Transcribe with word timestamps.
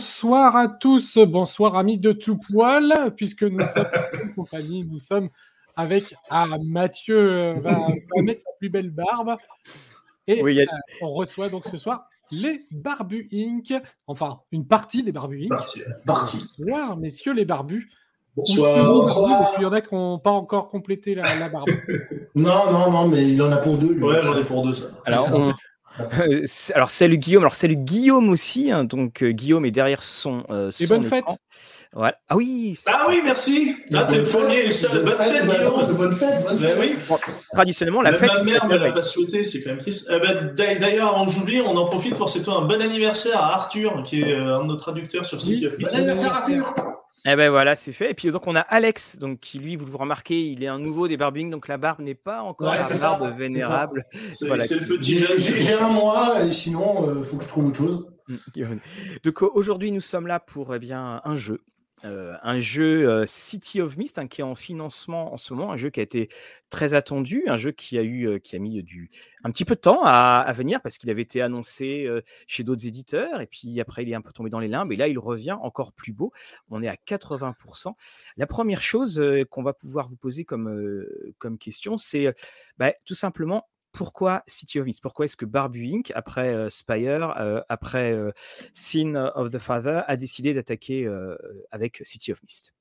Bonsoir 0.00 0.56
à 0.56 0.66
tous, 0.68 1.18
bonsoir 1.18 1.76
amis 1.76 1.98
de 1.98 2.12
tout 2.12 2.38
poil, 2.38 2.94
puisque 3.18 3.42
nous 3.42 3.60
sommes 3.66 3.84
en 4.24 4.28
compagnie, 4.34 4.88
nous 4.90 4.98
sommes 4.98 5.28
avec 5.76 6.14
ah, 6.30 6.46
Mathieu 6.64 7.18
euh, 7.18 7.54
va, 7.60 7.72
va 8.16 8.22
mettre 8.22 8.40
sa 8.40 8.48
plus 8.58 8.70
belle 8.70 8.88
barbe. 8.88 9.36
Et 10.26 10.42
Oui, 10.42 10.58
a- 10.58 10.62
euh, 10.62 10.66
on 11.02 11.12
reçoit 11.12 11.50
donc 11.50 11.66
ce 11.66 11.76
soir 11.76 12.08
les 12.32 12.56
Barbus 12.72 13.28
Inc. 13.30 13.74
Enfin, 14.06 14.40
une 14.52 14.66
partie 14.66 15.02
des 15.02 15.12
Barbus 15.12 15.42
Inc. 15.44 15.50
Parti. 15.50 15.80
Parti. 16.06 16.46
Bonsoir, 16.58 16.96
messieurs 16.96 17.34
les 17.34 17.44
Barbus. 17.44 17.90
Bonsoir. 18.36 18.72
semi-barbus, 18.76 19.32
parce 19.38 19.50
qu'il 19.52 19.62
y 19.64 19.66
en 19.66 19.72
a 19.74 19.80
qui 19.82 19.94
n'ont 19.94 20.18
pas 20.18 20.30
encore 20.30 20.68
complété 20.68 21.14
la, 21.14 21.24
la 21.38 21.50
barbe. 21.50 21.68
Non, 22.36 22.70
non, 22.72 22.90
non, 22.90 23.08
mais 23.08 23.28
il 23.32 23.42
en 23.42 23.50
a 23.52 23.58
pour 23.58 23.76
deux. 23.76 23.92
lui. 23.92 24.02
Ouais, 24.02 24.22
j'en 24.22 24.38
ai 24.38 24.44
pour 24.44 24.62
deux, 24.64 24.72
ça. 24.72 24.86
Alors, 25.04 25.28
on- 25.34 25.52
Euh, 25.98 26.44
alors 26.74 26.90
salut 26.90 27.18
Guillaume. 27.18 27.42
Alors 27.42 27.54
salut 27.54 27.76
Guillaume 27.76 28.30
aussi. 28.30 28.70
hein, 28.70 28.84
donc 28.84 29.22
euh, 29.22 29.32
Guillaume 29.32 29.64
est 29.64 29.70
derrière 29.70 30.02
son. 30.02 30.44
euh, 30.50 30.70
Et 30.78 30.86
bonne 30.86 31.04
écran. 31.04 31.36
Voilà. 31.92 32.16
Ah 32.28 32.36
oui. 32.36 32.78
Ah 32.86 33.06
oui, 33.08 33.20
merci. 33.24 33.74
Ah, 33.92 34.04
t'es 34.04 34.18
le 34.18 34.24
premier 34.24 34.58
et 34.58 34.64
le 34.66 34.70
seul. 34.70 35.02
Bonne 35.04 35.12
fête, 35.14 35.44
Guillaume. 35.44 35.92
Bonne 35.96 36.12
fête, 36.14 36.44
bonne 36.44 36.58
fête. 36.58 36.76
oui. 36.80 36.94
Traditionnellement, 37.52 38.02
la 38.02 38.12
Même 38.12 38.20
fête. 38.20 38.30
ma 38.32 38.42
mère 38.44 38.66
ne 38.68 38.76
la 38.76 38.92
pas 38.92 39.02
souhaité, 39.02 39.42
c'est 39.42 39.60
quand 39.62 39.70
même 39.70 39.78
triste. 39.78 40.08
Eh 40.14 40.20
ben, 40.20 40.54
d'a- 40.54 40.76
D'ailleurs, 40.76 41.08
avant 41.14 41.26
que 41.26 41.32
j'oublie, 41.32 41.60
on 41.60 41.76
en 41.76 41.86
profite 41.86 42.14
pour 42.14 42.28
souhaiter 42.28 42.50
un 42.50 42.60
bon 42.64 42.80
anniversaire 42.80 43.42
à 43.42 43.54
Arthur, 43.54 44.04
qui 44.04 44.20
est 44.22 44.32
euh, 44.32 44.58
un 44.58 44.62
de 44.62 44.68
nos 44.68 44.76
traducteurs 44.76 45.24
sur 45.26 45.42
City 45.42 45.66
of 45.66 45.76
Bon 45.78 45.86
anniversaire, 45.88 46.32
Arthur. 46.32 46.74
Eh 47.26 47.36
ben 47.36 47.50
voilà, 47.50 47.74
c'est 47.76 47.92
fait. 47.92 48.12
Et 48.12 48.14
puis 48.14 48.30
donc 48.30 48.46
on 48.46 48.54
a 48.56 48.60
Alex, 48.60 49.18
donc 49.18 49.40
qui 49.40 49.58
lui, 49.58 49.74
vous 49.76 49.84
le 49.84 49.96
remarquez, 49.96 50.40
il 50.40 50.62
est 50.62 50.68
un 50.68 50.78
nouveau 50.78 51.06
des 51.08 51.16
barbing, 51.18 51.50
donc 51.50 51.66
la 51.68 51.76
barbe 51.76 52.00
n'est 52.00 52.14
pas 52.14 52.40
encore 52.40 52.70
Ouais, 52.70 52.78
la 52.78 52.84
ça, 52.84 53.18
barbe 53.18 53.36
vénérable. 53.36 54.04
C'est 54.30 54.46
Voilà. 54.46 54.64
le 54.70 54.86
petit 54.86 55.16
J'ai 55.18 55.26
jeune. 55.26 55.38
j'ai- 55.38 55.60
j'ai 55.60 55.74
un 55.74 55.88
mois 55.88 56.40
et 56.44 56.52
sinon, 56.52 57.14
il 57.18 57.24
faut 57.24 57.36
que 57.36 57.42
je 57.42 57.48
trouve 57.48 57.66
autre 57.66 57.76
chose. 57.76 58.06
Donc 59.24 59.42
euh, 59.42 59.48
aujourd'hui, 59.52 59.90
nous 59.92 60.00
sommes 60.00 60.28
là 60.28 60.38
pour 60.40 60.74
eh 60.74 60.78
bien 60.78 61.20
un 61.24 61.36
jeu. 61.36 61.60
Euh, 62.04 62.34
un 62.42 62.58
jeu 62.58 63.06
euh, 63.06 63.26
City 63.26 63.82
of 63.82 63.98
Mist 63.98 64.18
hein, 64.18 64.26
qui 64.26 64.40
est 64.40 64.44
en 64.44 64.54
financement 64.54 65.34
en 65.34 65.36
ce 65.36 65.52
moment, 65.52 65.70
un 65.70 65.76
jeu 65.76 65.90
qui 65.90 66.00
a 66.00 66.02
été 66.02 66.30
très 66.70 66.94
attendu, 66.94 67.44
un 67.46 67.58
jeu 67.58 67.72
qui 67.72 67.98
a 67.98 68.02
eu 68.02 68.26
euh, 68.26 68.38
qui 68.38 68.56
a 68.56 68.58
mis 68.58 68.82
du 68.82 69.10
un 69.44 69.50
petit 69.50 69.66
peu 69.66 69.74
de 69.74 69.80
temps 69.80 70.00
à, 70.04 70.50
venir 70.54 70.80
parce 70.80 70.96
qu'il 70.96 71.10
avait 71.10 71.22
été 71.22 71.42
annoncé 71.42 72.08
chez 72.46 72.62
d'autres 72.64 72.86
éditeurs 72.86 73.40
et 73.40 73.46
puis 73.46 73.80
après 73.80 74.02
il 74.02 74.10
est 74.10 74.14
un 74.14 74.20
peu 74.20 74.32
tombé 74.32 74.50
dans 74.50 74.58
les 74.58 74.68
limbes 74.68 74.92
et 74.92 74.96
là 74.96 75.08
il 75.08 75.18
revient 75.18 75.56
encore 75.62 75.92
plus 75.92 76.12
beau. 76.12 76.32
On 76.70 76.82
est 76.82 76.88
à 76.88 76.96
80%. 76.96 77.94
La 78.36 78.46
première 78.46 78.82
chose 78.82 79.22
qu'on 79.50 79.62
va 79.62 79.72
pouvoir 79.72 80.08
vous 80.08 80.16
poser 80.16 80.44
comme 80.44 81.06
comme 81.38 81.56
question, 81.56 81.96
c'est 81.96 82.34
bah, 82.78 82.92
tout 83.06 83.14
simplement 83.14 83.66
pourquoi 83.92 84.42
City 84.46 84.80
of 84.80 84.86
Mist 84.86 85.02
Pourquoi 85.02 85.24
est-ce 85.24 85.36
que 85.36 85.44
Barbu 85.44 85.86
Inc., 85.86 86.12
après 86.14 86.54
euh, 86.54 86.70
Spire, 86.70 87.34
euh, 87.38 87.60
après 87.68 88.12
euh, 88.12 88.30
Sin 88.74 89.14
of 89.34 89.50
the 89.50 89.58
Father, 89.58 90.02
a 90.06 90.16
décidé 90.16 90.52
d'attaquer 90.52 91.08
avec 91.70 92.02
City 92.04 92.32
of 92.32 92.42
Mist 92.42 92.74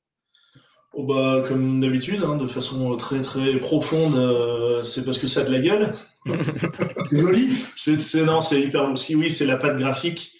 Oh 0.93 1.05
bah, 1.05 1.43
comme 1.47 1.79
d'habitude, 1.79 2.23
hein, 2.23 2.35
de 2.35 2.47
façon 2.47 2.95
très 2.97 3.21
très 3.21 3.57
profonde, 3.59 4.83
c'est 4.83 5.05
parce 5.05 5.19
que 5.19 5.27
ça 5.27 5.41
a 5.41 5.43
de 5.43 5.51
la 5.51 5.59
gueule. 5.59 5.93
C'est 7.05 7.19
joli. 7.19 7.49
C'est, 7.75 8.23
non, 8.23 8.41
c'est 8.41 8.61
hyper 8.61 8.89
aussi. 8.91 9.15
Oui, 9.15 9.29
c'est 9.29 9.45
la 9.45 9.57
patte 9.57 9.77
graphique 9.77 10.31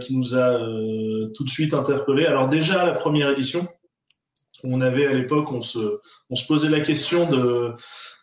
qui 0.00 0.16
nous 0.16 0.36
a 0.36 0.58
tout 1.34 1.44
de 1.44 1.48
suite 1.48 1.74
interpellé. 1.74 2.26
Alors 2.26 2.48
déjà 2.48 2.84
la 2.84 2.92
première 2.92 3.30
édition, 3.30 3.66
on 4.64 4.80
avait 4.80 5.06
à 5.06 5.12
l'époque, 5.12 5.50
on 5.52 5.62
se, 5.62 6.00
on 6.30 6.36
se 6.36 6.46
posait 6.46 6.68
la 6.68 6.80
question 6.80 7.28
de 7.28 7.72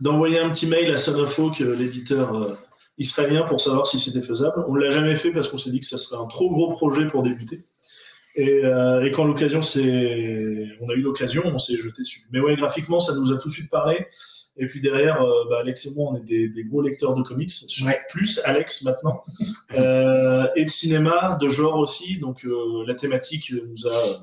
d'envoyer 0.02 0.40
un 0.40 0.50
petit 0.50 0.68
mail 0.68 0.94
à 0.94 1.10
euh, 1.10 1.76
l'éditeur 1.76 2.36
euh, 2.36 2.58
israélien, 2.98 3.44
pour 3.44 3.62
savoir 3.62 3.88
si 3.88 4.00
c'était 4.00 4.26
faisable. 4.26 4.66
On 4.68 4.76
l'a 4.76 4.90
jamais 4.90 5.16
fait 5.16 5.32
parce 5.32 5.48
qu'on 5.48 5.58
s'est 5.58 5.72
dit 5.72 5.80
que 5.80 5.86
ça 5.86 5.98
serait 5.98 6.22
un 6.22 6.28
trop 6.28 6.52
gros 6.52 6.72
projet 6.72 7.08
pour 7.08 7.24
débuter. 7.24 7.60
Et, 8.36 8.66
euh, 8.66 9.06
et 9.06 9.12
quand 9.12 9.24
l'occasion, 9.24 9.62
c'est, 9.62 10.68
on 10.82 10.90
a 10.90 10.94
eu 10.94 11.02
l'occasion, 11.02 11.44
on 11.46 11.58
s'est 11.58 11.78
jeté 11.78 12.02
dessus. 12.02 12.24
Mais 12.32 12.42
ouais, 12.42 12.58
graphiquement, 12.58 13.00
ça 13.00 13.16
nous 13.16 13.32
a 13.32 13.38
tout 13.38 13.48
de 13.48 13.54
suite 13.54 13.70
parlé. 13.70 14.06
Et 14.58 14.68
puis 14.68 14.80
derrière, 14.80 15.22
euh, 15.22 15.46
bah, 15.50 15.60
Alex 15.60 15.86
et 15.86 15.96
moi, 15.96 16.12
on 16.12 16.18
est 16.18 16.24
des, 16.24 16.48
des 16.48 16.64
gros 16.64 16.82
lecteurs 16.82 17.14
de 17.14 17.22
comics, 17.24 17.52
Ouais. 17.86 18.00
plus 18.10 18.40
Alex 18.46 18.84
maintenant, 18.84 19.22
euh, 19.78 20.48
et 20.56 20.64
de 20.64 20.70
cinéma, 20.70 21.38
de 21.42 21.50
genre 21.50 21.78
aussi. 21.78 22.20
Donc 22.20 22.46
euh, 22.46 22.86
la 22.88 22.96
thématique 22.96 23.52
nous 23.52 23.88
a 23.88 23.92
euh, 23.92 24.14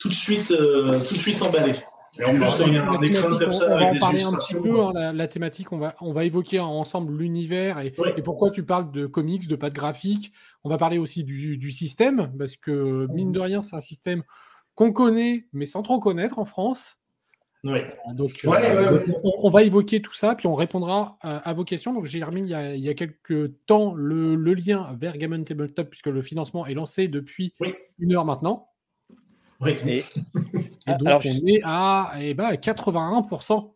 tout 0.00 0.08
de 0.08 0.14
suite, 0.14 0.50
euh, 0.50 0.98
tout 1.06 1.14
de 1.14 1.18
suite 1.18 1.40
emballé. 1.42 1.74
Et 2.18 2.24
en 2.24 2.34
plus, 2.34 2.40
quand 2.58 2.66
il 2.66 2.74
y 2.74 2.76
a 2.76 2.84
La 2.84 2.90
un 2.90 3.00
écran 3.02 3.28
thématique, 3.28 3.38
comme 3.38 3.46
on- 3.46 3.50
ça 3.50 3.66
on 3.66 3.78
va 3.78 3.92
des 3.92 3.98
parler 4.00 4.22
un 4.24 4.32
petit 4.32 4.54
peu. 4.54 4.80
hein, 4.82 4.90
la, 4.94 5.12
la 5.12 5.28
thématique, 5.28 5.72
on 5.72 5.78
va, 5.78 5.94
on 6.00 6.12
va 6.12 6.24
évoquer 6.24 6.58
ensemble 6.58 7.16
l'univers 7.16 7.78
et, 7.78 7.94
Oui. 7.98 8.08
et 8.16 8.22
pourquoi 8.22 8.50
tu 8.50 8.64
parles 8.64 8.90
de 8.90 9.06
comics, 9.06 9.46
de 9.46 9.54
pas 9.56 9.70
de 9.70 9.74
graphique. 9.76 10.32
On 10.64 10.68
va 10.68 10.76
parler 10.76 10.98
aussi 10.98 11.22
du, 11.22 11.56
du 11.56 11.70
système, 11.70 12.32
parce 12.36 12.56
que 12.56 13.06
mine 13.12 13.30
de 13.30 13.38
rien, 13.38 13.62
c'est 13.62 13.76
un 13.76 13.80
système 13.80 14.24
qu'on 14.74 14.92
connaît, 14.92 15.46
mais 15.52 15.66
sans 15.66 15.82
trop 15.82 16.00
connaître 16.00 16.38
en 16.40 16.44
France. 16.44 16.98
oui. 17.62 17.78
Donc, 18.14 18.40
Ouais, 18.44 18.56
euh, 18.70 18.92
ouais, 18.92 18.98
ouais. 18.98 19.06
donc, 19.06 19.20
On, 19.22 19.32
on 19.46 19.50
va 19.50 19.62
évoquer 19.62 20.02
tout 20.02 20.14
ça, 20.14 20.34
puis 20.34 20.46
on 20.48 20.54
répondra 20.56 21.16
euh, 21.24 21.38
à 21.44 21.52
vos 21.52 21.64
questions. 21.64 21.92
Donc, 21.92 22.06
j'ai 22.06 22.24
remis 22.24 22.40
il 22.40 22.48
y 22.48 22.54
a, 22.54 22.74
il 22.74 22.82
y 22.82 22.88
a 22.88 22.94
quelques 22.94 23.52
temps 23.66 23.94
le, 23.94 24.34
le 24.34 24.54
lien 24.54 24.88
vers 24.98 25.16
Gammon 25.16 25.44
Tabletop, 25.44 25.88
puisque 25.90 26.06
le 26.06 26.22
financement 26.22 26.66
est 26.66 26.74
lancé 26.74 27.06
depuis 27.06 27.54
Oui. 27.60 27.74
une 27.98 28.14
heure 28.14 28.24
maintenant. 28.24 28.66
Oui. 29.60 29.72
Et, 29.86 30.04
Et 30.86 30.94
donc, 30.94 31.06
Alors, 31.08 31.22
on 31.24 31.46
est 31.46 31.60
à, 31.62 32.12
eh 32.20 32.34
ben, 32.34 32.44
à 32.46 32.54
81%. 32.54 33.74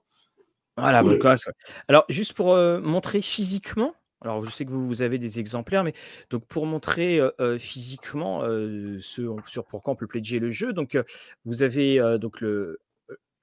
Voilà, 0.76 1.02
Cool. 1.02 1.12
bon, 1.12 1.18
quoi, 1.20 1.36
ça- 1.36 1.52
Alors, 1.86 2.04
juste 2.08 2.32
pour 2.32 2.54
euh, 2.54 2.80
montrer 2.80 3.20
physiquement, 3.20 3.94
alors 4.22 4.42
je 4.44 4.50
sais 4.50 4.64
que 4.64 4.70
vous, 4.70 4.86
vous 4.86 5.02
avez 5.02 5.18
des 5.18 5.38
exemplaires, 5.38 5.84
mais 5.84 5.92
donc 6.30 6.46
pour 6.46 6.66
montrer 6.66 7.20
euh, 7.20 7.30
euh, 7.40 7.58
physiquement 7.58 8.42
euh, 8.42 8.98
ce 9.00 9.36
sur 9.46 9.64
pourquoi 9.66 9.92
on 9.92 9.96
peut 9.96 10.06
pledger 10.06 10.38
le 10.38 10.50
jeu, 10.50 10.72
donc 10.72 10.94
euh, 10.94 11.04
vous 11.44 11.62
avez 11.62 12.00
euh, 12.00 12.18
donc 12.18 12.40
le 12.40 12.80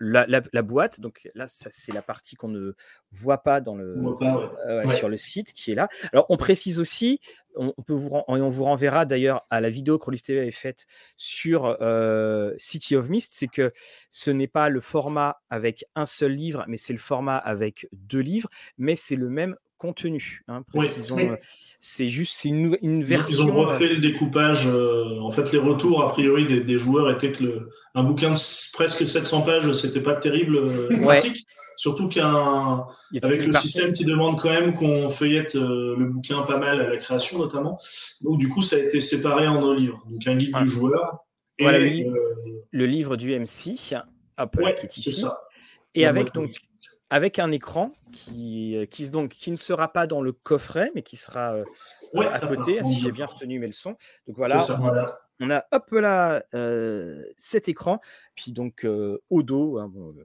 la, 0.04 0.26
la- 0.28 0.42
la 0.52 0.62
boîte, 0.64 1.00
donc 1.00 1.30
là 1.36 1.46
c'est 1.48 1.92
la 1.94 2.02
partie 2.02 2.36
qu'on 2.36 2.48
ne 2.48 2.74
voit 3.12 3.44
pas 3.44 3.62
dans 3.62 3.76
le 3.76 3.96
pas, 4.20 4.52
euh, 4.68 4.82
ouais, 4.82 4.88
Ouais. 4.88 4.96
sur 4.96 5.08
le 5.10 5.18
site 5.18 5.54
qui 5.54 5.72
est 5.72 5.76
là. 5.76 5.88
Alors 6.12 6.26
on 6.30 6.38
précise 6.38 6.80
aussi, 6.80 7.20
on, 7.56 7.72
on 7.78 7.82
peut 7.84 7.94
vous 7.94 8.10
et 8.10 8.24
on 8.28 8.50
vous 8.50 8.64
renverra 8.64 9.06
d'ailleurs 9.06 9.46
à 9.52 9.62
la 9.62 9.70
vidéo 9.70 10.00
que 10.00 10.06
Rollis 10.06 10.22
TV 10.22 10.40
avait 10.42 10.52
faite 10.52 10.86
sur 11.18 11.78
euh, 11.82 12.54
City 12.58 12.96
of 12.96 13.10
Mist, 13.10 13.34
c'est 13.36 13.48
que 13.48 13.72
ce 14.10 14.32
n'est 14.32 14.48
pas 14.48 14.70
le 14.70 14.82
format 14.82 15.42
avec 15.52 15.86
un 15.96 16.06
seul 16.06 16.32
livre, 16.32 16.66
mais 16.68 16.78
c'est 16.78 16.94
le 16.94 17.00
format 17.00 17.38
avec 17.38 17.88
deux 17.94 18.22
livres, 18.22 18.50
mais 18.78 18.96
c'est 18.96 19.16
le 19.16 19.30
même 19.30 19.56
contenu. 19.82 20.44
hein, 20.48 20.64
Oui. 20.76 20.86
précisons, 20.86 21.16
Oui. 21.16 21.24
euh, 21.30 21.36
C'est 21.80 22.06
juste 22.06 22.46
une, 22.46 22.78
version. 23.04 23.46
Ils 23.48 23.52
ont 23.52 23.58
euh, 23.64 23.66
refait 23.66 23.88
le 23.88 23.98
découpage. 24.00 24.68
euh, 24.68 25.20
en 25.20 25.32
fait, 25.32 25.52
les 25.52 25.58
retours, 25.58 26.04
a 26.04 26.10
priori, 26.10 26.46
des, 26.46 26.60
des 26.62 26.78
joueurs 26.78 27.10
étaient 27.12 27.32
que 27.32 27.44
le, 27.44 27.70
un 27.96 28.04
bouquin 28.04 28.30
de 28.32 28.74
presque 28.74 29.08
700 29.08 29.42
pages, 29.42 29.72
c'était 29.72 30.02
pas 30.02 30.16
terrible 30.16 30.56
euh, 30.58 30.88
Ouais. 31.00 31.20
pratique. 31.20 31.46
Surtout 31.78 32.08
qu'un, 32.10 32.86
avec 33.24 33.44
le 33.46 33.52
partie- 33.52 33.68
système 33.70 33.94
qui 33.94 34.06
demande 34.06 34.40
quand 34.40 34.50
même 34.52 34.76
qu'on 34.76 35.10
feuillette 35.10 35.56
euh, 35.56 35.96
le 35.98 36.06
bouquin 36.06 36.42
pas 36.44 36.58
mal 36.58 36.80
à 36.80 36.88
la 36.90 36.98
création, 36.98 37.40
notamment. 37.40 37.80
Donc, 38.22 38.38
du 38.38 38.50
coup, 38.50 38.62
ça 38.62 38.76
a 38.76 38.80
été 38.80 39.00
séparé 39.02 39.48
en 39.48 39.60
deux 39.62 39.76
livres. 39.76 40.04
Donc, 40.08 40.26
un 40.28 40.36
guide 40.36 40.54
Ouais. 40.56 40.64
du 40.64 40.70
joueur. 40.70 41.18
Et, 41.58 41.64
Voilà, 41.64 41.80
euh, 41.80 42.14
le 42.70 42.86
livre 42.86 43.16
du 43.18 43.32
MC, 43.34 43.74
là, 43.92 44.06
ouais, 44.38 44.74
qui 44.76 44.86
est 44.86 44.90
c'est 44.92 45.10
ici. 45.10 45.22
ça. 45.22 45.38
Et 45.96 46.06
avec 46.06 46.34
donc. 46.34 46.52
Avec 47.12 47.38
un 47.40 47.52
écran 47.52 47.94
qui, 48.12 48.76
euh, 48.78 48.86
qui, 48.88 49.06
se- 49.06 49.12
donc, 49.12 49.30
qui 49.30 49.52
ne 49.52 49.56
sera 49.58 49.94
pas 49.94 50.08
dans 50.08 50.22
le 50.24 50.32
coffret, 50.34 50.92
mais 50.96 51.04
qui 51.04 51.18
sera 51.18 51.54
euh, 51.56 51.66
Ouais, 52.14 52.28
à 52.28 52.40
côté, 52.40 52.84
si 52.86 53.00
j'ai 53.02 53.12
bien 53.12 53.28
retenu 53.28 53.60
mes 53.60 53.68
leçons. 53.68 53.96
Donc 54.28 54.38
voilà, 54.38 54.58
on 55.40 55.50
a 55.52 55.64
hop 55.72 55.92
là 55.92 56.44
euh, 56.54 57.24
cet 57.38 57.70
écran, 57.70 58.00
puis 58.36 58.52
donc 58.54 58.86
euh, 58.86 59.20
au 59.30 59.44
dos, 59.44 59.80
hein, 59.80 59.90
bon, 59.94 60.16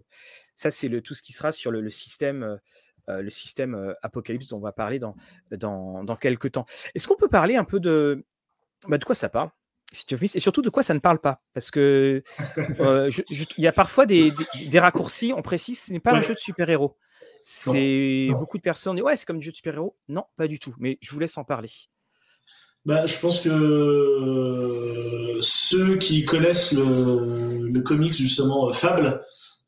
ça 0.57 0.71
c'est 0.71 0.89
le, 0.89 1.03
tout 1.03 1.15
ce 1.15 1.23
qui 1.23 1.33
sera 1.35 1.53
sur 1.53 1.71
le, 1.71 1.81
le 1.83 1.91
système. 1.91 2.59
le 3.09 3.31
système 3.31 3.95
Apocalypse 4.03 4.49
dont 4.49 4.57
on 4.59 4.61
va 4.61 4.73
parler 4.73 4.99
dans, 4.99 5.15
dans, 5.53 6.03
dans 6.05 6.17
quelques 6.17 6.53
temps. 6.53 6.67
Est-ce 6.95 7.07
qu'on 7.07 7.17
peut 7.17 7.29
parler 7.29 7.57
un 7.57 7.65
peu 7.65 7.79
de, 7.81 8.25
bah, 8.89 8.99
de 8.99 9.05
quoi 9.05 9.15
ça 9.15 9.29
parle? 9.29 9.51
City 9.93 10.15
of 10.15 10.21
Mist, 10.21 10.37
et 10.37 10.41
surtout 10.41 10.63
de 10.63 10.71
quoi 10.71 10.83
ça 10.83 10.95
ne 10.95 10.99
parle 10.99 11.19
pas? 11.21 11.41
Parce 11.55 11.71
que 11.71 12.23
euh, 12.81 13.11
il 13.31 13.47
y 13.65 13.67
a 13.67 13.73
parfois 13.73 14.05
des, 14.07 14.31
des- 14.31 14.67
des 14.67 14.79
raccourcis, 14.79 15.33
on 15.35 15.43
précise, 15.43 15.81
ce 15.81 15.93
n'est 15.93 16.01
pas 16.01 16.13
un 16.13 16.21
jeu 16.21 16.35
de 16.35 16.39
super-héros. 16.39 16.97
C'est 17.43 18.29
beaucoup 18.33 18.59
de 18.59 18.63
personnes 18.63 18.97
disent 18.97 19.05
ouais, 19.05 19.17
c'est 19.17 19.25
comme 19.27 19.39
du 19.39 19.45
jeu 19.47 19.53
de 19.53 19.57
super-héros. 19.57 19.97
Non, 20.09 20.25
pas 20.37 20.49
du 20.49 20.59
tout. 20.59 20.75
Mais 20.79 20.99
je 21.01 21.11
vous 21.13 21.19
laisse 21.21 21.39
en 21.39 21.45
parler. 21.45 21.69
Bah, 22.85 23.07
je 23.07 23.19
pense 23.19 23.41
que 23.41 23.49
euh, 23.49 25.39
ceux 25.41 25.97
qui 25.97 26.25
connaissent 26.25 26.73
le, 26.73 27.69
le 27.69 27.81
comics, 27.83 28.13
justement, 28.15 28.69
euh, 28.69 28.73
Fable, 28.73 29.23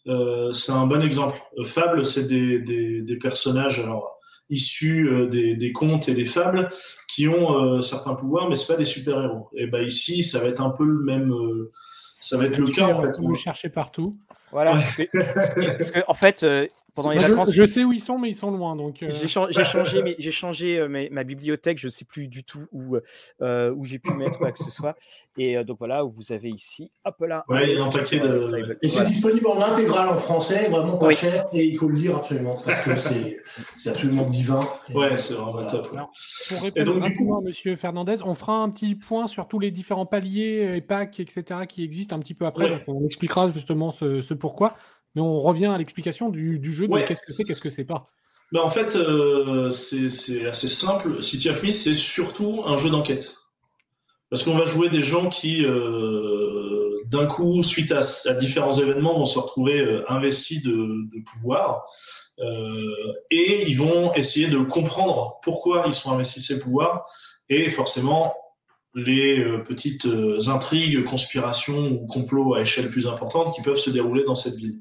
euh, 0.07 0.53
c'est 0.53 0.73
un 0.73 0.87
bon 0.87 1.03
exemple. 1.03 1.41
Fable, 1.65 2.05
c'est 2.05 2.25
des, 2.27 2.59
des, 2.61 3.03
des 3.03 3.17
personnages 3.17 3.81
alors, 3.81 4.18
issus 4.51 5.09
euh, 5.09 5.27
des, 5.29 5.55
des 5.57 5.73
contes 5.73 6.09
et 6.09 6.15
des 6.15 6.25
fables 6.25 6.69
qui 7.09 7.29
ont 7.29 7.55
euh, 7.77 7.81
certains 7.81 8.15
pouvoirs, 8.15 8.49
mais 8.49 8.55
c'est 8.55 8.73
pas 8.73 8.79
des 8.79 8.85
super-héros. 8.85 9.49
Et 9.55 9.67
bah 9.67 9.83
ici, 9.83 10.23
ça 10.23 10.39
va 10.41 10.47
être 10.47 10.61
un 10.63 10.71
peu 10.71 10.85
le 10.85 11.03
même. 11.03 11.33
euh, 11.33 11.71
ça 12.21 12.37
va 12.37 12.45
être 12.47 12.59
le 12.59 12.67
cas, 12.67 12.87
en 12.89 12.95
on 12.95 12.99
fait. 12.99 13.13
peut 13.13 13.29
le 13.29 13.35
chercher 13.37 13.69
partout. 13.69 14.17
Voilà. 14.51 14.75
Ouais. 14.77 15.09
parce 15.35 15.51
que- 15.51 15.67
parce 15.77 15.91
que, 15.91 16.01
en 16.09 16.15
fait, 16.15 16.43
euh, 16.43 16.67
pendant 17.03 17.47
les 17.47 17.53
je, 17.53 17.67
sais 17.67 17.85
où 17.85 17.93
ils 17.93 18.01
sont, 18.01 18.19
mais 18.19 18.29
ils 18.31 18.35
sont 18.35 18.51
loin. 18.51 18.77
Donc, 18.77 19.03
euh, 19.03 19.09
J'ai 19.11 19.29
chan- 19.29 19.47
j'ai 19.51 19.65
changé, 19.65 20.17
j'ai 20.19 20.31
changé 20.31 20.79
euh, 20.79 21.09
ma 21.11 21.25
bibliothèque, 21.25 21.79
je 21.79 21.87
ne 21.87 21.91
sais 21.91 22.05
plus 22.05 22.29
du 22.29 22.45
tout 22.45 22.67
où, 22.73 22.97
euh, 23.43 23.73
où 23.75 23.85
j'ai 23.85 23.99
pu 23.99 24.11
mettre 24.13 24.39
quoi 24.39 24.53
que 24.53 24.59
ce 24.59 24.71
soit. 24.71 24.97
Et 25.37 25.57
euh, 25.57 25.65
donc 25.65 25.79
voilà, 25.79 26.03
vous 26.03 26.33
avez 26.33 26.51
ici, 26.51 26.91
hop 27.05 27.15
là. 27.21 27.45
Ouais, 27.49 27.73
il 27.73 27.79
y 27.79 27.81
a 27.81 27.85
un 27.85 27.91
paquet 27.91 28.21
de-. 28.21 28.77
Et 28.83 28.89
c'est 28.89 28.97
Voilà. 28.97 29.11
disponible 29.11 29.47
en 29.47 29.61
intégrale 29.61 30.09
en 30.09 30.17
français, 30.17 30.69
vraiment 30.69 30.97
pas 30.99 31.07
Oui. 31.09 31.15
cher, 31.15 31.47
et 31.53 31.65
il 31.65 31.77
faut 31.77 31.89
le 31.89 31.97
lire 31.97 32.17
absolument, 32.17 32.61
parce 32.65 32.83
que 32.83 32.97
c'est 32.97 33.39
c'est 33.77 33.91
absolument 33.91 34.29
divin. 34.29 34.69
Ouais, 34.95 35.17
c'est 35.17 35.35
vraiment 35.35 35.53
voilà. 35.53 35.71
top. 35.71 35.91
ouais. 35.93 35.99
Alors, 35.99 36.11
pour 36.49 36.59
Et 36.67 36.71
répondre 36.83 37.01
donc, 37.01 37.43
à 37.43 37.47
Monsieur 37.47 37.77
Fernandez, 37.77 38.17
on 38.25 38.35
fera 38.35 38.63
un 38.63 38.71
petit 38.71 38.95
point 38.95 39.27
sur 39.27 39.47
tous 39.49 39.59
les 39.59 39.71
différents 39.71 40.07
paliers 40.07 40.75
et 40.77 40.81
packs, 40.81 41.21
etc., 41.21 41.45
qui 41.69 41.83
existent 41.85 42.17
un 42.17 42.19
petit 42.21 42.35
peu 42.35 42.47
après. 42.47 42.65
Ouais. 42.65 42.71
Donc, 42.71 42.83
on 42.89 43.05
expliquera 43.07 43.49
justement 43.49 43.91
ce, 43.91 44.21
ce 44.21 44.35
pourquoi. 44.35 44.75
Mais 45.15 45.23
on 45.23 45.39
revient 45.41 45.67
à 45.67 45.79
l'explication 45.79 46.29
du, 46.29 46.59
du 46.59 46.73
jeu 46.73 46.87
de 46.87 46.93
Ouais. 46.93 47.05
qu'est-ce 47.05 47.23
que 47.23 47.33
c'est, 47.33 47.45
qu'est-ce 47.45 47.63
que 47.63 47.69
c'est 47.69 47.85
pas. 47.85 48.09
Bah, 48.53 48.61
en 48.63 48.71
fait, 48.71 48.97
euh, 48.97 49.71
c'est 49.71 50.47
assez 50.47 50.69
simple. 50.69 51.21
City 51.23 51.51
of 51.51 51.63
Mist, 51.63 51.83
c'est 51.85 51.95
surtout 51.95 52.63
un 52.67 52.77
jeu 52.77 52.89
d'enquête. 52.91 53.37
Parce 54.31 54.43
qu'on 54.43 54.57
va 54.57 54.65
jouer 54.65 54.89
des 54.91 55.03
gens 55.03 55.29
qui, 55.29 55.65
euh, 55.65 56.97
d'un 57.07 57.27
coup, 57.27 57.63
suite 57.63 57.93
à, 57.93 58.01
à 58.27 58.35
différents 58.35 58.73
événements, 58.73 59.19
vont 59.19 59.25
se 59.25 59.39
retrouver 59.39 59.79
euh, 59.81 60.05
investis 60.11 60.63
de, 60.63 60.71
de 60.71 61.23
pouvoir. 61.31 61.85
Et 63.31 63.65
ils 63.69 63.77
vont 63.77 64.15
essayer 64.15 64.47
de 64.47 64.59
comprendre 64.59 65.41
pourquoi 65.43 65.85
ils 65.87 65.93
sont 65.93 66.13
investis 66.13 66.47
de 66.49 66.55
ces 66.55 66.61
pouvoirs. 66.61 67.05
Et 67.49 67.69
forcément, 67.69 68.33
les 68.95 69.45
petites 69.65 70.07
intrigues, 70.47 71.03
conspirations 71.05 71.89
ou 71.91 72.07
complots 72.07 72.55
à 72.55 72.61
échelle 72.61 72.91
plus 72.91 73.09
importante 73.09 73.53
qui 73.57 73.63
peuvent 73.63 73.77
se 73.77 73.91
dérouler 73.91 74.23
dans 74.25 74.37
cette 74.37 74.55
ville. 74.55 74.79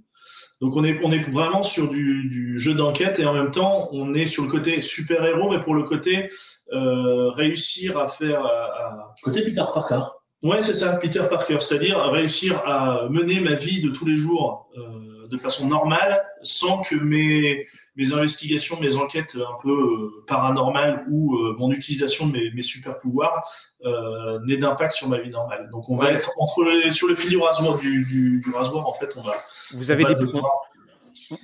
Donc 0.61 0.75
on 0.75 0.83
est, 0.83 0.99
on 1.03 1.11
est 1.11 1.21
vraiment 1.29 1.61
sur 1.61 1.89
du, 1.89 2.29
du 2.29 2.57
jeu 2.57 2.73
d'enquête 2.73 3.19
et 3.19 3.25
en 3.25 3.33
même 3.33 3.51
temps 3.51 3.89
on 3.91 4.13
est 4.15 4.25
sur 4.25 4.43
le 4.43 4.49
côté 4.49 4.81
super-héros, 4.81 5.51
mais 5.51 5.59
pour 5.61 5.75
le 5.75 5.83
côté 5.83 6.29
euh, 6.73 7.29
réussir 7.29 7.97
à 7.97 8.07
faire... 8.07 8.43
À, 8.43 8.49
à- 8.49 9.15
Côté 9.23 9.43
Peter 9.43 9.63
Parker. 9.73 10.01
Ouais, 10.43 10.61
c'est 10.61 10.73
ça, 10.75 10.95
Peter 10.97 11.23
Parker, 11.29 11.57
c'est-à-dire 11.59 11.99
réussir 12.11 12.61
à 12.65 13.07
mener 13.09 13.39
ma 13.39 13.53
vie 13.53 13.81
de 13.81 13.89
tous 13.89 14.05
les 14.05 14.15
jours 14.15 14.69
euh, 14.77 15.16
de 15.29 15.37
façon 15.37 15.67
normale 15.67 16.23
sans 16.41 16.81
que 16.81 16.95
mes, 16.95 17.65
mes 17.95 18.13
investigations, 18.13 18.79
mes 18.79 18.95
enquêtes 18.97 19.35
un 19.35 19.61
peu 19.61 19.69
euh, 19.71 20.23
paranormales 20.27 21.05
ou 21.09 21.35
euh, 21.35 21.55
mon 21.57 21.71
utilisation 21.71 22.27
de 22.27 22.33
mes, 22.33 22.51
mes 22.51 22.61
super-pouvoirs 22.61 23.49
euh, 23.85 24.39
n'aient 24.45 24.57
d'impact 24.57 24.93
sur 24.93 25.07
ma 25.09 25.19
vie 25.19 25.29
normale. 25.29 25.69
Donc 25.71 25.89
on 25.89 25.97
va 25.97 26.11
être 26.11 26.31
entre 26.39 26.63
les- 26.63 26.91
sur 26.91 27.07
le 27.07 27.15
fil 27.15 27.29
du 27.29 27.37
rasoir, 27.37 27.75
du, 27.77 28.03
du, 28.05 28.41
du 28.41 28.51
rasoir 28.51 28.87
en 28.87 28.93
fait, 28.93 29.09
on 29.17 29.21
va... 29.21 29.33
Vous 29.73 29.91
avez 29.91 30.03
va 30.03 30.13
des, 30.13 30.25
devoir- 30.25 30.51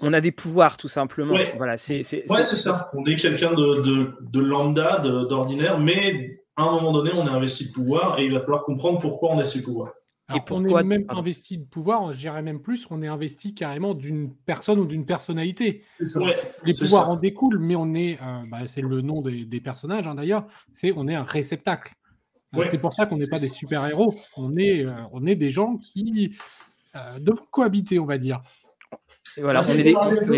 on, 0.02 0.14
a 0.14 0.22
des 0.22 0.32
pouvoirs 0.32 0.78
tout 0.78 0.88
simplement. 0.88 1.34
Ouais. 1.34 1.54
Voilà, 1.58 1.78
c'est 1.78 2.04
c'est- 2.04 2.24
Ouais, 2.32 2.44
ça. 2.44 2.90
On 2.94 3.06
est 3.06 3.16
quelqu'un 3.18 3.52
de, 3.54 3.82
de, 3.82 4.14
de 4.22 4.40
lambda, 4.40 5.00
d'ordinaire, 5.00 5.80
mais 5.80 6.32
à 6.56 6.64
un 6.64 6.72
moment 6.72 6.92
donné, 6.92 7.12
on 7.14 7.26
est 7.26 7.30
investi 7.30 7.68
de 7.70 7.74
pouvoir 7.74 8.20
et 8.20 8.26
il 8.26 8.34
va 8.34 8.40
falloir 8.40 8.64
comprendre 8.64 9.00
pourquoi 9.00 9.32
on 9.32 9.40
a 9.40 9.44
ces 9.44 9.62
pouvoirs. 9.64 9.92
Alors, 10.30 10.42
on 10.42 10.46
pourquoi- 10.46 10.82
est 10.82 10.84
même 10.86 11.06
pardon. 11.06 11.22
investi 11.22 11.58
de 11.58 11.66
pouvoir, 11.66 12.14
je 12.14 12.18
dirais 12.20 12.42
même 12.42 12.62
plus, 12.62 12.88
on 12.90 13.02
est 13.02 13.08
investi 13.08 13.54
carrément 13.54 13.94
d'une 13.94 14.34
personne 14.34 14.80
ou 14.80 14.86
d'une 14.86 15.06
personnalité. 15.06 15.84
Ouais, 16.16 16.36
Les 16.64 16.74
pouvoirs 16.74 17.06
ça. 17.06 17.10
en 17.12 17.16
découlent, 17.18 17.60
mais 17.60 17.76
on 17.76 17.94
est, 17.94 18.18
euh, 18.22 18.26
bah, 18.50 18.66
c'est 18.66 18.82
le 18.82 19.02
nom 19.02 19.22
des, 19.22 19.46
des 19.46 19.60
personnages 19.60 20.08
hein, 20.08 20.16
d'ailleurs, 20.16 20.48
c'est 20.72 20.94
on 20.96 21.08
est 21.08 21.16
un 21.16 21.24
réceptacle. 21.24 21.94
Euh, 22.56 22.60
Ouais. 22.60 22.66
C'est 22.66 22.78
pour 22.78 22.94
ça 22.94 23.06
qu'on 23.08 23.18
n'est 23.18 23.28
pas 23.28 23.40
des 23.40 23.50
super-héros, 23.50 24.14
on 24.38 24.56
est, 24.58 24.86
euh, 24.86 24.94
on 25.12 25.26
est 25.26 25.36
des 25.36 25.50
gens 25.50 25.78
qui 25.78 26.36
euh, 26.96 27.20
doivent 27.20 27.42
cohabiter, 27.52 27.98
on 28.00 28.06
va 28.06 28.18
dire. 28.20 28.42
Voilà, 29.42 29.60
Ah, 29.60 29.64
c'est 29.64 29.78
est- 29.90 29.96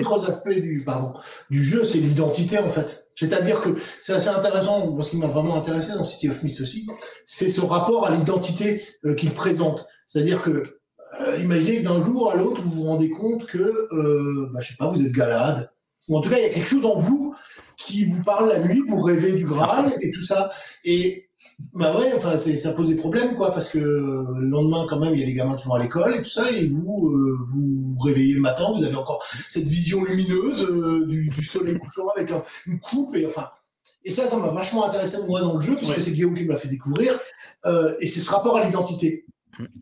autres 0.07 0.27
aspects 0.29 0.49
du, 0.49 0.81
pardon, 0.85 1.13
du 1.49 1.63
jeu, 1.63 1.83
c'est 1.83 1.97
l'identité 1.99 2.57
en 2.59 2.69
fait. 2.69 3.07
C'est-à-dire 3.15 3.61
que 3.61 3.69
c'est 4.01 4.13
assez 4.13 4.29
intéressant, 4.29 4.91
moi 4.91 5.03
ce 5.03 5.11
qui 5.11 5.17
m'a 5.17 5.27
vraiment 5.27 5.55
intéressé 5.55 5.93
dans 5.93 6.05
City 6.05 6.29
of 6.29 6.41
Mist 6.43 6.61
aussi, 6.61 6.87
c'est 7.25 7.49
ce 7.49 7.61
rapport 7.61 8.05
à 8.07 8.11
l'identité 8.15 8.81
euh, 9.05 9.13
qu'il 9.15 9.31
présente. 9.31 9.85
C'est-à-dire 10.07 10.41
que, 10.41 10.77
euh, 11.21 11.37
imaginez 11.39 11.77
que 11.81 11.83
d'un 11.87 12.01
jour 12.03 12.31
à 12.31 12.35
l'autre, 12.35 12.61
vous 12.61 12.71
vous 12.71 12.83
rendez 12.83 13.09
compte 13.09 13.45
que, 13.45 13.57
euh, 13.91 14.49
bah, 14.53 14.59
je 14.61 14.69
sais 14.69 14.75
pas, 14.77 14.87
vous 14.87 15.01
êtes 15.05 15.11
Galad, 15.11 15.69
ou 16.07 16.17
en 16.17 16.21
tout 16.21 16.29
cas 16.29 16.37
il 16.37 16.43
y 16.43 16.47
a 16.47 16.49
quelque 16.53 16.69
chose 16.69 16.85
en 16.85 16.97
vous 16.99 17.33
qui 17.77 18.05
vous 18.05 18.23
parle 18.23 18.49
la 18.49 18.59
nuit, 18.59 18.81
vous 18.87 18.99
rêvez 19.01 19.31
du 19.33 19.45
Graal 19.45 19.91
et 20.01 20.11
tout 20.11 20.21
ça. 20.21 20.51
Et 20.83 21.24
bah 21.73 21.97
ouais, 21.97 22.11
enfin 22.15 22.37
ça 22.37 22.73
pose 22.73 22.89
des 22.89 22.95
problèmes 22.95 23.35
quoi, 23.37 23.51
parce 23.53 23.69
que 23.69 23.77
euh, 23.79 24.25
le 24.39 24.47
lendemain 24.49 24.85
quand 24.89 24.99
même 24.99 25.13
il 25.13 25.19
y 25.19 25.23
a 25.23 25.25
des 25.25 25.33
gamins 25.33 25.55
qui 25.55 25.65
vont 25.67 25.73
à 25.75 25.79
l'école 25.79 26.15
et 26.15 26.21
tout 26.21 26.29
ça, 26.29 26.51
et 26.51 26.67
vous 26.67 27.11
euh, 27.13 27.37
vous 27.47 27.93
vous 27.95 27.99
réveillez 27.99 28.33
le 28.33 28.41
matin, 28.41 28.71
vous 28.75 28.83
avez 28.83 28.95
encore 28.95 29.23
cette 29.49 29.63
vision 29.67 30.03
lumineuse 30.03 30.65
euh, 30.69 31.05
du, 31.07 31.29
du 31.29 31.43
soleil 31.43 31.77
couchant 31.79 32.07
avec 32.15 32.29
un- 32.31 32.43
une 32.67 32.79
coupe 32.79 33.15
et 33.15 33.25
enfin. 33.25 33.49
Et 34.03 34.11
ça, 34.11 34.27
ça 34.27 34.37
m'a 34.37 34.49
vachement 34.51 34.85
intéressé 34.87 35.17
moi 35.27 35.41
dans 35.41 35.55
le 35.55 35.61
jeu 35.61 35.75
puisque 35.75 35.95
Ouais. 35.95 36.01
c'est 36.01 36.11
Guillaume 36.11 36.35
qui 36.35 36.43
me 36.43 36.49
l'a 36.51 36.57
fait 36.57 36.67
découvrir. 36.67 37.19
Euh, 37.65 37.95
et 37.99 38.05
c'est 38.07 38.19
ce 38.19 38.29
rapport 38.29 38.55
à 38.57 38.63
l'identité. 38.63 39.25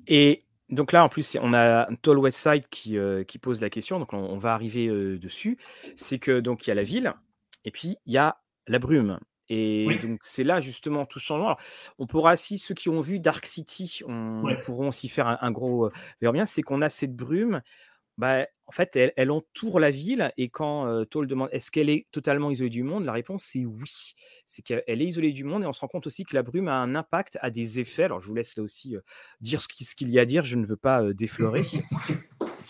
Et 0.07 0.45
donc 0.69 0.93
là, 0.93 1.03
en 1.03 1.09
plus, 1.09 1.35
on 1.41 1.53
a 1.53 1.89
Tall 2.01 2.19
Westside 2.19 2.67
qui, 2.69 2.95
qui 3.27 3.37
pose 3.39 3.59
la 3.59 3.69
question, 3.69 3.99
donc 3.99 4.13
on, 4.13 4.17
on 4.19 4.37
va 4.37 4.53
arriver 4.53 4.87
dessus. 5.17 5.57
C'est 5.97 6.19
que 6.19 6.39
donc 6.39 6.65
il 6.65 6.69
y 6.69 6.71
a 6.71 6.75
la 6.75 6.83
ville, 6.83 7.13
et 7.65 7.71
puis 7.71 7.97
il 8.05 8.13
y 8.13 8.17
a 8.17 8.37
la 8.67 8.79
brume. 8.79 9.19
Et 9.49 9.85
Oui. 9.87 9.99
donc 9.99 10.19
c'est 10.21 10.43
là 10.43 10.61
justement 10.61 11.05
tout 11.05 11.19
changement. 11.19 11.47
Alors, 11.47 11.61
on 11.99 12.07
pourra 12.07 12.33
aussi, 12.33 12.57
ceux 12.57 12.73
qui 12.73 12.89
ont 12.89 13.01
vu 13.01 13.19
Dark 13.19 13.45
City, 13.45 13.99
on 14.07 14.41
Ouais. 14.43 14.59
pourront 14.61 14.87
aussi 14.87 15.09
faire 15.09 15.27
un, 15.27 15.37
un 15.41 15.51
gros 15.51 15.87
euh, 15.87 16.31
bien, 16.31 16.45
c'est 16.45 16.61
qu'on 16.61 16.81
a 16.81 16.89
cette 16.89 17.15
brume. 17.15 17.61
Bah, 18.19 18.45
en 18.67 18.71
fait, 18.71 18.95
elle, 18.95 19.11
elle 19.17 19.31
entoure 19.31 19.79
la 19.79 19.89
ville 19.89 20.31
et 20.37 20.47
quand 20.47 20.85
euh, 20.85 21.03
Toll 21.03 21.25
demande 21.25 21.49
est-ce 21.51 21.71
qu'elle 21.71 21.89
est 21.89 22.05
totalement 22.11 22.51
isolée 22.51 22.69
du 22.69 22.83
monde, 22.83 23.05
la 23.05 23.11
réponse 23.11 23.43
c'est 23.43 23.65
oui. 23.65 24.13
C'est 24.45 24.61
qu'elle 24.61 24.83
est 24.87 25.05
isolée 25.05 25.31
du 25.31 25.43
monde 25.43 25.63
et 25.63 25.65
on 25.65 25.73
se 25.73 25.81
rend 25.81 25.87
compte 25.87 26.05
aussi 26.05 26.23
que 26.23 26.35
la 26.35 26.43
brume 26.43 26.67
a 26.67 26.75
un 26.75 26.93
impact, 26.93 27.39
a 27.41 27.49
des 27.49 27.79
effets. 27.79 28.03
Alors 28.03 28.21
je 28.21 28.27
vous 28.27 28.35
laisse 28.35 28.55
là 28.55 28.61
aussi 28.61 28.95
euh, 28.95 29.01
dire 29.41 29.61
ce 29.63 29.67
qui- 29.67 29.83
ce 29.83 29.95
qu'il 29.95 30.11
y 30.11 30.19
a 30.19 30.21
à 30.21 30.25
dire, 30.25 30.45
je 30.45 30.55
ne 30.57 30.65
veux 30.65 30.77
pas 30.77 31.11
déflorer. 31.13 31.63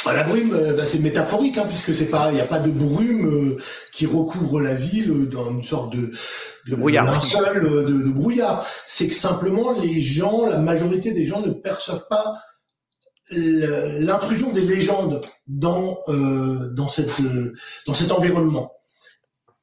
Bah, 0.06 0.14
la 0.14 0.24
brume, 0.24 0.54
euh, 0.54 0.74
bah, 0.76 0.86
c'est 0.86 1.00
métaphorique 1.00 1.58
hein, 1.58 1.66
puisque 1.68 1.96
c'est 1.96 2.10
pas, 2.10 2.30
il 2.32 2.36
n'y 2.36 2.42
a 2.42 2.46
pas 2.46 2.60
de 2.60 2.70
brume 2.70 3.26
euh, 3.28 3.58
qui 3.94 4.06
recouvre 4.06 4.60
la 4.60 4.74
ville 4.74 5.12
euh, 5.12 5.26
dans 5.28 5.50
une 5.50 5.64
sorte 5.64 5.96
de, 5.96 6.12
De 6.68 6.76
brouillard. 6.76 7.06
euh, 7.66 7.84
de, 7.86 8.04
de 8.04 8.10
brouillard. 8.10 8.66
C'est 8.88 9.08
que 9.08 9.14
simplement 9.16 9.72
les 9.80 10.02
gens, 10.02 10.46
la 10.48 10.58
majorité 10.58 11.14
des 11.14 11.26
gens 11.26 11.42
ne 11.42 11.52
perçoivent 11.52 12.08
pas 12.10 12.36
l'intrusion 13.32 14.52
des 14.52 14.62
légendes 14.62 15.22
dans 15.48 15.98
euh, 16.10 16.70
dans 16.74 16.88
cette 16.90 17.10
euh, 17.22 17.54
dans 17.88 17.94
cet 17.94 18.12
environnement. 18.12 18.72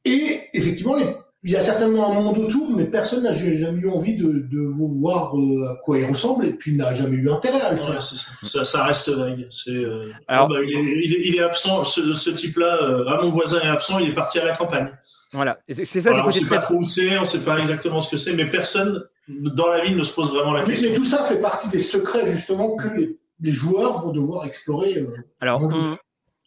Et 0.04 0.40
effectivement, 0.54 0.96
les- 0.96 1.14
il 1.42 1.50
y 1.52 1.56
a 1.56 1.62
certainement 1.62 2.10
un 2.10 2.20
monde 2.20 2.36
autour, 2.38 2.70
mais 2.76 2.84
personne 2.84 3.22
n'a 3.22 3.32
jamais 3.32 3.80
eu 3.80 3.88
envie 3.88 4.14
de, 4.16 4.26
de 4.28 4.60
voir 5.00 5.34
euh, 5.38 5.70
à 5.72 5.76
quoi 5.84 5.98
il 5.98 6.04
ressemble 6.04 6.44
et 6.44 6.52
puis 6.52 6.76
n'a 6.76 6.94
jamais 6.94 7.16
eu 7.16 7.30
intérêt 7.30 7.62
à 7.62 7.70
le 7.72 7.78
faire. 7.78 8.02
ça. 8.02 8.16
ça. 8.42 8.64
ça 8.64 8.84
reste 8.84 9.08
vague. 9.08 9.48
Euh, 9.68 10.10
Alors- 10.28 10.46
ah 10.50 10.52
bah, 10.52 10.60
il, 10.62 10.70
est, 10.76 11.02
il 11.06 11.14
est- 11.14 11.28
il 11.28 11.36
est 11.36 11.42
absent, 11.42 11.84
ce, 11.84 12.12
ce 12.12 12.30
type-là, 12.30 12.82
euh, 12.82 13.04
ah, 13.08 13.20
mon 13.22 13.30
voisin 13.30 13.60
est 13.60 13.68
absent, 13.68 13.98
il 14.00 14.10
est 14.10 14.14
parti 14.14 14.38
à 14.38 14.44
la 14.44 14.54
campagne. 14.56 14.90
voilà, 15.32 15.58
c'est 15.70 15.84
ça, 15.84 16.10
Voilà, 16.10 16.26
on 16.28 16.30
c'est 16.30 16.40
sait 16.40 16.48
pas 16.48 16.58
trop 16.58 16.74
où 16.74 16.82
c'est, 16.82 17.18
on 17.18 17.24
sait 17.24 17.40
pas 17.40 17.58
exactement 17.58 18.00
ce 18.00 18.10
que 18.10 18.16
c'est, 18.18 18.34
mais 18.34 18.44
personne 18.44 19.02
dans 19.28 19.68
la 19.68 19.82
ville 19.84 19.96
ne 19.96 20.02
se 20.02 20.12
pose 20.14 20.30
vraiment 20.34 20.52
la 20.52 20.64
question. 20.64 20.90
mais 20.90 20.96
tout 20.96 21.04
ça 21.04 21.22
fait 21.24 21.40
partie 21.40 21.68
des 21.70 21.80
secrets 21.80 22.26
justement 22.26 22.76
que 22.76 22.88
les, 22.98 23.16
les 23.40 23.52
joueurs 23.52 24.02
vont 24.04 24.12
devoir 24.12 24.44
explorer. 24.44 24.98
euh. 24.98 25.06
Alors, 25.40 25.62
on, 25.62 25.96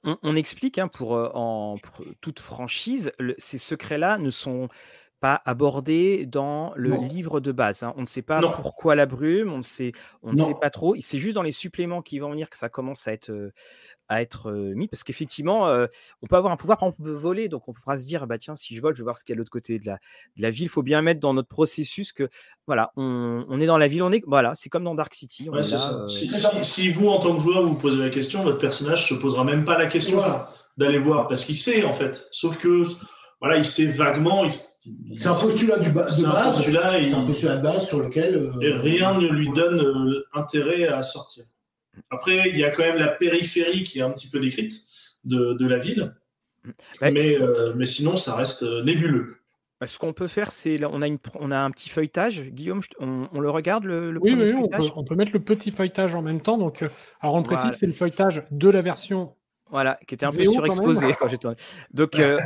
on- 0.03 0.17
on 0.23 0.35
explique 0.35 0.77
hein, 0.77 0.87
pour, 0.87 1.15
euh, 1.15 1.29
en, 1.33 1.77
pour 1.77 2.05
toute 2.21 2.39
franchise, 2.39 3.11
le- 3.19 3.35
ces 3.37 3.57
secrets-là 3.57 4.17
ne 4.17 4.29
sont 4.29 4.67
pas 5.19 5.41
abordés 5.45 6.25
dans 6.25 6.73
le 6.75 6.89
Non. 6.89 7.01
livre 7.01 7.39
de 7.39 7.53
base. 7.53 7.83
hein. 7.83 7.93
On 7.95 8.01
ne 8.01 8.05
sait 8.05 8.21
pas 8.21 8.41
Non. 8.41 8.51
pourquoi 8.51 8.93
la 8.95 9.05
brume, 9.05 9.53
on 9.53 9.57
ne 9.57 9.61
sait, 9.61 9.93
on 10.21 10.33
ne 10.33 10.35
sait 10.37 10.53
pas 10.59 10.69
trop. 10.69 10.95
C'est 10.99 11.17
juste 11.17 11.35
dans 11.35 11.41
les 11.43 11.53
suppléments 11.53 12.01
qui 12.01 12.19
vont 12.19 12.29
venir 12.31 12.49
que 12.49 12.57
ça 12.57 12.67
commence 12.67 13.07
à 13.07 13.13
être, 13.13 13.29
euh, 13.29 13.53
à 14.09 14.21
être 14.21 14.49
euh, 14.51 14.73
mis. 14.75 14.87
Parce 14.87 15.03
qu'effectivement, 15.03 15.67
euh, 15.67 15.87
on 16.21 16.27
peut 16.27 16.35
avoir 16.35 16.51
un 16.53 16.57
pouvoir, 16.57 16.77
par 16.77 16.87
exemple, 16.89 17.01
on 17.01 17.05
peut 17.05 17.11
voler. 17.17 17.47
Donc, 17.49 17.67
on 17.67 17.73
pourra 17.73 17.97
se 17.97 18.05
dire, 18.05 18.27
bah, 18.27 18.37
tiens, 18.37 18.55
si 18.55 18.75
je 18.75 18.81
vole, 18.81 18.93
je 18.95 18.99
vais 19.01 19.05
voir 19.05 19.17
ce 19.17 19.23
qu'il 19.23 19.33
y 19.33 19.33
a 19.33 19.35
de 19.35 19.39
l'autre 19.39 19.51
côté 19.51 19.79
de 19.79 19.85
la, 19.85 19.93
de 20.37 20.41
la 20.41 20.49
ville. 20.49 20.65
Il 20.65 20.69
faut 20.69 20.83
bien 20.83 21.01
mettre 21.01 21.19
dans 21.19 21.33
notre 21.33 21.47
processus 21.49 22.11
que, 22.13 22.27
voilà, 22.67 22.91
on, 22.97 23.45
on 23.47 23.59
est 23.61 23.65
dans 23.65 23.77
la 23.77 23.87
ville, 23.87 24.03
on 24.03 24.11
est, 24.11 24.23
voilà, 24.27 24.53
c'est 24.55 24.69
comme 24.69 24.83
dans 24.83 24.95
Dark 24.95 25.13
City. 25.13 25.47
On 25.49 25.53
Ouais, 25.53 25.59
est 25.59 25.63
c'est 25.63 25.71
là, 25.73 25.77
ça. 25.77 25.93
euh, 26.57 26.63
Si, 26.63 26.89
vous, 26.91 27.07
en 27.09 27.19
tant 27.19 27.35
que 27.35 27.41
joueur, 27.41 27.65
vous 27.65 27.75
posez 27.75 27.97
la 27.97 28.09
question, 28.09 28.43
votre 28.43 28.57
personnage 28.59 29.07
se 29.07 29.13
posera 29.13 29.43
même 29.43 29.65
pas 29.65 29.77
la 29.77 29.87
question 29.87 30.17
Voilà. 30.17 30.49
d'aller 30.77 30.99
voir, 30.99 31.27
parce 31.27 31.45
qu'il 31.45 31.55
sait, 31.55 31.83
en 31.83 31.93
fait. 31.93 32.27
Sauf 32.31 32.57
que, 32.57 32.83
voilà, 33.39 33.57
il 33.57 33.65
sait 33.65 33.85
vaguement. 33.87 34.47
C'est 34.49 35.27
un 35.27 35.33
postulat 35.33 35.79
du 35.79 35.89
ba- 35.91 36.03
de 36.09 36.23
base. 36.23 36.55
postulat, 36.57 36.99
et- 36.99 37.05
C'est 37.05 37.13
un 37.15 37.25
postulat 37.25 37.57
de 37.57 37.63
base 37.63 37.87
sur 37.87 37.99
lequel. 37.99 38.35
euh, 38.35 38.61
et 38.61 38.73
rien 38.73 39.17
ne 39.17 39.27
lui 39.29 39.49
donne 39.53 39.79
euh, 39.79 40.25
intérêt 40.33 40.87
à 40.87 41.01
sortir. 41.01 41.45
Après, 42.09 42.49
il 42.49 42.57
y 42.57 42.63
a 42.63 42.71
quand 42.71 42.83
même 42.83 42.97
la 42.97 43.07
périphérie 43.07 43.83
qui 43.83 43.99
est 43.99 44.01
un 44.01 44.11
petit 44.11 44.27
peu 44.27 44.39
décrite 44.39 44.73
de, 45.25 45.53
de 45.53 45.67
la 45.67 45.79
ville, 45.79 46.15
ouais, 47.01 47.11
mais, 47.11 47.33
euh, 47.33 47.73
mais 47.75 47.85
sinon, 47.85 48.15
ça 48.15 48.35
reste 48.35 48.63
euh, 48.63 48.83
nébuleux. 48.83 49.37
Bah, 49.83 49.87
Ce 49.87 49.99
qu'on 49.99 50.13
peut 50.13 50.27
faire, 50.27 50.51
c'est 50.51 50.77
là, 50.77 50.89
on 50.91 51.01
a, 51.01 51.07
une, 51.07 51.17
on 51.35 51.51
a 51.51 51.57
un 51.57 51.69
petit 51.71 51.89
feuilletage. 51.89 52.43
Guillaume, 52.51 52.81
on, 52.99 53.27
on 53.33 53.39
le 53.39 53.49
regarde 53.49 53.83
le, 53.83 54.11
le 54.11 54.19
Oui, 54.21 54.31
premier 54.31 54.53
oui, 54.53 54.61
on 54.63 54.69
peut, 54.69 54.89
on 54.95 55.03
peut 55.03 55.15
mettre 55.15 55.33
le 55.33 55.41
petit 55.41 55.71
feuilletage 55.71 56.15
en 56.15 56.21
même 56.21 56.41
temps. 56.41 56.57
Donc, 56.57 56.83
euh, 56.83 56.89
alors 57.19 57.35
on 57.35 57.39
le 57.39 57.43
précise, 57.43 57.63
Voilà. 57.63 57.77
c'est 57.77 57.87
le 57.87 57.93
feuilletage 57.93 58.43
de 58.49 58.69
la 58.69 58.81
version 58.81 59.35
Voilà, 59.69 59.99
qui 60.07 60.15
était 60.15 60.25
un 60.25 60.31
peu 60.31 60.45
surexposé 60.45 61.07
quand 61.19 61.27
j'ai 61.27 61.37
tourné. 61.37 61.57
Donc, 61.91 62.17
euh, 62.17 62.39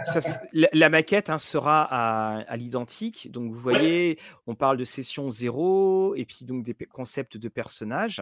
la, 0.52 0.90
maquette 0.90 1.30
hein, 1.30 1.38
sera 1.38 1.84
à, 1.84 2.58
l'identique. 2.58 3.32
Donc, 3.32 3.52
vous 3.52 3.60
voyez, 3.60 4.18
on 4.48 4.56
parle 4.56 4.78
de 4.78 4.84
session 4.84 5.30
zéro 5.30 6.16
et 6.16 6.26
puis 6.26 6.44
donc 6.44 6.64
des 6.64 6.74
concepts 6.74 7.38
de 7.38 7.50
personnages 7.50 8.22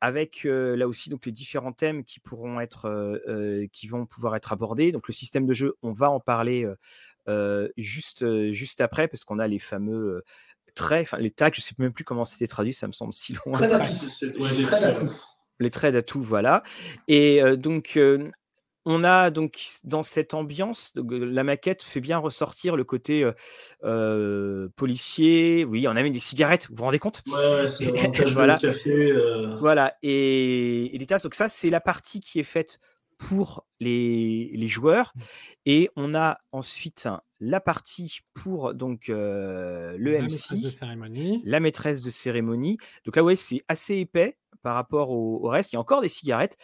avec 0.00 0.46
euh, 0.46 0.76
là 0.76 0.88
aussi 0.88 1.10
donc 1.10 1.26
les 1.26 1.32
différents 1.32 1.72
thèmes 1.72 2.04
qui 2.04 2.20
pourront 2.20 2.60
être, 2.60 2.86
euh, 2.86 3.66
qui 3.72 3.88
vont 3.88 4.06
pouvoir 4.06 4.36
être 4.36 4.52
abordés. 4.52 4.92
Donc, 4.92 5.08
le 5.08 5.12
système 5.12 5.46
de 5.46 5.52
jeu, 5.52 5.74
on 5.82 5.92
va 5.92 6.10
en 6.10 6.20
parler 6.20 6.66
juste, 7.76 8.50
juste 8.50 8.80
après 8.80 9.06
parce 9.06 9.24
qu'on 9.24 9.38
a 9.38 9.46
les 9.46 9.60
fameux 9.60 10.24
traits, 10.74 11.02
enfin 11.02 11.18
les 11.18 11.30
tags, 11.30 11.50
je 11.52 11.60
ne 11.60 11.62
sais 11.62 11.74
même 11.78 11.92
plus 11.92 12.04
comment 12.04 12.24
c'était 12.24 12.48
traduit, 12.48 12.72
ça 12.72 12.88
me 12.88 12.92
semble 12.92 13.12
si 13.12 13.34
loin. 13.46 13.60
les 15.60 15.70
traits 15.70 15.92
d'atout, 15.92 16.22
voilà. 16.22 16.64
Et 17.06 17.40
donc, 17.56 17.96
on 18.86 19.04
a 19.04 19.30
donc 19.30 19.60
dans 19.84 20.02
cette 20.02 20.34
ambiance, 20.34 20.92
la 20.96 21.44
maquette 21.44 21.82
fait 21.82 22.00
bien 22.00 22.18
ressortir 22.18 22.76
le 22.76 22.84
côté 22.84 23.30
policier. 24.76 25.64
Oui, 25.64 25.86
on 25.88 25.96
a 25.96 26.02
des 26.02 26.18
cigarettes, 26.18 26.68
vous 26.68 26.76
vous 26.76 26.84
rendez 26.84 26.98
compte? 26.98 27.22
Ouais, 27.26 27.68
c'est 27.68 27.90
voilà. 28.32 28.56
de. 28.56 29.58
Voilà, 29.60 29.94
et, 30.02 30.90
les 30.94 31.06
tasses. 31.06 31.22
Donc 31.22 31.34
ça, 31.34 31.48
c'est 31.48 31.70
la 31.70 31.80
partie 31.80 32.20
qui 32.20 32.40
est 32.40 32.44
faite 32.44 32.80
pour 33.20 33.66
les, 33.78 34.66
joueurs. 34.66 35.12
Et 35.66 35.90
on 35.94 36.14
a 36.14 36.38
ensuite 36.52 37.08
la 37.38 37.60
partie 37.60 38.20
pour 38.34 38.74
donc 38.74 39.08
le 39.08 39.96
la 39.98 40.22
MC, 40.22 41.42
la 41.44 41.60
maîtresse 41.60 42.02
de 42.02 42.10
cérémonie. 42.10 42.78
Donc 43.04 43.16
là, 43.16 43.22
ouais, 43.22 43.36
c'est 43.36 43.62
assez 43.68 43.96
épais 43.96 44.36
par 44.62 44.74
rapport 44.74 45.10
au, 45.10 45.46
reste. 45.48 45.72
Il 45.72 45.76
y 45.76 45.78
a 45.78 45.80
encore 45.80 46.00
des 46.00 46.08
cigarettes. 46.08 46.56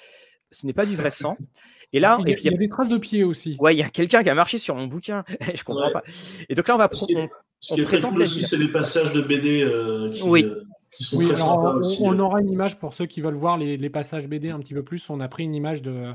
Ce 0.51 0.67
n'est 0.67 0.73
pas 0.73 0.87
du 0.87 0.97
vrai 0.97 1.11
sang. 1.11 1.37
Et 1.93 2.01
là, 2.01 2.19
il 2.23 2.29
y, 2.29 2.35
a, 2.35 2.39
il 2.39 2.45
y 2.45 2.49
a 2.49 2.57
des 2.57 2.69
traces 2.69 2.89
de 2.89 2.99
pieds 2.99 3.25
aussi. 3.25 3.57
Ouais, 3.59 3.75
il 3.75 3.79
y 3.79 3.83
a 3.83 3.89
quelqu'un 3.89 4.23
qui 4.23 4.31
a 4.31 4.35
marché 4.35 4.59
sur 4.59 4.75
mon 4.75 4.87
bouquin. 4.87 5.25
je 5.55 5.63
comprends 5.65 5.93
pas. 5.93 6.03
Et 6.49 6.55
donc 6.55 6.69
là, 6.69 6.75
on 6.75 6.79
va. 6.79 6.89
Ce 6.93 7.05
qui 7.05 7.15
est, 7.15 7.31
ce 7.61 7.75
qui 7.75 7.81
est 7.81 7.85
très 7.85 8.01
cool 8.01 8.23
aussi, 8.23 8.43
c'est 8.43 8.59
les 8.59 8.69
passages 8.69 9.13
de 9.13 9.21
BD 9.21 9.63
euh, 9.63 10.11
qui, 10.11 10.23
oui. 10.23 10.45
Euh, 10.45 10.63
qui, 10.91 11.05
sont 11.05 11.21
très 11.21 11.35
sympas 11.35 11.75
on, 11.75 11.79
aussi. 11.79 12.03
On, 12.05 12.19
aura 12.19 12.41
une 12.41 12.51
image 12.51 12.79
pour 12.79 12.95
ceux 12.95 13.07
qui 13.07 13.21
veulent 13.21 13.35
voir 13.35 13.59
les, 13.59 13.77
les, 13.77 13.91
passages 13.91 14.29
BD 14.29 14.51
un 14.51 14.59
petit 14.59 14.75
peu 14.75 14.83
plus. 14.83 15.09
On 15.11 15.21
a 15.21 15.29
pris 15.29 15.45
une 15.45 15.55
image 15.55 15.83
de 15.83 16.13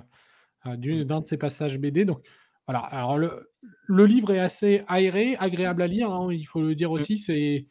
euh, 0.67 1.03
d'un 1.03 1.21
de 1.21 1.25
ces 1.25 1.37
passages 1.37 1.79
BD. 1.79 2.05
Donc 2.05 2.21
voilà. 2.67 2.79
Alors 2.79 3.17
le, 3.17 3.49
le, 3.87 4.05
livre 4.05 4.31
est 4.31 4.39
assez 4.39 4.83
aéré, 4.87 5.35
agréable 5.39 5.81
à 5.81 5.87
lire. 5.87 6.11
Hein, 6.11 6.29
il 6.31 6.43
faut 6.43 6.61
le 6.61 6.75
dire 6.75 6.89
mm. 6.89 6.93
aussi. 6.93 7.17
C'est 7.17 7.67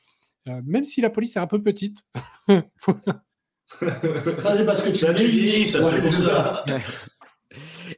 même 0.64 0.84
si 0.84 1.00
la 1.00 1.10
police 1.10 1.36
est 1.36 1.40
un 1.40 1.46
peu 1.46 1.62
petite. 1.62 1.98
faut, 2.76 2.94
ça, 3.78 4.56
c'est 4.56 4.66
parce 4.66 4.82
que 4.82 4.90
tu 4.90 5.28
dis, 5.28 5.66
ça, 5.66 5.84
c'est 5.84 6.02
pour 6.02 6.14
ça. 6.14 6.64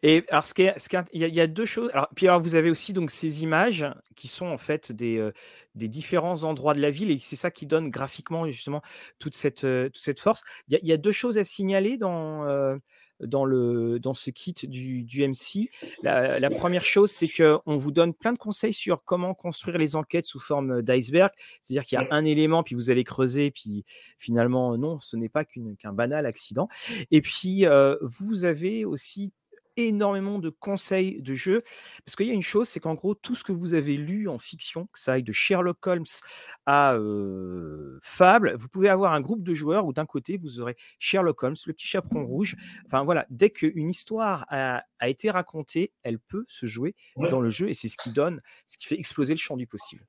Et 0.02 0.24
alors, 0.30 0.44
ce 0.44 0.54
ce 0.54 0.88
il, 1.12 1.20
y 1.20 1.40
a, 1.40 1.46
deux 1.46 1.66
choses. 1.66 1.90
Alors, 1.92 2.08
puis 2.14 2.26
alors, 2.26 2.40
vous 2.40 2.54
avez 2.54 2.70
aussi 2.70 2.92
donc 2.92 3.10
ces 3.10 3.42
images 3.42 3.86
qui 4.16 4.26
sont 4.26 4.46
en 4.46 4.56
fait 4.56 4.90
des, 4.90 5.18
euh, 5.18 5.32
des 5.74 5.88
différents 5.88 6.44
endroits 6.44 6.74
de 6.74 6.80
la 6.80 6.90
ville, 6.90 7.10
et 7.10 7.18
c'est 7.18 7.36
ça 7.36 7.50
qui 7.50 7.66
donne 7.66 7.90
graphiquement 7.90 8.46
justement 8.46 8.80
toute 9.18 9.34
cette, 9.34 9.64
euh, 9.64 9.88
toute 9.90 10.02
cette 10.02 10.20
force. 10.20 10.44
Il 10.68 10.74
y, 10.74 10.76
a, 10.76 10.80
il 10.82 10.88
y, 10.88 10.92
a, 10.92 10.96
deux 10.96 11.12
choses 11.12 11.36
à 11.36 11.44
signaler 11.44 11.98
dans, 11.98 12.46
euh, 12.46 12.76
dans, 13.22 13.44
le, 13.44 13.98
dans 13.98 14.14
ce 14.14 14.30
kit 14.30 14.54
du, 14.64 15.04
du 15.04 15.26
MC. 15.26 15.70
La, 16.02 16.50
première 16.50 16.84
chose, 16.84 17.10
c'est 17.10 17.28
qu'on 17.28 17.76
vous 17.76 17.92
donne 17.92 18.14
plein 18.14 18.32
de 18.32 18.38
conseils 18.38 18.72
sur 18.72 19.04
comment 19.04 19.34
construire 19.34 19.78
les 19.78 19.96
enquêtes 19.96 20.24
sous 20.24 20.40
forme 20.40 20.82
d'iceberg. 20.82 21.30
C'est-à-dire 21.62 21.84
qu'il 21.84 21.98
y 21.98 22.02
a 22.02 22.06
un 22.10 22.24
élément, 22.24 22.62
puis 22.62 22.74
vous 22.74 22.90
allez 22.90 23.04
creuser, 23.04 23.50
puis 23.50 23.84
finalement, 24.18 24.76
non, 24.76 24.98
ce 24.98 25.16
n'est 25.16 25.28
pas 25.28 25.44
qu'un 25.44 25.92
banal 25.92 26.26
accident. 26.26 26.68
Et 27.10 27.20
puis, 27.20 27.66
euh, 27.66 27.96
vous 28.02 28.44
avez 28.44 28.84
aussi 28.84 29.32
énormément 29.76 30.38
de 30.38 30.50
conseils 30.50 31.20
de 31.22 31.34
jeu. 31.34 31.62
Parce 32.04 32.16
qu'il 32.16 32.26
y 32.26 32.30
a 32.30 32.34
une 32.34 32.42
chose, 32.42 32.68
c'est 32.68 32.80
qu'en 32.80 32.94
gros, 32.94 33.14
tout 33.14 33.34
ce 33.34 33.44
que 33.44 33.52
vous 33.52 33.74
avez 33.74 33.96
lu 33.96 34.28
en 34.28 34.38
fiction, 34.38 34.86
que 34.86 34.98
ça 34.98 35.14
aille 35.14 35.22
de 35.22 35.32
Sherlock 35.32 35.86
Holmes 35.86 36.04
à 36.66 36.96
Fable, 38.02 38.54
vous 38.56 38.68
pouvez 38.68 38.88
avoir 38.88 39.12
un 39.12 39.20
groupe 39.20 39.42
de 39.42 39.54
joueurs 39.54 39.86
où 39.86 39.92
d'un 39.92 40.06
côté, 40.06 40.36
vous 40.36 40.60
aurez 40.60 40.76
Sherlock 40.98 41.42
Holmes, 41.42 41.56
le 41.66 41.72
petit 41.72 41.86
chaperon 41.86 42.24
rouge. 42.24 42.56
Enfin 42.86 43.04
voilà, 43.04 43.26
dès 43.30 43.50
qu'une 43.50 43.88
histoire 43.88 44.46
a, 44.48 44.82
été 45.02 45.30
racontée, 45.30 45.92
elle 46.02 46.18
peut 46.18 46.44
se 46.48 46.66
jouer 46.66 46.94
dans 47.16 47.40
le 47.40 47.50
jeu 47.50 47.68
et 47.68 47.74
c'est 47.74 47.88
ce 47.88 47.96
qui 47.96 48.12
donne, 48.12 48.40
ce 48.66 48.78
qui 48.78 48.86
fait 48.86 48.98
exploser 48.98 49.34
le 49.34 49.38
champ 49.38 49.56
du 49.56 49.66
possible. 49.66 50.06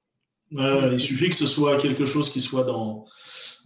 il 0.52 1.00
suffit 1.00 1.30
que 1.30 1.36
ce 1.36 1.46
soit 1.46 1.78
quelque 1.78 2.06
chose 2.06 2.32
qui 2.32 2.42
soit 2.42 2.64
dans, 2.64 3.06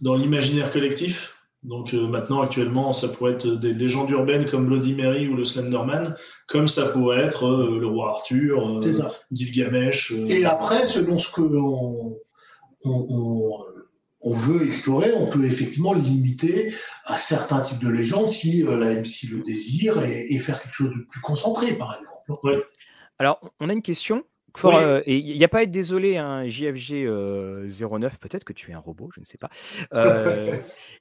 dans 0.00 0.14
l'imaginaire 0.14 0.70
collectif 0.70 1.37
donc 1.64 1.92
euh, 1.92 2.06
maintenant, 2.06 2.42
actuellement, 2.42 2.92
ça 2.92 3.08
pourrait 3.08 3.32
être 3.32 3.48
des 3.48 3.72
légendes 3.72 4.10
urbaines 4.10 4.48
comme 4.48 4.66
Bloody 4.66 4.94
Mary 4.94 5.26
ou 5.28 5.34
le 5.34 5.44
Slenderman, 5.44 6.14
comme 6.46 6.68
ça 6.68 6.88
pourrait 6.90 7.24
être 7.24 7.46
euh, 7.46 7.80
le 7.80 7.86
roi 7.86 8.10
Arthur, 8.10 8.78
euh, 8.78 9.10
Gilgamesh. 9.32 10.12
Et 10.28 10.44
après, 10.44 10.86
selon 10.86 11.18
ce 11.18 11.32
que 11.32 11.42
on, 11.42 12.16
on, 12.84 14.34
veut 14.34 14.64
explorer, 14.66 15.12
on 15.14 15.28
peut 15.28 15.44
effectivement 15.44 15.94
limiter 15.94 16.74
à 17.04 17.18
certains 17.18 17.60
types 17.60 17.82
de 17.82 17.90
légendes 17.90 18.28
si 18.28 18.62
la 18.62 18.94
MC 18.94 19.28
le 19.32 19.42
désire 19.42 20.00
et, 20.00 20.38
faire 20.38 20.62
quelque 20.62 20.74
chose 20.74 20.90
de 20.90 21.06
plus 21.10 21.20
concentré, 21.22 21.76
par 21.76 21.98
exemple. 21.98 22.46
Ouais. 22.46 22.62
Alors, 23.18 23.40
on 23.58 23.68
a 23.68 23.72
une 23.72 23.82
question 23.82 24.22
euh, 24.64 25.02
et 25.06 25.16
il 25.16 25.36
n'y 25.36 25.44
a 25.44 25.48
pas 25.48 25.58
à 25.58 25.62
être 25.62 25.70
désolé, 25.70 26.16
un 26.16 26.26
hein, 26.26 26.46
JFG 26.46 27.04
09, 27.04 27.06
euh, 27.06 28.08
peut-être 28.20 28.44
que 28.44 28.52
tu 28.52 28.70
es 28.70 28.74
un 28.74 28.78
robot, 28.78 29.10
je 29.14 29.20
ne 29.20 29.24
sais 29.24 29.38
pas. 29.38 29.50
Euh, 29.94 30.56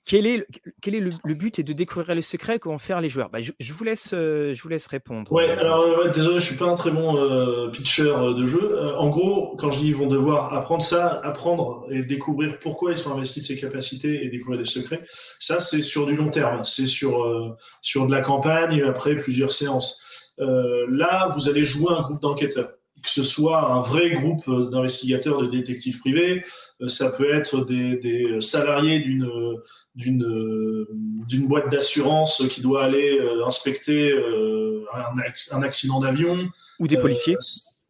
quel 0.05 0.27
est, 0.27 0.45
quel 0.81 0.95
est 0.95 0.99
le, 0.99 1.33
but 1.33 1.59
et 1.59 1.63
de 1.63 1.73
découvrir 1.73 2.15
les 2.15 2.21
secrets 2.21 2.59
que 2.59 2.69
vont 2.69 2.77
faire 2.77 3.01
les 3.01 3.09
joueurs? 3.09 3.29
Bah, 3.29 3.39
je, 3.41 3.73
vous 3.73 3.83
laisse, 3.83 4.09
je 4.11 4.61
vous 4.61 4.69
laisse 4.69 4.87
répondre. 4.87 5.31
Ouais, 5.31 5.49
alors 5.49 6.11
désolé, 6.11 6.39
je 6.39 6.45
suis 6.45 6.55
pas 6.55 6.65
un 6.65 6.75
très 6.75 6.91
bon 6.91 7.69
pitcher 7.71 8.13
de 8.37 8.45
jeu. 8.45 8.77
en 8.97 9.09
gros, 9.09 9.55
quand 9.57 9.71
je 9.71 9.79
dis 9.79 9.87
ils 9.87 9.95
vont 9.95 10.07
devoir 10.07 10.53
apprendre 10.53 10.83
ça, 10.83 11.21
apprendre 11.23 11.87
et 11.91 12.03
découvrir 12.03 12.59
pourquoi 12.59 12.91
ils 12.91 12.97
sont 12.97 13.13
investis 13.13 13.43
de 13.43 13.47
ces 13.47 13.59
capacités 13.59 14.25
et 14.25 14.29
découvrir 14.29 14.59
des 14.59 14.69
secrets, 14.69 15.01
ça 15.39 15.59
c'est 15.59 15.81
sur 15.81 16.05
du 16.05 16.15
long 16.15 16.29
terme, 16.29 16.63
c'est 16.63 16.85
sur 16.85 17.55
sur 17.81 18.07
de 18.07 18.11
la 18.11 18.21
campagne 18.21 18.83
après 18.83 19.15
plusieurs 19.15 19.51
séances. 19.51 20.35
là, 20.37 21.29
vous 21.35 21.49
allez 21.49 21.63
jouer 21.63 21.93
un 21.97 22.01
groupe 22.01 22.21
d'enquêteurs 22.21 22.77
que 23.03 23.09
ce 23.09 23.23
soit 23.23 23.71
un 23.71 23.81
vrai 23.81 24.11
groupe 24.11 24.43
d'investigateurs, 24.71 25.41
de 25.41 25.47
détectives 25.47 25.99
privés, 25.99 26.43
euh, 26.81 26.87
ça 26.87 27.11
peut 27.11 27.33
être 27.33 27.65
des, 27.65 28.37
salariés 28.39 28.99
d'une 28.99 29.29
d'une 29.95 31.47
boîte 31.47 31.71
d'assurance 31.71 32.43
qui 32.49 32.61
doit 32.61 32.83
aller 32.83 33.19
euh, 33.19 33.45
inspecter 33.45 34.11
euh, 34.11 34.85
un, 35.51 35.63
accident 35.63 35.99
d'avion, 35.99 36.49
ou 36.79 36.87
des 36.87 36.97
policiers 36.97 37.35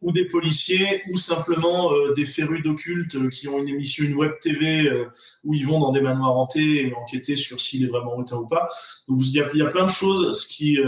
ou 0.00 0.12
des 0.12 0.26
policiers, 0.26 1.02
ou 1.10 1.16
simplement 1.16 1.92
euh, 1.92 2.12
des 2.14 2.24
férus 2.24 2.62
d'occulte 2.62 3.16
euh, 3.16 3.28
qui 3.28 3.48
ont 3.48 3.58
une 3.58 3.68
émission, 3.68 4.04
une 4.04 4.14
web 4.14 4.32
TV, 4.40 4.86
euh, 4.86 5.06
où 5.42 5.54
ils 5.54 5.66
vont 5.66 5.80
dans 5.80 5.90
des 5.90 6.00
manoirs 6.00 6.36
hantés 6.36 6.86
et 6.86 6.94
enquêter 6.94 7.34
sur 7.34 7.60
s'il 7.60 7.84
est 7.84 7.88
vraiment 7.88 8.16
hautain 8.16 8.36
ou 8.36 8.46
pas. 8.46 8.68
Donc 9.08 9.20
il 9.26 9.32
y 9.32 9.40
a, 9.40 9.46
y 9.54 9.62
a 9.62 9.66
plein 9.66 9.86
de 9.86 9.90
choses. 9.90 10.38
Ce 10.40 10.46
qui, 10.46 10.78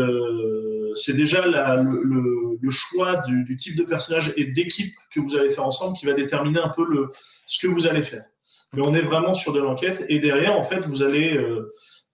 c'est 0.94 1.16
déjà 1.16 1.46
la, 1.46 1.76
le, 1.76 2.58
le, 2.60 2.70
choix 2.70 3.16
du, 3.16 3.42
du, 3.44 3.56
type 3.56 3.76
de 3.76 3.82
personnage 3.82 4.32
et 4.36 4.44
d'équipe 4.44 4.94
que 5.12 5.18
vous 5.18 5.36
allez 5.36 5.50
faire 5.50 5.66
ensemble 5.66 5.96
qui 5.96 6.06
va 6.06 6.12
déterminer 6.12 6.60
un 6.60 6.68
peu 6.68 6.84
le, 6.84 7.10
ce 7.46 7.66
que 7.66 7.70
vous 7.70 7.86
allez 7.86 8.02
faire. 8.02 8.24
Mais 8.72 8.82
on 8.86 8.94
est 8.94 9.00
vraiment 9.00 9.34
sur 9.34 9.52
de 9.52 9.58
l'enquête 9.58 10.04
et 10.08 10.20
derrière, 10.20 10.56
en 10.56 10.62
fait, 10.62 10.86
vous 10.86 11.02
allez, 11.02 11.36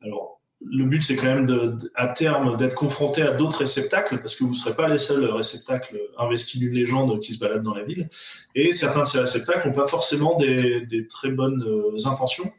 alors 0.01 0.41
le 0.65 0.85
but, 0.85 1.03
c'est 1.03 1.17
quand 1.17 1.27
même 1.27 1.79
à 1.95 2.09
terme 2.09 2.57
d'être 2.57 2.75
confronté 2.75 3.23
à 3.23 3.33
d'autres 3.33 3.59
réceptacles, 3.59 4.19
parce 4.19 4.35
que 4.35 4.45
vous 4.45 4.51
ne 4.51 4.55
serez 4.55 4.75
pas 4.75 4.89
les 4.89 4.99
seuls 4.99 5.25
réceptacles 5.27 6.01
investis 6.19 6.61
d'une 6.61 6.73
légende 6.73 7.19
qui 7.21 7.33
se 7.33 7.39
balade 7.39 7.63
dans 7.63 7.75
la 7.75 7.85
ville. 7.85 8.09
Et 8.55 8.73
certains 8.73 9.03
de 9.03 9.07
ces 9.07 9.21
réceptacles 9.21 9.69
n'ont 9.69 9.75
pas 9.75 9.87
forcément 9.87 10.37
des, 10.37 11.07
très 11.09 11.31
bonnes 11.31 11.63
euh, 11.63 12.09
intentions. 12.09 12.51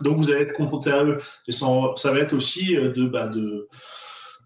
Donc 0.00 0.16
vous 0.16 0.30
allez 0.30 0.42
être 0.42 0.54
confronté 0.54 0.90
à 0.90 1.04
eux. 1.04 1.18
Et 1.46 1.52
ça, 1.52 1.66
ça 1.96 2.12
va 2.12 2.18
être 2.18 2.32
aussi 2.32 2.76
euh, 2.76 2.92
de, 2.92 3.06
bah, 3.06 3.28
de, 3.28 3.68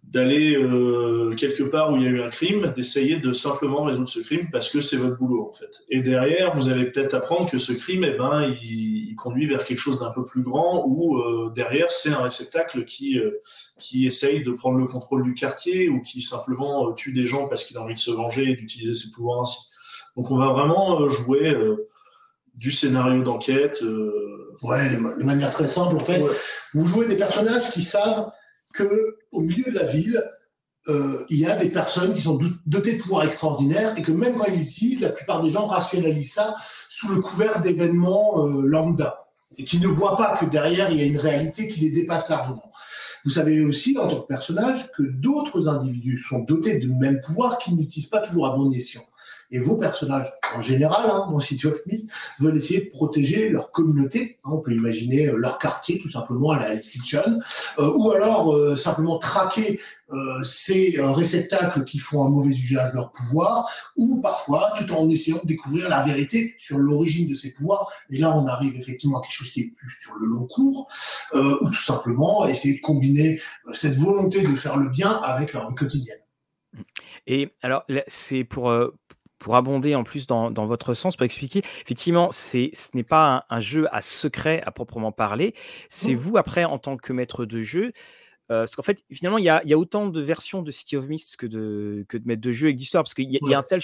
d'aller 0.07 0.57
euh, 0.57 1.35
quelque 1.35 1.65
part 1.65 1.93
où 1.93 1.97
il 1.97 2.03
y 2.05 2.07
a 2.07 2.11
eu 2.11 2.23
un 2.23 2.31
crime, 2.31 2.73
d'essayer 2.77 3.17
de 3.17 3.33
simplement 3.33 3.83
résoudre 3.83 4.09
ce 4.09 4.21
crime 4.21 4.49
parce 4.53 4.71
que 4.71 4.81
c'est 4.81 4.97
votre 4.97 5.17
boulot 5.17 5.51
en 5.51 5.53
fait. 5.53 5.83
Et 5.91 6.01
derrière, 6.01 6.55
vous 6.57 6.69
allez 6.69 6.85
peut-être 6.85 7.15
apprendre 7.15 7.51
que 7.51 7.59
ce 7.59 7.73
crime, 7.73 8.05
eh 8.05 8.17
ben, 8.17 8.55
il, 8.63 9.05
conduit 9.17 9.47
vers 9.47 9.65
quelque 9.65 9.79
chose 9.79 9.99
d'un 9.99 10.11
peu 10.11 10.25
plus 10.25 10.43
grand 10.43 10.85
ou 10.87 11.17
euh, 11.17 11.51
derrière 11.57 11.91
c'est 11.91 12.11
un 12.11 12.21
réceptacle 12.21 12.85
qui 12.85 13.19
euh, 13.19 13.41
qui 13.79 14.05
essaye 14.05 14.43
de 14.43 14.51
prendre 14.51 14.77
le 14.77 14.87
contrôle 14.87 15.23
du 15.23 15.33
quartier 15.33 15.89
ou 15.89 16.03
qui 16.03 16.21
simplement 16.21 16.93
tue 16.93 17.15
des 17.15 17.25
gens 17.25 17.49
parce 17.49 17.65
qu'il 17.65 17.79
a 17.79 17.81
envie 17.81 17.95
de 17.95 17.99
se 17.99 18.11
venger 18.11 18.51
et 18.51 18.57
d'utiliser 18.57 18.93
ses 18.93 19.11
pouvoirs 19.11 19.41
ainsi. 19.41 19.71
Donc 20.19 20.31
on 20.31 20.37
va 20.37 20.53
vraiment 20.53 21.09
jouer 21.09 21.57
du 22.55 22.71
scénario 22.71 23.23
d'enquête. 23.23 23.83
Ouais, 24.63 24.91
de 24.91 25.25
manière 25.25 25.51
très 25.51 25.69
simple 25.69 25.97
en 25.97 26.01
fait. 26.01 26.23
Vous 26.75 26.87
jouez 26.87 27.07
des 27.07 27.17
personnages 27.17 27.71
qui 27.71 27.81
savent 27.81 28.31
que 28.77 29.17
au 29.33 29.41
milieu 29.41 29.71
de 29.71 29.79
la 29.79 29.85
ville, 29.85 30.23
euh, 30.89 31.25
il 31.31 31.39
y 31.39 31.47
a 31.47 31.57
des 31.57 31.71
personnes 31.71 32.15
qui 32.15 32.23
sont 32.23 32.39
dotées 32.67 32.97
de 32.97 33.03
pouvoirs 33.03 33.25
extraordinaires 33.25 33.95
et 33.99 34.03
que 34.03 34.13
même 34.13 34.37
quand 34.37 34.45
ils 34.45 34.59
l'utilisent, 34.59 35.01
la 35.01 35.09
plupart 35.09 35.43
des 35.43 35.51
gens 35.51 35.67
rationalisent 35.67 36.35
ça 36.35 36.55
sous 36.89 37.09
le 37.09 37.21
couvert 37.21 37.61
d'événements 37.61 38.47
euh, 38.47 38.63
lambda 38.63 39.27
et 39.59 39.65
qui 39.65 39.81
ne 39.81 39.89
voient 39.89 40.17
pas 40.17 40.37
que 40.37 40.47
derrière 40.47 40.91
il 40.91 40.99
y 40.99 41.03
a 41.03 41.07
une 41.07 41.19
réalité 41.19 41.67
qui 41.67 41.81
les 41.81 41.91
dépasse 41.91 42.29
largement. 42.29 42.71
Vous 43.25 43.31
savez 43.31 43.65
aussi, 43.65 43.99
en 43.99 44.07
tant 44.07 44.21
que 44.21 44.27
personnage, 44.29 44.93
que 44.93 45.03
d'autres 45.03 45.69
individus 45.69 46.19
sont 46.19 46.41
dotés 46.41 46.79
de 46.79 46.87
mêmes 46.87 47.21
pouvoirs 47.21 47.59
qu'ils 47.59 47.75
n'utilisent 47.75 48.09
pas 48.09 48.21
toujours 48.21 48.47
à 48.47 48.55
bon 48.55 48.71
escient. 48.71 49.05
Et 49.51 49.59
vos 49.59 49.77
personnages, 49.77 50.33
en 50.55 50.61
général, 50.61 51.09
hein, 51.11 51.29
dans 51.31 51.41
City 51.41 51.67
of 51.67 51.85
Mist, 51.87 52.09
veulent 52.41 52.57
essayer 52.57 52.81
de 52.81 52.91
protéger 52.91 53.49
leur 53.49 53.71
communauté. 53.71 54.39
Hein, 54.45 54.51
on 54.55 54.59
peut 54.59 54.73
imaginer 54.73 55.29
euh, 55.29 55.37
leur 55.37 55.59
quartier, 55.59 55.99
tout 55.99 56.11
simplement, 56.11 56.51
à 56.51 56.59
la 56.59 56.73
Hell's 56.73 56.89
Kitchen. 56.89 57.43
Euh, 57.79 57.93
ou 57.95 58.11
alors, 58.11 58.55
euh, 58.55 58.77
simplement 58.77 59.19
traquer 59.19 59.81
ces 60.45 60.95
réceptacles 61.01 61.83
qui 61.83 61.99
font 61.99 62.25
un 62.25 62.31
mauvais 62.31 62.55
usage 62.55 62.93
de 62.93 62.95
leur 62.95 63.11
pouvoir. 63.11 63.69
Ou 63.97 64.21
parfois, 64.21 64.73
tout 64.79 64.89
en 64.93 65.11
essayant 65.11 65.41
de 65.43 65.49
découvrir 65.49 65.89
la 65.89 66.05
vérité 66.05 66.55
sur 66.61 66.79
l'origine 66.79 67.29
de 67.29 67.35
ces 67.35 67.53
pouvoirs. 67.53 67.91
Et 68.11 68.19
là, 68.19 68.31
on 68.31 68.47
arrive 68.47 68.77
effectivement 68.77 69.19
à 69.19 69.23
quelque 69.23 69.33
chose 69.33 69.51
qui 69.51 69.63
est 69.63 69.73
plus 69.77 69.91
sur 70.01 70.15
le 70.21 70.29
long 70.29 70.47
cours. 70.47 70.87
Ou 71.35 71.69
tout 71.71 71.83
simplement, 71.83 72.47
essayer 72.47 72.77
de 72.77 72.81
combiner 72.83 73.41
cette 73.73 73.97
volonté 73.97 74.43
de 74.43 74.55
faire 74.55 74.77
le 74.77 74.91
bien 74.91 75.11
avec 75.11 75.53
leur 75.53 75.71
vie 75.71 75.75
quotidienne. 75.75 76.21
Et 77.27 77.53
alors, 77.63 77.85
c'est 78.07 78.45
pour, 78.45 78.73
pour 79.39 79.57
abonder 79.57 79.95
en 79.95 80.05
plus 80.05 80.27
dans, 80.27 80.51
dans, 80.51 80.67
votre 80.67 80.95
sens, 80.95 81.17
pour 81.17 81.25
expliquer, 81.25 81.59
effectivement, 81.59 82.31
c'est, 82.33 82.71
ce 82.75 82.89
n'est 82.95 83.05
pas 83.05 83.45
un, 83.49 83.57
un, 83.57 83.61
jeu 83.61 83.87
à 83.93 84.03
secret 84.03 84.63
à 84.65 84.73
proprement 84.73 85.13
parler. 85.13 85.55
C'est 85.91 86.15
mmh. 86.15 86.19
vous, 86.19 86.37
après, 86.39 86.65
en 86.65 86.79
tant 86.79 86.97
que 86.97 87.13
maître 87.13 87.45
de 87.45 87.61
jeu. 87.61 87.93
Euh, 88.53 88.61
parce 88.61 88.77
qu'en 88.77 88.83
fait, 88.83 89.05
finalement, 89.11 89.39
il 89.39 89.43
y, 89.43 89.69
y, 89.69 89.73
a, 89.73 89.79
autant 89.79 90.07
de 90.07 90.21
versions 90.21 90.63
de 90.63 90.71
City 90.71 90.97
of 90.97 91.09
Mist 91.09 91.37
que 91.37 91.47
de, 91.47 92.05
que 92.09 92.17
de 92.17 92.27
maître 92.27 92.41
de 92.41 92.53
jeu 92.53 92.69
et 92.69 92.75
d'histoire, 92.75 93.03
parce 93.03 93.15
qu'il 93.15 93.29
y, 93.29 93.39
y, 93.43 93.55
a 93.55 93.59
un 93.59 93.63
tel, 93.63 93.81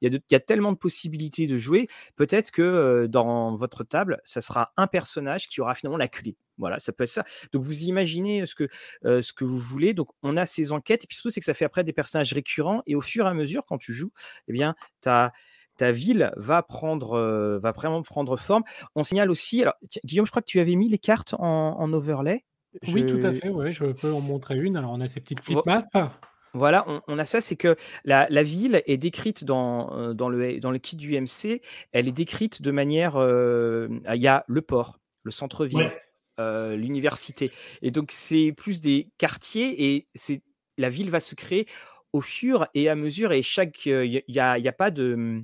il 0.00 0.04
y, 0.04 0.06
a 0.06 0.10
de, 0.10 0.22
y 0.30 0.34
a 0.34 0.40
tellement 0.40 0.72
de 0.72 0.76
possibilités 0.76 1.46
de 1.46 1.56
jouer. 1.56 1.86
Peut-être 2.16 2.50
que 2.50 2.60
euh, 2.62 3.08
dans 3.08 3.56
votre 3.56 3.84
table, 3.84 4.20
ça 4.24 4.42
sera 4.42 4.72
un 4.76 4.86
personnage 4.86 5.48
qui 5.48 5.60
aura 5.62 5.74
finalement 5.74 5.96
la 5.96 6.08
clé. 6.08 6.36
Voilà, 6.62 6.78
ça 6.78 6.92
peut 6.92 7.02
être 7.02 7.10
ça. 7.10 7.24
Donc 7.52 7.64
vous 7.64 7.82
imaginez 7.86 8.46
ce 8.46 8.54
que, 8.54 8.68
euh, 9.04 9.20
ce 9.20 9.32
que 9.32 9.44
vous 9.44 9.58
voulez. 9.58 9.94
Donc 9.94 10.10
on 10.22 10.36
a 10.36 10.46
ces 10.46 10.70
enquêtes, 10.70 11.02
et 11.02 11.06
puis 11.08 11.16
surtout, 11.16 11.30
c'est 11.30 11.40
que 11.40 11.44
ça 11.44 11.54
fait 11.54 11.64
après 11.64 11.82
des 11.82 11.92
personnages 11.92 12.32
récurrents, 12.32 12.82
et 12.86 12.94
au 12.94 13.00
fur 13.00 13.26
et 13.26 13.28
à 13.28 13.34
mesure, 13.34 13.64
quand 13.66 13.78
tu 13.78 13.92
joues, 13.92 14.12
eh 14.46 14.52
bien, 14.52 14.76
tu 15.02 15.08
as 15.08 15.32
ta 15.76 15.90
ville 15.90 16.32
va 16.36 16.62
prendre, 16.62 17.14
euh, 17.14 17.58
va 17.58 17.72
vraiment 17.72 18.02
prendre 18.02 18.36
forme. 18.36 18.62
On 18.94 19.02
signale 19.02 19.28
aussi, 19.28 19.62
alors 19.62 19.74
Guillaume, 20.04 20.24
je 20.26 20.30
crois 20.30 20.42
que 20.42 20.46
tu 20.46 20.60
avais 20.60 20.76
mis 20.76 20.88
les 20.88 20.98
cartes 20.98 21.34
en, 21.34 21.80
en 21.80 21.92
overlay. 21.92 22.44
Je... 22.82 22.92
Oui, 22.92 23.06
tout 23.06 23.26
à 23.26 23.32
fait, 23.32 23.48
ouais, 23.48 23.72
je 23.72 23.86
peux 23.86 24.12
en 24.12 24.20
montrer 24.20 24.56
une. 24.56 24.76
Alors 24.76 24.92
on 24.92 25.00
a 25.00 25.08
ces 25.08 25.18
petites 25.18 25.40
flip 25.40 25.66
maps. 25.66 26.12
Voilà, 26.54 26.84
on, 26.86 27.00
on, 27.08 27.18
a 27.18 27.24
ça, 27.24 27.40
c'est 27.40 27.56
que 27.56 27.74
la, 28.04 28.26
la, 28.28 28.42
ville 28.42 28.82
est 28.86 28.98
décrite 28.98 29.42
dans, 29.42 30.12
dans, 30.14 30.28
le, 30.28 30.60
dans 30.60 30.70
le 30.70 30.78
kit 30.78 30.96
du 30.96 31.18
MC, 31.18 31.62
elle 31.92 32.06
est 32.06 32.12
décrite 32.12 32.60
de 32.60 32.70
manière, 32.70 33.16
euh, 33.16 33.88
il 34.14 34.20
y 34.20 34.28
a 34.28 34.44
le 34.46 34.60
port, 34.60 35.00
le 35.22 35.30
centre-ville, 35.30 35.78
ouais. 35.78 36.02
Euh, 36.42 36.76
l'université, 36.76 37.50
et 37.82 37.90
donc 37.90 38.10
c'est 38.12 38.52
plus 38.52 38.80
des 38.80 39.10
quartiers 39.18 39.94
et 39.94 40.08
c'est 40.14 40.42
la 40.78 40.88
ville 40.88 41.10
va 41.10 41.20
se 41.20 41.34
créer 41.34 41.66
au 42.12 42.20
fur 42.20 42.66
et 42.74 42.88
à 42.88 42.94
mesure 42.94 43.32
et 43.32 43.42
chaque, 43.42 43.86
il 43.86 44.22
n'y 44.28 44.38
a, 44.38 44.52
a, 44.52 44.72
pas 44.72 44.90
de, 44.90 45.42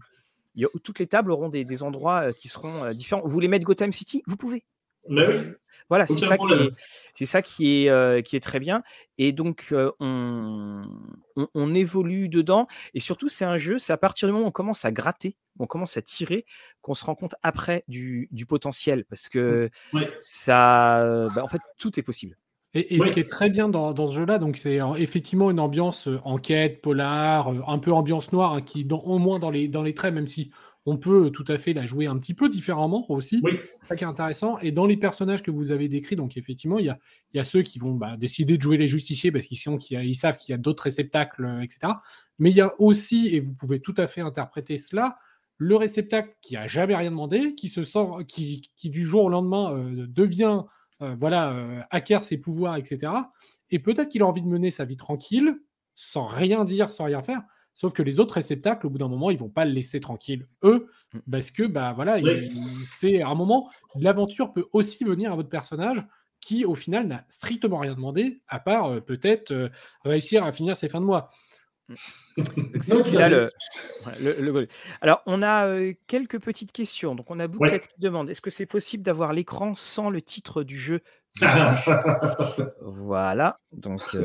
toutes 0.85 0.99
les 0.99 1.07
tables 1.07 1.33
auront 1.33 1.49
des, 1.49 1.65
des 1.65 1.83
endroits 1.83 2.33
qui 2.33 2.49
seront 2.49 2.93
différents. 2.93 3.23
Vous 3.23 3.31
voulez 3.31 3.49
mettre 3.49 3.65
Gotham 3.65 3.93
City, 3.93 4.23
vous 4.27 4.37
pouvez. 4.37 4.65
Mais 5.09 5.27
oui. 5.27 5.35
Voilà, 5.89 6.07
c'est 6.07 6.27
ça, 6.27 6.37
qui 6.39 6.53
est, 6.53 6.71
c'est 7.15 7.27
ça 7.27 7.43
qui 7.43 7.85
est, 7.85 7.91
euh, 7.91 8.21
qui 8.21 8.37
est 8.37 8.41
très 8.41 8.59
bien. 8.59 8.83
Et 9.17 9.33
donc, 9.33 9.69
euh, 9.73 9.91
on, 10.01 10.83
on, 11.37 11.49
on, 11.55 11.75
évolue 11.75 12.29
dedans. 12.29 12.67
Et 12.95 13.01
surtout, 13.01 13.29
c'est 13.29 13.45
un 13.45 13.59
jeu, 13.59 13.79
c'est 13.79 13.93
à 13.93 13.97
partir 13.97 14.29
du 14.29 14.33
moment 14.33 14.47
où 14.47 14.49
on 14.49 14.53
commence 14.53 14.85
à 14.85 14.93
gratter, 14.93 15.37
on 15.59 15.67
commence 15.67 15.97
à 15.97 16.03
tirer, 16.03 16.45
qu'on 16.83 16.95
se 16.95 17.05
rend 17.05 17.15
compte 17.15 17.35
après 17.43 17.85
du, 17.89 18.29
du 18.33 18.47
potentiel. 18.47 19.05
Parce 19.05 19.29
que 19.29 19.71
oui. 19.93 20.03
ça, 20.21 21.29
bah, 21.35 21.43
en 21.43 21.49
fait, 21.49 21.61
tout 21.79 21.99
est 21.99 22.03
possible. 22.03 22.37
Et, 22.75 23.01
ce 23.01 23.11
qui 23.11 23.21
est 23.21 23.31
très 23.31 23.49
bien 23.49 23.69
dans, 23.69 23.93
dans 23.93 24.09
ce 24.09 24.17
jeu-là, 24.17 24.39
donc 24.39 24.59
c'est 24.59 24.79
effectivement 24.99 25.51
une 25.51 25.59
ambiance 25.59 26.07
euh, 26.07 26.21
enquête, 26.25 26.83
polar, 26.83 27.49
un 27.67 27.79
peu 27.79 27.93
ambiance 27.93 28.31
noire, 28.31 28.53
hein, 28.53 28.61
qui, 28.61 28.85
dans, 28.85 29.01
au 29.01 29.19
moins 29.19 29.39
dans 29.39 29.51
les, 29.51 29.69
dans 29.69 29.83
les 29.83 29.95
traits, 29.95 30.13
même 30.13 30.27
si 30.27 30.51
on 30.89 30.97
peut 30.97 31.31
tout 31.31 31.45
à 31.49 31.59
fait 31.59 31.75
la 31.75 31.85
jouer 31.85 32.07
un 32.07 32.17
petit 32.17 32.33
peu 32.33 32.49
différemment 32.49 33.05
aussi. 33.11 33.41
Oui. 33.43 33.59
C'est 33.83 33.89
ça 33.89 33.97
qui 33.97 34.05
est 34.05 34.07
intéressant. 34.07 34.59
Et 34.61 34.73
dans 34.73 34.87
les 34.87 34.97
personnages 34.97 35.43
que 35.43 35.51
vous 35.51 35.71
avez 35.71 35.87
décrits, 35.87 36.17
donc 36.17 36.39
effectivement, 36.39 36.79
il 36.79 36.87
y 36.87 36.89
a, 36.89 36.99
y 37.35 37.39
a, 37.39 37.45
ceux 37.45 37.63
qui 37.63 37.79
vont 37.79 37.95
bah, 37.95 38.17
décider 38.17 38.57
de 38.57 38.63
jouer 38.63 38.79
les 38.79 38.87
justiciers 38.87 39.31
parce 39.31 39.45
qu'ils 39.45 39.59
ils 39.91 40.15
savent 40.15 40.37
qu'il 40.39 40.53
y 40.53 40.55
a 40.55 40.59
d'autres 40.59 40.85
réceptacles, 40.85 41.61
etc. 41.63 41.93
Mais 42.39 42.51
il 42.51 42.57
y 42.57 42.63
a 42.63 42.73
aussi, 42.81 43.29
et 43.35 43.41
vous 43.41 43.53
pouvez 43.53 43.81
tout 43.81 43.95
à 43.99 44.07
fait 44.07 44.23
interpréter 44.23 44.79
cela, 44.79 45.19
le 45.59 45.77
réceptacle 45.77 46.35
qui 46.41 46.57
a 46.57 46.67
jamais 46.67 46.97
rien 46.97 47.11
demandé, 47.11 47.55
qui 47.55 47.69
se 47.69 47.85
sent, 47.85 48.07
qui, 48.27 48.71
qui 48.77 48.89
du 48.89 49.05
jour 49.05 49.25
au 49.25 49.29
lendemain 49.29 49.75
euh, 49.75 50.07
devient, 50.09 50.63
euh, 51.03 51.15
voilà, 51.17 51.53
euh, 51.53 51.81
acquiert 51.91 52.23
ses 52.23 52.39
pouvoirs, 52.39 52.77
etc. 52.77 53.13
Et 53.71 53.79
peut-être 53.79 54.09
qu'il 54.09 54.23
a 54.23 54.27
envie 54.27 54.43
de 54.43 54.49
mener 54.49 54.71
sa 54.71 54.85
vie 54.85 54.97
tranquille, 54.97 55.61
sans 55.95 56.25
rien 56.25 56.65
dire, 56.65 56.91
sans 56.91 57.05
rien 57.05 57.23
faire. 57.23 57.43
Sauf 57.81 57.93
que 57.93 58.03
les 58.03 58.19
autres 58.19 58.35
réceptacles, 58.35 58.89
au 58.89 58.91
bout 58.91 58.99
d'un 58.99 59.07
moment, 59.07 59.31
ils 59.31 59.39
vont 59.39 59.49
pas 59.49 59.65
le 59.65 59.71
laisser 59.71 60.01
tranquille, 60.01 60.49
eux, 60.65 60.89
Mmh. 61.15 61.19
parce 61.31 61.53
que 61.53 61.63
bah 61.63 61.93
voilà, 61.95 62.17
Oui. 62.19 62.51
c'est 62.85 63.23
à 63.23 63.29
un 63.29 63.37
moment, 63.37 63.71
l'aventure 63.95 64.53
peut 64.53 64.67
aussi 64.73 65.05
venir 65.05 65.33
à 65.33 65.37
votre 65.37 65.49
personnage 65.49 66.05
qui, 66.41 66.65
au 66.65 66.75
final, 66.75 67.07
n'a 67.07 67.25
strictement 67.29 67.79
rien 67.79 67.95
demandé, 67.95 68.43
à 68.49 68.59
part 68.59 68.87
euh, 68.87 69.01
peut-être 69.01 69.53
euh, 69.53 69.69
réussir 70.05 70.43
à 70.43 70.51
finir 70.51 70.75
ses 70.75 70.89
fins 70.89 71.01
de 71.01 71.07
mois. 71.07 71.29
Donc, 72.37 72.83
c'est 72.83 72.95
aussi 72.95 73.15
là 73.15 73.29
le, 73.29 73.49
le, 74.23 74.41
le, 74.41 74.69
Alors, 75.01 75.23
on 75.27 75.41
a 75.43 75.67
euh, 75.69 75.95
quelques 76.09 76.41
petites 76.41 76.73
questions. 76.73 77.15
Donc, 77.15 77.31
on 77.31 77.39
a 77.41 77.47
Bouclette 77.47 77.73
Ouais. 77.85 77.89
qui 77.95 78.01
demande 78.01 78.29
est-ce 78.29 78.41
que 78.41 78.51
c'est 78.51 78.67
possible 78.67 79.03
d'avoir 79.05 79.33
l'écran 79.33 79.75
sans 79.77 80.11
le 80.11 80.21
titre 80.21 80.65
du 80.65 80.79
jeu 80.79 81.01
Voilà. 82.83 83.55
Donc, 83.73 84.01
euh. 84.15 84.25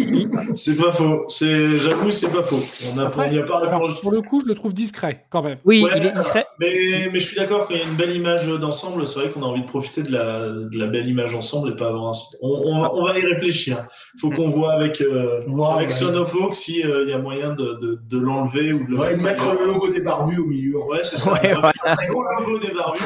C'est 0.56 0.76
pas 0.76 0.92
faux. 0.92 1.24
C'est, 1.28 1.78
j'avoue, 1.78 2.10
c'est 2.10 2.30
pas 2.30 2.42
faux. 2.42 2.60
On 2.92 2.98
a, 2.98 3.06
Après, 3.06 3.28
on 3.28 3.32
y 3.32 3.38
a 3.38 3.42
pas 3.42 3.58
alors, 3.58 3.72
répondu. 3.80 3.94
pour 4.02 4.12
le 4.12 4.20
coup, 4.22 4.40
je 4.42 4.46
le 4.48 4.54
trouve 4.54 4.74
discret 4.74 5.26
quand 5.30 5.42
même. 5.42 5.58
Oui, 5.64 5.82
Ouais, 5.82 5.90
il 5.94 5.98
est 5.98 6.00
discret. 6.00 6.46
Mais, 6.58 7.08
mais 7.12 7.18
je 7.18 7.26
suis 7.26 7.36
d'accord 7.36 7.66
qu'il 7.66 7.78
y 7.78 7.80
a 7.80 7.84
une 7.84 7.94
belle 7.96 8.14
image 8.14 8.46
d'ensemble. 8.46 9.06
C'est 9.06 9.20
vrai 9.20 9.30
qu'on 9.30 9.42
a 9.42 9.46
envie 9.46 9.62
de 9.62 9.66
profiter 9.68 10.02
de 10.02 10.12
la, 10.12 10.48
de 10.50 10.78
la 10.78 10.86
belle 10.86 11.08
image 11.08 11.34
ensemble 11.34 11.70
et 11.70 11.76
pas 11.76 11.86
avoir 11.88 12.08
un. 12.08 12.12
On, 12.42 12.60
on, 12.64 12.80
va, 12.82 12.94
on 12.94 13.04
va 13.04 13.18
y 13.18 13.24
réfléchir. 13.24 13.86
faut 14.20 14.30
qu'on 14.30 14.50
voit 14.50 14.74
avec, 14.74 15.00
euh, 15.00 15.40
Voir, 15.46 15.76
avec 15.76 15.88
ouais. 15.88 15.94
Son 15.94 16.14
of 16.14 16.34
Hawk 16.34 16.54
si 16.54 16.84
euh, 16.84 17.04
il 17.04 17.10
y 17.10 17.12
a 17.14 17.18
moyen 17.18 17.50
de, 17.54 17.78
de, 17.80 18.00
de 18.08 18.18
l'enlever 18.18 18.72
ou 18.72 18.84
de 18.86 18.90
le 18.90 18.98
Ouais, 18.98 19.16
mettre 19.16 19.44
le 19.58 19.66
logo 19.66 19.88
des 19.90 20.02
barbus 20.02 20.38
au 20.38 20.46
milieu. 20.46 20.78
Ouais, 20.88 21.00
c'est 21.02 21.16
ça. 21.16 21.32
Ouais, 21.32 21.52
voilà. 21.54 21.72
Logo 22.40 22.58
des 22.58 22.72
barbus. 22.74 23.00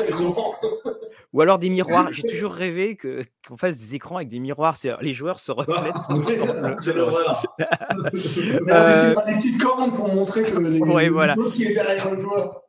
Ou 1.34 1.40
alors 1.42 1.58
des 1.58 1.68
miroirs. 1.78 2.10
J'ai 2.12 2.22
toujours 2.26 2.52
rêvé 2.54 2.96
que, 2.96 3.24
qu'on 3.46 3.58
fasse 3.58 3.76
des 3.76 3.94
écrans 3.96 4.16
avec 4.16 4.28
des 4.28 4.38
miroirs. 4.38 4.76
Les 5.02 5.12
joueurs 5.12 5.38
se 5.40 5.52
reflètent. 5.52 5.76
Ah, 6.08 6.14
oui, 6.14 6.24
quelle 6.82 6.98
horreur. 7.00 7.44
Mais 7.58 8.72
on 8.72 8.76
Euh, 8.76 9.14
des 9.26 9.34
petites 9.34 9.60
cornes 9.60 9.92
pour 9.92 10.08
montrer 10.14 10.44
que 10.44 10.58
les, 10.58 10.80
Ouais, 10.80 11.02
les 11.04 11.08
voilà. 11.10 11.34
choses 11.34 11.54
qui 11.54 11.64
est 11.64 11.74
derrière 11.74 12.10
le 12.14 12.20
joueur. 12.20 12.62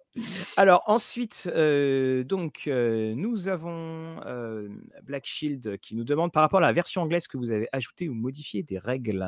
Alors 0.55 0.83
ensuite, 0.87 1.49
euh, 1.53 2.23
donc 2.23 2.63
euh, 2.67 3.13
nous 3.17 3.49
avons 3.49 4.15
euh, 4.25 4.69
Black 5.03 5.25
Shield 5.25 5.77
qui 5.81 5.95
nous 5.97 6.05
demande 6.05 6.31
par 6.31 6.41
rapport 6.41 6.59
à 6.59 6.61
la 6.61 6.71
version 6.71 7.01
anglaise 7.01 7.27
que 7.27 7.37
vous 7.37 7.51
avez 7.51 7.67
ajouté 7.73 8.07
ou 8.07 8.13
modifié 8.13 8.63
des 8.63 8.77
règles. 8.79 9.27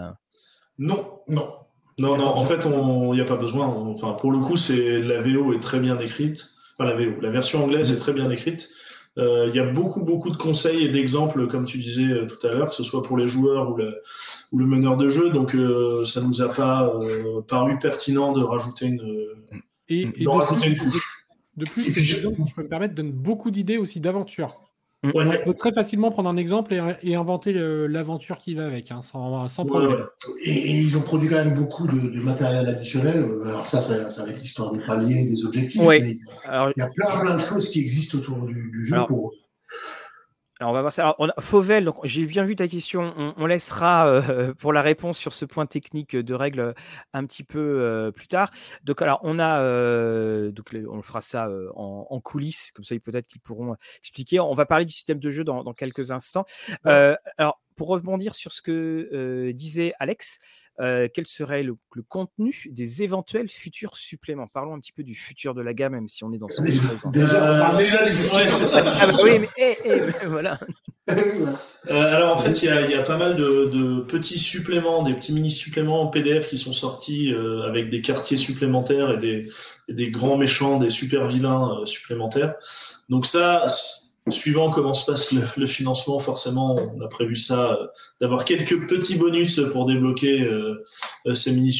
Non, 0.79 1.19
Non. 1.27 1.49
non, 1.99 2.17
non. 2.17 2.25
En 2.27 2.45
fait, 2.45 2.59
il 2.63 3.11
n'y 3.11 3.19
a 3.21 3.25
pas 3.25 3.35
besoin. 3.35 3.67
On- 3.67 3.91
Enfin, 3.93 4.13
pour 4.13 4.31
le 4.31 4.39
coup, 4.39 4.55
c'est 4.55 4.99
la 4.99 5.21
VO 5.21 5.53
est 5.53 5.59
très 5.59 5.79
bien 5.79 5.99
écrite. 5.99 6.51
Enfin, 6.79 6.89
la 6.89 6.95
VO, 6.95 7.19
la 7.19 7.31
version 7.31 7.63
anglaise 7.65 7.91
est 7.91 7.99
très 7.99 8.13
bien 8.13 8.29
écrite. 8.31 8.69
Euh, 9.17 9.47
Il 9.49 9.55
y 9.55 9.59
a 9.59 9.65
beaucoup, 9.65 10.01
beaucoup 10.01 10.29
de 10.29 10.37
conseils 10.37 10.83
et 10.83 10.89
d'exemples, 10.89 11.47
comme 11.47 11.65
tu 11.65 11.77
disais 11.79 12.11
euh, 12.11 12.25
tout 12.25 12.45
à 12.45 12.51
l'heure, 12.51 12.69
que 12.69 12.75
ce 12.75 12.83
soit 12.83 13.01
pour 13.01 13.17
les 13.17 13.27
joueurs 13.27 13.71
ou 13.71 13.77
le, 13.77 14.01
ou 14.51 14.59
le 14.59 14.65
meneur 14.65 14.97
de 14.97 15.07
jeu. 15.07 15.31
Donc, 15.31 15.55
euh, 15.55 16.05
ça 16.05 16.21
nous 16.21 16.41
a 16.41 16.49
pas 16.53 16.93
paru 17.47 17.79
pertinent 17.79 18.31
de 18.31 18.43
rajouter 18.43 18.87
une, 18.87 19.01
Et, 19.89 20.05
de, 20.05 20.27
rajouter 20.27 20.69
une 20.69 20.77
plus, 20.77 20.89
couche. 20.89 21.27
de 21.55 21.65
plus, 21.65 21.83
si 21.83 22.05
je 22.05 22.21
peux 22.55 22.63
me 22.63 22.67
permettre, 22.67 22.93
donnent 22.93 23.11
beaucoup 23.11 23.49
d'idées 23.49 23.77
aussi 23.77 23.99
d'aventure. 23.99 24.66
Ouais, 25.13 25.41
On 25.41 25.45
peut 25.45 25.53
très 25.53 25.71
facilement 25.73 26.11
prendre 26.11 26.29
un 26.29 26.37
exemple 26.37 26.73
et, 26.73 26.81
et 27.03 27.15
inventer 27.15 27.53
l'aventure 27.53 28.37
qui 28.37 28.53
va 28.55 28.65
avec, 28.65 28.91
hein, 28.91 29.01
sans, 29.01 29.47
problème. 29.65 29.91
ouais. 29.91 29.97
Et, 30.45 30.51
et 30.51 30.71
ils 30.79 30.95
ont 30.97 31.01
produit 31.01 31.29
quand 31.29 31.35
même 31.43 31.53
beaucoup 31.53 31.87
de, 31.87 32.09
de 32.09 32.19
matériel 32.21 32.67
additionnel. 32.67 33.25
Alors 33.45 33.65
ça, 33.65 33.81
ça, 33.81 34.09
ça 34.11 34.23
va 34.23 34.29
être 34.31 34.41
l'histoire 34.41 34.71
des 34.71 34.79
paliers, 34.85 35.25
des 35.29 35.45
objectifs. 35.45 35.81
Ouais. 35.81 35.99
mais 36.01 36.11
il 36.11 36.17
y 36.17 36.47
a- 36.47 36.49
Alors, 36.51 36.71
il 36.75 36.79
y 36.79 36.83
a 36.83 36.89
plein, 36.89 37.19
plein 37.19 37.35
de 37.35 37.41
choses 37.41 37.69
qui 37.69 37.79
existent 37.79 38.17
autour 38.17 38.37
du, 38.45 38.71
du 38.71 38.85
jeu 38.85 38.95
Alors, 38.95 39.07
pour 39.07 39.33
alors, 40.59 40.71
on 40.71 40.73
va 40.73 40.81
voir 40.81 40.91
ça. 40.91 41.03
Alors, 41.03 41.15
on 41.19 41.29
a- 41.29 41.39
Fauvel, 41.39 41.85
donc 41.85 41.97
j'ai 42.03 42.25
bien 42.25 42.43
vu 42.43 42.55
ta 42.55 42.67
question. 42.67 43.13
On, 43.15 43.33
on 43.37 43.45
laissera 43.45 44.07
euh, 44.07 44.53
pour 44.57 44.73
la 44.73 44.81
réponse 44.81 45.17
sur 45.19 45.31
ce 45.33 45.45
point 45.45 45.67
technique 45.67 46.15
de 46.15 46.33
règles 46.33 46.73
un 47.13 47.25
petit 47.25 47.43
peu 47.43 47.59
euh, 47.59 48.11
plus 48.11 48.27
tard. 48.27 48.49
Donc, 48.83 49.01
alors, 49.03 49.19
on 49.21 49.37
a, 49.37 49.59
euh, 49.61 50.51
donc 50.51 50.75
on 50.89 51.01
fera 51.03 51.21
ça 51.21 51.47
euh, 51.47 51.69
en, 51.75 52.07
en 52.09 52.19
coulisses, 52.21 52.71
comme 52.73 52.83
ça, 52.83 52.95
peut-être 52.99 53.27
qu'ils 53.27 53.41
pourront 53.41 53.75
expliquer. 53.99 54.39
On 54.39 54.53
va 54.55 54.65
parler 54.65 54.85
du 54.85 54.93
système 54.93 55.19
de 55.19 55.29
jeu 55.29 55.43
dans, 55.43 55.63
dans 55.63 55.73
quelques 55.73 56.09
instants. 56.09 56.45
Euh, 56.87 57.15
alors, 57.37 57.59
pour 57.77 57.87
rebondir 57.87 58.35
sur 58.35 58.51
ce 58.51 58.61
que 58.61 59.09
euh, 59.13 59.53
disait 59.53 59.93
Alex, 59.99 60.39
euh, 60.81 61.07
quel 61.13 61.25
serait 61.25 61.63
le, 61.63 61.75
le 61.95 62.03
contenu 62.03 62.65
des 62.71 63.03
éventuels 63.03 63.47
futurs 63.49 63.95
suppléments? 63.95 64.47
Parlons 64.53 64.73
un 64.73 64.79
petit 64.79 64.91
peu 64.91 65.03
du 65.03 65.15
futur 65.15 65.53
de 65.53 65.61
la 65.61 65.73
gamme, 65.73 65.93
même 65.93 66.09
si 66.09 66.23
on 66.25 66.33
est 66.33 66.37
dans 66.39 66.49
son 66.49 66.63
Déjà- 66.63 66.81
présent. 66.87 67.11
déjà, 67.11 67.43
Euh, 67.43 67.61
enfin, 67.63 67.77
déjà, 67.77 68.03
les 68.03 68.11
ouais, 68.29 68.47
c'est 68.49 68.65
ça. 68.65 68.83
Ah 68.99 69.07
bah 69.07 69.13
oui, 69.23 69.39
mais, 69.39 69.49
eh, 69.57 69.77
eh, 69.85 70.25
voilà. 70.27 70.59
Euh, 71.09 71.55
alors 71.89 72.35
en 72.35 72.37
fait, 72.37 72.61
il 72.63 72.65
y 72.65 72.69
a, 72.69 72.81
y 72.81 72.93
a, 72.93 73.01
pas 73.01 73.17
mal 73.17 73.37
de, 73.37 73.69
de, 73.71 74.01
petits 74.01 74.39
suppléments, 74.39 75.03
des 75.03 75.13
petits 75.13 75.33
mini 75.33 75.49
suppléments 75.51 76.01
en 76.01 76.07
PDF 76.07 76.49
qui 76.49 76.57
sont 76.57 76.73
sortis 76.73 77.31
euh, 77.31 77.61
avec 77.65 77.87
des 77.89 78.01
quartiers 78.01 78.35
supplémentaires 78.35 79.11
et 79.11 79.17
des, 79.17 79.47
et 79.87 79.93
des, 79.93 80.09
grands 80.09 80.35
méchants, 80.37 80.79
des 80.79 80.89
super 80.89 81.27
vilains 81.29 81.79
euh, 81.81 81.85
supplémentaires. 81.85 82.55
Donc 83.07 83.25
ça, 83.25 83.63
suivant 84.29 84.71
comment 84.71 84.93
se 84.93 85.09
passe 85.09 85.31
le, 85.31 85.65
financement, 85.65 86.19
forcément, 86.19 86.75
on 86.75 87.01
a 87.01 87.07
prévu 87.07 87.35
ça, 87.35 87.73
euh, 87.73 87.87
d'avoir 88.21 88.45
quelques 88.45 88.87
petits 88.87 89.15
bonus 89.15 89.61
pour 89.71 89.85
débloquer 89.85 90.47
ces 91.33 91.53
mini 91.53 91.71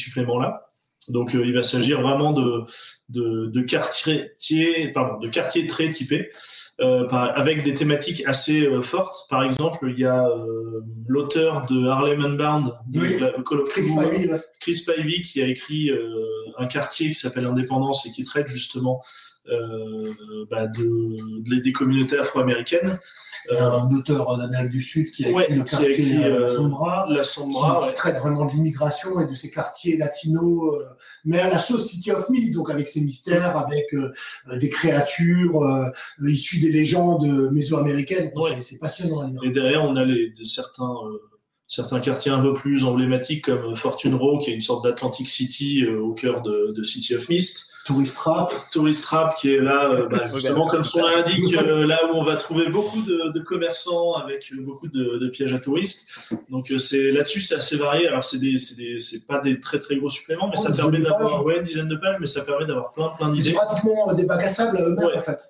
Donc 1.10 1.34
il 1.34 1.54
va 1.54 1.62
s'agir 1.62 2.00
vraiment 2.00 2.32
de, 2.32 2.64
de, 3.08 3.46
de 3.46 3.60
quartiers, 3.62 4.32
pardon, 4.92 5.18
de 5.18 5.28
quartiers 5.28 5.66
très 5.66 5.90
typés. 5.90 6.30
Euh, 6.80 7.08
avec 7.08 7.64
des 7.64 7.74
thématiques 7.74 8.22
assez 8.24 8.64
euh, 8.64 8.80
fortes. 8.82 9.26
Par 9.28 9.42
exemple, 9.42 9.90
il 9.90 9.98
y 9.98 10.04
a 10.04 10.28
euh, 10.28 10.80
l'auteur 11.08 11.66
de 11.66 11.88
Harlem 11.88 12.24
Unbound, 12.24 12.72
oui. 12.94 13.18
Chris, 13.66 13.82
Pivy, 13.82 14.28
ouais. 14.28 14.40
Chris 14.60 14.86
Pivy, 14.86 15.22
qui 15.22 15.42
a 15.42 15.48
écrit 15.48 15.90
un 16.56 16.66
quartier 16.66 17.08
qui 17.08 17.14
s'appelle 17.14 17.46
Indépendance 17.46 18.06
et 18.06 18.12
qui 18.12 18.24
traite 18.24 18.46
justement 18.46 19.02
bah, 20.50 20.68
de, 20.68 21.16
de, 21.50 21.60
des 21.60 21.72
communautés 21.72 22.16
afro-américaines. 22.16 22.96
Euh, 23.50 23.60
un 23.60 23.94
auteur 23.96 24.36
d'Amérique 24.36 24.70
du 24.70 24.80
Sud 24.80 25.10
qui 25.10 25.24
a 25.24 25.30
écrit 25.30 25.54
le 25.54 25.64
quartier 25.64 25.90
écrit, 25.90 26.24
euh, 26.24 26.40
La 26.40 26.50
Sombra, 26.50 27.06
la 27.08 27.22
Sombra 27.22 27.78
qui, 27.80 27.86
ouais. 27.86 27.92
qui, 27.92 27.94
traite 27.94 28.18
vraiment 28.18 28.46
de 28.46 28.52
l'immigration 28.52 29.20
et 29.20 29.26
de 29.26 29.34
ces 29.34 29.50
quartiers 29.50 29.96
latinos, 29.96 30.74
euh, 30.74 30.84
mais 31.24 31.40
à 31.40 31.48
la 31.48 31.58
sauce 31.58 31.86
City 31.88 32.10
of 32.12 32.28
Mist, 32.30 32.54
donc 32.54 32.70
avec 32.70 32.88
ses 32.88 33.00
mystères, 33.00 33.56
avec 33.56 33.92
euh, 33.94 34.12
des 34.58 34.68
créatures 34.68 35.62
euh, 35.62 35.90
issues 36.28 36.60
des 36.60 36.70
légendes 36.70 37.50
mésoaméricaines. 37.52 38.32
Ouais. 38.34 38.60
C'est 38.60 38.78
passionnant 38.78 39.20
à. 39.20 39.30
Et 39.44 39.50
derrière, 39.50 39.84
on 39.84 39.96
a 39.96 40.04
les, 40.04 40.30
des, 40.30 40.44
certains 40.44 40.94
certains 41.68 42.00
quartiers 42.00 42.32
un 42.32 42.40
peu 42.40 42.54
plus 42.54 42.84
emblématiques 42.84 43.44
comme 43.44 43.76
Fortune 43.76 44.14
Row, 44.14 44.38
qui 44.38 44.50
est 44.50 44.54
une 44.54 44.62
sorte 44.62 44.84
d'Atlantic 44.84 45.28
City 45.28 45.84
euh, 45.84 46.00
au 46.00 46.14
cœur 46.14 46.42
de, 46.42 46.72
de, 46.74 46.82
City 46.82 47.14
of 47.14 47.28
Mist. 47.28 47.67
Tourist 47.84 48.14
Trap. 48.14 48.52
Tourist 48.72 49.04
Trap, 49.04 49.36
qui 49.36 49.54
est 49.54 49.60
là, 49.60 49.88
euh, 49.88 50.06
bah, 50.06 50.26
justement, 50.32 50.66
comme 50.66 50.82
son 50.82 51.00
nom 51.00 51.08
l'indique, 51.08 51.54
euh, 51.54 51.86
là 51.86 51.98
où 52.06 52.16
on 52.16 52.22
va 52.22 52.36
trouver 52.36 52.68
beaucoup 52.68 53.02
de, 53.02 53.32
de 53.32 53.40
commerçants 53.40 54.14
avec 54.14 54.52
beaucoup 54.54 54.88
de, 54.88 55.18
de, 55.18 55.28
pièges 55.28 55.54
à 55.54 55.58
touristes. 55.58 56.30
Donc 56.50 56.72
c'est 56.78 57.10
là-dessus, 57.10 57.40
c'est 57.40 57.56
assez 57.56 57.76
varié. 57.76 58.06
Alors 58.06 58.24
c'est 58.24 58.38
des, 58.38 58.58
c'est 58.58 59.26
pas 59.26 59.40
des 59.40 59.60
très 59.60 59.78
très 59.78 59.96
gros 59.96 60.10
suppléments, 60.10 60.48
mais 60.48 60.56
oh, 60.58 60.62
ça 60.62 60.72
permet 60.72 60.98
d'avoir 60.98 61.44
ouais, 61.44 61.58
une 61.58 61.64
dizaine 61.64 61.88
de 61.88 61.96
pages, 61.96 62.16
mais 62.20 62.26
ça 62.26 62.44
permet 62.44 62.66
d'avoir 62.66 62.92
plein 62.92 63.08
plein 63.16 63.30
d'idées. 63.30 63.50
C'est 63.50 63.54
pratiquement 63.54 64.12
des 64.12 64.24
bacs 64.24 64.44
à 64.44 64.48
sable 64.48 64.78
eux-mêmes 64.80 65.06
ouais. 65.06 65.16
en 65.16 65.20
fait. 65.20 65.40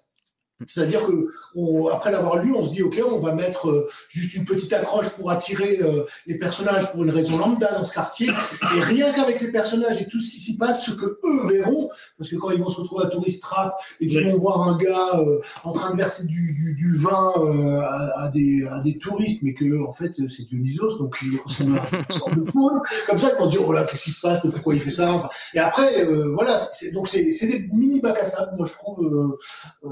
C'est-à-dire 0.67 1.07
que 1.07 1.27
on, 1.55 1.89
après 1.89 2.11
l'avoir 2.11 2.43
lu, 2.43 2.53
on 2.53 2.65
se 2.65 2.73
dit 2.73 2.83
ok, 2.83 3.01
on 3.09 3.21
va 3.21 3.33
mettre 3.33 3.69
euh, 3.69 3.89
juste 4.09 4.35
une 4.35 4.45
petite 4.45 4.73
accroche 4.73 5.11
pour 5.11 5.31
attirer 5.31 5.79
euh, 5.81 6.05
les 6.27 6.37
personnages 6.37 6.91
pour 6.91 7.05
une 7.05 7.11
raison 7.11 7.39
lambda 7.39 7.73
dans 7.73 7.85
ce 7.85 7.95
quartier, 7.95 8.29
et 8.77 8.81
rien 8.81 9.13
qu'avec 9.15 9.41
les 9.41 9.53
personnages 9.53 10.01
et 10.01 10.09
tout 10.09 10.21
ce 10.21 10.31
qui 10.31 10.41
s'y 10.41 10.57
passe, 10.57 10.85
ce 10.85 10.91
que 10.91 11.21
eux 11.25 11.47
verront, 11.49 11.91
parce 12.17 12.31
que 12.31 12.37
quand 12.37 12.51
ils 12.51 12.61
vont 12.61 12.71
se 12.71 12.81
retrouver 12.81 13.05
à 13.05 13.09
Tourist 13.09 13.41
Trap 13.41 13.77
et 14.01 14.09
qu'ils 14.09 14.25
vont 14.25 14.39
voir 14.39 14.63
un 14.63 14.77
gars 14.77 15.21
euh, 15.21 15.41
en 15.63 15.73
train 15.73 15.93
de 15.93 15.97
verser 15.97 16.27
du, 16.27 16.55
du, 16.55 16.75
du 16.75 16.97
vin 16.97 17.33
euh, 17.37 17.81
à, 17.81 18.25
à, 18.25 18.31
des, 18.31 18.67
à 18.69 18.81
des 18.81 18.99
touristes, 18.99 19.43
mais 19.45 19.55
que 19.55 19.87
en 19.87 19.93
fait 19.93 20.13
c'est 20.29 20.43
Dionysos, 20.49 20.99
donc 20.99 21.17
il 21.23 21.39
ressemble 21.39 21.79
à 21.93 21.97
une 21.97 22.19
sorte 22.19 22.37
de 22.37 22.43
foule, 22.43 22.81
comme 23.07 23.19
ça 23.19 23.31
ils 23.33 23.39
vont 23.39 23.51
se 23.51 23.57
dire 23.57 23.67
oh 23.67 23.73
là 23.73 23.85
qu'est-ce 23.85 24.05
qui 24.05 24.11
se 24.11 24.21
passe, 24.21 24.41
pourquoi 24.41 24.75
il 24.75 24.81
fait 24.81 24.91
ça, 24.91 25.13
enfin, 25.13 25.29
et 25.55 25.61
après 25.61 26.05
euh, 26.05 26.33
voilà, 26.35 26.59
c'est, 26.59 26.91
donc 26.91 27.09
c'est, 27.09 27.31
c'est 27.31 27.47
des 27.47 27.69
mini 27.73 28.01
bacs 28.01 28.19
à 28.19 28.27
sable, 28.27 28.57
moi 28.57 28.67
je 28.67 28.73
trouve 28.73 29.39
euh, 29.85 29.89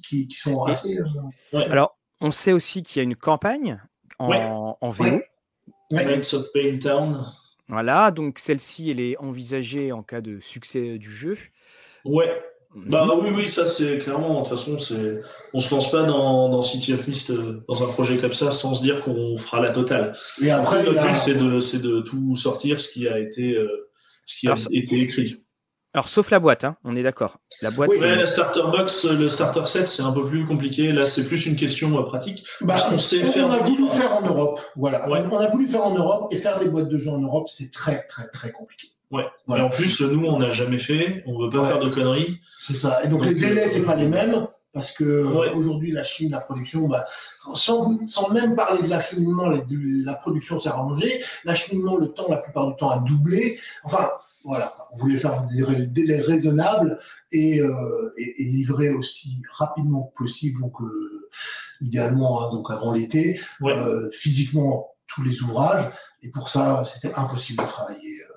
qui 0.00 0.26
qui, 0.26 0.28
qui, 0.28 0.36
sont 0.36 0.64
assez. 0.64 0.98
Euh... 0.98 1.04
Ouais. 1.52 1.64
Alors, 1.66 1.96
on 2.20 2.30
sait 2.30 2.52
aussi 2.52 2.82
qu'il 2.82 2.98
y 2.98 3.00
a 3.00 3.04
une 3.04 3.16
campagne 3.16 3.80
en, 4.18 4.30
ouais. 4.30 4.42
en 4.80 4.88
VO. 4.90 5.20
Knights 5.90 6.34
of 6.34 6.52
Pain 6.52 6.78
Town. 6.78 7.24
Voilà, 7.68 8.10
donc 8.10 8.38
celle-ci, 8.38 8.90
elle 8.90 9.00
est 9.00 9.16
envisagée 9.18 9.92
en 9.92 10.02
cas 10.02 10.20
de 10.20 10.40
succès 10.40 10.98
du 10.98 11.12
jeu. 11.12 11.36
Ouais. 12.04 12.28
Bah 12.74 13.06
mmh. 13.06 13.20
oui, 13.22 13.30
oui, 13.34 13.48
ça 13.48 13.64
c'est 13.64 13.98
clairement, 13.98 14.42
de 14.42 14.48
toute 14.48 14.58
façon, 14.58 14.78
c'est, 14.78 15.20
on 15.54 15.58
se 15.58 15.74
lance 15.74 15.90
pas 15.90 16.02
dans, 16.02 16.50
dans 16.50 16.60
City 16.60 16.92
of 16.92 17.06
Mist, 17.06 17.30
euh, 17.30 17.64
dans 17.66 17.82
un 17.82 17.90
projet 17.92 18.18
comme 18.18 18.34
ça, 18.34 18.50
sans 18.50 18.74
se 18.74 18.82
dire 18.82 19.00
qu'on 19.00 19.36
fera 19.38 19.60
la 19.60 19.70
totale. 19.70 20.14
Et 20.42 20.50
après, 20.50 20.82
le 20.82 20.90
but, 20.90 20.98
a... 20.98 21.14
c'est 21.14 21.34
de, 21.34 21.58
c'est 21.60 21.82
de 21.82 22.00
tout 22.00 22.36
sortir 22.36 22.78
ce 22.78 22.88
qui 22.90 23.08
a 23.08 23.18
été, 23.18 23.54
euh, 23.54 23.90
ce 24.26 24.38
qui 24.38 24.48
a 24.48 24.52
Alors, 24.52 24.66
été 24.70 25.00
écrit. 25.00 25.42
Alors, 25.98 26.08
sauf 26.08 26.30
la 26.30 26.38
boîte, 26.38 26.62
hein, 26.62 26.76
on 26.84 26.94
est 26.94 27.02
d'accord. 27.02 27.38
La 27.60 27.72
boîte. 27.72 27.90
Oui, 27.90 27.98
la 27.98 28.24
starter 28.24 28.62
box, 28.70 29.04
le 29.04 29.28
starter 29.28 29.66
set, 29.66 29.88
c'est 29.88 30.04
un 30.04 30.12
peu 30.12 30.24
plus 30.24 30.46
compliqué. 30.46 30.92
Là, 30.92 31.04
c'est 31.04 31.26
plus 31.26 31.46
une 31.46 31.56
question 31.56 31.98
euh, 31.98 32.04
pratique. 32.04 32.46
Bah, 32.60 32.76
on, 32.92 32.98
sait 32.98 33.24
on 33.24 33.32
faire... 33.32 33.50
a 33.50 33.58
voulu 33.58 33.88
faire 33.88 34.12
en 34.12 34.22
Europe. 34.22 34.60
Voilà. 34.76 35.10
Ouais. 35.10 35.24
On 35.28 35.38
a 35.38 35.48
voulu 35.48 35.66
faire 35.66 35.84
en 35.84 35.96
Europe 35.96 36.32
et 36.32 36.36
faire 36.36 36.60
des 36.60 36.68
boîtes 36.68 36.88
de 36.88 36.98
jeux 36.98 37.10
en 37.10 37.18
Europe, 37.18 37.48
c'est 37.52 37.72
très, 37.72 38.06
très, 38.06 38.28
très 38.28 38.52
compliqué. 38.52 38.86
Ouais. 39.10 39.24
Voilà. 39.48 39.64
Et 39.64 39.66
en 39.66 39.70
plus, 39.70 40.00
nous, 40.02 40.24
on 40.24 40.38
n'a 40.38 40.52
jamais 40.52 40.78
fait. 40.78 41.24
On 41.26 41.36
veut 41.36 41.50
pas 41.50 41.62
ouais. 41.62 41.66
faire 41.66 41.80
de 41.80 41.90
conneries. 41.90 42.38
C'est 42.64 42.76
ça. 42.76 43.00
Et 43.02 43.08
donc, 43.08 43.22
donc 43.22 43.30
les 43.30 43.34
délais, 43.34 43.64
euh... 43.64 43.68
c'est 43.68 43.84
pas 43.84 43.96
les 43.96 44.06
mêmes. 44.06 44.46
Parce 44.72 44.92
que 44.92 45.24
ouais. 45.24 45.50
aujourd'hui, 45.50 45.92
la 45.92 46.04
Chine, 46.04 46.30
la 46.30 46.40
production, 46.40 46.88
bah, 46.88 47.04
sans, 47.54 48.06
sans, 48.06 48.28
même 48.30 48.54
parler 48.54 48.82
de 48.82 48.88
l'acheminement, 48.88 49.50
la 49.70 50.14
production 50.14 50.60
s'est 50.60 50.68
rallongée. 50.68 51.22
L'acheminement, 51.44 51.96
le 51.96 52.08
temps, 52.08 52.28
la 52.28 52.38
plupart 52.38 52.68
du 52.68 52.76
temps, 52.76 52.90
a 52.90 52.98
doublé. 53.00 53.58
Enfin, 53.84 54.08
voilà, 54.44 54.74
on 54.92 54.96
voulait 54.98 55.18
faire 55.18 55.42
des 55.44 55.86
délais 55.86 56.20
raisonnables 56.20 57.00
et, 57.32 57.60
euh, 57.60 58.12
et, 58.18 58.42
et 58.42 58.44
livrer 58.44 58.90
aussi 58.90 59.40
rapidement 59.52 60.12
que 60.14 60.22
possible, 60.24 60.60
donc 60.60 60.80
euh, 60.80 61.28
idéalement 61.80 62.42
hein, 62.42 62.52
donc 62.52 62.70
avant 62.70 62.92
l'été, 62.92 63.40
ouais. 63.60 63.72
euh, 63.72 64.08
physiquement 64.12 64.94
tous 65.06 65.22
les 65.22 65.42
ouvrages. 65.42 65.90
Et 66.22 66.30
pour 66.30 66.48
ça, 66.48 66.84
c'était 66.84 67.14
impossible 67.14 67.62
de 67.62 67.68
travailler 67.68 68.22
euh, 68.22 68.27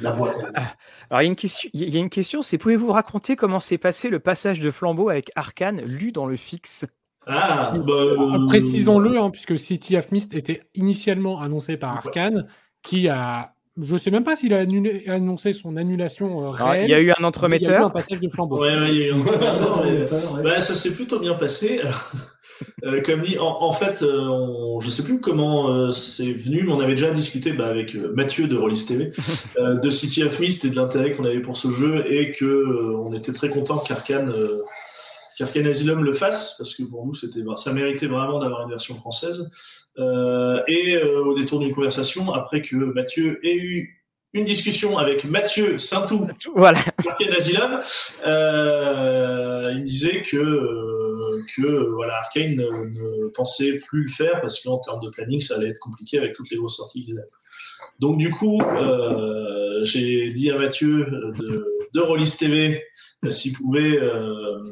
la 0.00 0.12
boîte. 0.12 0.44
Ah, 0.54 0.74
alors, 1.10 1.22
il 1.22 1.24
y 1.24 1.28
a 1.28 1.30
une 1.30 1.36
question, 1.36 1.70
il 1.72 1.94
y 1.94 1.96
a 1.96 2.00
une 2.00 2.10
question 2.10 2.42
c'est 2.42 2.58
pouvez-vous 2.58 2.92
raconter 2.92 3.36
comment 3.36 3.60
s'est 3.60 3.78
passé 3.78 4.08
le 4.08 4.18
passage 4.18 4.60
de 4.60 4.70
flambeau 4.70 5.08
avec 5.08 5.30
Arkane 5.36 5.80
lu 5.82 6.12
dans 6.12 6.26
le 6.26 6.36
fixe? 6.36 6.86
Ah, 7.26 7.72
bah, 7.74 7.92
euh... 7.92 8.46
Précisons-le, 8.46 9.18
hein, 9.18 9.30
puisque 9.30 9.58
City 9.58 9.96
of 9.96 10.12
Mist 10.12 10.34
était 10.34 10.62
initialement 10.74 11.40
annoncé 11.40 11.76
par 11.76 11.96
Arkane, 11.96 12.46
qui 12.82 13.08
a. 13.08 13.52
Je 13.78 13.92
ne 13.92 13.98
sais 13.98 14.10
même 14.10 14.24
pas 14.24 14.36
s'il 14.36 14.54
a 14.54 14.58
annulé, 14.58 15.04
annoncé 15.06 15.52
son 15.52 15.76
annulation 15.76 16.46
euh, 16.46 16.50
réelle. 16.50 16.84
il 16.84 16.90
y 16.90 16.94
a 16.94 17.00
eu 17.00 17.10
un 17.10 17.24
entremetteur. 17.24 17.68
Il 17.68 17.74
y 17.74 17.76
a 17.76 17.80
eu 17.80 17.84
un 17.84 17.90
passage 17.90 18.20
de 18.20 18.28
flambeau. 18.28 18.62
Ouais, 18.62 18.78
ouais, 18.78 19.10
un 19.10 20.42
bah, 20.42 20.60
ça 20.60 20.74
s'est 20.74 20.94
plutôt 20.94 21.18
bien 21.18 21.34
passé. 21.34 21.82
Euh, 22.84 23.02
comme 23.02 23.22
dit, 23.22 23.38
en, 23.38 23.62
en 23.62 23.72
fait, 23.72 24.02
euh, 24.02 24.28
on, 24.28 24.80
je 24.80 24.88
sais 24.88 25.04
plus 25.04 25.20
comment 25.20 25.70
euh, 25.70 25.90
c'est 25.90 26.32
venu, 26.32 26.64
mais 26.64 26.72
on 26.72 26.80
avait 26.80 26.94
déjà 26.94 27.10
discuté 27.10 27.52
bah, 27.52 27.66
avec 27.66 27.94
Mathieu 27.94 28.46
de 28.48 28.56
Rollis 28.56 28.84
TV 28.86 29.10
de 29.58 29.90
City 29.90 30.22
of 30.24 30.38
Mist 30.40 30.64
et 30.64 30.70
de 30.70 30.76
l'intérêt 30.76 31.12
qu'on 31.12 31.24
avait 31.24 31.40
pour 31.40 31.56
ce 31.56 31.70
jeu 31.70 32.04
et 32.10 32.32
que 32.32 32.94
on 32.96 33.12
était 33.12 33.32
très 33.32 33.48
content 33.48 33.78
qu'Arkane 33.78 34.32
qu'Arkane 35.38 35.66
Asylum 35.66 36.02
le 36.02 36.12
fasse 36.12 36.54
parce 36.56 36.74
que 36.74 36.82
pour 36.84 37.06
nous 37.06 37.14
c'était 37.14 37.40
ça 37.56 37.72
méritait 37.72 38.06
vraiment 38.06 38.38
d'avoir 38.38 38.62
une 38.62 38.70
version 38.70 38.94
française. 38.94 39.50
et 39.98 40.98
au 40.98 41.34
détour 41.34 41.60
d'une 41.60 41.74
conversation, 41.74 42.32
après 42.32 42.62
que 42.62 42.76
Mathieu 42.76 43.40
ait 43.44 43.56
eu 43.56 44.05
une 44.36 44.44
discussion 44.44 44.98
avec 44.98 45.24
Mathieu 45.24 45.78
Saintou, 45.78 46.26
voilà. 46.54 46.78
Arkane 47.06 47.32
Asylum, 47.32 47.80
il 48.24 49.82
disait 49.84 50.22
que 50.22 50.96
que 51.56 51.90
voilà, 51.94 52.18
Arkane 52.18 52.56
ne, 52.56 52.64
ne, 52.64 53.28
pensait 53.28 53.78
plus 53.86 54.02
le 54.02 54.08
faire 54.08 54.40
parce 54.40 54.62
qu'en 54.62 54.78
termes 54.78 55.00
de 55.00 55.10
planning, 55.10 55.40
ça 55.40 55.56
allait 55.56 55.68
être 55.68 55.78
compliqué 55.78 56.18
avec 56.18 56.32
toutes 56.34 56.50
les 56.50 56.56
grosses 56.56 56.76
sorties 56.76 57.04
qu'ils 57.04 57.18
avaient. 57.18 57.26
Donc 57.98 58.18
du 58.18 58.30
coup, 58.30 58.60
euh, 58.60 59.84
j'ai 59.84 60.30
dit 60.30 60.50
à 60.50 60.58
Mathieu 60.58 61.06
de, 61.06 61.75
de 61.96 62.00
Rollis 62.02 62.36
TV 62.38 62.84
euh, 63.24 63.30
s'il 63.30 63.54
pouvait 63.54 63.98
euh, 63.98 64.62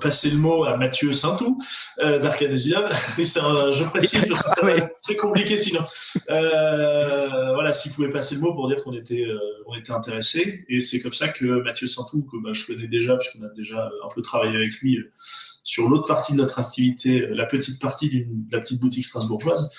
passer 0.00 0.30
le 0.30 0.38
mot 0.38 0.64
à 0.64 0.76
Mathieu 0.76 1.12
Saintou 1.12 1.58
euh, 1.98 2.18
d'Arcane 2.18 2.52
Asylum. 2.52 2.88
c'est 3.22 3.40
un 3.40 3.70
jeu 3.70 3.84
précis, 3.86 4.18
parce 4.26 4.42
que 4.42 4.50
ça 4.50 4.64
va 4.64 4.76
être 4.76 4.88
très 5.02 5.16
compliqué 5.16 5.56
sinon. 5.56 5.84
Euh, 6.30 7.52
voilà, 7.52 7.70
s'il 7.70 7.92
pouvait 7.92 8.08
passer 8.08 8.36
le 8.36 8.40
mot 8.40 8.54
pour 8.54 8.68
dire 8.68 8.82
qu'on 8.82 8.94
était, 8.94 9.24
euh, 9.24 9.38
on 9.66 9.76
était 9.76 9.92
intéressé. 9.92 10.64
Et 10.68 10.80
c'est 10.80 11.00
comme 11.00 11.12
ça 11.12 11.28
que 11.28 11.44
Mathieu 11.62 11.86
Saintou, 11.86 12.24
que 12.24 12.36
bah, 12.42 12.50
je 12.52 12.64
connais 12.66 12.88
déjà, 12.88 13.16
puisqu'on 13.16 13.44
a 13.44 13.50
déjà 13.50 13.90
un 14.04 14.08
peu 14.14 14.22
travaillé 14.22 14.56
avec 14.56 14.72
lui 14.80 14.98
sur 15.64 15.88
l'autre 15.88 16.08
partie 16.08 16.32
de 16.32 16.38
notre 16.38 16.58
activité, 16.58 17.26
la 17.30 17.46
petite 17.46 17.80
partie 17.80 18.08
de 18.08 18.26
la 18.50 18.60
petite 18.60 18.80
boutique 18.80 19.04
strasbourgeoise, 19.04 19.70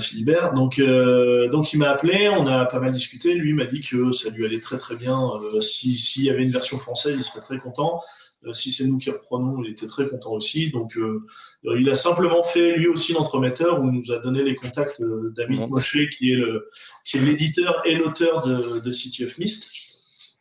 Philibert. 0.00 0.52
Donc, 0.54 0.78
euh, 0.78 1.48
donc 1.48 1.72
il 1.72 1.78
m'a 1.78 1.90
appelé, 1.90 2.28
on 2.28 2.46
a 2.46 2.64
pas 2.64 2.80
mal 2.80 2.92
discuté. 2.92 3.34
Lui 3.34 3.52
m'a 3.52 3.64
dit 3.64 3.82
que 3.82 4.10
ça 4.10 4.30
lui 4.30 4.44
allait 4.44 4.60
très 4.60 4.78
très 4.78 4.96
bien. 4.96 5.18
Euh, 5.18 5.60
S'il 5.60 5.98
si 5.98 6.24
y 6.24 6.30
avait 6.30 6.42
une 6.42 6.50
version 6.50 6.78
française, 6.78 7.14
il 7.16 7.22
serait 7.22 7.40
très 7.40 7.58
content. 7.58 8.00
Euh, 8.46 8.52
si 8.52 8.70
c'est 8.70 8.86
nous 8.86 8.98
qui 8.98 9.10
reprenons, 9.10 9.62
il 9.62 9.70
était 9.70 9.86
très 9.86 10.06
content 10.06 10.32
aussi. 10.32 10.70
Donc, 10.70 10.96
euh, 10.96 11.24
il 11.78 11.88
a 11.90 11.94
simplement 11.94 12.42
fait 12.42 12.76
lui 12.76 12.86
aussi 12.86 13.12
l'entremetteur 13.12 13.82
où 13.82 13.88
il 13.88 14.00
nous 14.00 14.12
a 14.12 14.18
donné 14.18 14.42
les 14.42 14.54
contacts 14.54 15.02
d'Amit 15.36 15.66
Moshe, 15.68 15.98
qui 16.16 16.32
est 16.32 16.36
le 16.36 16.68
qui 17.04 17.18
est 17.18 17.20
l'éditeur 17.20 17.82
et 17.84 17.96
l'auteur 17.96 18.46
de, 18.46 18.80
de 18.80 18.90
City 18.90 19.24
of 19.24 19.36
Mist. 19.38 19.75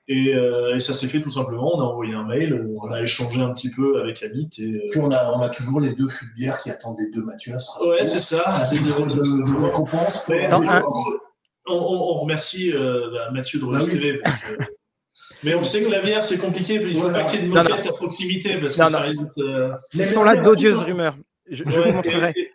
Et, 0.08 0.36
euh, 0.36 0.76
et 0.76 0.80
ça 0.80 0.94
s'est 0.94 1.08
fait 1.08 1.20
tout 1.20 1.32
simplement. 1.32 1.76
On 1.78 1.80
a 1.82 1.84
envoyé 1.84 2.14
un 2.14 2.24
mail, 2.26 2.68
on 2.80 2.92
a 2.92 3.02
échangé 3.02 3.42
un 3.42 3.52
petit 3.54 3.72
peu 3.72 4.00
avec 4.00 4.22
Amit. 4.22 4.50
Et, 4.60 4.64
euh, 4.66 4.80
Puis 4.92 5.00
on 5.00 5.10
a, 5.12 5.32
on 5.36 5.42
a 5.42 5.50
toujours 5.50 5.82
les 5.82 5.94
deux 5.94 6.08
fûts 6.08 6.28
de 6.28 6.34
bière 6.36 6.62
qui 6.62 6.70
attendent 6.70 6.98
les 7.00 7.10
deux 7.12 7.24
Mathieu 7.26 7.56
à 7.56 7.60
Strasbourg. 7.60 7.90
Ouais, 7.96 8.04
c'est 8.04 8.20
ça. 8.20 8.42
À 8.46 8.68
titre 8.68 8.84
de, 8.86 8.92
de 8.92 9.66
récompense. 9.66 10.24
Ouais, 10.30 10.48
Non, 10.48 10.58
on, 10.58 10.70
un- 10.70 10.84
on- 11.68 11.74
on 11.74 12.14
remercie 12.22 12.72
euh, 12.72 13.10
bah, 13.12 13.32
Mathieu 13.32 13.60
de 13.60 13.66
Bah 13.66 13.80
Rose 13.80 13.90
oui. 13.92 13.94
TV. 14.00 14.20
parce 14.20 14.36
que- 14.42 14.64
Mais 15.44 15.56
on 15.56 15.64
sait 15.64 15.82
que 15.84 15.90
la 15.90 16.02
bière, 16.02 16.24
c'est 16.24 16.38
compliqué. 16.38 16.76
Il 16.76 16.94
faut 16.94 17.00
Voilà. 17.02 17.22
pas 17.24 17.30
qu'il 17.32 17.40
y 17.40 17.44
ait 17.44 17.48
de 17.48 17.54
Non, 17.54 17.64
moquette 17.64 17.88
à 17.88 17.94
proximité 17.94 18.58
parce 18.60 18.76
que 18.76 18.82
Non, 18.82 18.88
ça 18.90 19.00
non. 19.00 19.06
risque 19.08 19.36
de... 19.38 19.72
Ce 19.90 19.98
Mais 19.98 20.06
sont 20.06 20.24
là 20.24 20.36
d'odieuses 20.36 20.84
rumeurs. 20.84 21.16
Je, 21.50 21.64
je 21.66 21.80
Ouais, 21.80 21.88
vous 21.90 21.94
montrerai. 21.94 22.34
Et, 22.36 22.42
et- 22.42 22.52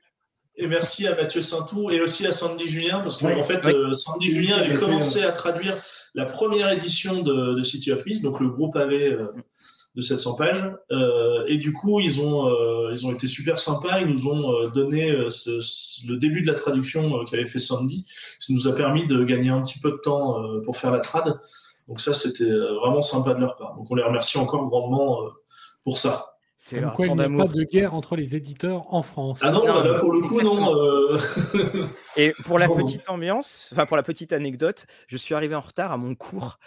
et 0.64 0.66
merci 0.66 1.06
à 1.08 1.14
Mathieu 1.16 1.40
Saintou 1.40 1.90
et 1.90 2.00
aussi 2.00 2.26
à 2.26 2.32
Sandy 2.32 2.66
Julien 2.68 3.00
parce 3.00 3.16
que 3.16 3.24
Oui. 3.26 3.32
en 3.34 3.42
fait, 3.44 3.60
Oui. 3.64 3.72
euh, 3.72 3.92
Sandy 3.92 4.30
Julien 4.30 4.58
avait 4.58 4.74
commencé 4.76 5.22
à 5.22 5.32
traduire 5.32 5.74
la 6.14 6.24
première 6.24 6.70
édition 6.70 7.22
de, 7.22 7.62
City 7.62 7.92
of 7.92 8.04
Mist, 8.06 8.22
donc 8.24 8.40
le 8.40 8.48
gros 8.48 8.68
pavé 8.70 9.12
euh, 9.12 9.26
de 9.96 10.00
700 10.00 10.34
pages. 10.34 10.70
Euh, 10.92 11.44
et 11.48 11.58
du 11.58 11.72
coup, 11.72 12.00
ils 12.00 12.20
ont, 12.20 12.48
euh, 12.48 12.90
ils 12.92 13.06
ont 13.06 13.12
été 13.12 13.26
super 13.26 13.58
sympas. 13.58 14.00
Ils 14.00 14.06
nous 14.08 14.26
ont 14.28 14.52
euh, 14.54 14.68
donné 14.70 15.10
euh, 15.10 15.28
ce- 15.30 15.60
ce- 15.60 16.06
le 16.08 16.16
début 16.16 16.42
de 16.42 16.46
la 16.48 16.54
traduction 16.54 17.16
euh, 17.20 17.24
qu'avait 17.24 17.46
fait 17.46 17.58
Sandy. 17.58 18.06
Ça 18.38 18.52
nous 18.52 18.68
a 18.68 18.74
permis 18.74 19.06
de 19.06 19.22
gagner 19.24 19.50
un 19.50 19.62
petit 19.62 19.78
peu 19.78 19.90
de 19.92 19.96
temps 19.98 20.36
pour 20.64 20.76
faire 20.76 20.90
la 20.92 21.00
trad. 21.00 21.38
Donc 21.88 22.00
ça, 22.00 22.14
c'était 22.14 22.50
vraiment 22.50 23.02
sympa 23.02 23.34
de 23.34 23.40
leur 23.40 23.56
part. 23.56 23.74
Donc 23.76 23.90
on 23.90 23.94
les 23.96 24.02
remercie 24.04 24.38
encore 24.38 24.68
grandement 24.68 25.18
pour 25.84 25.98
ça. 25.98 26.29
C'est 26.62 26.78
Comme 26.82 26.92
quoi, 26.92 27.06
il 27.06 27.14
n'y 27.14 27.22
a 27.22 27.28
pas 27.46 27.46
de 27.50 27.62
guerre 27.64 27.94
entre 27.94 28.16
les 28.16 28.36
éditeurs 28.36 28.92
en 28.92 29.00
France. 29.00 29.40
Ah 29.42 29.50
non, 29.50 29.64
Non, 29.66 29.82
là 29.82 29.98
pour 29.98 30.12
le 30.12 30.20
coup, 30.20 30.26
exactement. 30.40 30.72
non. 30.72 30.76
euh, 30.76 31.16
Et 32.18 32.34
pour 32.44 32.58
la 32.58 32.68
petite 32.68 33.08
ambiance, 33.08 33.70
enfin 33.72 33.86
pour 33.86 33.96
la 33.96 34.02
petite 34.02 34.34
anecdote, 34.34 34.84
je 35.08 35.16
suis 35.16 35.34
arrivé 35.34 35.54
en 35.54 35.60
retard 35.60 35.90
à 35.90 35.96
mon 35.96 36.14
cours 36.14 36.58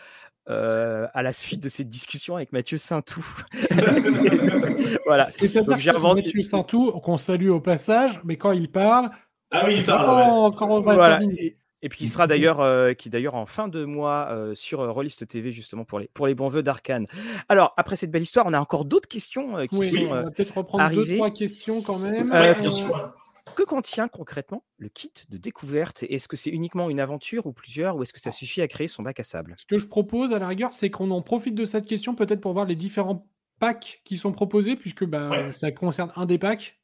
euh, 0.50 1.06
à 1.14 1.22
la 1.22 1.32
suite 1.32 1.62
de 1.62 1.70
cette 1.70 1.90
discussion 1.90 2.36
avec 2.36 2.52
Mathieu 2.54 2.80
Saintou. 2.80 3.24
voilà. 5.06 5.30
C'est-à-dire 5.30 5.64
Donc, 5.64 5.78
j'ai 5.78 5.92
inventé- 5.92 6.24
Mathieu 6.24 6.42
Saintou, 6.42 6.92
qu'on 6.94 7.18
salue 7.18 7.50
au 7.50 7.60
passage, 7.60 8.20
mais 8.24 8.36
quand 8.36 8.52
il 8.52 8.72
parle, 8.72 9.12
Ah 9.52 9.62
oui, 9.66 9.74
il 9.74 9.78
c'est 9.78 9.84
parle. 9.84 10.10
ouais. 10.18 10.24
quand, 10.26 10.52
quand 10.54 10.70
on 10.70 10.82
va 10.82 10.94
Voilà. 10.96 11.18
terminer. 11.20 11.58
Et, 11.84 11.90
puis 11.90 12.00
qui 12.00 12.08
sera 12.08 12.26
d'ailleurs 12.28 12.62
euh, 12.62 12.94
qui 12.94 13.10
est 13.10 13.12
d'ailleurs 13.12 13.36
en 13.36 13.46
fin 13.46 13.68
de 13.68 13.84
mois 13.84 14.30
euh, 14.32 14.56
sur 14.56 14.80
euh, 14.82 14.90
Rollist 14.92 15.28
TV 15.28 15.52
justement 15.52 15.84
pour 15.84 16.00
les 16.00 16.08
pour 16.14 16.26
les 16.28 16.34
bons 16.34 16.48
vœux 16.48 16.64
d'Arkane. 16.64 17.06
Alors 17.50 17.74
après 17.78 17.96
cette 17.98 18.10
belle 18.10 18.24
histoire, 18.24 18.46
on 18.48 18.54
a 18.54 18.60
encore 18.60 18.86
d'autres 18.86 19.10
questions 19.10 19.58
euh, 19.58 19.66
qui 19.66 19.76
Oui, 19.78 19.92
sont 19.92 19.98
on 20.10 20.14
euh, 20.16 20.22
va 20.24 20.32
peut-être 20.32 20.58
reprendre 20.58 20.90
deux, 20.96 21.16
trois 21.18 21.30
questions 21.30 21.82
quand 21.82 22.00
même. 22.00 22.32
Euh, 22.32 22.54
Ouais, 22.54 22.60
bien 22.60 22.72
sûr. 22.72 23.14
que 23.56 23.64
contient 23.64 24.08
concrètement 24.08 24.64
le 24.78 24.88
kit 24.90 25.12
de 25.30 25.38
découverte? 25.38 26.04
Est-ce 26.04 26.28
que 26.28 26.38
c'est 26.38 26.50
uniquement 26.50 26.90
une 26.90 27.00
aventure 27.02 27.46
ou 27.46 27.52
plusieurs 27.54 27.98
ou 27.98 28.04
est-ce 28.04 28.14
que 28.14 28.22
ça 28.22 28.32
suffit 28.32 28.62
à 28.62 28.68
créer 28.68 28.88
son 28.88 29.04
bac 29.04 29.20
à 29.20 29.24
sable? 29.24 29.56
Ce 29.60 29.66
que 29.66 29.78
je 29.78 29.86
propose 29.86 30.32
à 30.34 30.40
la 30.40 30.48
rigueur, 30.48 30.72
c'est 30.74 30.90
qu'on 30.90 31.12
en 31.12 31.22
profite 31.22 31.54
de 31.54 31.66
cette 31.66 31.86
question 31.86 32.16
peut-être 32.16 32.42
pour 32.42 32.54
voir 32.54 32.66
les 32.66 32.76
différents 32.76 33.28
packs 33.60 34.02
qui 34.06 34.18
sont 34.18 34.32
proposés, 34.32 34.76
puisque 34.76 35.06
bah, 35.06 35.30
Ouais. 35.30 35.52
ça 35.52 35.72
concerne 35.72 36.12
un 36.16 36.26
des 36.26 36.38
packs. 36.38 36.80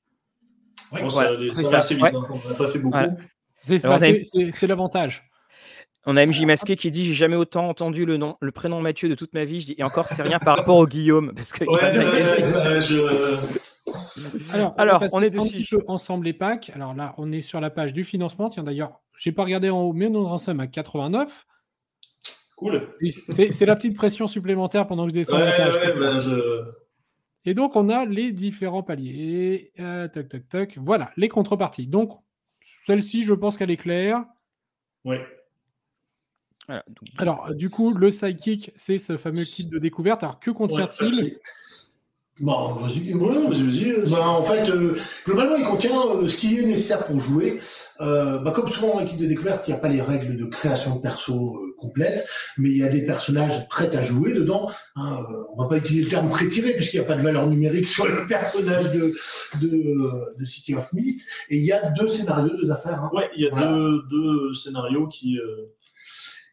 Ouais. 0.91 1.01
Bon, 1.01 1.09
ça, 1.09 1.29
c'est 1.37 1.53
ça 1.53 1.63
ça, 1.63 1.69
va 1.71 1.77
assez 1.77 1.95
vite, 1.95 2.03
ouais. 2.03 2.15
hein, 2.15 2.27
on 2.29 2.49
n'a 2.49 2.55
pas 2.55 2.67
fait 2.67 2.79
beaucoup. 2.79 2.97
Voilà. 2.97 3.15
C'est 3.61 3.83
bah, 3.83 3.97
a- 4.01 4.67
l'avantage. 4.67 5.29
On 6.05 6.15
a 6.17 6.25
MJ 6.25 6.43
Masqué 6.45 6.75
qui 6.77 6.91
dit 6.91 7.05
j'ai 7.05 7.13
jamais 7.13 7.35
autant 7.35 7.67
entendu 7.67 8.05
le 8.05 8.17
nom, 8.17 8.35
le 8.39 8.51
prénom 8.51 8.81
Mathieu 8.81 9.09
de 9.09 9.15
toute 9.15 9.33
ma 9.33 9.43
vie. 9.45 9.61
Je 9.61 9.65
dis 9.67 9.75
et 9.77 9.83
encore 9.83 10.07
c'est 10.07 10.21
rien 10.23 10.39
par 10.39 10.57
rapport 10.57 10.77
au 10.77 10.87
Guillaume 10.87 11.33
parce 11.35 11.51
que 11.51 11.65
Ouais, 11.65 11.81
ouais, 11.81 11.91
il 11.93 12.01
y 12.01 12.05
en 12.05 12.09
a- 12.09 12.13
ouais, 12.13 12.73
ouais, 12.73 12.81
je... 12.81 13.37
Alors, 14.51 14.73
Alors, 14.77 15.03
on 15.13 15.21
est 15.21 15.27
un 15.27 15.29
dessus. 15.43 15.53
petit 15.57 15.67
peu 15.69 15.83
ensemble 15.87 16.25
les 16.25 16.33
packs. 16.33 16.71
Alors 16.75 16.93
là, 16.93 17.13
on 17.17 17.31
est 17.31 17.41
sur 17.41 17.59
la 17.59 17.69
page 17.69 17.93
du 17.93 18.03
financement. 18.03 18.49
Tiens, 18.49 18.63
d'ailleurs, 18.63 19.01
j'ai 19.17 19.31
pas 19.31 19.43
regardé 19.43 19.69
en 19.69 19.81
haut, 19.81 19.93
mais 19.93 20.09
nous 20.09 20.25
en 20.25 20.37
sommes 20.37 20.59
à 20.59 20.67
89. 20.67 21.45
Cool. 22.55 22.87
C'est 23.29 23.65
la 23.65 23.75
petite 23.75 23.95
pression 23.95 24.27
supplémentaire 24.27 24.85
pendant 24.87 25.03
que 25.03 25.09
je 25.09 25.15
descends 25.15 25.37
Ouais, 25.37 25.45
la 25.45 25.51
page. 25.53 25.75
ouais, 25.77 25.99
bah, 25.99 26.19
je... 26.19 26.63
Et 27.45 27.53
donc, 27.53 27.75
on 27.77 27.87
a 27.89 28.05
les 28.05 28.31
différents 28.31 28.83
paliers. 28.83 29.71
Euh, 29.79 30.07
toc, 30.09 30.27
toc, 30.27 30.49
toc. 30.49 30.77
Voilà, 30.77 31.11
les 31.17 31.29
contreparties. 31.29 31.87
Donc, 31.87 32.11
celle-ci, 32.61 33.23
je 33.23 33.33
pense 33.33 33.57
qu'elle 33.57 33.71
est 33.71 33.77
claire. 33.77 34.25
ouais. 35.05 35.25
Voilà, 36.67 36.83
donc, 36.87 37.09
Alors, 37.17 37.55
du 37.55 37.71
coup, 37.71 37.95
le 37.95 38.11
sidekick, 38.11 38.71
c'est 38.75 38.99
ce 38.99 39.17
fameux 39.17 39.41
kit 39.41 39.67
de 39.67 39.79
découverte. 39.79 40.21
Alors, 40.21 40.39
que 40.39 40.51
contient-il? 40.51 41.39
Bon, 42.41 42.73
vas-y. 42.73 43.13
Ouais, 43.13 43.33
vas-y, 43.33 43.63
vas-y. 43.63 43.91
vas-y. 43.91 44.09
Ben, 44.11 44.19
en 44.19 44.43
fait, 44.43 44.69
euh, 44.69 44.95
globalement, 45.25 45.55
il 45.57 45.65
contient 45.65 45.99
euh, 46.15 46.27
ce 46.29 46.37
qui 46.37 46.57
est 46.57 46.61
nécessaire 46.65 47.05
pour 47.05 47.19
jouer. 47.19 47.59
Euh, 48.01 48.37
bah, 48.39 48.51
comme 48.51 48.67
souvent 48.69 48.93
dans 48.93 48.99
l'équipe 49.01 49.17
de 49.17 49.25
découverte, 49.25 49.67
il 49.67 49.71
n'y 49.71 49.77
a 49.77 49.79
pas 49.79 49.89
les 49.89 50.01
règles 50.01 50.37
de 50.37 50.45
création 50.45 50.95
de 50.95 51.01
perso 51.01 51.57
euh, 51.57 51.75
complètes, 51.77 52.25
mais 52.57 52.69
il 52.69 52.77
y 52.77 52.83
a 52.83 52.87
des 52.89 53.05
personnages 53.05 53.67
prêts 53.67 53.93
à 53.93 54.01
jouer 54.01 54.31
dedans. 54.31 54.69
Hein, 54.95 55.17
euh, 55.29 55.43
on 55.53 55.61
va 55.63 55.67
pas 55.67 55.77
utiliser 55.77 56.05
le 56.05 56.09
terme 56.09 56.29
pré-tiré 56.29 56.75
puisqu'il 56.77 56.99
n'y 57.01 57.05
a 57.05 57.07
pas 57.07 57.15
de 57.15 57.21
valeur 57.23 57.47
numérique 57.47 57.87
sur 57.89 58.07
les 58.07 58.25
personnages 58.29 58.89
de, 58.93 59.13
de, 59.61 59.67
euh, 59.67 60.33
de 60.39 60.45
City 60.45 60.75
of 60.75 60.93
Mist. 60.93 61.27
Et 61.49 61.57
il 61.57 61.65
y 61.65 61.73
a 61.73 61.89
deux 61.91 62.07
scénarios, 62.07 62.55
deux 62.55 62.71
affaires. 62.71 63.03
Hein. 63.03 63.09
Ouais, 63.13 63.29
il 63.35 63.43
y 63.43 63.47
a 63.47 63.49
Voilà. 63.51 63.71
deux, 63.71 64.01
deux 64.09 64.53
scénarios 64.53 65.07
qui, 65.07 65.37
euh, 65.37 65.65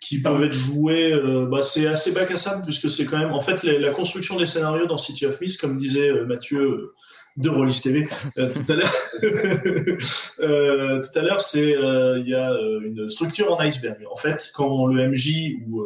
qui 0.06 0.22
peuvent 0.22 0.42
être 0.44 0.52
joués. 0.52 1.20
c'est 1.62 1.86
assez 1.86 2.12
bac 2.12 2.30
à 2.30 2.36
sable 2.36 2.62
puisque 2.62 2.88
c'est 2.88 3.06
quand 3.06 3.18
même. 3.18 3.32
En 3.32 3.40
fait, 3.40 3.64
la, 3.64 3.90
construction 3.90 4.38
des 4.38 4.46
scénarios 4.46 4.86
dans 4.86 4.98
City 4.98 5.26
of 5.26 5.40
Mist, 5.40 5.60
comme 5.60 5.78
disait 5.78 6.10
euh, 6.10 6.24
Mathieu 6.26 6.60
euh, 6.60 6.94
de 7.36 7.48
Rollis 7.50 7.80
TV 7.82 8.08
euh, 8.38 8.52
tout 8.52 8.72
à 8.72 8.76
l'heure, 8.76 8.94
tout 11.02 11.18
à 11.18 11.22
l'heure, 11.22 11.40
c'est 11.40 11.70
il 11.70 12.28
y 12.28 12.34
a 12.34 12.50
une 12.84 13.08
structure 13.08 13.52
en 13.52 13.58
iceberg. 13.58 14.06
En 14.10 14.16
fait, 14.16 14.50
quand 14.54 14.86
le 14.86 15.08
MJ 15.08 15.56
ou 15.66 15.84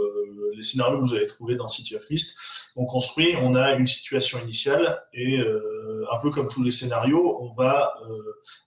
les 0.55 0.63
scénarios 0.63 0.99
que 0.99 1.09
vous 1.09 1.15
avez 1.15 1.27
trouvés 1.27 1.55
dans 1.57 1.69
City 1.69 1.97
of 1.97 2.09
Mist 2.11 2.37
on 2.77 2.85
construit, 2.87 3.35
on 3.43 3.57
a 3.57 3.73
une 3.73 3.87
situation 3.87 4.39
initiale 4.39 5.03
et 5.13 5.41
un 5.41 6.19
peu 6.23 6.31
comme 6.31 6.49
tous 6.49 6.63
les 6.63 6.71
scénarios, 6.71 7.39
on 7.43 7.51
va 7.53 7.95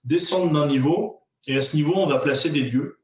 descendre 0.03 0.51
d'un 0.51 0.67
niveau 0.67 1.21
et 1.47 1.55
à 1.55 1.61
ce 1.61 1.75
niveau, 1.75 1.93
on 1.95 2.07
va 2.07 2.19
placer 2.19 2.49
des 2.49 2.61
lieux 2.61 2.97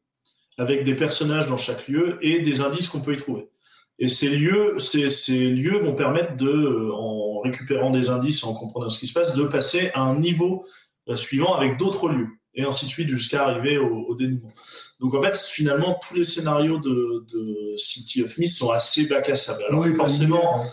avec 0.59 0.83
des 0.83 0.93
personnages 0.95 1.47
dans 1.47 1.57
chaque 1.57 1.87
lieu 1.87 2.17
et 2.21 2.41
des 2.41 2.61
indices 2.61 2.87
qu'on 2.87 3.01
peut 3.01 3.13
y 3.13 3.17
trouver. 3.17 3.49
Et 3.97 4.07
ces 4.07 4.29
lieux, 4.29 4.77
ces, 4.77 5.09
ces 5.09 5.45
lieux 5.49 5.79
vont 5.79 5.95
permettre 5.95 6.37
de, 6.37 6.47
euh, 6.49 6.91
en 6.93 7.39
récupérant 7.41 7.89
des 7.89 8.09
indices, 8.09 8.43
en 8.43 8.53
comprenant 8.53 8.89
ce 8.89 8.99
qui 8.99 9.07
se 9.07 9.13
passe, 9.13 9.35
de 9.35 9.43
passer 9.43 9.91
à 9.93 10.01
un 10.01 10.19
niveau 10.19 10.65
euh, 11.09 11.15
suivant 11.15 11.53
avec 11.55 11.77
d'autres 11.77 12.07
lieux 12.09 12.27
et 12.55 12.63
ainsi 12.63 12.85
de 12.85 12.89
suite 12.91 13.09
jusqu'à 13.09 13.45
arriver 13.45 13.77
au, 13.77 14.05
au 14.09 14.15
dénouement. 14.15 14.51
Donc 14.99 15.13
en 15.15 15.21
fait, 15.21 15.35
finalement, 15.37 15.99
tous 16.07 16.15
les 16.15 16.23
scénarios 16.23 16.79
de, 16.79 17.25
de 17.33 17.73
City 17.77 18.21
of 18.23 18.37
Mist 18.37 18.57
sont 18.57 18.71
assez 18.71 19.05
bac 19.05 19.29
à 19.29 19.35
sable. 19.35 19.63
Alors 19.69 19.81
Oui, 19.81 19.93
forcément, 19.95 20.63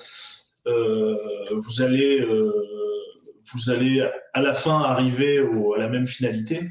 linéaire, 0.67 0.79
euh, 0.79 1.61
vous 1.65 1.83
allez 1.83 2.21
euh, 2.21 2.53
vous 3.55 3.71
allez 3.71 4.05
à 4.33 4.41
la 4.43 4.55
fin 4.55 4.81
arriver 4.83 5.39
au- 5.41 5.75
à 5.75 5.79
la 5.79 5.89
même 5.89 6.07
finalité, 6.09 6.71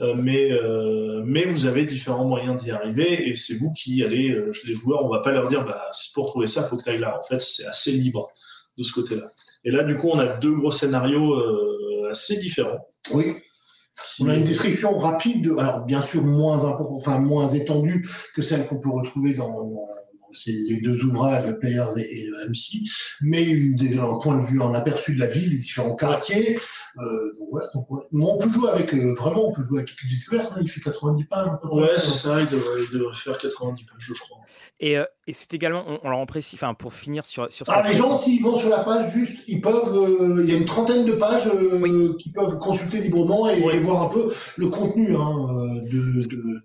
mais 0.00 0.50
euh, 0.50 1.22
mais 1.24 1.44
vous 1.44 1.66
avez 1.66 1.84
différents 1.84 2.24
moyens 2.24 2.60
d'y 2.60 2.70
arriver 2.72 3.28
et 3.28 3.34
c'est 3.34 3.54
vous 3.54 3.72
qui 3.72 4.02
allez 4.02 4.30
euh, 4.30 4.50
les 4.66 4.74
joueurs, 4.74 5.04
on 5.04 5.08
va 5.08 5.20
pas 5.20 5.30
leur 5.30 5.46
dire 5.46 5.64
bah 5.64 5.90
pour 6.14 6.26
trouver 6.26 6.48
ça 6.48 6.64
faut 6.64 6.76
que 6.76 6.82
tu 6.82 6.90
ailles 6.90 6.98
là. 6.98 7.18
En 7.18 7.22
fait, 7.22 7.40
c'est 7.40 7.66
assez 7.66 7.92
libre 7.92 8.28
de 8.76 8.82
ce 8.82 8.92
côté-là. 8.92 9.26
Et 9.64 9.70
là, 9.70 9.84
du 9.84 9.96
coup, 9.96 10.08
on 10.08 10.18
a 10.18 10.26
deux 10.26 10.54
gros 10.54 10.72
scénarios 10.72 11.34
euh, 11.34 12.10
assez 12.10 12.36
différents. 12.38 12.88
Oui. 13.12 13.36
On 14.18 14.28
a 14.28 14.34
une 14.34 14.44
description 14.44 14.98
rapide, 14.98 15.44
de, 15.44 15.56
alors 15.56 15.84
bien 15.84 16.02
sûr 16.02 16.22
moins 16.24 16.64
enfin 16.64 17.20
moins 17.20 17.46
étendue 17.46 18.04
que 18.34 18.42
celle 18.42 18.66
qu'on 18.66 18.80
peut 18.80 18.90
retrouver 18.90 19.34
dans, 19.34 19.70
dans- 20.34 20.38
dans 20.38 20.40
ces- 20.40 20.52
les 20.52 20.80
deux 20.80 21.04
ouvrages, 21.04 21.46
le 21.46 21.58
Players 21.58 21.88
et, 21.98 22.20
et 22.20 22.26
le 22.26 22.36
MC, 22.48 22.78
mais 23.22 23.44
une, 23.44 23.76
des- 23.76 23.96
un 23.98 24.18
point 24.18 24.36
de 24.38 24.44
vue, 24.44 24.60
un 24.62 24.74
aperçu 24.74 25.14
de 25.14 25.20
la 25.20 25.26
ville, 25.26 25.50
les 25.50 25.58
différents 25.58 25.96
quartiers. 25.96 26.58
Euh, 26.98 27.32
donc 27.38 27.48
voilà, 27.50 27.66
donc, 27.74 27.90
ouais. 27.90 28.02
Mais 28.12 28.24
on 28.24 28.38
peut 28.38 28.48
jouer 28.48 28.70
avec, 28.70 28.94
euh, 28.94 29.14
vraiment, 29.14 29.48
on 29.48 29.52
peut 29.52 29.64
jouer 29.64 29.78
avec 29.80 29.90
une 30.02 30.08
découverte, 30.10 30.52
hein, 30.54 30.58
il 30.60 30.68
fait 30.68 30.80
90 30.80 31.24
pages. 31.24 31.48
près. 31.62 31.70
Ouais, 31.74 31.88
c'est 31.96 32.10
ça. 32.12 32.40
Il 32.40 32.48
devrait, 32.48 32.82
il 32.90 32.98
devrait 32.98 33.14
faire 33.14 33.38
90 33.38 33.84
pages, 33.84 33.96
je 33.98 34.12
crois. 34.14 34.38
Et, 34.80 34.96
euh, 34.98 35.04
et 35.26 35.32
c'est 35.32 35.52
également, 35.54 35.84
on, 35.86 35.98
on 36.04 36.10
leur 36.10 36.18
en 36.18 36.26
précise, 36.26 36.54
enfin 36.58 36.74
pour 36.74 36.94
finir 36.94 37.24
sur, 37.24 37.52
sur 37.52 37.68
Alors 37.70 37.84
cette- 37.84 37.92
les 37.92 37.98
gens, 37.98 38.14
s'ils 38.14 38.42
vont 38.42 38.56
sur 38.58 38.68
la 38.68 38.80
page, 38.80 39.12
juste, 39.12 39.38
ils 39.48 39.60
peuvent, 39.60 39.92
euh, 39.96 40.42
il 40.44 40.50
y 40.50 40.54
a 40.54 40.58
une 40.58 40.64
trentaine 40.66 41.04
de 41.04 41.12
pages 41.12 41.46
euh, 41.46 42.14
qu'ils 42.18 42.32
peuvent 42.32 42.58
consulter 42.58 43.00
librement 43.00 43.48
et, 43.48 43.78
voir 43.78 44.02
un 44.02 44.08
peu 44.08 44.32
le 44.56 44.68
contenu 44.68 45.14
hein, 45.16 45.80
de, 45.90 46.26
de, 46.26 46.62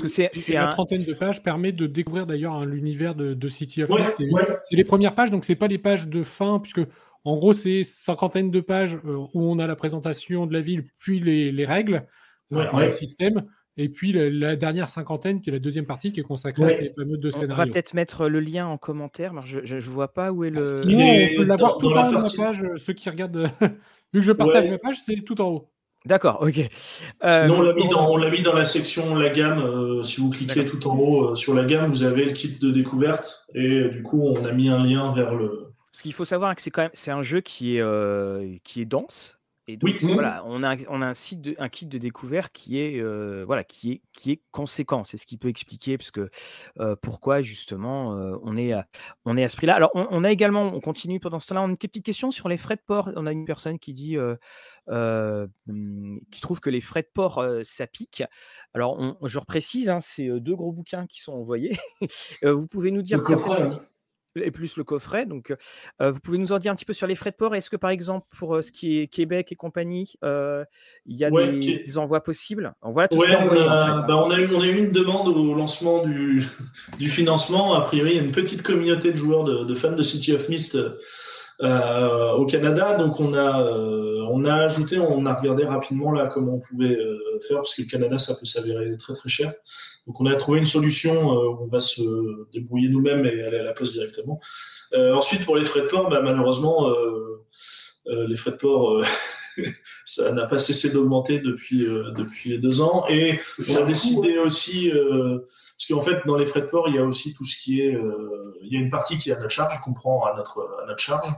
Parce 0.00 0.16
que 0.16 0.28
c'est 0.32 0.52
la 0.52 0.70
un. 0.70 0.72
trentaine 0.72 1.02
de 1.04 1.12
pages 1.14 1.42
permet 1.42 1.72
de 1.72 1.86
découvrir 1.86 2.26
d'ailleurs 2.26 2.54
hein, 2.54 2.64
l'univers 2.66 3.14
de, 3.14 3.34
de 3.34 3.48
City 3.48 3.82
of 3.82 3.90
Ouais. 3.90 4.04
C'est 4.04 4.28
ouais. 4.30 4.42
c'est 4.62 4.76
les 4.76 4.84
premières 4.84 5.14
pages, 5.14 5.30
donc 5.30 5.44
c'est 5.44 5.54
pas 5.56 5.68
les 5.68 5.78
pages 5.78 6.08
de 6.08 6.22
fin, 6.22 6.58
puisque 6.60 6.80
en 7.24 7.36
gros 7.36 7.52
c'est 7.52 7.82
cinquantaine 7.84 8.50
de 8.50 8.60
pages 8.60 8.98
euh, 9.04 9.16
où 9.34 9.42
on 9.42 9.58
a 9.58 9.66
la 9.66 9.76
présentation 9.76 10.46
de 10.46 10.52
la 10.52 10.60
ville, 10.60 10.84
puis 10.98 11.18
les, 11.20 11.50
les 11.52 11.64
règles, 11.64 12.06
euh, 12.52 12.56
Ouais, 12.58 12.66
enfin, 12.68 12.78
ouais. 12.78 12.86
le 12.86 12.92
système, 12.92 13.44
et 13.76 13.88
puis 13.88 14.12
la, 14.12 14.30
la 14.30 14.56
dernière 14.56 14.88
cinquantaine 14.88 15.40
qui 15.40 15.50
est 15.50 15.52
la 15.52 15.58
deuxième 15.58 15.84
partie 15.86 16.12
qui 16.12 16.20
est 16.20 16.22
consacrée 16.22 16.62
Ouais. 16.64 16.72
à 16.74 16.76
ces 16.76 16.92
fameux 16.92 17.16
deux 17.18 17.28
On 17.28 17.32
va 17.32 17.40
scénarios. 17.40 17.72
peut-être 17.72 17.92
mettre 17.94 18.28
le 18.28 18.38
lien 18.40 18.66
en 18.68 18.78
commentaire. 18.78 19.32
mais 19.34 19.40
Je, 19.44 19.60
je 19.64 19.90
vois 19.90 20.12
pas 20.14 20.30
où 20.32 20.44
est 20.44 20.50
le. 20.50 20.64
Sinon, 20.64 20.84
Il 20.86 21.00
est 21.00 21.34
on 21.34 21.36
peut 21.38 21.44
l'avoir 21.44 21.76
tout 21.78 21.90
la 21.90 22.02
en 22.02 22.08
haut 22.08 22.16
de 22.16 22.22
ma 22.22 22.44
page. 22.46 22.62
euh, 22.62 22.76
Ceux 22.78 22.92
qui 22.92 23.10
regardent, 23.10 23.50
vu 24.14 24.20
que 24.20 24.22
je 24.22 24.32
partage 24.32 24.64
Ouais. 24.64 24.70
ma 24.70 24.78
page, 24.78 24.98
c'est 25.00 25.16
tout 25.16 25.40
en 25.40 25.48
haut. 25.48 25.70
D'accord, 26.06 26.38
ok. 26.40 26.58
Euh, 27.24 27.44
Sinon, 27.44 27.58
on 27.58 27.62
l'a 27.62 27.72
mis, 27.72 27.88
dans, 27.88 28.30
mis 28.30 28.42
dans 28.42 28.52
la 28.52 28.64
section 28.64 29.16
la 29.16 29.28
gamme. 29.28 29.58
Euh, 29.58 30.02
si 30.02 30.20
vous 30.20 30.30
cliquez 30.30 30.64
tout 30.64 30.86
en 30.86 30.96
haut 30.96 31.32
euh, 31.32 31.34
sur 31.34 31.52
la 31.52 31.64
gamme, 31.64 31.90
vous 31.90 32.04
avez 32.04 32.24
le 32.26 32.30
kit 32.30 32.58
de 32.60 32.70
découverte 32.70 33.46
et 33.54 33.88
du 33.88 34.02
coup, 34.02 34.22
on 34.22 34.44
a 34.44 34.52
mis 34.52 34.68
un 34.68 34.84
lien 34.84 35.12
vers 35.12 35.34
le. 35.34 35.72
Ce 35.90 36.02
qu'il 36.02 36.12
faut 36.12 36.24
savoir, 36.24 36.54
c'est 36.58 36.70
quand 36.70 36.82
même 36.82 36.90
c'est 36.94 37.10
un 37.10 37.22
jeu 37.22 37.40
qui 37.40 37.78
est 37.78 38.62
qui 38.62 38.80
est 38.80 38.84
dense. 38.84 39.35
Et 39.68 39.76
donc, 39.76 40.00
voilà, 40.02 40.44
on 40.46 40.62
a, 40.62 40.76
on 40.88 41.02
a 41.02 41.06
un, 41.06 41.14
site 41.14 41.40
de, 41.40 41.56
un 41.58 41.68
kit 41.68 41.86
de 41.86 41.98
découverte 41.98 42.52
qui 42.52 42.80
est, 42.80 43.02
voilà, 43.44 43.64
qui 43.64 43.92
est, 43.92 44.02
qui 44.12 44.32
est 44.32 44.42
conséquent. 44.52 45.04
C'est 45.04 45.16
ce 45.16 45.26
qui 45.26 45.36
peut 45.36 45.48
expliquer 45.48 45.98
parce 45.98 46.10
que, 46.10 46.30
pourquoi 47.02 47.42
justement 47.42 48.10
on, 48.42 48.56
est 48.56 48.72
à, 48.72 48.86
on 49.24 49.36
est 49.36 49.42
à 49.42 49.48
ce 49.48 49.56
prix-là. 49.56 49.74
Alors, 49.74 49.90
on, 49.94 50.22
a 50.22 50.30
également, 50.30 50.62
on 50.62 50.80
continue 50.80 51.18
pendant 51.18 51.40
ce 51.40 51.48
temps-là, 51.48 51.62
on 51.62 51.66
a 51.66 51.70
une 51.70 51.76
petite 51.76 52.04
question 52.04 52.30
sur 52.30 52.48
les 52.48 52.56
frais 52.56 52.76
de 52.76 52.82
port. 52.86 53.10
On 53.16 53.26
a 53.26 53.32
une 53.32 53.44
personne 53.44 53.78
qui 53.78 53.92
dit, 53.92 54.16
mmh, 54.86 56.18
qui 56.30 56.40
trouve 56.40 56.60
que 56.60 56.70
les 56.70 56.80
frais 56.80 57.02
de 57.02 57.10
port, 57.12 57.44
ça 57.62 57.86
pique. 57.86 58.22
Alors, 58.72 59.16
je 59.24 59.38
reprécise, 59.38 59.88
hein, 59.88 60.00
c'est 60.00 60.28
deux 60.40 60.54
gros 60.54 60.72
bouquins 60.72 61.06
qui 61.06 61.20
sont 61.20 61.32
envoyés. 61.32 61.76
vous 62.42 62.68
pouvez 62.68 62.92
nous 62.92 63.02
dire 63.02 63.20
et 64.42 64.50
plus 64.50 64.76
le 64.76 64.84
coffret. 64.84 65.26
Donc, 65.26 65.54
vous 66.00 66.20
pouvez 66.20 66.38
nous 66.38 66.52
en 66.52 66.58
dire 66.58 66.72
un 66.72 66.74
petit 66.74 66.84
peu 66.84 66.92
sur 66.92 67.06
les 67.06 67.14
frais 67.14 67.30
de 67.30 67.36
port. 67.36 67.54
Est-ce 67.54 67.70
que, 67.70 67.76
par 67.76 67.90
exemple, 67.90 68.26
pour 68.38 68.62
ce 68.62 68.72
qui 68.72 69.00
est 69.00 69.06
Québec 69.06 69.52
et 69.52 69.56
compagnie, 69.56 70.14
il 70.22 71.16
y 71.16 71.24
a 71.24 71.30
des, 71.30 71.98
envois 71.98 72.22
possibles? 72.22 72.74
On, 72.82 74.30
a, 74.30 74.40
eu, 74.40 74.48
on 74.54 74.60
a 74.60 74.66
eu 74.66 74.76
une 74.76 74.92
demande 74.92 75.28
au 75.28 75.54
lancement 75.54 76.02
du, 76.02 76.44
du 76.98 77.08
financement. 77.08 77.74
A 77.74 77.82
priori, 77.82 78.10
il 78.12 78.16
y 78.16 78.20
a 78.20 78.22
une 78.22 78.32
petite 78.32 78.62
communauté 78.62 79.12
de 79.12 79.16
joueurs, 79.16 79.44
de, 79.44 79.64
de 79.64 79.74
fans 79.74 79.92
de 79.92 80.02
City 80.02 80.32
of 80.32 80.48
Mist 80.48 80.76
euh, 81.62 82.32
au 82.32 82.46
Canada. 82.46 82.94
Donc 82.96 83.20
on 83.20 83.34
a 83.34 83.62
euh, 83.62 84.26
on 84.30 84.44
a 84.44 84.54
ajouté, 84.54 84.98
on 84.98 85.24
a 85.24 85.34
regardé 85.34 85.64
rapidement 85.64 86.12
là 86.12 86.26
comment 86.26 86.54
on 86.54 86.60
pouvait 86.60 86.96
euh, 86.96 87.40
faire 87.48 87.58
parce 87.58 87.74
que 87.74 87.82
le 87.82 87.88
Canada 87.88 88.18
ça 88.18 88.34
peut 88.34 88.44
s'avérer 88.44 88.96
très 88.98 89.14
très 89.14 89.28
cher. 89.28 89.52
Donc 90.06 90.20
on 90.20 90.26
a 90.26 90.34
trouvé 90.36 90.58
une 90.58 90.66
solution 90.66 91.30
où 91.30 91.64
on 91.64 91.66
va 91.68 91.78
se 91.78 92.02
débrouiller 92.52 92.88
nous-mêmes 92.88 93.24
et 93.24 93.42
aller 93.42 93.58
à 93.58 93.62
la 93.62 93.72
poste 93.72 93.94
directement. 93.94 94.40
ensuite 94.94 95.44
pour 95.44 95.56
les 95.56 95.64
frais 95.64 95.82
de 95.82 95.86
port, 95.86 96.08
bah, 96.10 96.20
malheureusement 96.22 96.92
les 98.06 98.36
frais 98.36 98.52
de 98.52 98.56
port 98.56 99.02
ça 100.04 100.32
n'a 100.32 100.46
pas 100.46 100.58
cessé 100.58 100.90
d'augmenter 100.90 101.40
depuis 101.40 101.84
depuis 101.84 102.58
deux 102.58 102.80
ans 102.80 103.06
et 103.08 103.38
on 103.68 103.76
a 103.76 103.82
décidé 103.82 104.38
aussi 104.38 104.90
parce 104.90 105.88
qu'en 105.88 106.02
fait 106.02 106.26
dans 106.26 106.36
les 106.36 106.46
frais 106.46 106.62
de 106.62 106.66
port 106.66 106.88
il 106.88 106.96
y 106.96 106.98
a 106.98 107.04
aussi 107.04 107.34
tout 107.34 107.44
ce 107.44 107.56
qui 107.56 107.80
est 107.80 107.98
il 108.62 108.72
y 108.72 108.76
a 108.76 108.80
une 108.80 108.90
partie 108.90 109.18
qui 109.18 109.30
est 109.30 109.34
à 109.34 109.38
notre 109.38 109.50
charge 109.50 109.80
qu'on 109.82 109.94
prend 109.94 110.24
à 110.24 110.36
notre 110.36 110.68
à 110.82 110.86
notre 110.86 111.00
charge 111.00 111.28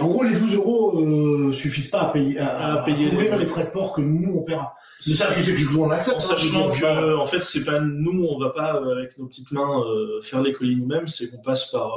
en 0.00 0.06
gros, 0.06 0.22
les 0.22 0.38
12 0.38 0.54
euros 0.54 0.98
euh, 0.98 1.52
suffisent 1.52 1.88
pas 1.88 2.02
à 2.02 2.10
payer, 2.10 2.38
à, 2.38 2.82
payer 2.84 3.10
les... 3.10 3.46
frais 3.46 3.64
de 3.64 3.70
port 3.70 3.92
que 3.92 4.00
nous 4.00 4.34
on 4.34 4.42
paiera. 4.44 4.74
C'est 4.98 5.16
ça 5.16 5.32
que 5.34 5.40
je 5.40 5.66
vous 5.66 5.82
en 5.82 5.90
accepte. 5.90 6.16
En 6.16 6.18
hein, 6.18 6.20
sachant 6.20 6.70
que, 6.70 7.16
en 7.16 7.26
fait, 7.26 7.42
c'est 7.42 7.64
pas 7.64 7.80
nous, 7.80 8.24
on 8.24 8.38
va 8.38 8.50
pas 8.50 8.76
euh, 8.76 8.98
avec 8.98 9.18
nos 9.18 9.26
petites 9.26 9.50
mains 9.50 9.82
euh, 9.82 10.20
faire 10.20 10.42
les 10.42 10.52
colis 10.52 10.76
nous-mêmes, 10.76 11.06
c'est 11.06 11.30
qu'on 11.30 11.42
passe 11.42 11.70
par 11.70 11.92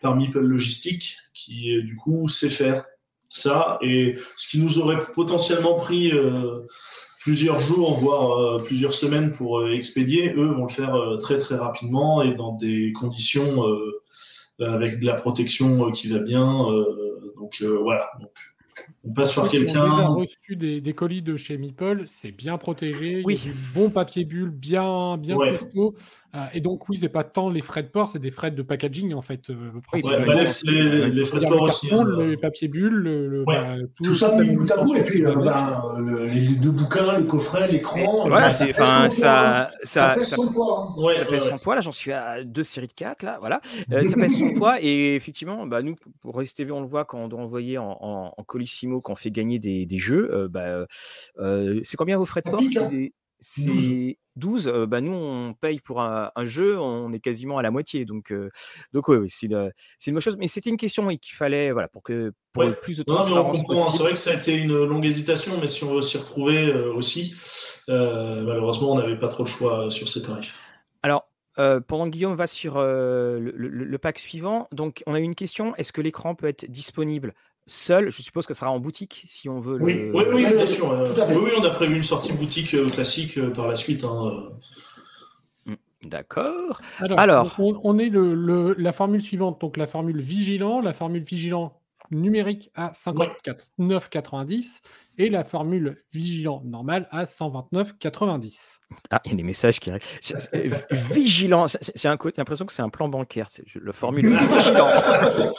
par 0.00 0.16
Meeple 0.16 0.40
Logistique, 0.40 1.16
qui 1.34 1.82
du 1.82 1.96
coup 1.96 2.28
sait 2.28 2.50
faire 2.50 2.84
ça 3.28 3.78
et 3.82 4.16
ce 4.36 4.48
qui 4.48 4.60
nous 4.60 4.78
aurait 4.78 4.98
potentiellement 5.14 5.74
pris 5.74 6.12
plusieurs 7.20 7.60
jours, 7.60 7.98
voire 7.98 8.62
plusieurs 8.62 8.94
semaines 8.94 9.32
pour 9.32 9.68
expédier, 9.68 10.32
eux 10.34 10.46
vont 10.46 10.66
le 10.66 10.72
faire 10.72 10.96
très 11.20 11.38
très 11.38 11.56
rapidement 11.56 12.22
et 12.22 12.34
dans 12.34 12.52
des 12.52 12.92
conditions 12.92 13.64
avec 14.60 15.00
de 15.00 15.06
la 15.06 15.14
protection 15.14 15.90
qui 15.90 16.08
va 16.08 16.20
bien 16.20 16.66
donc 17.36 17.58
euh, 17.62 17.78
voilà. 17.82 18.10
On 19.06 19.12
passe 19.12 19.34
par 19.34 19.48
quelqu'un. 19.48 19.80
On 19.80 19.86
a 19.86 19.90
déjà 19.90 20.06
reçu 20.08 20.56
des, 20.56 20.92
colis 20.92 21.22
de 21.22 21.36
chez 21.36 21.58
Meeple, 21.58 22.02
c'est 22.06 22.32
bien 22.32 22.58
protégé, 22.58 23.22
oui. 23.24 23.40
il 23.42 23.48
y 23.48 23.50
a 23.50 23.52
du 23.52 23.58
bon 23.74 23.90
papier 23.90 24.24
bulle, 24.24 24.50
bien, 24.50 25.16
bien 25.18 25.36
costaud. 25.36 25.94
Euh, 26.36 26.40
et 26.52 26.60
donc, 26.60 26.88
oui, 26.88 26.98
c'est 27.00 27.08
pas 27.08 27.24
tant 27.24 27.48
les 27.48 27.62
frais 27.62 27.82
de 27.82 27.88
port, 27.88 28.10
c'est 28.10 28.18
des 28.18 28.30
frais 28.30 28.50
de 28.50 28.62
packaging 28.62 29.14
en 29.14 29.22
fait. 29.22 29.48
Euh, 29.48 29.54
bah, 29.92 29.98
les, 30.64 31.08
les, 31.08 31.24
frais 31.24 31.40
de 31.40 31.46
port 31.46 31.62
aussi. 31.62 31.94
Hein. 31.94 32.02
Le 32.04 32.36
papier 32.36 32.68
bulle, 32.68 32.94
le, 32.94 33.44
bah, 33.46 33.76
tout, 34.02 34.14
ça 34.14 34.36
mis 34.36 34.50
bout 34.50 34.70
à 34.70 34.82
bout, 34.82 34.94
et 34.96 35.02
puis 35.02 35.22
bah, 35.22 35.96
les 36.32 36.56
deux 36.56 36.72
bouquins, 36.72 37.18
le 37.18 37.24
coffret, 37.24 37.70
l'écran. 37.70 38.28
Voilà, 38.28 38.50
c'est, 38.50 38.72
ça, 38.72 39.08
ça, 39.08 39.70
ça, 39.82 40.14
pèse 40.14 40.28
son 40.28 40.52
poids. 40.52 40.92
Hein. 40.98 41.10
ça 41.16 41.24
pèse 41.24 41.48
son 41.48 41.58
poids. 41.58 41.74
Là, 41.74 41.80
j'en 41.80 41.92
suis 41.92 42.12
à 42.12 42.44
deux 42.44 42.62
séries 42.64 42.88
de 42.88 42.92
quatre. 42.92 43.22
Là, 43.22 43.38
voilà. 43.40 43.60
ça 43.64 44.16
pèse 44.16 44.38
son 44.38 44.52
poids. 44.56 44.76
Et 44.82 45.14
effectivement, 45.14 45.64
nous, 45.64 45.96
pour 46.20 46.42
STV, 46.42 46.70
on 46.72 46.80
le 46.80 46.86
voit 46.86 47.04
quand 47.06 47.18
on 47.18 47.28
doit 47.28 47.40
envoyer 47.40 47.78
en, 47.78 47.96
en, 48.00 48.34
en 48.36 48.42
Colissimo, 48.42 48.95
quand 49.00 49.12
on 49.12 49.16
fait 49.16 49.30
gagner 49.30 49.58
des, 49.58 49.86
des 49.86 49.98
jeux. 49.98 50.48
bah, 50.50 50.86
c'est 51.82 51.96
combien 51.96 52.18
vos 52.18 52.24
frais 52.24 52.42
de 52.44 52.50
port? 52.50 52.62
c'est 53.38 54.18
12. 54.36 54.72
bah 54.88 55.00
nous, 55.00 55.12
on 55.12 55.54
paye 55.54 55.80
pour 55.80 56.00
un, 56.00 56.30
jeu, 56.44 56.78
on 56.78 57.12
est 57.12 57.20
quasiment 57.20 57.58
à 57.58 57.62
la 57.62 57.70
moitié. 57.70 58.04
Donc, 58.04 58.32
donc 58.92 59.08
oui, 59.08 59.28
c'est 59.28 59.46
une, 59.46 59.70
bonne 60.08 60.20
chose. 60.20 60.36
Mais 60.38 60.48
c'était 60.48 60.70
une 60.70 60.76
question 60.76 61.08
qu'il 61.16 61.34
fallait, 61.34 61.72
voilà, 61.72 61.88
pour 61.88 62.02
que 62.02 62.32
pour 62.52 62.64
plus 62.80 62.98
de 62.98 63.02
temps. 63.02 63.20
Hein. 63.20 63.52
C'est 63.54 64.02
vrai 64.02 64.12
que 64.12 64.18
ça 64.18 64.30
a 64.30 64.34
été 64.34 64.54
une 64.54 64.84
longue 64.84 65.04
hésitation, 65.04 65.58
mais 65.60 65.66
si 65.66 65.84
on 65.84 65.94
veut 65.94 66.02
s'y 66.02 66.18
retrouver 66.18 66.72
aussi, 66.72 67.34
malheureusement, 67.88 68.92
on 68.92 68.98
n'avait 68.98 69.18
pas 69.18 69.28
trop 69.28 69.44
le 69.44 69.48
choix 69.48 69.90
sur 69.90 70.08
ces 70.08 70.22
tarifs. 70.22 70.58
Alors, 71.02 71.28
pendant 71.56 72.04
que 72.04 72.10
Guillaume 72.10 72.36
va 72.36 72.46
sur 72.46 72.78
le, 72.78 73.96
pack 74.00 74.18
suivant, 74.18 74.68
donc 74.72 75.02
on 75.06 75.14
a 75.14 75.20
une 75.20 75.34
question 75.34 75.74
est-ce 75.76 75.92
que 75.92 76.00
l'écran 76.00 76.34
peut 76.34 76.48
être 76.48 76.70
disponible? 76.70 77.34
Seul. 77.66 78.10
Je 78.10 78.22
suppose 78.22 78.46
que 78.46 78.54
ça 78.54 78.60
sera 78.60 78.70
en 78.70 78.78
boutique 78.78 79.22
si 79.26 79.48
on 79.48 79.60
veut. 79.60 79.78
Oui, 79.80 80.10
oui, 80.12 80.24
oui, 80.32 80.46
bien 80.46 80.66
sûr. 80.66 81.04
Oui, 81.30 81.50
on 81.58 81.64
a 81.64 81.70
prévu 81.70 81.96
une 81.96 82.02
sortie 82.02 82.32
boutique 82.32 82.74
euh, 82.74 82.88
classique 82.88 83.38
euh, 83.38 83.50
par 83.50 83.68
la 83.68 83.76
suite. 83.76 84.04
Hein, 84.04 84.50
euh. 85.68 85.72
mm, 85.72 86.08
D'accord. 86.08 86.80
Alors, 86.98 87.54
On, 87.58 87.98
est 87.98 88.08
le, 88.08 88.74
la 88.78 88.92
formule 88.92 89.22
suivante, 89.22 89.60
donc 89.60 89.76
la 89.76 89.86
formule 89.86 90.20
vigilant, 90.20 90.80
la 90.80 90.92
formule 90.92 91.22
vigilant 91.22 91.80
numérique 92.10 92.70
à 92.74 92.92
59,90 92.92 94.80
et 95.18 95.28
la 95.30 95.44
formule 95.44 96.02
vigilant 96.12 96.62
normale 96.64 97.08
à 97.10 97.24
129,90. 97.24 98.78
Ah, 99.10 99.20
il 99.24 99.30
y 99.30 99.34
a 99.34 99.36
des 99.36 99.42
messages 99.42 99.80
qui 99.80 99.90
arrivent. 99.90 100.04
Vigilant, 100.90 101.66
j'ai 101.66 102.08
l'impression 102.08 102.66
que 102.66 102.72
c'est 102.72 102.82
un 102.82 102.88
plan 102.88 103.08
bancaire. 103.08 103.48
Le 103.74 103.92
formule 103.92 104.36
vigilant. 104.38 104.88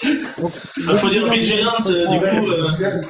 Il 0.03 0.97
faut 0.97 1.09
dire 1.09 1.29
vigilante, 1.31 1.87
du 1.87 2.19
coup. 2.19 2.51
Euh. 2.51 3.01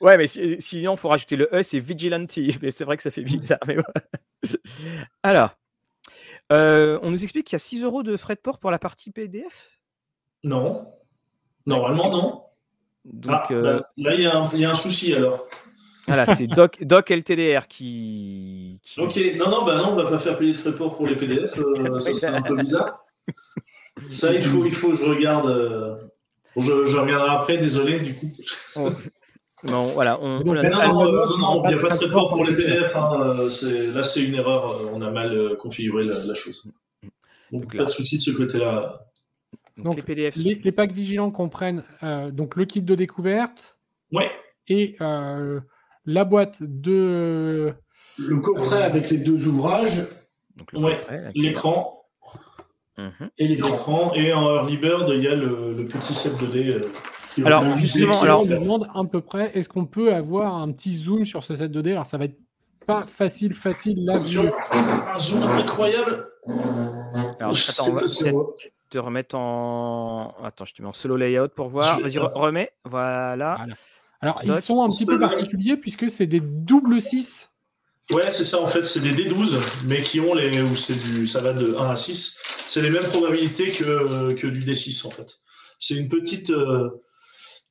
Ouais, 0.00 0.16
mais 0.18 0.26
sinon, 0.26 0.94
il 0.94 0.98
faut 0.98 1.08
rajouter 1.08 1.36
le 1.36 1.48
E, 1.52 1.62
c'est 1.62 1.78
vigilanti. 1.78 2.56
Mais 2.62 2.70
c'est 2.70 2.84
vrai 2.84 2.96
que 2.96 3.02
ça 3.02 3.10
fait 3.10 3.22
bizarre. 3.22 3.58
Mais 3.66 3.76
Alors, 5.22 5.56
euh, 6.52 6.98
on 7.02 7.10
nous 7.10 7.22
explique 7.22 7.46
qu'il 7.46 7.54
y 7.54 7.56
a 7.56 7.60
6 7.60 7.82
euros 7.82 8.02
de 8.02 8.16
frais 8.16 8.34
de 8.34 8.40
port 8.40 8.58
pour 8.58 8.70
la 8.70 8.78
partie 8.78 9.10
PDF 9.10 9.80
Non. 10.44 10.92
Normalement, 11.66 12.10
non. 12.10 12.45
Donc, 13.12 13.32
ah, 13.32 13.46
euh, 13.52 13.80
là, 13.96 14.14
il 14.14 14.20
y, 14.20 14.64
a 14.64 14.70
un 14.70 14.74
souci 14.74 15.14
alors. 15.14 15.46
Voilà, 16.08 16.34
c'est 16.34 16.46
Doc, 16.46 16.78
Doc 16.82 17.10
LTDR 17.10 17.68
qui, 17.68 18.80
Ok, 18.98 19.18
non, 19.38 19.50
non, 19.50 19.64
bah 19.64 19.76
non, 19.76 19.92
on 19.92 19.96
va 19.96 20.06
pas 20.06 20.18
faire 20.18 20.36
payer 20.36 20.52
de 20.52 20.62
report 20.62 20.96
pour 20.96 21.06
les 21.06 21.16
PDF, 21.16 21.58
euh, 21.58 21.98
ça 22.00 22.12
serait 22.12 22.36
un 22.36 22.42
peu 22.42 22.56
bizarre. 22.56 23.04
Ça, 24.08 24.32
il 24.32 24.42
faut, 24.42 24.64
il 24.64 24.72
faut 24.72 24.90
que 24.90 24.96
je 24.96 25.04
regarde. 25.04 25.46
Euh, 25.46 25.96
je, 26.56 26.84
je, 26.84 26.96
reviendrai 26.96 27.30
après, 27.30 27.58
désolé, 27.58 28.00
du 28.00 28.14
coup. 28.14 28.30
Bon, 29.64 29.86
voilà. 29.92 30.18
On, 30.20 30.40
non, 30.40 30.54
non, 30.54 30.54
il 30.54 30.60
n'y 30.60 31.74
a 31.74 31.88
pas 31.88 31.96
de 31.96 32.04
report 32.04 32.30
pour 32.30 32.44
les 32.44 32.54
PDF. 32.54 32.94
Hein, 32.96 33.34
là, 33.94 34.02
c'est 34.02 34.22
une 34.22 34.34
erreur. 34.34 34.80
On 34.92 35.00
a 35.00 35.10
mal 35.10 35.56
configuré 35.58 36.04
la, 36.04 36.34
chose. 36.34 36.74
Donc, 37.52 37.76
pas 37.76 37.84
de 37.84 37.90
souci 37.90 38.16
de 38.16 38.22
ce 38.22 38.30
côté-là. 38.32 39.05
Donc, 39.76 39.96
les, 39.96 40.02
PDF. 40.02 40.36
Les, 40.36 40.72
packs 40.72 40.92
vigilants 40.92 41.30
comprennent 41.30 41.82
euh, 42.02 42.30
donc 42.30 42.56
le 42.56 42.64
kit 42.64 42.80
de 42.80 42.94
découverte. 42.94 43.78
Ouais. 44.10 44.30
Et 44.68 44.96
euh, 45.00 45.60
la 46.06 46.24
boîte 46.24 46.58
de. 46.60 47.74
Le 48.18 48.36
coffret 48.38 48.82
avec 48.82 49.10
les 49.10 49.18
deux 49.18 49.46
ouvrages. 49.46 50.06
Donc 50.56 50.72
l'écran. 51.34 52.06
Mhm. 52.96 53.30
Et 53.36 53.48
l'écran. 53.48 54.14
Et 54.14 54.32
en 54.32 54.54
Early 54.54 54.78
Bird, 54.78 55.10
il 55.14 55.22
y 55.22 55.28
a 55.28 55.34
le, 55.34 55.84
petit 55.84 56.14
set 56.14 56.40
de 56.40 56.46
dés. 56.46 56.74
Euh, 56.74 57.44
alors, 57.44 57.76
justement, 57.76 58.22
alors, 58.22 58.42
on 58.42 58.46
me 58.46 58.58
demande 58.58 58.88
à 58.94 59.04
peu 59.04 59.20
près 59.20 59.50
est-ce 59.54 59.68
qu'on 59.68 59.84
peut 59.84 60.14
avoir 60.14 60.54
un 60.54 60.72
petit 60.72 60.94
zoom 60.94 61.26
sur 61.26 61.44
ce 61.44 61.54
set 61.54 61.70
de 61.70 61.82
dés? 61.82 61.92
Alors, 61.92 62.06
ça 62.06 62.16
va 62.16 62.24
être 62.24 62.38
pas 62.86 63.02
facile, 63.02 63.52
facile 63.52 64.06
là. 64.06 64.16
Un 64.16 65.18
zoom 65.18 65.42
incroyable. 65.42 66.28
Alors, 67.38 67.54
attends, 67.68 67.90
on 67.90 67.94
va 67.94 68.02
te 68.88 68.98
remettre 68.98 69.36
en. 69.36 70.34
Attends, 70.42 70.64
je 70.64 70.74
te 70.74 70.82
mets 70.82 70.88
en 70.88 70.92
solo 70.92 71.16
layout 71.16 71.48
pour 71.48 71.68
voir. 71.68 72.00
Vas-y, 72.00 72.18
remets. 72.18 72.72
Voilà. 72.84 73.66
Alors, 74.20 74.40
ils 74.44 74.62
sont 74.62 74.82
un 74.82 74.88
petit 74.88 75.06
peu 75.06 75.18
particuliers 75.18 75.76
puisque 75.76 76.10
c'est 76.10 76.26
des 76.26 76.40
double 76.40 77.00
6. 77.00 77.50
Ouais, 78.12 78.30
c'est 78.30 78.44
ça 78.44 78.62
en 78.62 78.68
fait, 78.68 78.84
c'est 78.84 79.00
des 79.00 79.12
D12, 79.12 79.58
mais 79.86 80.00
qui 80.00 80.20
ont 80.20 80.32
les. 80.34 80.62
ou 80.62 80.76
c'est 80.76 80.94
du. 81.02 81.26
ça 81.26 81.40
va 81.40 81.52
de 81.52 81.74
1 81.74 81.90
à 81.90 81.96
6. 81.96 82.38
C'est 82.66 82.80
les 82.80 82.90
mêmes 82.90 83.08
probabilités 83.08 83.66
que, 83.66 84.32
que 84.34 84.46
du 84.46 84.60
D6 84.60 85.06
en 85.06 85.10
fait. 85.10 85.38
C'est 85.78 85.96
une 85.96 86.08
petite. 86.08 86.50
Euh, 86.50 86.90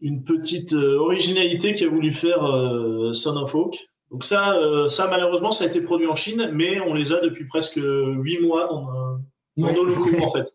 une 0.01 0.25
petite 0.25 0.73
euh, 0.73 0.99
originalité 0.99 1.73
qu'a 1.73 1.87
voulu 1.87 2.11
faire 2.11 2.43
euh, 2.45 3.13
Son 3.13 3.37
of 3.37 3.55
Oak. 3.55 3.77
Donc 4.11 4.23
ça, 4.23 4.53
euh, 4.55 4.87
ça 4.87 5.07
malheureusement, 5.09 5.51
ça 5.51 5.63
a 5.63 5.67
été 5.67 5.81
produit 5.81 6.07
en 6.07 6.15
Chine, 6.15 6.49
mais 6.53 6.79
on 6.79 6.93
les 6.93 7.11
a 7.11 7.19
depuis 7.21 7.45
presque 7.45 7.79
huit 7.81 8.39
mois 8.39 8.67
dans, 8.67 8.89
euh, 8.89 9.17
dans 9.57 9.73
nos 9.73 9.83
locaux 9.83 10.23
en 10.23 10.29
fait. 10.31 10.51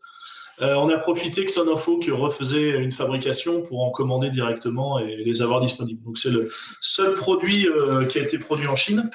Euh, 0.62 0.74
on 0.74 0.88
a 0.90 0.98
profité 0.98 1.44
que 1.44 1.50
Sonofo 1.50 2.00
refaisait 2.12 2.70
une 2.70 2.92
fabrication 2.92 3.62
pour 3.62 3.82
en 3.82 3.90
commander 3.90 4.30
directement 4.30 4.98
et 4.98 5.16
les 5.16 5.42
avoir 5.42 5.60
disponibles. 5.60 6.02
Donc 6.04 6.18
c'est 6.18 6.30
le 6.30 6.50
seul 6.80 7.14
produit 7.14 7.66
qui 8.10 8.18
a 8.18 8.22
été 8.22 8.38
produit 8.38 8.66
en 8.66 8.76
Chine, 8.76 9.08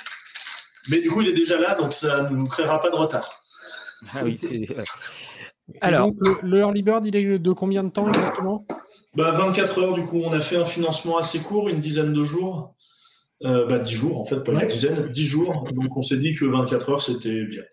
mais 0.90 1.02
du 1.02 1.10
coup 1.10 1.22
il 1.22 1.30
est 1.30 1.34
déjà 1.34 1.60
là, 1.60 1.76
donc 1.76 1.94
ça 1.94 2.24
ne 2.24 2.36
nous 2.36 2.48
créera 2.48 2.80
pas 2.80 2.90
de 2.90 2.96
retard. 2.96 3.44
Ah 4.14 4.24
oui, 4.24 4.40
Alors, 5.82 6.12
donc, 6.12 6.42
le, 6.44 6.60
early 6.60 6.84
bird, 6.84 7.06
il 7.06 7.16
est 7.16 7.40
de 7.40 7.52
combien 7.52 7.84
de 7.84 7.92
temps 7.92 8.08
exactement? 8.08 8.66
Bah, 9.16 9.32
24 9.32 9.82
heures, 9.82 9.94
du 9.94 10.06
coup, 10.06 10.22
on 10.24 10.32
a 10.32 10.40
fait 10.40 10.58
un 10.58 10.66
financement 10.66 11.18
assez 11.18 11.42
court, 11.42 11.70
une 11.70 11.80
dizaine 11.80 12.14
de 12.14 12.24
jours. 12.24 12.76
Euh, 13.44 13.66
bah, 13.68 13.80
10 13.80 13.94
jours, 13.94 14.20
en 14.20 14.26
fait, 14.26 14.38
pas 14.38 14.52
une 14.52 14.68
dizaine, 14.68 15.10
10 15.10 15.24
jours. 15.24 15.68
Donc, 15.74 15.96
on 15.98 16.02
s'est 16.02 16.18
dit 16.18 16.34
que 16.34 16.46
24 16.46 16.90
heures, 16.90 17.02
c'était 17.02 17.44
bien. 17.46 17.64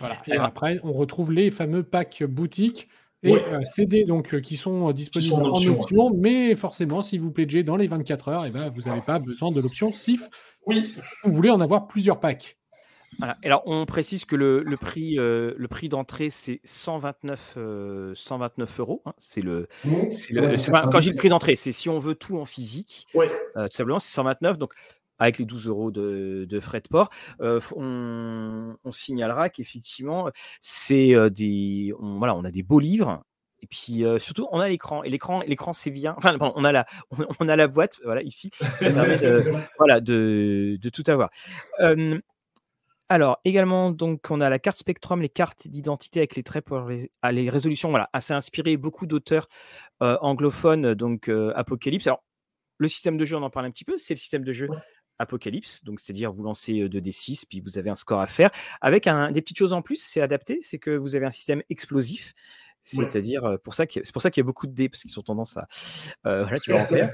Voilà. 0.00 0.18
Et 0.26 0.36
après, 0.36 0.78
on 0.82 0.92
retrouve 0.92 1.32
les 1.32 1.50
fameux 1.50 1.82
packs 1.82 2.22
boutiques 2.24 2.88
et 3.22 3.34
euh, 3.34 3.62
CD 3.64 4.04
donc, 4.04 4.32
euh, 4.32 4.40
qui 4.40 4.56
sont 4.56 4.92
disponibles 4.92 5.34
en 5.34 5.66
option, 5.66 6.10
mais 6.14 6.54
forcément, 6.54 7.02
si 7.02 7.18
vous 7.18 7.32
pledgez 7.32 7.64
dans 7.64 7.76
les 7.76 7.88
24 7.88 8.28
heures, 8.28 8.44
et 8.44 8.50
eh 8.50 8.52
ben, 8.52 8.68
vous 8.68 8.82
n'avez 8.82 9.00
pas 9.00 9.18
besoin 9.18 9.50
de 9.50 9.60
l'option 9.60 9.90
SIF. 9.90 10.28
Oui. 10.66 10.96
Vous 11.24 11.32
voulez 11.32 11.50
en 11.50 11.60
avoir 11.60 11.88
plusieurs 11.88 12.20
packs. 12.20 12.58
Alors, 13.42 13.62
on 13.66 13.86
précise 13.86 14.24
que 14.24 14.36
le, 14.36 14.62
prix, 14.80 15.18
euh, 15.18 15.54
le 15.56 15.68
prix 15.68 15.88
d'entrée, 15.88 16.30
c'est 16.30 16.60
129, 16.64 17.58
129 18.14 18.78
euh, 18.78 18.82
euros. 18.82 19.02
Hein. 19.06 19.12
C'est 19.18 19.40
le, 19.40 19.68
quand 20.92 21.00
j'ai 21.00 21.10
le 21.10 21.16
prix 21.16 21.28
d'entrée, 21.28 21.56
c'est 21.56 21.72
si 21.72 21.88
on 21.88 21.98
veut 21.98 22.14
tout 22.14 22.38
en 22.38 22.44
physique. 22.44 23.06
Ouais. 23.14 23.30
Euh, 23.56 23.66
tout 23.68 23.76
simplement, 23.76 23.98
c'est 23.98 24.14
129. 24.14 24.58
Donc, 24.58 24.72
avec 25.18 25.38
les 25.38 25.44
12 25.44 25.66
euros 25.68 25.90
de, 25.90 26.60
frais 26.60 26.80
de 26.80 26.88
port, 26.88 27.10
on, 27.40 28.76
signalera 28.92 29.48
qu'effectivement, 29.48 30.30
c'est 30.60 31.14
des, 31.30 31.92
on, 31.98 32.18
voilà, 32.18 32.34
on 32.34 32.44
a 32.44 32.50
des 32.50 32.62
beaux 32.62 32.80
livres. 32.80 33.22
Et 33.60 33.66
puis 33.66 34.04
surtout, 34.18 34.46
on 34.52 34.60
a 34.60 34.68
l'écran. 34.68 35.02
Et 35.02 35.10
l'écran, 35.10 35.42
l'écran, 35.46 35.72
c'est 35.72 35.90
bien. 35.90 36.14
Enfin, 36.16 36.36
on 36.40 36.64
a 36.64 36.72
la, 36.72 36.86
on, 37.40 37.48
a 37.48 37.56
la 37.56 37.66
boîte, 37.66 37.98
voilà, 38.04 38.22
ici. 38.22 38.50
Ça 38.52 38.90
permet 38.92 39.18
de, 39.18 39.42
voilà, 39.78 40.00
de, 40.00 40.78
de 40.80 40.88
tout 40.88 41.04
avoir. 41.06 41.30
Alors, 43.10 43.40
également, 43.46 43.90
donc, 43.90 44.26
on 44.30 44.42
a 44.42 44.50
la 44.50 44.58
carte 44.58 44.76
Spectrum, 44.76 45.22
les 45.22 45.30
cartes 45.30 45.66
d'identité 45.66 46.20
avec 46.20 46.36
les 46.36 46.42
traits 46.42 46.64
pour 46.64 46.80
les, 46.80 47.10
ah, 47.22 47.32
les 47.32 47.48
résolutions. 47.48 47.88
Voilà, 47.88 48.10
assez 48.12 48.34
inspiré 48.34 48.76
beaucoup 48.76 49.06
d'auteurs 49.06 49.48
euh, 50.02 50.18
anglophones, 50.20 50.92
donc 50.94 51.28
euh, 51.28 51.52
Apocalypse. 51.56 52.06
Alors, 52.06 52.22
le 52.76 52.86
système 52.86 53.16
de 53.16 53.24
jeu, 53.24 53.36
on 53.36 53.42
en 53.42 53.50
parle 53.50 53.64
un 53.66 53.70
petit 53.70 53.84
peu, 53.84 53.96
c'est 53.96 54.12
le 54.12 54.18
système 54.18 54.44
de 54.44 54.52
jeu 54.52 54.68
Apocalypse, 55.18 55.84
donc 55.84 56.00
c'est-à-dire 56.00 56.32
vous 56.32 56.42
lancez 56.42 56.88
2d6, 56.88 57.44
puis 57.48 57.60
vous 57.60 57.78
avez 57.78 57.90
un 57.90 57.94
score 57.96 58.20
à 58.20 58.26
faire. 58.26 58.50
Avec 58.80 59.08
des 59.32 59.42
petites 59.42 59.58
choses 59.58 59.72
en 59.72 59.82
plus, 59.82 60.02
c'est 60.02 60.20
adapté, 60.20 60.58
c'est 60.62 60.78
que 60.78 60.90
vous 60.90 61.16
avez 61.16 61.26
un 61.26 61.30
système 61.30 61.62
explosif. 61.70 62.34
C'est-à-dire, 62.96 63.58
pour 63.62 63.74
ça 63.74 63.84
c'est 63.88 64.12
pour 64.12 64.22
ça 64.22 64.30
qu'il 64.30 64.40
y 64.40 64.44
a 64.44 64.46
beaucoup 64.46 64.66
de 64.66 64.72
dés, 64.72 64.88
parce 64.88 65.02
qu'ils 65.02 65.18
ont 65.18 65.22
tendance 65.22 65.56
à. 65.56 65.66
voilà, 66.24 66.58
tu 66.58 66.72
vas 66.72 66.82
en 66.82 66.86
faire. 66.86 67.10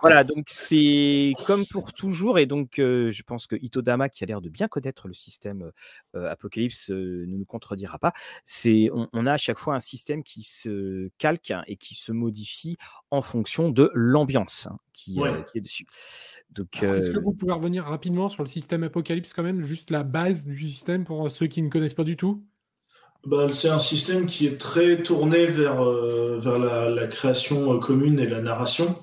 voilà, 0.00 0.24
donc 0.24 0.44
c'est 0.48 1.32
comme 1.46 1.66
pour 1.66 1.92
toujours, 1.92 2.38
et 2.38 2.46
donc 2.46 2.74
je 2.76 3.22
pense 3.22 3.46
que 3.46 3.56
Itodama, 3.56 4.08
qui 4.08 4.24
a 4.24 4.26
l'air 4.26 4.40
de 4.40 4.48
bien 4.48 4.68
connaître 4.68 5.08
le 5.08 5.14
système 5.14 5.70
Apocalypse, 6.14 6.90
ne 6.90 7.24
nous 7.26 7.44
contredira 7.44 7.98
pas. 7.98 8.12
C'est, 8.44 8.90
on, 8.92 9.26
a 9.26 9.32
à 9.32 9.36
chaque 9.36 9.58
fois 9.58 9.74
un 9.74 9.80
système 9.80 10.22
qui 10.22 10.42
se 10.42 11.08
calque 11.18 11.50
hein, 11.50 11.62
et 11.66 11.76
qui 11.76 11.94
se 11.94 12.12
modifie 12.12 12.76
en 13.10 13.22
fonction 13.22 13.70
de 13.70 13.90
l'ambiance 13.94 14.66
hein, 14.66 14.78
qui, 14.92 15.18
qui, 15.50 15.58
est 15.58 15.60
dessus. 15.60 15.86
Donc, 16.50 16.82
est-ce 16.82 17.10
que 17.10 17.18
vous 17.18 17.32
pouvez 17.32 17.52
revenir 17.52 17.84
rapidement 17.84 18.28
sur 18.28 18.42
le 18.42 18.48
système 18.48 18.82
Apocalypse 18.82 19.32
quand 19.32 19.42
même, 19.42 19.62
juste 19.62 19.90
la 19.90 20.02
base 20.02 20.44
du 20.46 20.58
système 20.58 21.04
pour 21.04 21.30
ceux 21.30 21.46
qui 21.46 21.62
ne 21.62 21.68
connaissent 21.68 21.94
pas 21.94 22.04
du 22.04 22.16
tout? 22.16 22.44
Bah, 23.26 23.46
c'est 23.52 23.70
un 23.70 23.78
système 23.78 24.26
qui 24.26 24.46
est 24.46 24.58
très 24.58 25.02
tourné 25.02 25.46
vers, 25.46 25.82
euh, 25.82 26.38
vers 26.38 26.58
la, 26.58 27.06
création 27.06 27.74
euh, 27.74 27.78
commune 27.78 28.20
et 28.20 28.28
la 28.28 28.42
narration. 28.42 28.98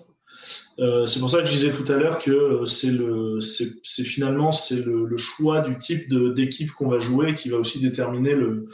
Euh, 0.80 1.06
c'est 1.06 1.20
pour 1.20 1.30
ça 1.30 1.40
que 1.40 1.46
je 1.46 1.52
disais 1.52 1.72
tout 1.72 1.90
à 1.92 1.96
l'heure 1.96 2.20
que 2.20 2.64
c'est 2.66 2.92
le, 2.92 3.40
c'est, 3.40 4.04
finalement 4.04 4.52
c'est 4.52 4.86
le, 4.86 5.18
choix 5.18 5.62
du 5.62 5.78
type 5.78 6.12
d'équipe 6.34 6.72
qu'on 6.72 6.88
va 6.88 6.98
jouer 6.98 7.36
qui 7.36 7.50
va 7.50 7.58
aussi 7.58 7.82
déterminer 7.82 8.34
le, 8.34 8.66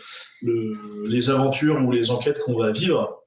les 1.05 1.29
aventures 1.29 1.83
ou 1.83 1.91
les 1.91 2.11
enquêtes 2.11 2.39
qu'on 2.39 2.57
va 2.57 2.71
vivre. 2.71 3.23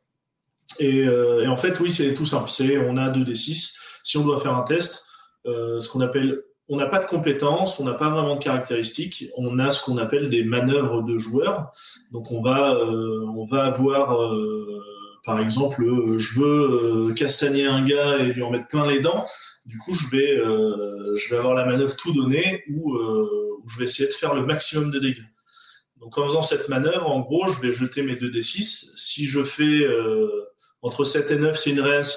Et, 0.78 1.00
et, 1.00 1.48
en 1.48 1.56
fait, 1.56 1.78
oui, 1.80 1.90
c'est 1.90 2.14
tout 2.14 2.24
simple. 2.24 2.48
C'est 2.48 2.78
on 2.78 2.96
a 2.96 3.10
2d6. 3.10 3.74
Si 4.02 4.16
on 4.16 4.24
doit 4.24 4.40
faire 4.40 4.56
un 4.56 4.62
test, 4.62 5.04
ce 5.44 5.88
qu'on 5.88 6.00
appelle 6.00 6.42
on 6.70 6.76
n'a 6.76 6.86
pas 6.86 7.00
de 7.00 7.04
compétences, 7.04 7.80
on 7.80 7.84
n'a 7.84 7.94
pas 7.94 8.08
vraiment 8.08 8.36
de 8.36 8.42
caractéristiques, 8.42 9.26
on 9.36 9.58
a 9.58 9.72
ce 9.72 9.84
qu'on 9.84 9.98
appelle 9.98 10.28
des 10.28 10.44
manœuvres 10.44 11.02
de 11.02 11.18
joueurs. 11.18 11.72
Donc 12.12 12.30
on 12.30 12.40
va, 12.40 12.76
euh, 12.76 13.26
on 13.36 13.44
va 13.44 13.64
avoir, 13.64 14.14
euh, 14.22 14.80
par 15.24 15.40
exemple, 15.40 15.82
euh, 15.82 16.16
je 16.18 16.38
veux 16.38 17.12
castagner 17.14 17.66
un 17.66 17.84
gars 17.84 18.18
et 18.18 18.32
lui 18.32 18.42
en 18.42 18.52
mettre 18.52 18.68
plein 18.68 18.86
les 18.86 19.00
dents. 19.00 19.26
Du 19.66 19.78
coup, 19.78 19.92
je 19.92 20.08
vais, 20.10 20.36
je 20.36 21.30
vais 21.30 21.36
avoir 21.36 21.54
la 21.54 21.64
manœuvre 21.64 21.94
tout 21.96 22.12
donnée 22.12 22.64
où, 22.70 22.96
je 23.66 23.78
vais 23.78 23.84
essayer 23.84 24.08
de 24.08 24.14
faire 24.14 24.34
le 24.34 24.46
maximum 24.46 24.90
de 24.90 24.98
dégâts. 24.98 25.28
Donc 25.98 26.16
en 26.18 26.26
faisant 26.26 26.42
cette 26.42 26.68
manœuvre, 26.68 27.10
en 27.10 27.20
gros, 27.20 27.48
je 27.48 27.60
vais 27.60 27.72
jeter 27.72 28.02
mes 28.02 28.14
2d6. 28.14 28.92
Si 28.96 29.26
je 29.26 29.42
fais 29.42 29.84
entre 30.82 31.04
7 31.04 31.30
et 31.32 31.36
9, 31.36 31.58
c'est 31.58 31.72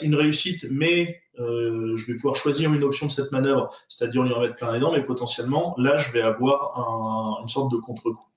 une 0.05 0.15
réussite, 0.15 0.67
mais 0.71 1.22
euh, 1.39 1.95
je 1.95 2.05
vais 2.05 2.15
pouvoir 2.15 2.35
choisir 2.35 2.73
une 2.73 2.83
option 2.83 3.07
de 3.07 3.11
cette 3.11 3.31
manœuvre, 3.31 3.69
c'est-à-dire 3.87 4.23
lui 4.23 4.33
en 4.33 4.53
plein 4.53 4.71
les 4.73 4.79
dents, 4.79 4.91
mais 4.91 5.03
potentiellement, 5.03 5.75
là, 5.77 5.97
je 5.97 6.11
vais 6.11 6.21
avoir 6.21 6.79
un, 6.79 7.41
une 7.43 7.49
sorte 7.49 7.71
de 7.71 7.77
contre-coup, 7.77 8.27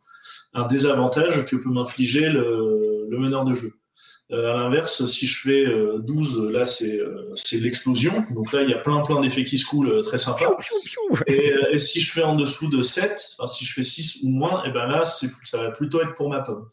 un 0.54 0.66
désavantage 0.66 1.44
que 1.46 1.56
peut 1.56 1.70
m'infliger 1.70 2.28
le 2.28 3.18
meneur 3.18 3.44
de 3.44 3.54
jeu. 3.54 3.72
Euh, 4.32 4.52
à 4.52 4.56
l'inverse, 4.56 5.06
si 5.06 5.24
je 5.28 5.40
fais 5.40 5.64
12, 6.00 6.38
euh, 6.38 6.50
là 6.50 6.66
c'est 6.66 6.98
euh, 6.98 7.30
c'est 7.36 7.58
l'explosion. 7.58 8.24
Donc 8.34 8.52
là, 8.52 8.62
il 8.62 8.70
y 8.70 8.74
a 8.74 8.78
plein 8.78 9.00
plein 9.02 9.20
d'effets 9.20 9.44
qui 9.44 9.56
se 9.56 9.64
coulent 9.64 10.02
très 10.02 10.18
sympa. 10.18 10.56
Et, 11.28 11.54
et, 11.70 11.78
si 11.78 12.00
je 12.00 12.12
fais 12.12 12.24
en 12.24 12.34
dessous 12.34 12.68
de 12.68 12.82
7, 12.82 13.36
enfin, 13.38 13.46
si 13.46 13.64
je 13.64 13.72
fais 13.72 13.84
6 13.84 14.24
ou 14.24 14.30
moins, 14.30 14.64
et 14.64 14.72
ben 14.72 14.86
là, 14.86 15.04
ça 15.04 15.58
va 15.58 15.70
plutôt 15.70 16.00
être 16.00 16.16
pour 16.16 16.28
ma 16.28 16.40
pomme. 16.40 16.66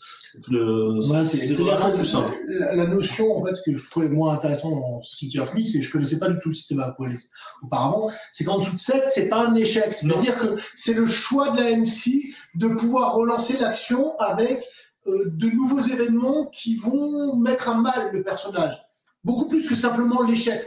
c'est 1.28 1.54
vraiment 1.54 1.92
plus 1.92 2.04
simple. 2.04 2.34
La, 2.74 2.88
notion 2.88 3.38
en 3.38 3.46
fait 3.46 3.54
que 3.64 3.76
je 3.76 3.88
trouvais 3.88 4.10
moins 4.10 4.34
intéressant 4.34 4.72
dans 4.72 5.04
City 5.04 5.40
of 5.40 5.54
Me, 5.54 5.64
c'est 5.64 5.78
que 5.78 5.86
je 5.86 5.92
connaissais 5.92 6.18
pas 6.18 6.30
du 6.30 6.40
tout 6.40 6.50
le 6.50 6.56
système 6.56 6.80
Apocalypse 6.80 7.30
auparavant, 7.62 8.10
c'est 8.32 8.46
qu'en 8.46 8.58
dessous 8.58 8.76
de 8.76 8.82
7, 8.82 9.04
c'est 9.10 9.30
pas 9.30 9.46
un 9.46 9.54
échec. 9.54 9.94
C'est-à-dire 9.94 10.40
que 10.40 10.56
c'est 10.76 10.96
le 10.96 11.06
choix 11.06 11.52
de 11.52 11.62
la 11.62 11.78
MC 11.78 12.34
de 12.56 12.68
pouvoir 12.68 13.14
relancer 13.14 13.58
l'action 13.60 14.18
avec 14.18 14.58
euh, 14.58 14.83
de 15.06 15.50
nouveaux 15.50 15.82
événements 15.82 16.48
qui 16.48 16.76
vont 16.76 17.36
mettre 17.36 17.70
à 17.70 17.78
mal 17.78 18.12
le 18.14 18.24
personnage. 18.24 18.82
Beaucoup 19.24 19.48
plus 19.48 19.68
que 19.68 19.76
simplement 19.76 20.24
l'échec. 20.24 20.62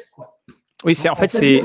Oui, 0.85 0.95
c'est 0.95 1.09
en, 1.09 1.15
fait, 1.15 1.29
c'est. 1.29 1.63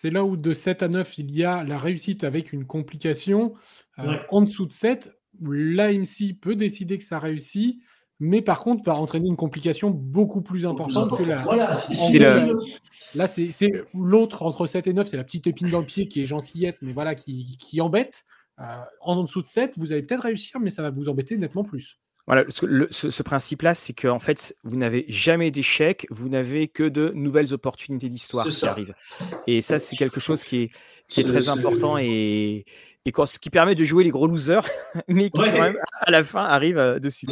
C'est 0.00 0.08
là 0.08 0.24
où 0.24 0.34
de 0.34 0.54
7 0.54 0.82
à 0.82 0.88
9, 0.88 1.18
il 1.18 1.36
y 1.36 1.44
a 1.44 1.62
la 1.62 1.78
réussite 1.78 2.24
avec 2.24 2.54
une 2.54 2.64
complication. 2.64 3.52
Euh, 3.98 4.16
en 4.30 4.40
dessous 4.40 4.64
de 4.64 4.72
7, 4.72 5.10
l'AMC 5.42 6.38
peut 6.40 6.56
décider 6.56 6.96
que 6.96 7.04
ça 7.04 7.18
réussit, 7.18 7.82
mais 8.18 8.40
par 8.40 8.60
contre 8.60 8.82
va 8.84 8.94
entraîner 8.94 9.28
une 9.28 9.36
complication 9.36 9.90
beaucoup 9.90 10.40
plus 10.40 10.64
importante 10.64 11.14
que 11.18 11.22
la. 11.22 11.36
Voilà, 11.36 11.74
c'est 11.74 12.18
Là, 13.14 13.26
c'est 13.26 13.72
l'autre 13.92 14.42
entre 14.42 14.66
7 14.66 14.86
et 14.86 14.94
9, 14.94 15.06
c'est 15.06 15.18
la 15.18 15.24
petite 15.24 15.46
épine 15.46 15.68
dans 15.68 15.80
le 15.80 15.84
pied 15.84 16.08
qui 16.08 16.22
est 16.22 16.24
gentillette, 16.24 16.78
mais 16.80 16.92
voilà, 16.92 17.14
qui, 17.14 17.58
qui 17.58 17.82
embête. 17.82 18.24
Euh, 18.60 18.64
en 19.00 19.22
dessous 19.22 19.42
de 19.42 19.46
7, 19.46 19.78
vous 19.78 19.92
allez 19.92 20.02
peut-être 20.02 20.24
réussir, 20.24 20.60
mais 20.60 20.70
ça 20.70 20.82
va 20.82 20.90
vous 20.90 21.08
embêter 21.08 21.36
nettement 21.36 21.64
plus. 21.64 21.98
Voilà, 22.26 22.44
ce, 22.50 23.22
principe-là, 23.22 23.74
c'est 23.74 23.92
qu'en 23.92 24.20
fait, 24.20 24.54
vous 24.62 24.76
n'avez 24.76 25.04
jamais 25.08 25.50
d'échec, 25.50 26.06
vous 26.10 26.28
n'avez 26.28 26.68
que 26.68 26.84
de 26.84 27.10
nouvelles 27.14 27.52
opportunités 27.52 28.08
d'histoire 28.08 28.46
qui 28.46 28.66
arrivent. 28.66 28.94
Et 29.48 29.62
ça, 29.62 29.80
c'est 29.80 29.96
quelque 29.96 30.20
chose 30.20 30.44
qui 30.44 30.58
est, 30.58 30.70
qui 31.08 31.22
est, 31.22 31.24
très 31.24 31.48
important 31.48 31.98
et, 31.98 32.66
et 33.04 33.12
ce 33.26 33.38
qui 33.40 33.50
permet 33.50 33.74
de 33.74 33.82
jouer 33.82 34.04
les 34.04 34.10
gros 34.10 34.28
losers, 34.28 34.68
mais 35.08 35.24
qui, 35.30 35.40
quand 35.40 35.50
même, 35.50 35.78
à 36.02 36.10
la 36.12 36.22
fin, 36.22 36.44
arrive 36.44 36.78
euh, 36.78 37.00
dessus. 37.00 37.26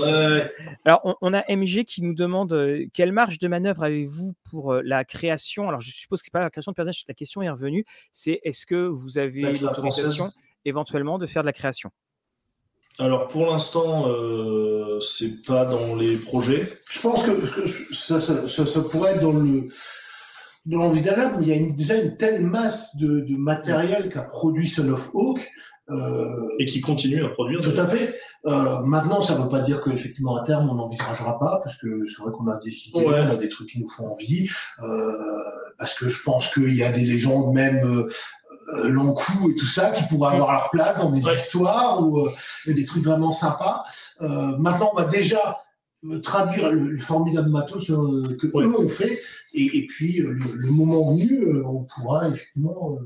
Alors, 0.84 1.16
on, 1.20 1.32
a 1.32 1.44
MG 1.48 1.84
qui 1.84 2.02
nous 2.02 2.14
demande 2.14 2.52
euh, 2.52 2.86
quelle 2.92 3.12
marge 3.12 3.38
de 3.38 3.46
manœuvre 3.46 3.84
avez-vous 3.84 4.34
pour 4.50 4.74
la 4.74 5.04
création? 5.04 5.68
Alors, 5.68 5.80
je 5.80 5.92
suppose 5.92 6.22
que 6.22 6.26
ce 6.26 6.30
n'est 6.30 6.40
pas 6.40 6.44
la 6.44 6.50
création 6.50 6.72
de 6.72 6.76
personnage, 6.76 7.04
la 7.06 7.14
question 7.14 7.40
est 7.42 7.50
revenue. 7.50 7.84
C'est 8.10 8.40
est-ce 8.42 8.66
que 8.66 8.88
vous 8.88 9.18
avez 9.18 9.42
l'autorisation 9.58 10.32
éventuellement 10.64 11.18
de 11.18 11.26
faire 11.26 11.42
de 11.42 11.46
la 11.46 11.52
création 11.52 11.90
alors 13.00 13.28
pour 13.28 13.46
l'instant, 13.46 14.08
euh, 14.08 14.98
c'est 15.00 15.46
pas 15.46 15.64
dans 15.64 15.94
les 15.94 16.16
projets. 16.16 16.68
Je 16.90 17.00
pense 17.00 17.22
que, 17.22 17.30
ça, 17.92 18.80
pourrait 18.90 19.14
être 19.14 19.22
dans 19.22 19.32
le 19.32 19.68
dans 20.66 20.78
l'envisageable, 20.78 21.36
mais 21.38 21.46
il 21.46 21.48
y 21.48 21.70
a 21.70 21.72
déjà 21.72 21.94
une 21.94 22.16
telle 22.16 22.42
masse 22.42 22.94
de, 22.96 23.24
matériel 23.36 24.10
qu'a 24.10 24.22
produit 24.22 24.68
Son 24.68 24.88
of 24.88 25.10
Hawk. 25.14 25.48
Euh, 25.90 26.48
et 26.58 26.66
qui 26.66 26.82
continue 26.82 27.24
à 27.24 27.28
produire. 27.30 27.60
Tout 27.60 27.72
à 27.80 27.86
fait. 27.86 28.14
Euh, 28.46 28.80
maintenant, 28.82 29.22
ça 29.22 29.38
ne 29.38 29.42
veut 29.42 29.48
pas 29.48 29.60
dire 29.60 29.80
qu'effectivement 29.82 30.36
à 30.36 30.42
terme 30.42 30.68
on 30.68 30.74
n'envisagera 30.74 31.38
pas, 31.38 31.60
parce 31.64 31.78
que 31.78 32.04
c'est 32.04 32.20
vrai 32.20 32.30
qu'on 32.30 32.46
a 32.48 32.58
des 32.58 32.88
idées, 32.88 33.06
on 33.06 33.30
a 33.30 33.36
des 33.36 33.48
trucs 33.48 33.70
qui 33.70 33.80
nous 33.80 33.88
font 33.88 34.12
envie. 34.12 34.50
Euh, 34.82 35.22
parce 35.78 35.94
que 35.94 36.08
je 36.08 36.22
pense 36.24 36.52
qu'il 36.52 36.74
y 36.74 36.82
a 36.82 36.92
des 36.92 37.06
légendes 37.06 37.54
même 37.54 38.06
long 38.84 39.14
coup 39.14 39.50
et 39.50 39.54
tout 39.54 39.66
ça 39.66 39.92
qui 39.92 40.04
pourraient 40.08 40.34
avoir 40.34 40.52
leur 40.52 40.70
place 40.70 40.98
dans 40.98 41.10
des 41.10 41.22
histoires 41.22 42.06
ou 42.06 42.28
des 42.66 42.84
trucs 42.84 43.04
vraiment 43.04 43.32
sympas. 43.32 43.82
maintenant, 44.20 44.90
on 44.92 44.96
va 44.96 45.06
déjà 45.06 45.60
traduire 46.22 46.70
le, 46.70 46.98
formidable 46.98 47.48
matos 47.48 47.86
que 47.86 48.46
eux 48.46 48.78
ont 48.78 48.88
fait 48.88 49.18
et, 49.54 49.86
puis 49.86 50.18
le, 50.18 50.70
moment 50.70 51.14
venu, 51.14 51.62
on 51.64 51.84
pourra 51.84 52.28
effectivement, 52.28 52.98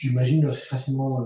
j'imagine, 0.00 0.46
assez 0.46 0.66
facilement 0.66 1.24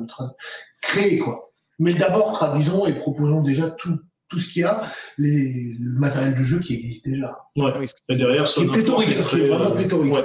créer 0.82 1.18
quoi. 1.18 1.50
Mais 1.78 1.94
d'abord, 1.94 2.32
traduisons 2.32 2.86
et 2.86 2.94
proposons 2.94 3.42
déjà 3.42 3.70
tout, 3.70 3.98
tout 4.28 4.38
ce 4.38 4.52
qu'il 4.52 4.62
y 4.62 4.64
a, 4.64 4.82
les, 5.18 5.76
le 5.78 5.98
matériel 5.98 6.34
de 6.34 6.42
jeu 6.42 6.60
qui 6.60 6.74
existe 6.74 7.08
déjà. 7.08 7.34
Ouais. 7.56 7.72
Et 8.08 8.14
derrière, 8.14 8.44
qui 8.44 8.62
est 8.62 8.66
pléthorique, 8.66 9.24
qui 9.24 9.40
est 9.40 9.48
vraiment 9.48 9.72
pléthorique. 9.72 10.12
Ouais. 10.12 10.24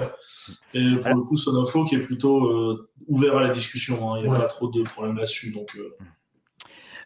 Et 0.73 0.95
pour 0.95 1.15
le 1.15 1.21
coup, 1.23 1.35
Sonofo 1.35 1.85
qui 1.85 1.95
est 1.95 1.99
plutôt 1.99 2.45
euh, 2.45 2.89
ouvert 3.07 3.37
à 3.37 3.47
la 3.47 3.53
discussion. 3.53 4.13
Hein. 4.13 4.19
Il 4.19 4.29
n'y 4.29 4.35
a 4.35 4.39
pas 4.39 4.47
trop 4.47 4.67
de 4.67 4.83
problèmes 4.83 5.17
là-dessus. 5.17 5.51
Donc, 5.51 5.75
euh. 5.77 5.97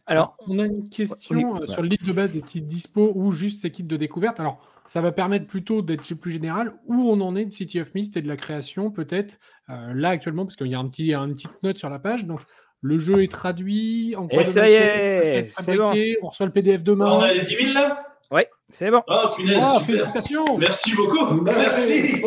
Alors, 0.06 0.36
on 0.48 0.60
a 0.60 0.66
une 0.66 0.90
question 0.90 1.62
euh, 1.62 1.68
sur 1.68 1.82
le 1.82 1.88
livre 1.88 2.06
de 2.06 2.12
base 2.12 2.34
des 2.34 2.42
titres 2.42 2.68
dispo 2.68 3.14
ou 3.16 3.32
juste 3.32 3.62
ces 3.62 3.72
kits 3.72 3.84
de 3.84 3.96
découverte. 3.96 4.40
Alors, 4.40 4.60
ça 4.88 5.02
va 5.02 5.12
permettre 5.12 5.46
plutôt 5.46 5.82
d'être 5.82 6.14
plus 6.16 6.32
général 6.32 6.74
où 6.86 7.10
on 7.10 7.22
en 7.22 7.36
est 7.36 7.46
de 7.46 7.52
City 7.52 7.80
of 7.80 7.94
Mist 7.96 8.18
et 8.18 8.22
de 8.22 8.28
la 8.28 8.38
création, 8.38 8.92
peut-être, 8.92 9.40
là 9.68 10.10
actuellement, 10.10 10.46
parce 10.46 10.56
qu'il 10.56 10.68
y 10.68 10.76
a 10.76 10.80
un 10.80 10.88
petit, 10.88 11.14
une 11.14 11.34
petite 11.34 11.64
note 11.64 11.78
sur 11.78 11.90
la 11.90 12.00
page. 12.00 12.26
Donc, 12.26 12.42
le 12.82 13.00
jeu 13.00 13.24
est 13.24 13.32
traduit. 13.32 14.14
En 14.18 14.28
Et 14.28 14.44
ça 14.44 14.70
y 14.70 14.74
est, 14.74 15.52
c'est 15.58 15.78
bon. 15.78 15.94
On 16.22 16.28
reçoit 16.28 16.46
le 16.46 16.52
PDF 16.52 16.84
demain. 16.84 17.12
On 17.12 17.22
a 17.22 17.34
les 17.34 17.42
10 17.42 17.56
000 17.56 17.74
là? 17.74 18.14
Oui, 18.32 18.42
c'est 18.68 18.90
bon. 18.90 19.04
Oh, 19.08 19.30
punaise, 19.36 19.64
oh, 19.76 19.80
félicitations. 19.80 20.58
Merci 20.58 20.96
beaucoup. 20.96 21.42
Merci. 21.42 22.22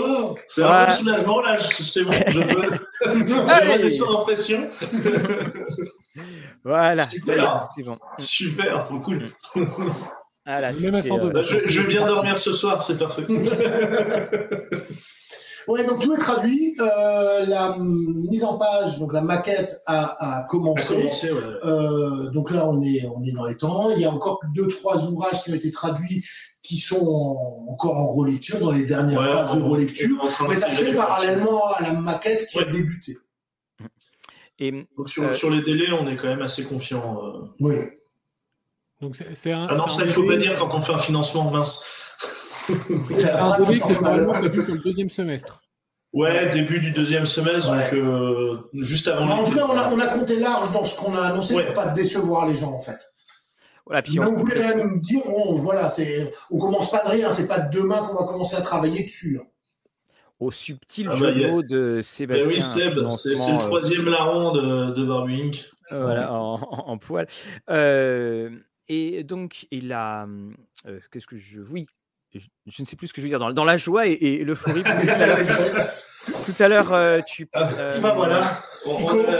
C'est 0.47 0.63
un 0.63 0.87
peu 0.87 0.93
soulagement 0.93 1.41
là. 1.41 1.59
C'est 1.59 2.05
bon, 2.05 2.13
je 2.29 2.39
veux. 2.39 2.69
je 3.05 3.83
descendre 3.83 4.21
en 4.21 4.23
pression. 4.23 4.69
voilà, 6.65 7.09
super. 7.09 7.69
C'est 7.75 7.83
bon. 7.83 7.99
Super, 8.19 8.85
trop 8.85 9.01
cool. 9.01 9.31
Euh... 10.49 10.73
je, 11.43 11.69
je 11.69 11.83
viens 11.83 12.07
dormir 12.07 12.39
ce 12.39 12.53
soir, 12.53 12.83
c'est 12.83 12.99
parfait. 12.99 13.27
Ouais, 15.69 15.85
donc 15.85 16.01
tout 16.01 16.15
est 16.15 16.19
traduit. 16.19 16.77
Euh, 16.79 17.45
la 17.47 17.77
mise 17.79 18.45
en 18.45 18.57
page, 18.57 18.99
donc 18.99 19.13
la 19.13 19.21
maquette 19.21 19.83
a, 19.87 20.43
a 20.43 20.45
commencé. 20.45 21.09
euh, 21.65 22.31
donc 22.31 22.51
là, 22.53 22.69
on 22.69 22.81
est, 22.83 23.05
on 23.07 23.25
est 23.25 23.33
dans 23.33 23.45
les 23.45 23.57
temps. 23.57 23.91
Il 23.91 24.01
y 24.01 24.05
a 24.05 24.11
encore 24.11 24.41
deux, 24.55 24.69
trois 24.69 25.05
ouvrages 25.05 25.43
qui 25.43 25.51
ont 25.51 25.55
été 25.55 25.71
traduits 25.73 26.25
qui 26.63 26.79
sont 26.79 27.65
encore 27.69 27.97
en 27.97 28.09
relecture, 28.09 28.59
dans 28.59 28.73
les 28.73 28.85
dernières 28.85 29.21
phases 29.21 29.57
de 29.57 29.63
relecture. 29.63 30.29
Mais 30.49 30.57
ça 30.57 30.71
se 30.71 30.85
fait 30.85 30.95
parallèlement 30.95 31.67
à 31.73 31.83
la 31.83 31.93
maquette 31.95 32.47
qui 32.49 32.59
a 32.59 32.65
débuté. 32.65 33.19
Et, 34.59 34.73
donc 34.97 35.09
sur, 35.09 35.25
euh, 35.25 35.33
sur, 35.33 35.51
les 35.51 35.63
délais, 35.63 35.93
on 35.93 36.09
est 36.09 36.17
quand 36.17 36.29
même 36.29 36.43
assez 36.43 36.65
confiant. 36.65 37.23
Euh... 37.23 37.41
Oui. 37.61 37.75
Donc 39.01 39.17
c'est 39.35 39.53
un. 39.53 39.67
Ah 39.69 39.75
non, 39.75 39.89
ça, 39.89 40.03
il 40.03 40.09
ne 40.09 40.13
faut 40.13 40.27
pas 40.27 40.37
dire 40.37 40.57
quand 40.57 40.75
on 40.75 40.83
fait 40.83 40.95
un 40.95 40.99
financement 40.99 41.51
mince. 41.51 41.85
C'est 42.69 43.31
un 43.31 43.59
délai 43.59 43.79
qui 43.79 43.93
est 43.93 44.01
normalement 44.01 44.33
prévu 44.33 44.65
pour 44.65 44.75
le 44.75 44.81
deuxième 44.81 45.09
semestre. 45.09 45.63
Ouais, 46.13 46.51
début 46.51 46.81
du 46.81 46.91
deuxième 46.91 47.27
semestre, 47.27 47.71
donc 47.71 47.93
euh, 47.93 48.59
juste 48.73 49.07
avant. 49.07 49.29
En 49.29 49.45
tout 49.45 49.55
cas, 49.55 49.67
on 49.69 49.77
a, 49.77 49.89
on 49.93 50.01
a, 50.01 50.07
compté 50.07 50.39
large 50.39 50.73
dans 50.73 50.85
ce 50.85 50.97
qu'on 50.97 51.15
a 51.15 51.21
annoncé 51.21 51.63
pour 51.63 51.75
pas 51.75 51.89
décevoir 51.89 52.49
les 52.49 52.55
gens, 52.55 52.73
en 52.73 52.81
fait. 52.81 52.99
Voilà, 53.85 54.03
puis 54.03 54.19
on, 54.19 54.35
voulait 54.35 54.61
quand 54.61 54.77
même 54.79 55.01
dire, 55.01 55.23
bon, 55.27 55.57
voilà, 55.57 55.91
c'est, 55.91 56.33
on 56.51 56.59
commence 56.59 56.91
pas 56.91 57.05
de 57.05 57.11
rien, 57.11 57.31
c'est 57.31 57.47
pas 57.47 57.61
demain 57.61 58.09
qu'on 58.09 58.15
va 58.15 58.27
commencer 58.27 58.57
à 58.57 58.63
travailler 58.63 59.05
dessus. 59.05 59.39
Hein. 59.41 59.47
Au 60.41 60.51
subtil 60.51 61.09
ah 61.11 61.17
jeu 61.17 61.63
de 61.63 62.01
Sébastien. 62.03 62.49
oui, 62.49 62.61
Seb, 62.61 63.09
c'est 63.11 63.31
le 63.31 63.59
euh, 63.59 63.67
troisième 63.67 64.07
larron 64.07 64.53
de, 64.53 64.93
de 64.93 65.05
Barbie 65.05 65.41
Inc. 65.41 65.71
Voilà, 65.91 66.35
en, 66.35 66.55
en, 66.55 66.99
poil. 66.99 67.27
Euh, 67.71 68.51
et 68.89 69.25
donc, 69.25 69.67
il 69.71 69.93
a. 69.93 70.27
Qu'est-ce 71.11 71.27
que 71.27 71.37
je. 71.37 71.61
Oui, 71.61 71.87
je, 72.35 72.83
ne 72.83 72.87
sais 72.87 72.97
plus 72.97 73.09
ce 73.09 73.13
que 73.13 73.21
je 73.21 73.27
veux 73.27 73.31
dire, 73.31 73.39
dans, 73.39 73.53
dans 73.53 73.65
la 73.65 73.77
joie 73.77 74.07
et, 74.07 74.13
et 74.13 74.45
l'euphorie. 74.45 74.83
tout 74.83 76.63
à 76.63 76.69
l'heure, 76.69 76.93
euh, 76.93 77.21
tu. 77.27 77.49
Ah, 77.53 77.71
euh, 77.73 78.01
bah 78.01 78.15
voilà. 78.17 78.63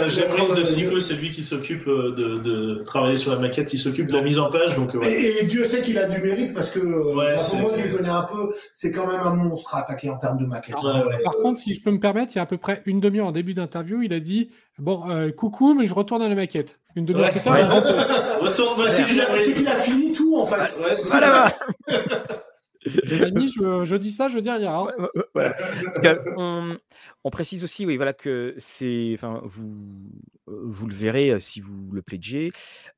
J'apprécie 0.07 0.59
de 0.59 0.65
Sico, 0.65 1.01
c'est 1.01 1.15
lui 1.15 1.31
qui 1.31 1.43
s'occupe 1.43 1.87
euh, 1.87 2.15
de, 2.17 2.39
de, 2.39 2.85
travailler 2.85 3.17
sur 3.17 3.33
la 3.33 3.39
maquette, 3.39 3.73
il 3.73 3.79
s'occupe 3.79 4.09
de 4.09 4.13
la 4.15 4.23
mise 4.23 4.39
en 4.39 4.51
page. 4.51 4.75
Donc, 4.77 4.97
et, 5.03 5.45
Dieu 5.45 5.65
sait 5.65 5.83
qu'il 5.83 5.99
a 5.99 6.09
du 6.09 6.21
mérite 6.21 6.55
parce 6.55 6.71
que 6.71 6.79
ouais, 6.79 7.35
pour 7.35 7.59
moi 7.61 7.73
qui 7.75 7.83
le 7.83 7.97
connais 7.97 8.09
un 8.09 8.23
peu, 8.23 8.53
c'est 8.73 8.93
quand 8.93 9.07
même 9.07 9.21
un 9.21 9.35
monstre 9.35 9.75
à 9.75 9.81
attaquer 9.81 10.11
en 10.11 10.19
termes 10.19 10.39
de 10.39 10.47
maquette. 10.47 10.77
par 11.25 11.37
contre, 11.39 11.61
si 11.61 11.75
je 11.75 11.83
peux 11.83 11.91
me 11.91 12.01
permettre, 12.01 12.33
il 12.35 12.37
y 12.37 12.39
a 12.39 12.43
à 12.43 12.47
peu 12.47 12.59
près 12.59 12.83
une 12.87 13.01
demi-heure 13.01 13.27
en 13.27 13.33
début 13.33 13.55
d'interview, 13.55 14.03
il 14.03 14.13
a 14.13 14.21
dit 14.21 14.51
Bon, 14.79 15.03
coucou, 15.37 15.75
mais 15.75 15.87
je 15.87 15.95
retourne 15.95 16.23
à 16.23 16.29
la 16.29 16.35
maquette. 16.35 16.79
Une 16.97 17.05
demi-heure 17.05 17.31
plus 17.31 17.41
tard, 17.41 17.59
il 17.59 18.47
retourne. 18.47 18.89
C'est 18.89 19.05
qu'il 19.07 19.21
a, 19.21 19.73
a, 19.73 19.77
fini 19.77 20.13
tout 20.13 20.37
en 20.37 20.47
fait. 20.47 20.57
Ouais, 20.79 20.95
c'est 20.95 21.11
je, 22.87 23.85
je, 23.85 23.97
dis 23.97 24.11
ça, 24.11 24.29
je 24.29 24.39
dis 24.39 24.51
rien. 24.51 24.87
Hein. 24.87 26.77
On, 27.25 27.31
précise 27.31 27.65
aussi, 27.65 27.87
oui, 27.87 27.97
voilà 27.97 28.13
que 28.13 28.55
c'est, 28.59 29.13
enfin, 29.15 29.41
vous, 29.45 30.11
vous 30.47 30.87
le 30.87 30.95
verrez 30.95 31.41
si 31.41 31.61
vous 31.61 31.91
le 31.93 32.03
pledgez. 32.03 32.53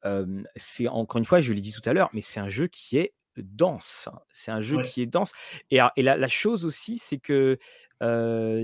Euh, 0.05 0.43
c'est 0.57 0.89
encore 0.89 1.19
une 1.19 1.25
fois, 1.25 1.41
je 1.41 1.53
l'ai 1.53 1.61
dit 1.61 1.73
tout 1.73 1.89
à 1.89 1.93
l'heure, 1.93 2.11
mais 2.13 2.21
c'est 2.21 2.41
un 2.41 2.49
jeu 2.49 2.67
qui 2.67 2.99
est 2.99 3.13
dense. 3.43 4.09
C'est 4.33 4.51
un 4.51 4.61
jeu 4.61 4.83
qui 4.83 5.03
est 5.03 5.07
dense. 5.07 5.33
Et, 5.71 5.79
et 5.97 6.03
la, 6.03 6.17
la, 6.17 6.29
chose 6.29 6.65
aussi, 6.65 6.99
c'est 6.99 7.19
que 7.19 7.59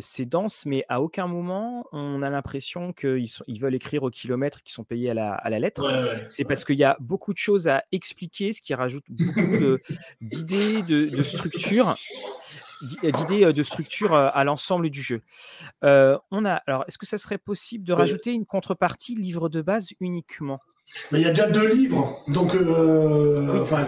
c'est 0.00 0.26
dense, 0.26 0.64
mais 0.64 0.84
à 0.88 1.00
aucun 1.00 1.26
moment 1.26 1.86
on 1.92 2.22
a 2.22 2.30
l'impression 2.30 2.92
qu'ils 2.92 3.28
ils 3.48 3.60
veulent 3.60 3.74
écrire 3.74 4.04
au 4.04 4.10
kilomètre, 4.10 4.62
qu'ils 4.62 4.74
sont 4.74 4.84
payés 4.84 5.10
à 5.10 5.14
la, 5.14 5.32
à 5.32 5.50
la 5.50 5.58
lettre. 5.58 5.90
c'est 6.28 6.44
parce 6.44 6.64
qu'il 6.64 6.78
y 6.78 6.84
a 6.84 6.96
beaucoup 7.00 7.32
de 7.32 7.38
choses 7.38 7.66
à 7.66 7.82
expliquer, 7.90 8.52
ce 8.52 8.60
qui 8.62 8.74
rajoute 8.74 9.04
beaucoup 9.08 9.78
d'idées, 10.20 10.82
de, 10.82 11.06
de, 11.06 11.08
de 11.16 11.22
structure 11.22 11.96
d'idées 12.82 13.52
de 13.52 13.62
structure 13.62 14.14
à 14.14 14.44
l'ensemble 14.44 14.90
du 14.90 15.02
jeu. 15.02 15.22
on 15.82 16.44
a, 16.44 16.54
alors, 16.66 16.84
est-ce 16.88 16.98
que 16.98 17.06
ça 17.06 17.18
serait 17.18 17.38
possible 17.38 17.84
de 17.84 17.92
rajouter 17.92 18.32
une 18.32 18.46
contrepartie 18.46 19.14
livre 19.14 19.48
de 19.48 19.62
base 19.62 19.88
uniquement? 20.00 20.58
Mais 21.10 21.20
il 21.20 21.22
y 21.22 21.26
a 21.26 21.30
déjà 21.30 21.48
deux 21.48 21.72
livres, 21.72 22.22
donc 22.28 22.54
euh, 22.54 23.62
enfin, 23.62 23.86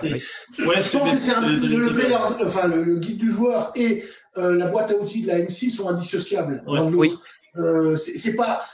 ouais, 0.66 0.80
c'est 0.80 0.98
le, 0.98 1.90
le, 1.90 2.46
enfin, 2.46 2.68
le, 2.68 2.96
guide 2.96 3.18
du 3.18 3.30
joueur 3.30 3.70
et 3.74 4.04
euh, 4.38 4.54
la 4.54 4.66
boîte 4.68 4.90
à 4.90 4.94
outils 4.94 5.22
de 5.22 5.26
la 5.26 5.40
M6 5.40 5.70
sont 5.76 5.88
indissociables. 5.88 6.64
oui. 6.66 7.14
Euh, 7.56 7.96
c'est 7.96 8.34
pas, 8.34 8.64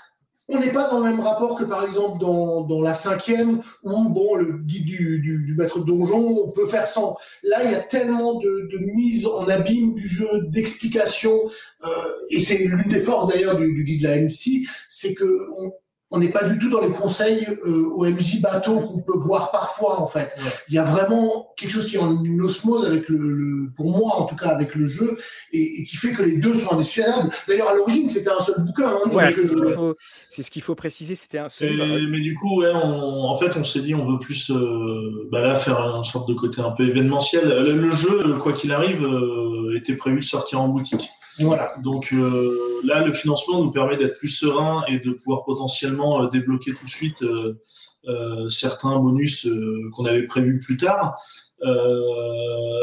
on 0.52 0.60
n'est 0.60 0.72
pas 0.72 0.88
dans 0.88 0.98
le 0.98 1.10
même 1.10 1.20
rapport 1.20 1.56
que 1.58 1.64
par 1.64 1.84
exemple 1.84 2.18
dans, 2.20 2.82
la 2.82 2.94
cinquième 2.94 3.60
où 3.82 4.08
bon 4.08 4.34
le 4.34 4.58
guide 4.58 4.84
du, 4.84 5.20
du, 5.20 5.44
du, 5.44 5.54
maître 5.54 5.80
donjon 5.80 6.44
on 6.44 6.50
peut 6.50 6.66
faire 6.66 6.86
sans. 6.86 7.16
Là 7.42 7.64
il 7.64 7.70
y 7.70 7.74
a 7.74 7.80
tellement 7.80 8.34
de, 8.40 8.68
de 8.72 8.78
mise 8.94 9.26
en 9.26 9.46
abîme 9.48 9.94
du 9.94 10.06
jeu, 10.06 10.26
d'explications 10.42 11.40
euh, 11.84 11.88
et 12.30 12.40
c'est 12.40 12.58
l'une 12.58 12.88
des 12.88 13.00
forces 13.00 13.32
d'ailleurs 13.32 13.56
du, 13.56 13.72
du, 13.72 13.84
guide 13.84 14.02
de 14.02 14.08
la 14.08 14.20
MC, 14.20 14.66
c'est 14.88 15.14
que 15.14 15.48
on, 15.56 15.72
on 16.12 16.18
n'est 16.18 16.30
pas 16.30 16.44
du 16.44 16.58
tout 16.58 16.68
dans 16.68 16.80
les 16.80 16.90
conseils 16.90 17.46
euh, 17.66 17.90
OMJ 17.96 18.40
bateau 18.40 18.80
qu'on 18.80 19.00
peut 19.00 19.16
voir 19.16 19.50
parfois 19.50 20.00
en 20.00 20.06
fait. 20.06 20.30
Il 20.68 20.74
y 20.74 20.78
a 20.78 20.84
vraiment 20.84 21.52
quelque 21.56 21.70
chose 21.70 21.86
qui 21.86 21.96
est 21.96 22.00
en 22.00 22.22
une 22.22 22.40
osmose 22.42 22.86
avec 22.86 23.08
le, 23.08 23.70
pour 23.74 23.90
moi 23.90 24.16
en 24.16 24.26
tout 24.26 24.36
cas 24.36 24.48
avec 24.48 24.74
le 24.74 24.86
jeu 24.86 25.18
et, 25.52 25.84
qui 25.84 25.96
fait 25.96 26.12
que 26.12 26.22
les 26.22 26.36
deux 26.36 26.54
sont 26.54 26.74
indissociables. 26.74 27.30
D'ailleurs 27.48 27.70
à 27.70 27.74
l'origine 27.74 28.08
c'était 28.10 28.30
un 28.30 28.40
seul 28.40 28.56
bouquin. 28.58 28.90
Hein, 28.90 29.30
c'est 29.32 29.46
ce 30.42 30.50
qu'il 30.50 30.62
faut, 30.62 30.74
préciser, 30.74 31.14
c'était 31.14 31.38
un 31.38 31.48
seul. 31.48 31.70
mais 32.10 32.20
du 32.20 32.34
coup 32.34 32.60
ouais, 32.60 32.70
en 32.72 33.36
fait 33.38 33.56
on 33.56 33.64
s'est 33.64 33.80
dit 33.80 33.94
on 33.94 34.10
veut 34.12 34.18
plus 34.18 34.50
euh, 34.50 35.28
bah 35.32 35.40
là 35.40 35.54
faire 35.54 35.80
une 35.80 36.04
sorte 36.04 36.28
de 36.28 36.34
côté 36.34 36.60
un 36.60 36.70
peu 36.70 36.86
événementiel. 36.86 37.48
Le, 37.48 37.90
jeu 37.90 38.36
quoi 38.38 38.52
qu'il 38.52 38.72
arrive 38.72 39.02
euh, 39.02 39.76
était 39.76 39.96
prévu 39.96 40.18
de 40.18 40.24
sortir 40.24 40.60
en 40.60 40.68
boutique. 40.68 41.10
Voilà. 41.38 41.74
Donc 41.82 42.12
euh, 42.12 42.80
là, 42.84 43.04
le 43.04 43.12
financement 43.12 43.62
nous 43.62 43.70
permet 43.70 43.96
d'être 43.96 44.18
plus 44.18 44.28
serein 44.28 44.84
et 44.88 44.98
de 44.98 45.12
pouvoir 45.12 45.44
potentiellement 45.44 46.22
euh, 46.22 46.28
débloquer 46.28 46.74
tout 46.74 46.84
de 46.84 46.90
suite 46.90 47.22
euh, 47.22 48.48
certains 48.48 48.98
bonus 48.98 49.48
qu'on 49.94 50.04
avait 50.04 50.24
prévus 50.24 50.58
plus 50.58 50.76
tard. 50.76 51.16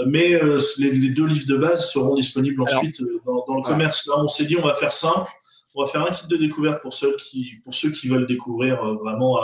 mais 0.08 0.40
les, 0.78 1.10
deux 1.10 1.26
livres 1.26 1.48
de 1.48 1.58
base 1.58 1.92
seront 1.92 2.16
disponibles 2.16 2.62
ensuite 2.62 3.02
dans, 3.26 3.56
le 3.56 3.62
commerce. 3.62 4.08
Là, 4.08 4.16
on 4.18 4.28
s'est 4.28 4.46
dit, 4.46 4.56
on 4.56 4.66
va 4.66 4.74
faire 4.74 4.94
simple. 4.94 5.30
On 5.76 5.84
va 5.84 5.90
faire 5.90 6.02
un 6.02 6.12
kit 6.12 6.28
de 6.28 6.36
découverte 6.36 6.82
pour 6.82 6.94
ceux 6.94 7.16
qui, 7.18 7.46
pour 7.64 7.76
ceux 7.76 7.92
qui 7.92 8.08
veulent 8.08 8.26
découvrir 8.26 8.84
vraiment 8.96 9.40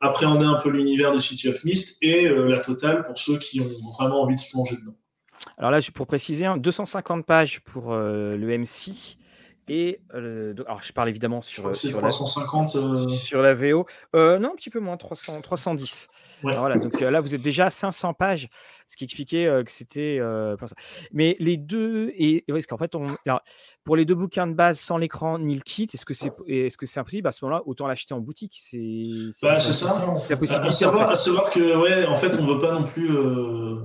appréhender 0.00 0.46
un 0.46 0.58
peu 0.60 0.70
l'univers 0.70 1.12
de 1.12 1.18
City 1.18 1.48
of 1.48 1.62
Mist 1.64 1.98
et 2.00 2.28
la 2.28 2.60
totale 2.60 3.02
pour 3.02 3.18
ceux 3.18 3.38
qui 3.38 3.60
ont 3.60 3.70
vraiment 3.98 4.22
envie 4.22 4.36
de 4.36 4.40
se 4.40 4.50
plonger 4.50 4.76
dedans. 4.76 4.96
Alors 5.58 5.70
là, 5.70 5.80
pour 5.94 6.06
préciser, 6.06 6.46
250 6.56 7.18
hein, 7.18 7.22
pages 7.22 7.60
pour 7.60 7.92
euh, 7.92 8.36
le 8.36 8.58
MC 8.58 9.16
Et 9.68 10.00
alors, 10.12 10.82
je 10.82 10.92
parle 10.92 11.08
évidemment 11.08 11.40
sur, 11.40 11.74
sur, 11.76 11.98
350, 11.98 12.74
la, 12.74 13.08
sur 13.08 13.42
la 13.42 13.54
VO. 13.54 13.86
non, 14.14 14.50
un 14.52 14.56
petit 14.56 14.70
peu 14.70 14.80
moins, 14.80 14.96
300, 14.96 15.40
310. 15.40 16.08
Voilà, 16.42 16.76
donc 16.76 17.00
là, 17.00 17.20
vous 17.20 17.34
êtes 17.34 17.42
déjà 17.42 17.66
à 17.66 17.70
500 17.70 18.14
pages, 18.14 18.48
ce 18.86 18.96
qui 18.96 19.04
expliquait 19.04 19.46
que 19.64 19.70
c'était. 19.70 20.20
mais 21.12 21.36
les 21.38 21.56
deux, 21.56 22.12
et, 22.16 22.44
parce 22.48 22.66
qu'en 22.66 22.78
fait, 22.78 22.94
on, 22.96 23.06
pour 23.84 23.96
les 23.96 24.04
deux 24.04 24.16
bouquins 24.16 24.48
de 24.48 24.54
base 24.54 24.80
sans 24.80 24.98
l'écran 24.98 25.38
ni 25.38 25.54
le 25.54 25.60
kit, 25.60 25.88
est-ce 25.92 26.04
que 26.04 26.14
c'est 26.14 26.32
est 26.48 26.68
-ce 26.68 26.86
c'est 26.86 27.00
impossible? 27.00 27.28
À 27.28 27.32
ce 27.32 27.44
moment-là, 27.44 27.62
autant 27.66 27.86
l'acheter 27.86 28.14
en 28.14 28.20
boutique. 28.20 28.58
C'est 28.60 28.78
bah, 29.42 29.60
ça. 29.60 30.18
C'est 30.22 30.36
possible. 30.36 30.66
À, 30.66 30.70
savoir, 30.70 31.10
à 31.10 31.16
savoir 31.16 31.50
que, 31.50 31.76
ouais, 31.76 32.06
en 32.06 32.16
fait, 32.16 32.36
on 32.36 32.42
ne 32.42 32.52
veut 32.52 32.58
pas 32.58 32.72
non 32.72 32.84
plus, 32.84 33.10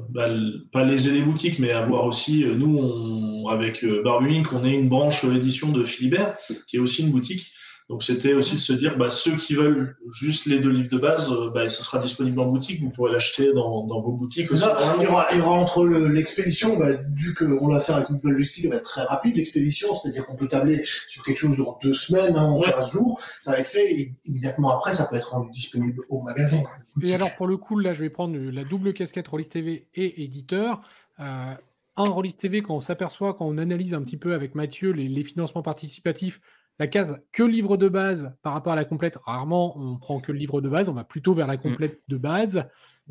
bah, 0.10 0.28
pas 0.72 0.84
léser 0.84 1.12
les 1.12 1.22
boutiques, 1.22 1.60
mais 1.60 1.72
avoir 1.72 2.06
aussi, 2.06 2.46
nous, 2.46 2.78
on, 2.80 3.27
avec 3.50 3.86
Barbumink, 4.04 4.52
on 4.54 4.64
est 4.64 4.74
une 4.74 4.89
branche 4.89 5.24
édition 5.24 5.72
de 5.72 5.84
Philibert, 5.84 6.36
qui 6.68 6.78
est 6.78 6.80
aussi 6.80 7.04
une 7.04 7.12
boutique. 7.12 7.52
Donc 7.89 8.04
c'était 8.04 8.34
aussi 8.34 8.56
de 8.56 8.60
se 8.60 8.74
dire, 8.74 8.98
bah, 8.98 9.08
ceux 9.08 9.38
qui 9.38 9.56
veulent 9.56 9.95
juste 10.12 10.45
les 10.45 10.60
deux 10.60 10.70
livres 10.70 10.89
de 10.89 10.98
base, 10.98 11.32
euh, 11.32 11.50
bah, 11.52 11.70
ce 11.70 11.82
sera 11.84 12.00
disponible 12.00 12.38
en 12.41 12.48
boutique, 12.48 12.82
vous 12.82 12.89
pourrez 12.89 13.14
l'acheter 13.14 13.54
dans, 13.54 13.86
dans, 13.86 14.02
vos 14.02 14.12
boutiques. 14.12 14.52
Aussi. 14.52 14.66
il, 14.98 15.04
y 15.04 15.08
aura, 15.08 15.26
il 15.32 15.38
y 15.38 15.41
aura 15.41 15.54
entre 15.54 15.86
l'expédition, 15.86 16.78
bah, 16.78 16.89
vu 17.16 17.34
qu'on 17.34 17.70
l'a 17.70 17.80
fait 17.80 17.93
avec 17.93 18.10
une 18.10 18.20
logistique, 18.24 18.66
elle 18.66 18.72
va 18.72 18.78
être 18.78 18.84
très 18.84 19.04
rapide, 19.04 19.38
l'expédition, 19.38 19.95
c'est-à-dire 19.95 20.26
qu'on 20.26 20.36
peut 20.36 20.50
tabler 20.50 20.84
sur 21.08 21.24
quelque 21.24 21.38
chose 21.38 21.56
dans 21.56 21.80
deux 21.82 21.93
semaines, 21.93 22.36
hein, 22.36 22.43
en 22.43 22.60
15 22.62 22.91
jours, 22.91 23.22
ça 23.41 23.52
va 23.52 23.60
être 23.60 23.68
fait, 23.68 23.89
et 23.93 24.14
immédiatement 24.26 24.78
après, 24.78 24.91
ça 24.91 25.06
peut 25.06 25.16
être 25.16 25.32
rendu 25.32 25.50
disponible 25.52 26.04
au 26.10 26.22
magasin. 26.22 26.64
Et 27.02 27.16
alors 27.16 27.34
pour 27.38 27.48
le 27.48 27.56
coup, 27.56 27.80
là, 27.80 27.93
je 27.93 28.02
vais 28.02 28.10
prendre 28.10 28.38
la 28.38 28.66
double 28.66 28.91
casquette 28.91 29.30
Rollis 29.30 29.48
TV 29.48 29.88
et 29.95 30.24
éditeur. 30.26 30.82
Euh, 31.22 31.54
un 31.98 32.10
Rollis 32.10 32.36
TV, 32.36 32.62
quand 32.62 32.76
on 32.76 32.82
s'aperçoit, 32.82 33.34
quand 33.34 33.45
on 33.45 33.58
analyse 33.58 33.93
un 33.93 34.02
petit 34.02 34.18
peu 34.18 34.34
avec 34.34 34.56
Mathieu 34.56 34.91
les, 34.91 35.08
les 35.08 35.24
financements 35.24 35.64
participatifs, 35.64 36.39
la 36.80 36.88
case 36.88 37.22
que 37.32 37.43
livre 37.43 37.78
de 37.78 37.88
base 37.88 38.36
par 38.43 38.54
rapport 38.54 38.74
à 38.74 38.76
la 38.76 38.86
complète, 38.86 39.18
rarement 39.18 39.78
on 39.78 39.98
prend 39.98 40.20
que 40.20 40.32
le 40.32 40.38
livre 40.38 40.62
de 40.62 40.70
base, 40.70 40.89
on 40.89 40.93
va 40.93 41.04
plutôt 41.04 41.34
vers 41.34 41.48
la 41.48 41.56
mmh. 41.56 41.62
complète 41.62 42.02
de 42.08 42.18
base. 42.18 42.68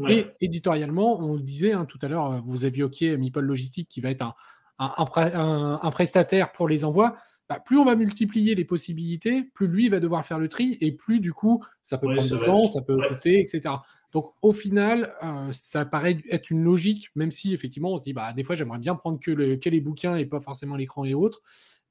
Et 0.08 0.26
éditorialement, 0.42 1.18
on 1.20 1.34
le 1.34 1.40
disait 1.40 1.72
hein, 1.72 1.86
tout 1.86 1.98
à 2.02 2.08
l'heure, 2.08 2.42
vous 2.42 2.64
avez 2.66 2.78
évoqué 2.78 3.16
Meeple 3.16 3.40
Logistique 3.40 3.88
qui 3.88 4.02
va 4.02 4.10
être 4.10 4.34
un, 4.78 5.90
prestataire 5.90 6.52
pour 6.52 6.68
les 6.68 6.84
envois. 6.84 7.16
Bah, 7.48 7.60
plus 7.64 7.78
on 7.78 7.84
va 7.84 7.94
multiplier 7.94 8.54
les 8.54 8.64
possibilités, 8.64 9.44
plus 9.54 9.68
lui 9.68 9.88
va 9.88 10.00
devoir 10.00 10.26
faire 10.26 10.38
le 10.38 10.48
tri 10.48 10.76
et 10.80 10.92
plus 10.92 11.20
du 11.20 11.32
coup 11.32 11.64
ça 11.82 11.96
peut 11.96 12.08
prendre 12.08 12.38
du 12.38 12.44
temps, 12.44 12.66
ça 12.66 12.82
peut 12.82 12.98
coûter, 13.08 13.40
etc. 13.40 13.76
Donc 14.16 14.32
au 14.40 14.54
final, 14.54 15.14
euh, 15.22 15.52
ça 15.52 15.84
paraît 15.84 16.22
être 16.30 16.50
une 16.50 16.64
logique, 16.64 17.10
même 17.16 17.30
si 17.30 17.52
effectivement 17.52 17.92
on 17.92 17.98
se 17.98 18.04
dit 18.04 18.14
bah 18.14 18.32
des 18.32 18.44
fois 18.44 18.56
j'aimerais 18.56 18.78
bien 18.78 18.94
prendre 18.94 19.20
que, 19.20 19.30
les 19.30 19.80
bouquins 19.82 20.16
et 20.16 20.24
pas 20.24 20.40
forcément 20.40 20.74
l'écran 20.74 21.04
et 21.04 21.12
autres. 21.12 21.42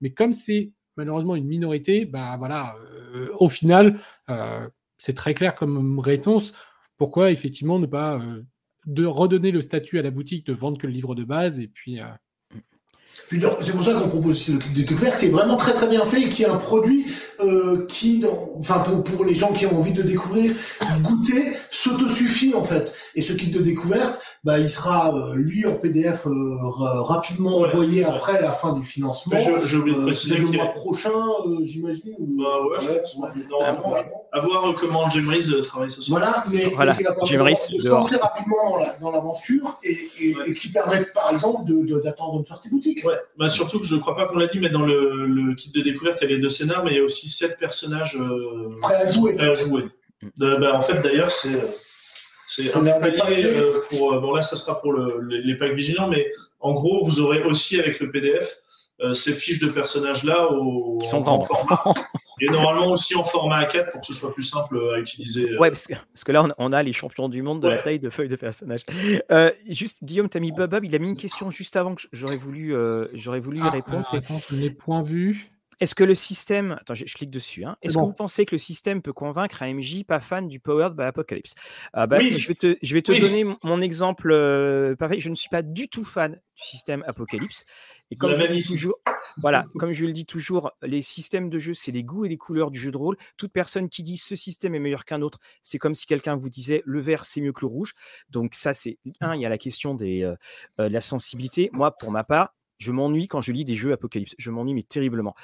Mais 0.02 0.10
comme 0.10 0.34
c'est 0.34 0.72
malheureusement 0.98 1.36
une 1.36 1.46
minorité, 1.46 2.06
bah 2.06 2.36
voilà, 2.38 2.74
euh, 2.80 3.30
au 3.40 3.48
final, 3.48 4.00
euh, 4.32 4.68
c'est 4.98 5.14
très 5.14 5.36
clair 5.36 5.54
comme 5.54 6.00
réponse. 6.00 6.54
Pourquoi 6.98 7.30
effectivement 7.30 7.78
ne 7.78 7.86
pas 7.86 8.20
de 8.88 9.06
redonner 9.06 9.52
le 9.52 9.62
statut 9.62 10.00
à 10.00 10.02
la 10.02 10.10
boutique 10.10 10.48
de 10.48 10.54
vendre 10.54 10.80
que 10.80 10.88
le 10.88 10.94
livre 10.94 11.14
de 11.14 11.26
base 11.26 11.60
et 11.60 11.68
puis. 11.68 12.00
C'est 13.30 13.72
pour 13.72 13.84
ça 13.84 13.94
qu'on 13.94 14.08
propose 14.08 14.32
aussi 14.32 14.54
le 14.54 14.60
kit 14.60 14.70
découverte 14.70 15.20
qui 15.20 15.26
est 15.26 15.30
vraiment 15.30 15.58
très 15.58 15.74
très 15.74 15.88
bien 15.88 16.06
fait 16.06 16.22
et 16.22 16.30
qui 16.30 16.44
est 16.44 16.48
un 16.48 16.58
produit 16.58 17.08
qui, 17.88 18.24
enfin 18.58 18.80
pour, 18.80 19.26
les 19.26 19.36
gens 19.36 19.52
qui 19.52 19.66
ont 19.66 19.78
envie 19.78 19.94
de 19.94 20.04
découvrir, 20.04 20.56
goûter, 21.02 21.58
s'autosuffit 21.72 22.54
en 22.54 22.64
fait. 22.64 22.94
Et 23.16 23.22
ce 23.22 23.34
kit 23.34 23.48
de 23.48 23.62
découverte, 23.62 24.20
bah, 24.46 24.60
il 24.60 24.70
sera 24.70 25.12
euh, 25.12 25.34
lui 25.34 25.66
en 25.66 25.74
PDF 25.74 26.28
euh, 26.28 26.56
rapidement 27.02 27.58
envoyé 27.62 28.06
après 28.06 28.40
la 28.40 28.52
fin 28.52 28.74
du 28.74 28.84
financement. 28.84 29.36
J'ai 29.66 29.78
oublié 29.78 29.96
de 29.96 30.02
euh, 30.02 30.04
préciser 30.04 30.38
le 30.38 30.46
mois 30.46 30.68
prochain, 30.68 31.10
j'imagine. 31.64 32.14
Bah 32.20 32.62
ouais, 32.70 32.78
je 32.80 33.42
à 34.32 34.40
voir 34.42 34.76
comment 34.76 35.10
Gemris 35.10 35.50
travaille 35.64 35.90
ce 35.90 36.04
soir. 36.04 36.20
Voilà, 36.20 36.46
mais 36.52 36.66
voilà. 36.76 36.94
qui 36.94 37.02
va 37.04 37.16
de 37.16 37.80
se 37.80 37.88
lancer 37.88 38.18
rapidement 38.18 38.78
dans 39.02 39.12
l'aventure 39.12 39.80
et, 39.84 39.98
et, 40.20 40.54
qui 40.54 40.70
permet 40.72 41.04
par 41.16 41.32
exemple 41.34 41.62
d'attendre 42.04 42.38
une 42.40 42.46
sortie 42.46 42.70
boutique. 42.70 43.04
Ouais, 43.04 43.16
bah, 43.40 43.48
surtout 43.48 43.80
que 43.80 43.86
je 43.88 43.96
ne 43.96 44.00
crois 44.00 44.16
pas 44.16 44.28
qu'on 44.28 44.38
l'a 44.38 44.48
dit, 44.48 44.60
mais 44.60 44.70
dans 44.70 44.86
le, 44.86 45.26
le, 45.26 45.56
kit 45.56 45.72
de 45.72 45.82
découverte, 45.82 46.20
il 46.22 46.30
y 46.30 46.34
a 46.34 46.36
les 46.36 46.42
deux 46.42 46.50
scénars, 46.50 46.84
mais 46.84 46.92
il 46.92 46.98
y 46.98 47.00
a 47.00 47.04
aussi 47.04 47.30
sept 47.30 47.58
personnages 47.58 48.16
prêts 48.80 48.96
à 48.96 49.08
jouer. 49.08 49.40
À 49.40 49.56
jouer. 49.56 49.86
bah, 50.38 50.76
en 50.76 50.82
fait, 50.82 51.02
d'ailleurs, 51.02 51.32
c'est 51.32 51.60
c'est 52.48 52.76
un 52.76 52.84
palier 53.00 53.46
euh, 53.46 53.82
pour. 53.90 54.14
Euh, 54.14 54.20
bon, 54.20 54.34
là, 54.34 54.42
ça 54.42 54.56
sera 54.56 54.80
pour 54.80 54.94
le, 54.94 55.20
les, 55.22 55.56
packs 55.56 55.74
vigilants, 55.74 56.10
mais 56.10 56.32
en 56.60 56.74
gros, 56.74 57.04
vous 57.04 57.20
aurez 57.20 57.44
aussi 57.44 57.80
avec 57.80 58.00
le 58.00 58.12
PDF 58.12 58.58
euh, 59.02 59.14
ces 59.14 59.34
fiches 59.34 59.60
de 59.60 59.68
personnages-là 59.68 60.52
au, 60.52 61.00
Qui 61.00 61.08
sont 61.08 61.28
en, 61.28 61.44
format. 61.44 61.84
et 62.42 62.48
normalement 62.48 62.92
aussi 62.92 63.16
en 63.16 63.24
format 63.24 63.64
A4 63.64 63.92
pour 63.92 64.02
que 64.02 64.08
ce 64.08 64.14
soit 64.14 64.34
plus 64.34 64.44
simple 64.44 64.80
à 64.96 65.00
utiliser. 65.00 65.58
Ouais, 65.58 65.70
parce 65.70 65.88
que, 65.88 65.94
parce 65.94 66.24
que 66.24 66.32
là, 66.32 66.48
on, 66.58 66.74
a 66.74 66.84
les 66.84 66.94
champions 66.94 67.30
du 67.30 67.42
monde 67.42 67.62
de 67.62 67.68
la 67.68 67.80
taille 67.80 68.00
de 68.00 68.10
feuilles 68.10 68.30
de 68.30 68.36
personnages. 68.36 68.86
juste, 69.68 70.04
Guillaume, 70.04 70.30
tu 70.30 70.38
as 70.38 70.42
mis 70.42 70.52
Bob, 70.52 70.80
il 70.84 70.96
a 70.96 71.00
mis 71.00 71.10
une 71.10 71.18
question 71.18 71.50
juste 71.50 71.76
avant 71.76 71.96
que 71.96 72.04
j'aurais 72.14 72.38
voulu, 72.38 72.76
j'aurais 73.14 73.40
voulu 73.40 73.58
y 73.60 73.64
ah, 73.64 73.70
répondre. 73.70 74.06
c'est 74.06 74.22
les 74.52 74.70
points 74.70 75.04
vus. 75.04 75.55
Est-ce 75.80 75.96
que 75.96 76.04
le 76.04 76.16
système. 76.16 76.78
Attends, 76.80 76.94
je, 76.94 77.06
clique 77.06 77.32
dessus. 77.32 77.66
Hein. 77.66 77.78
Est-ce 77.82 77.96
que 77.96 78.00
vous 78.00 78.14
pensez 78.14 78.46
que 78.46 78.56
le 78.56 78.60
système 78.60 79.02
peut 79.02 79.14
convaincre 79.14 79.64
un 79.64 79.74
MJ 79.74 80.04
pas 80.04 80.20
fan 80.20 80.48
du 80.48 80.60
Powered 80.60 80.96
by 80.96 81.04
Apocalypse? 81.04 81.56
Ah 81.94 82.08
bah, 82.08 82.20
Je 82.20 82.48
vais 82.48 82.56
te, 82.56 82.78
je 82.82 82.94
vais 82.94 83.02
te 83.02 83.12
donner 83.20 83.46
mon, 83.64 83.82
exemple 83.82 84.32
euh, 84.32 84.96
pareil. 84.96 85.20
Je 85.20 85.30
ne 85.30 85.36
suis 85.36 85.50
pas 85.50 85.62
du 85.62 85.88
tout 85.88 86.04
fan 86.04 86.34
du 86.34 86.64
système 86.64 87.04
Apocalypse. 87.08 87.66
Et 88.12 88.16
comme 88.16 88.34
je, 88.34 88.44
le 88.44 88.54
dis 88.54 88.66
toujours, 88.66 89.00
voilà, 89.38 89.64
comme 89.80 89.92
je 89.92 90.06
le 90.06 90.14
dis 90.14 90.26
toujours, 90.26 90.72
les 90.82 91.02
systèmes 91.02 91.50
de 91.50 91.58
jeu, 91.58 91.74
c'est 91.74 91.92
les 91.92 92.04
goûts 92.04 92.26
et 92.26 92.30
les 92.30 92.38
couleurs 92.38 92.72
du 92.72 92.80
jeu 92.80 92.92
de 92.92 92.98
rôle. 92.98 93.18
Toute 93.38 93.52
personne 93.52 93.90
qui 93.90 94.04
dit 94.04 94.18
ce 94.18 94.36
système 94.36 94.76
est 94.76 94.80
meilleur 94.80 95.06
qu'un 95.06 95.22
autre, 95.22 95.40
c'est 95.64 95.78
comme 95.78 95.96
si 95.96 96.06
quelqu'un 96.06 96.36
vous 96.36 96.50
disait 96.50 96.82
le 96.86 97.02
vert, 97.02 97.26
c'est 97.26 97.42
mieux 97.42 97.54
que 97.54 97.62
le 97.62 97.68
rouge. 97.68 97.94
Donc, 98.30 98.56
ça, 98.56 98.74
c'est 98.74 98.98
un. 99.22 99.36
Il 99.36 99.42
y 99.42 99.46
a 99.46 99.50
la 99.50 99.58
question 99.58 99.96
des, 99.96 100.24
euh, 100.24 100.36
euh, 100.80 100.90
de 100.90 100.94
la 100.94 101.02
sensibilité. 101.02 101.70
Moi, 101.74 101.92
pour 101.98 102.12
ma 102.12 102.24
part, 102.24 102.54
je 102.78 102.92
m'ennuie 102.92 103.28
quand 103.28 103.42
je 103.42 103.52
lis 103.52 103.66
des 103.66 103.76
jeux 103.76 103.94
Apocalypse. 103.94 104.36
Je 104.38 104.52
m'ennuie, 104.52 104.74
mais 104.74 104.84
terriblement. 104.84 105.36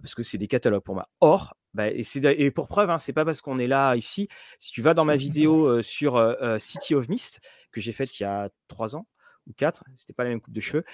Parce 0.00 0.14
que 0.14 0.22
c'est 0.22 0.38
des 0.38 0.48
catalogues 0.48 0.82
pour 0.82 0.94
moi. 0.94 1.08
Or, 1.20 1.56
bah, 1.74 1.88
et, 1.88 2.04
et, 2.24 2.50
pour 2.50 2.68
preuve, 2.68 2.90
hein, 2.90 2.98
c'est 2.98 3.12
pas 3.12 3.24
parce 3.24 3.40
qu'on 3.40 3.58
est 3.58 3.66
là 3.66 3.96
ici. 3.96 4.28
Si 4.58 4.72
tu 4.72 4.82
vas 4.82 4.94
dans 4.94 5.04
ma 5.04 5.16
vidéo 5.16 5.66
euh, 5.66 5.82
sur 5.82 6.16
euh, 6.16 6.34
euh, 6.40 6.58
City 6.58 6.94
of 6.94 7.08
Mist, 7.08 7.40
que 7.72 7.80
j'ai 7.80 7.92
faite 7.92 8.18
il 8.18 8.22
y 8.22 8.26
a 8.26 8.48
trois 8.68 8.96
ans 8.96 9.06
ou 9.46 9.52
quatre, 9.52 9.84
c'était 9.96 10.12
pas 10.12 10.24
la 10.24 10.30
même 10.30 10.40
coupe 10.40 10.54
de 10.54 10.60
cheveux, 10.60 10.84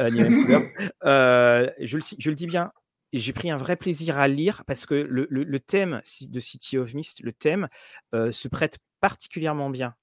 ni 0.00 0.18
la 0.18 0.30
même 0.30 0.42
couleur. 0.42 0.62
je, 1.04 1.96
le, 1.96 2.02
je 2.18 2.30
le 2.30 2.34
dis 2.34 2.46
bien, 2.46 2.72
j'ai 3.12 3.32
pris 3.32 3.50
un 3.50 3.56
vrai 3.56 3.76
plaisir 3.76 4.18
à 4.18 4.26
lire 4.26 4.64
parce 4.66 4.84
que 4.84 4.94
le, 4.94 5.28
le, 5.30 5.44
le 5.44 5.60
thème 5.60 6.00
de 6.28 6.40
City 6.40 6.76
of 6.76 6.92
Mist, 6.94 7.20
le 7.20 7.32
thème, 7.32 7.68
se 8.12 8.48
prête 8.48 8.78
particulièrement 9.00 9.70
bien 9.70 9.94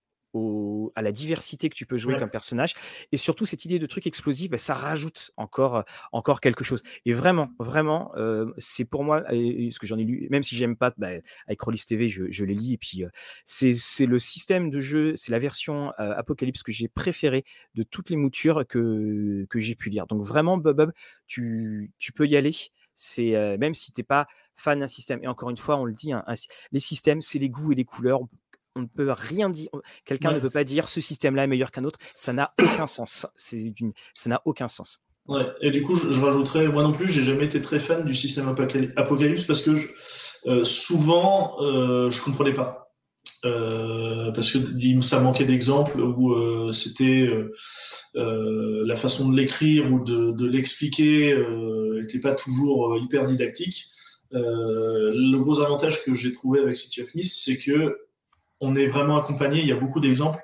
à 0.95 1.01
la 1.01 1.11
diversité 1.11 1.69
que 1.69 1.75
tu 1.75 1.85
peux 1.85 1.97
jouer 1.97 2.17
comme 2.17 2.29
personnage. 2.29 2.73
Et 3.11 3.17
surtout, 3.17 3.45
cette 3.45 3.65
idée 3.65 3.79
de 3.79 3.85
truc 3.85 4.07
explosif, 4.07 4.49
bah, 4.49 4.57
ça 4.57 4.73
rajoute 4.73 5.31
encore, 5.37 5.83
encore 6.11 6.41
quelque 6.41 6.63
chose. 6.63 6.83
Et 7.05 7.13
vraiment, 7.13 7.49
vraiment, 7.59 8.11
c'est 8.57 8.85
pour 8.85 9.03
moi, 9.03 9.23
ce 9.29 9.79
que 9.79 9.87
j'en 9.87 9.97
ai 9.97 10.03
lu, 10.03 10.27
même 10.29 10.43
si 10.43 10.55
j'aime 10.55 10.75
pas, 10.75 10.93
bah, 10.97 11.09
avec 11.47 11.61
Rollis 11.61 11.83
TV, 11.87 12.07
je, 12.07 12.25
je, 12.29 12.45
les 12.45 12.53
lis. 12.53 12.73
Et 12.73 12.77
puis, 12.77 13.03
c'est 13.45 14.05
le 14.05 14.19
système 14.19 14.69
de 14.69 14.79
jeu, 14.79 15.15
c'est 15.15 15.31
la 15.31 15.39
version 15.39 15.91
Apocalypse 15.97 16.63
que 16.63 16.71
j'ai 16.71 16.87
préférée 16.87 17.43
de 17.75 17.83
toutes 17.83 18.09
les 18.09 18.15
moutures 18.15 18.65
que, 18.67 19.45
que 19.49 19.59
j'ai 19.59 19.75
pu 19.75 19.89
lire. 19.89 20.07
Donc, 20.07 20.23
vraiment, 20.23 20.57
Bob, 20.57 20.91
tu, 21.27 21.91
tu 21.99 22.11
peux 22.11 22.27
y 22.27 22.35
aller 22.35 22.51
c'est 22.99 23.57
même 23.57 23.75
si 23.75 23.91
tu 23.91 24.01
n'es 24.01 24.03
pas 24.03 24.25
fan 24.55 24.79
d'un 24.79 24.87
système. 24.87 25.19
Et 25.23 25.27
encore 25.27 25.51
une 25.51 25.57
fois, 25.57 25.77
on 25.77 25.85
le 25.85 25.93
dit, 25.93 26.11
hein, 26.11 26.25
les 26.71 26.79
systèmes, 26.79 27.21
c'est 27.21 27.39
les 27.39 27.49
goûts 27.49 27.71
et 27.71 27.75
les 27.75 27.85
couleurs 27.85 28.21
on 28.77 28.81
ne 28.81 28.87
peut 28.87 29.11
rien 29.11 29.49
dire. 29.49 29.69
Quelqu'un 30.05 30.31
ne 30.31 30.39
peut 30.39 30.49
pas 30.49 30.63
dire 30.63 30.87
ce 30.87 31.01
système-là 31.01 31.43
est 31.43 31.47
meilleur 31.47 31.71
qu'un 31.71 31.83
autre. 31.83 31.99
Ça 32.13 32.31
n'a 32.33 32.53
aucun 32.61 32.87
sens. 32.87 33.25
C'est 33.35 33.73
ça 34.13 34.29
n'a 34.29 34.41
aucun 34.45 34.67
sens. 34.67 34.99
Ouais. 35.27 35.45
Et 35.61 35.71
du 35.71 35.83
coup, 35.83 35.95
je, 35.95 36.19
rajouterais, 36.19 36.67
moi 36.67 36.83
non 36.83 36.93
plus, 36.93 37.09
j'ai 37.09 37.23
jamais 37.23 37.45
été 37.45 37.61
très 37.61 37.79
fan 37.79 38.05
du 38.05 38.15
système 38.15 38.47
Apocalypse 38.47 39.43
parce 39.43 39.61
que 39.61 39.71
euh, 40.45 40.63
souvent, 40.63 41.57
euh, 41.61 42.09
je 42.09 42.21
comprenais 42.21 42.53
pas. 42.53 42.83
Euh, 43.45 44.31
parce 44.31 44.51
que 44.51 44.57
ça 45.01 45.19
manquait 45.19 45.45
d'exemples 45.45 45.99
où 45.99 46.33
euh, 46.33 46.71
c'était 46.71 47.29
la 48.15 48.95
façon 48.95 49.29
de 49.29 49.35
l'écrire 49.35 49.91
ou 49.91 50.03
de, 50.03 50.45
l'expliquer 50.45 51.35
n'était 51.99 52.19
pas 52.19 52.35
toujours 52.35 52.97
hyper 52.97 53.25
didactique. 53.25 53.85
le 54.31 55.37
gros 55.37 55.59
avantage 55.59 56.03
que 56.03 56.13
j'ai 56.13 56.31
trouvé 56.31 56.61
avec 56.61 56.77
City 56.77 57.01
of 57.01 57.13
Mist, 57.15 57.43
c'est 57.43 57.57
que 57.57 58.06
on 58.59 58.75
est 58.75 58.87
vraiment 58.87 59.21
accompagné. 59.21 59.61
Il 59.61 59.67
y 59.67 59.71
a 59.71 59.75
beaucoup 59.75 59.99
d'exemples. 59.99 60.39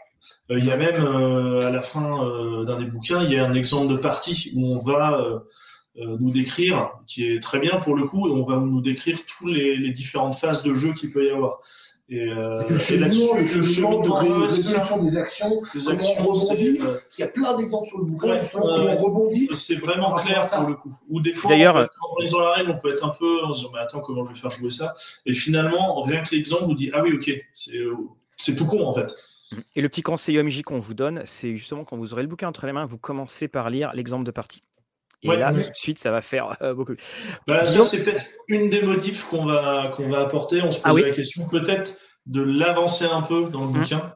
Euh, 0.52 0.60
il 0.60 0.66
y 0.66 0.72
a 0.72 0.78
même 0.78 1.04
euh, 1.04 1.68
à 1.68 1.70
la 1.70 1.82
fin 1.82 2.26
euh, 2.26 2.64
d'un 2.64 2.80
des 2.80 2.86
bouquins, 2.86 3.24
il 3.24 3.32
y 3.32 3.38
a 3.38 3.46
un 3.46 3.54
exemple 3.54 3.92
de 3.92 3.98
partie 3.98 4.52
où 4.56 4.74
on 4.74 4.80
va 4.80 5.44
nous 5.96 6.32
décrire, 6.32 6.90
qui 7.06 7.28
est 7.28 7.40
très 7.40 7.60
bien 7.60 7.78
pour 7.78 7.96
le 7.96 8.06
coup, 8.06 8.28
et 8.28 8.32
on 8.32 8.44
va 8.44 8.58
nous 8.58 8.82
décrire 8.82 9.20
toutes 9.28 9.52
les, 9.52 9.92
différentes 9.92 10.36
phases 10.36 10.64
de 10.64 10.74
jeu 10.74 10.94
qu'il 10.94 11.12
peut 11.12 11.26
y 11.26 11.30
avoir. 11.30 11.60
Et, 12.10 12.20
euh, 12.20 12.62
Et 12.68 12.80
cheminement, 12.80 13.36
là-dessus, 13.36 13.64
cheminement 13.64 14.02
de 14.02 14.10
c'est 14.50 14.62
résolution 14.62 15.02
des 15.04 15.18
actions, 15.18 15.48
on 15.50 16.24
rebondit. 16.34 16.78
c'est, 16.78 16.86
euh, 16.86 16.98
Il 17.18 17.22
y 17.22 17.24
a 17.24 17.28
plein 17.28 17.56
d'exemples 17.56 17.88
sur 17.88 18.00
le 18.00 18.06
bouquin, 18.06 18.28
Ouais, 18.28 18.40
justement, 18.42 18.66
ouais. 18.66 18.96
on 18.98 19.02
rebondit. 19.02 19.50
C'est 19.54 19.76
vraiment 19.76 20.14
clair 20.16 20.46
pour 20.48 20.68
le 20.68 20.76
coup. 20.76 20.94
Ou 21.10 21.22
des 21.22 21.34
fois, 21.34 21.52
D'ailleurs, 21.52 21.78
en, 21.78 21.82
fait, 21.84 21.90
en 22.02 22.22
lisant 22.22 22.40
la 22.42 22.52
règle, 22.56 22.72
on 22.72 22.80
peut 22.80 22.92
être 22.94 23.06
un 23.06 23.14
peu 23.18 23.44
en 23.46 23.54
se 23.54 23.60
disant, 23.62 23.72
mais 23.74 23.80
attends, 23.80 24.02
comment 24.02 24.24
je 24.26 24.34
vais 24.34 24.36
faire 24.40 24.52
jouer 24.52 24.70
ça? 24.70 24.96
Et 25.26 25.34
finalement, 25.34 26.02
rien 26.02 26.24
que 26.24 26.36
l'exemple 26.36 26.66
vous 26.66 26.76
dit, 26.76 26.92
ah 26.94 27.02
oui, 27.02 27.14
ok, 27.14 27.32
c'est 27.54 27.78
euh, 27.78 27.96
c'est 28.38 28.56
tout 28.56 28.66
con 28.66 28.86
en 28.86 28.94
fait. 28.94 29.14
Et 29.76 29.82
le 29.82 29.88
petit 29.88 30.02
conseil 30.02 30.38
OMJ 30.40 30.64
qu'on 30.64 30.80
vous 30.80 30.94
donne, 30.96 31.22
c'est 31.26 31.56
justement 31.56 31.86
quand 31.86 31.96
vous 31.96 32.12
aurez 32.12 32.24
le 32.24 32.28
bouquin 32.28 32.48
entre 32.50 32.66
les 32.66 32.74
mains, 32.74 32.86
vous 32.86 32.98
commencez 32.98 33.48
par 33.48 33.70
lire 33.70 33.92
l'exemple 33.94 34.26
de 34.26 34.32
partie. 34.32 34.64
Et 35.24 35.30
Ouais, 35.30 35.38
là, 35.38 35.54
ouais. 35.54 35.64
tout 35.64 35.70
de 35.70 35.76
suite, 35.76 36.00
ça 36.00 36.12
va 36.12 36.22
faire 36.22 36.58
euh, 36.62 36.74
beaucoup. 36.74 36.94
Bah, 37.48 37.66
ça, 37.66 37.82
c'est 37.82 38.04
peut-être 38.04 38.26
une 38.48 38.70
des 38.70 38.82
modifs 38.82 39.24
qu'on 39.26 39.46
va, 39.46 39.92
qu'on 39.96 40.10
va 40.10 40.20
apporter. 40.22 40.62
On 40.62 40.72
se 40.72 40.78
pose 40.80 40.86
Ah 40.86 40.94
oui. 40.94 41.02
la 41.04 41.12
question 41.12 41.48
peut-être 41.48 41.96
de 42.26 42.42
l'avancer 42.42 43.06
un 43.06 43.22
peu 43.22 43.50
dans 43.50 43.62
le 43.62 43.68
Mhm. 43.68 43.74
bouquin 43.80 44.14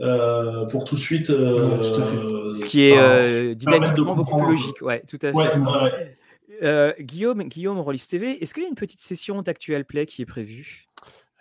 euh, 0.00 0.66
pour 0.66 0.84
tout 0.84 0.94
de 0.94 1.00
suite. 1.00 1.30
euh, 1.30 1.78
Ouais, 1.78 1.88
tout 1.88 2.00
à 2.00 2.04
fait. 2.04 2.54
Ce 2.60 2.64
qui 2.64 2.82
est 2.88 2.96
euh, 2.98 3.54
didactiquement 3.54 4.14
beaucoup 4.14 4.36
plus 4.38 4.46
logique. 4.54 4.82
Ouais, 4.82 5.02
tout 5.08 5.18
à 5.22 5.30
fait. 5.32 5.36
Ouais, 5.36 5.56
ouais, 5.56 5.82
ouais. 5.82 6.16
Euh, 6.62 6.92
Guillaume, 7.00 7.42
Guillaume 7.44 7.78
Rollis 7.80 8.06
TV, 8.08 8.42
est-ce 8.42 8.54
qu'il 8.54 8.62
y 8.62 8.66
a 8.66 8.68
une 8.68 8.74
petite 8.76 9.00
session 9.00 9.42
d'actuel 9.42 9.84
play 9.84 10.06
qui 10.06 10.22
est 10.22 10.26
prévue? 10.26 10.84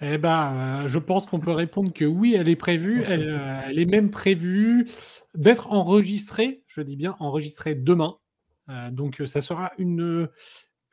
Eh 0.01 0.17
ben, 0.17 0.83
euh, 0.83 0.87
je 0.87 0.99
pense 0.99 1.25
qu'on 1.25 1.39
peut 1.39 1.51
répondre 1.51 1.93
que 1.93 2.03
oui, 2.03 2.35
elle 2.37 2.49
est 2.49 2.57
prévue. 2.57 3.03
Elle, 3.07 3.29
euh, 3.29 3.59
elle 3.67 3.79
est 3.79 3.85
même 3.85 4.09
prévue 4.09 4.89
d'être 5.35 5.71
enregistrée, 5.71 6.63
je 6.67 6.81
dis 6.81 6.97
bien 6.97 7.15
enregistrée 7.19 7.75
demain. 7.75 8.17
Euh, 8.69 8.91
donc, 8.91 9.21
euh, 9.21 9.27
ça 9.27 9.41
sera 9.41 9.71
une 9.77 10.29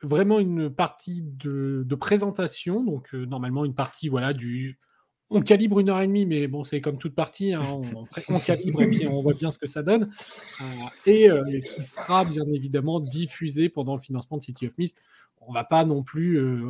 vraiment 0.03 0.39
une 0.39 0.69
partie 0.69 1.21
de, 1.23 1.95
présentation. 1.95 2.83
Donc, 2.83 3.13
euh, 3.13 3.25
normalement, 3.25 3.65
une 3.65 3.75
partie, 3.75 4.09
voilà, 4.09 4.33
du. 4.33 4.79
On 5.29 5.41
calibre 5.41 5.79
une 5.79 5.89
heure 5.89 6.01
et 6.01 6.05
demie, 6.05 6.27
mais 6.27 6.47
bon, 6.47 6.63
c'est 6.63 6.79
comme 6.79 6.99
toute 6.99 7.15
partie. 7.15 7.53
hein, 7.53 7.63
on, 7.65 8.05
on 8.29 8.39
calibre 8.39 8.83
et 8.83 8.89
puis 8.89 9.07
on 9.07 9.23
voit 9.23 9.33
bien 9.33 9.49
ce 9.49 9.57
que 9.57 9.65
ça 9.65 9.81
donne. 9.81 10.11
Euh, 10.61 10.65
et 11.07 11.31
euh, 11.31 11.59
qui 11.59 11.81
sera 11.81 12.23
bien 12.23 12.45
évidemment 12.53 12.99
diffusée 12.99 13.67
pendant 13.69 13.95
le 13.95 14.01
financement 14.01 14.37
de 14.37 14.43
City 14.43 14.67
of 14.67 14.77
Mist. 14.77 15.01
On 15.41 15.51
va 15.51 15.63
pas 15.63 15.85
non 15.85 16.03
plus. 16.03 16.37
euh, 16.37 16.69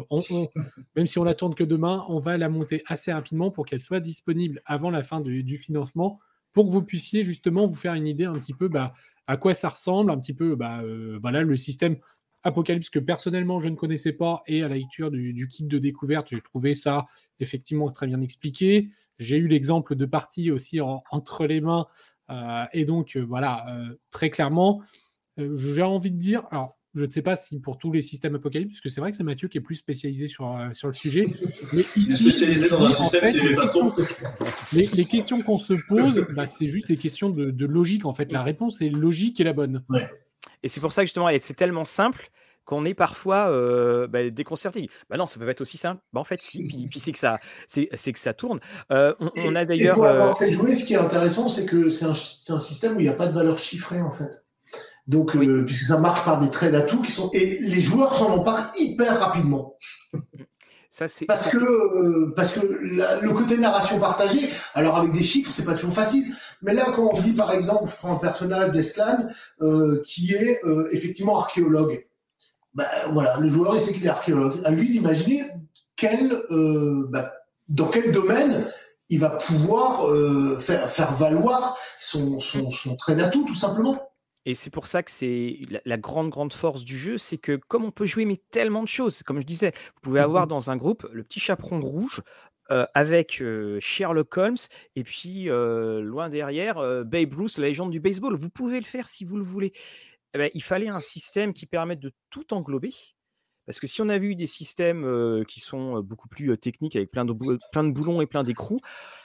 même 0.96 1.08
si 1.08 1.20
on 1.20 1.26
la 1.26 1.34
tourne 1.34 1.56
que 1.56 1.66
demain, 1.66 2.06
on 2.08 2.20
va 2.20 2.38
la 2.38 2.48
monter 2.48 2.84
assez 2.86 3.12
rapidement 3.12 3.52
pour 3.52 3.66
qu'elle 3.66 3.82
soit 3.82 4.00
disponible 4.00 4.62
avant 4.66 4.92
la 4.92 5.04
fin 5.04 5.20
du, 5.20 5.44
du 5.44 5.58
financement, 5.58 6.20
pour 6.54 6.66
que 6.66 6.72
vous 6.72 6.84
puissiez 6.84 7.26
justement 7.26 7.68
vous 7.68 7.76
faire 7.76 7.96
une 7.96 8.08
idée 8.08 8.26
un 8.26 8.34
petit 8.34 8.54
peu 8.54 8.70
bah, 8.70 8.94
à 9.28 9.38
quoi 9.38 9.54
ça 9.54 9.70
ressemble, 9.70 10.12
un 10.12 10.20
petit 10.20 10.34
peu 10.34 10.56
bah, 10.56 10.82
euh, 10.82 11.20
le 11.22 11.58
système 11.58 11.98
Apocalypse 12.44 12.90
que 12.90 13.00
personnellement 13.00 13.60
je 13.60 13.70
ne 13.70 13.76
connaissais 13.76 14.12
pas 14.12 14.44
et 14.48 14.64
à 14.64 14.68
la 14.68 14.76
lecture 14.76 15.12
du, 15.12 15.48
kit 15.48 15.64
de 15.64 15.78
découverte, 15.80 16.28
j'ai 16.30 16.42
trouvé 16.42 16.76
ça 16.76 17.06
effectivement 17.40 17.90
très 17.90 18.06
bien 18.06 18.20
expliqué. 18.20 18.90
J'ai 19.18 19.38
eu 19.38 19.48
l'exemple 19.48 19.96
de 19.96 20.06
partie 20.06 20.52
aussi 20.52 20.82
en- 20.82 21.04
entre 21.12 21.46
les 21.46 21.62
mains 21.62 21.88
euh, 22.30 22.66
et 22.74 22.84
donc 22.84 23.16
euh, 23.16 23.22
voilà, 23.22 23.66
très 24.10 24.30
clairement, 24.30 24.82
j'ai 25.38 25.84
envie 25.84 26.12
de 26.12 26.18
dire, 26.18 26.48
je 26.96 27.06
ne 27.06 27.10
sais 27.10 27.22
pas 27.22 27.36
si 27.36 27.60
pour 27.60 27.78
tous 27.78 27.92
les 27.92 28.02
systèmes 28.02 28.36
Apocalypse, 28.36 28.74
parce 28.74 28.82
que 28.82 28.90
c'est 28.90 29.02
vrai 29.02 29.12
que 29.12 29.18
c'est 29.18 29.24
Mathieu 29.24 29.48
qui 29.48 29.58
est 29.58 29.62
plus 29.62 29.76
spécialisé 29.76 30.28
sur, 30.28 30.56
euh, 30.56 30.74
sur 30.74 30.88
le 30.88 30.94
sujet, 30.94 31.28
mais 31.74 31.84
Il 31.96 32.02
est 32.04 32.14
ici, 32.14 32.16
spécialisé 32.16 32.70
dans 32.70 32.82
un 32.82 32.86
en 32.86 32.90
système 32.90 33.22
fait, 33.22 33.34
n'aimait 33.34 33.56
pas 33.56 33.68
trop. 33.68 33.92
les, 34.74 34.88
les 34.88 35.06
questions 35.06 35.42
qu'on 35.42 35.58
se 35.58 35.74
pose, 35.88 36.26
bah, 36.36 36.46
c'est 36.46 36.68
juste 36.68 36.88
des 36.88 36.98
questions 36.98 37.30
de, 37.30 37.52
de 37.52 37.66
logique. 37.66 38.06
En 38.06 38.14
fait, 38.14 38.32
la 38.32 38.44
réponse 38.44 38.82
est 38.82 38.90
logique 38.90 39.40
et 39.42 39.44
la 39.44 39.54
bonne. 39.54 39.84
Et 40.62 40.68
c'est 40.70 40.82
pour 40.82 40.94
ça 40.94 41.02
que 41.02 41.08
justement, 41.08 41.30
et 41.30 41.40
c'est 41.40 41.56
tellement 41.56 41.86
simple 41.86 42.30
qu'on 42.66 42.86
est 42.86 42.94
parfois 42.94 43.50
euh, 43.50 44.08
bah, 44.08 44.30
déconcerté. 44.30 44.90
Bah 45.10 45.18
non, 45.18 45.28
ça 45.28 45.40
peut 45.40 45.46
pas 45.46 45.52
être 45.52 45.62
aussi 45.62 45.78
simple. 45.78 46.02
Bah 46.14 46.22
en 46.22 46.24
fait, 46.24 46.42
si. 46.42 46.64
Puis, 46.64 46.88
puis 46.90 47.00
c'est 47.00 47.12
que 47.12 47.20
ça, 47.20 47.40
c'est, 47.68 47.90
c'est 47.94 48.14
que 48.14 48.20
ça 48.20 48.34
tourne. 48.34 48.60
Euh, 48.92 49.14
on, 49.20 49.32
on 49.36 49.56
a 49.56 49.66
d'ailleurs. 49.66 49.96
Et 49.96 49.98
pour 49.98 50.06
euh, 50.06 50.12
avoir 50.14 50.38
fait 50.38 50.52
jouer, 50.52 50.74
ce 50.74 50.86
qui 50.86 50.94
est 50.94 50.98
intéressant, 50.98 51.50
c'est 51.50 51.66
que 51.66 51.90
c'est 51.90 52.06
un, 52.06 52.14
c'est 52.14 52.54
un 52.54 52.60
système 52.60 52.96
où 52.96 53.00
il 53.00 53.04
n'y 53.04 53.10
a 53.10 53.14
pas 53.14 53.28
de 53.28 53.34
valeur 53.34 53.60
chiffrée, 53.60 54.02
en 54.02 54.12
fait. 54.12 54.43
Donc, 55.08 55.36
euh, 55.36 55.64
puisque 55.66 55.84
ça 55.88 55.98
marche 55.98 56.24
par 56.24 56.40
des 56.40 56.50
trades 56.50 56.76
à 56.76 56.82
tout 56.82 57.02
qui 57.02 57.12
sont. 57.12 57.30
Et 57.34 57.58
les 57.60 57.82
joueurs 57.82 58.16
s'en 58.16 58.30
emparent 58.32 58.72
hyper 58.80 59.20
rapidement. 59.20 59.76
ça 60.90 61.08
c'est. 61.08 61.26
Parce 61.26 61.50
que, 61.50 61.58
euh, 61.58 62.34
parce 62.36 62.54
que 62.54 62.62
la- 62.96 63.20
le 63.20 63.32
côté 63.34 63.58
narration 63.58 64.00
partagée, 64.00 64.50
alors 64.74 64.96
avec 64.98 65.12
des 65.12 65.24
chiffres, 65.24 65.52
c'est 65.52 65.66
pas 65.66 65.74
toujours 65.74 65.94
facile. 65.94 66.26
Mais 66.62 66.74
là, 66.74 66.86
quand 66.96 67.10
on 67.14 67.20
dit, 67.20 67.34
par 67.34 67.52
exemple, 67.52 67.90
je 67.90 67.96
prends 67.98 68.14
un 68.16 68.20
personnage 68.20 68.72
d'Esclan 68.72 69.28
euh, 69.62 70.02
qui 70.06 70.34
est 70.34 70.62
euh, 70.64 70.88
effectivement 70.92 71.38
archéologue. 71.40 72.06
Ben 72.74 72.86
voilà, 73.12 73.38
le 73.40 73.50
joueur 73.50 73.76
il 73.76 73.82
sait 73.82 73.94
qu'il 73.94 74.06
est 74.06 74.10
archéologue. 74.10 74.62
À 74.64 74.72
lui 74.72 74.90
d'imaginer 74.90 75.44
quel, 75.96 76.32
euh, 76.50 77.08
ben, 77.10 77.30
dans 77.70 77.88
quel 77.88 78.12
domaine 78.12 78.66
il 79.10 79.20
va 79.20 79.30
pouvoir 79.32 80.08
euh, 80.08 80.58
faire, 80.60 80.90
faire 80.90 81.12
valoir 81.14 81.78
son, 82.00 82.40
son, 82.40 82.72
son 82.72 82.96
trait 82.96 83.16
d'atout, 83.16 83.44
tout 83.46 83.54
simplement. 83.54 84.00
Et 84.46 84.56
c'est 84.56 84.70
pour 84.70 84.88
ça 84.88 85.04
que 85.04 85.12
c'est 85.12 85.60
la, 85.70 85.80
la 85.86 85.98
grande, 85.98 86.30
grande 86.30 86.52
force 86.52 86.84
du 86.84 86.98
jeu, 86.98 87.18
c'est 87.18 87.38
que 87.38 87.56
comme 87.56 87.86
on 87.86 87.92
peut 87.92 88.06
jouer 88.06 88.26
mais 88.26 88.38
tellement 88.52 88.84
de 88.84 88.88
choses, 88.88 89.24
comme 89.24 89.40
je 89.40 89.46
disais, 89.46 89.72
vous 89.96 90.02
pouvez 90.02 90.20
avoir 90.20 90.48
dans 90.48 90.70
un 90.70 90.76
groupe 90.76 91.08
le 91.12 91.24
petit 91.24 91.40
chaperon 91.40 91.80
rouge 91.80 92.22
euh, 92.72 92.86
avec 92.94 93.42
euh, 93.42 93.78
Sherlock 93.82 94.38
Holmes 94.38 94.58
et 94.96 95.04
puis 95.04 95.50
euh, 95.50 96.02
loin 96.02 96.30
derrière 96.30 96.76
Babe 97.04 97.34
Ruth, 97.34 97.58
la 97.58 97.68
légende 97.68 97.92
du 97.92 98.00
baseball. 98.00 98.36
Vous 98.36 98.50
pouvez 98.50 98.80
le 98.80 98.86
faire 98.86 99.10
si 99.10 99.26
vous 99.26 99.36
le 99.36 99.44
voulez. 99.44 99.74
Eh 100.34 100.38
ben, 100.38 100.50
il 100.54 100.64
fallait 100.64 100.88
un 100.88 101.00
système 101.00 101.54
qui 101.54 101.66
permette 101.66 102.00
de 102.00 102.12
tout 102.30 102.54
englober. 102.54 102.94
Parce 103.66 103.80
que 103.80 103.88
si 103.88 104.02
on 104.02 104.10
avait 104.10 104.28
eu 104.28 104.36
des 104.36 104.48
systèmes 104.48 105.46
qui 105.48 105.62
sont 105.62 106.02
beaucoup 106.02 106.28
plus 106.28 106.58
techniques 106.58 106.98
avec 106.98 107.12
plein 107.12 107.24
de, 107.24 107.34
plein 107.72 107.84
de 107.84 107.92
boulons 107.92 108.22
et 108.22 108.26
plein 108.26 108.44
d'écrous, 108.44 108.82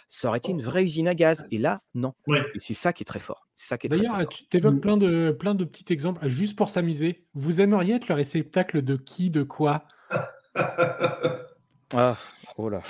ça 0.09 0.29
aurait 0.29 0.39
été 0.39 0.51
une 0.51 0.63
vraie 0.63 0.85
usine 0.85 1.07
à 1.07 1.15
gaz. 1.15 1.47
Et 1.51 1.59
là, 1.59 1.83
non. 1.95 2.15
Ouais. 2.27 2.41
Et 2.55 2.59
c'est 2.59 2.75
ça 2.75 2.93
qui 2.93 3.03
est 3.03 3.07
très 3.07 3.21
fort. 3.21 3.47
Est 3.71 3.89
D'ailleurs, 3.89 4.29
tu 4.29 4.47
t'évoques 4.47 4.81
plein 4.81 4.97
de, 4.97 5.37
plein 5.39 5.55
de 5.55 5.65
petits 5.65 5.93
exemples 5.93 6.25
euh, 6.25 6.29
juste 6.29 6.57
pour 6.57 6.71
s'amuser. 6.71 7.27
Vous 7.35 7.61
aimeriez 7.61 7.95
être 7.97 8.09
le 8.09 8.15
réceptacle 8.15 8.83
de 8.83 8.97
qui, 8.97 9.31
de 9.31 9.43
quoi? 9.43 9.85
Ah, 11.95 12.17
oh 12.57 12.69
là. 12.69 12.83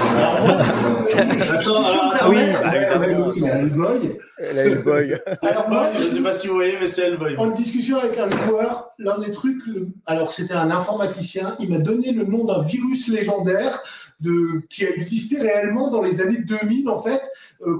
Attends, 0.00 1.84
alors, 1.84 2.12
attends, 2.14 2.28
Oui, 2.30 2.36
Ouais, 2.36 2.52
bah, 2.52 2.70
ouais, 2.70 2.76
évidemment. 3.06 3.24
l'autre, 3.26 3.36
il 3.38 3.44
a 3.50 3.58
Hellboy. 3.58 4.82
boy. 4.82 5.20
Alors, 5.42 5.68
moi, 5.68 5.90
je 5.94 6.04
sais 6.04 6.22
pas 6.22 6.32
si 6.32 6.46
vous 6.48 6.54
voyez, 6.54 6.74
mais 6.80 6.86
c'est 6.86 7.02
Hellboy. 7.08 7.36
En 7.36 7.48
discussion 7.48 7.98
avec 7.98 8.18
un 8.18 8.28
joueur, 8.46 8.90
l'un 8.98 9.18
des 9.18 9.30
trucs, 9.30 9.64
le- 9.66 9.88
alors 10.06 10.32
c'était 10.32 10.54
un 10.54 10.70
informaticien, 10.70 11.56
il 11.60 11.70
m'a 11.70 11.78
donné 11.78 12.12
le 12.12 12.24
nom 12.24 12.44
d'un 12.44 12.62
virus 12.62 13.08
légendaire 13.08 13.82
de, 14.20 14.62
qui 14.70 14.84
a 14.86 14.90
existé 14.90 15.40
réellement 15.40 15.90
dans 15.90 16.02
les 16.02 16.20
années 16.20 16.38
2000 16.38 16.88
en 16.88 17.00
fait. 17.02 17.22
euh, 17.66 17.78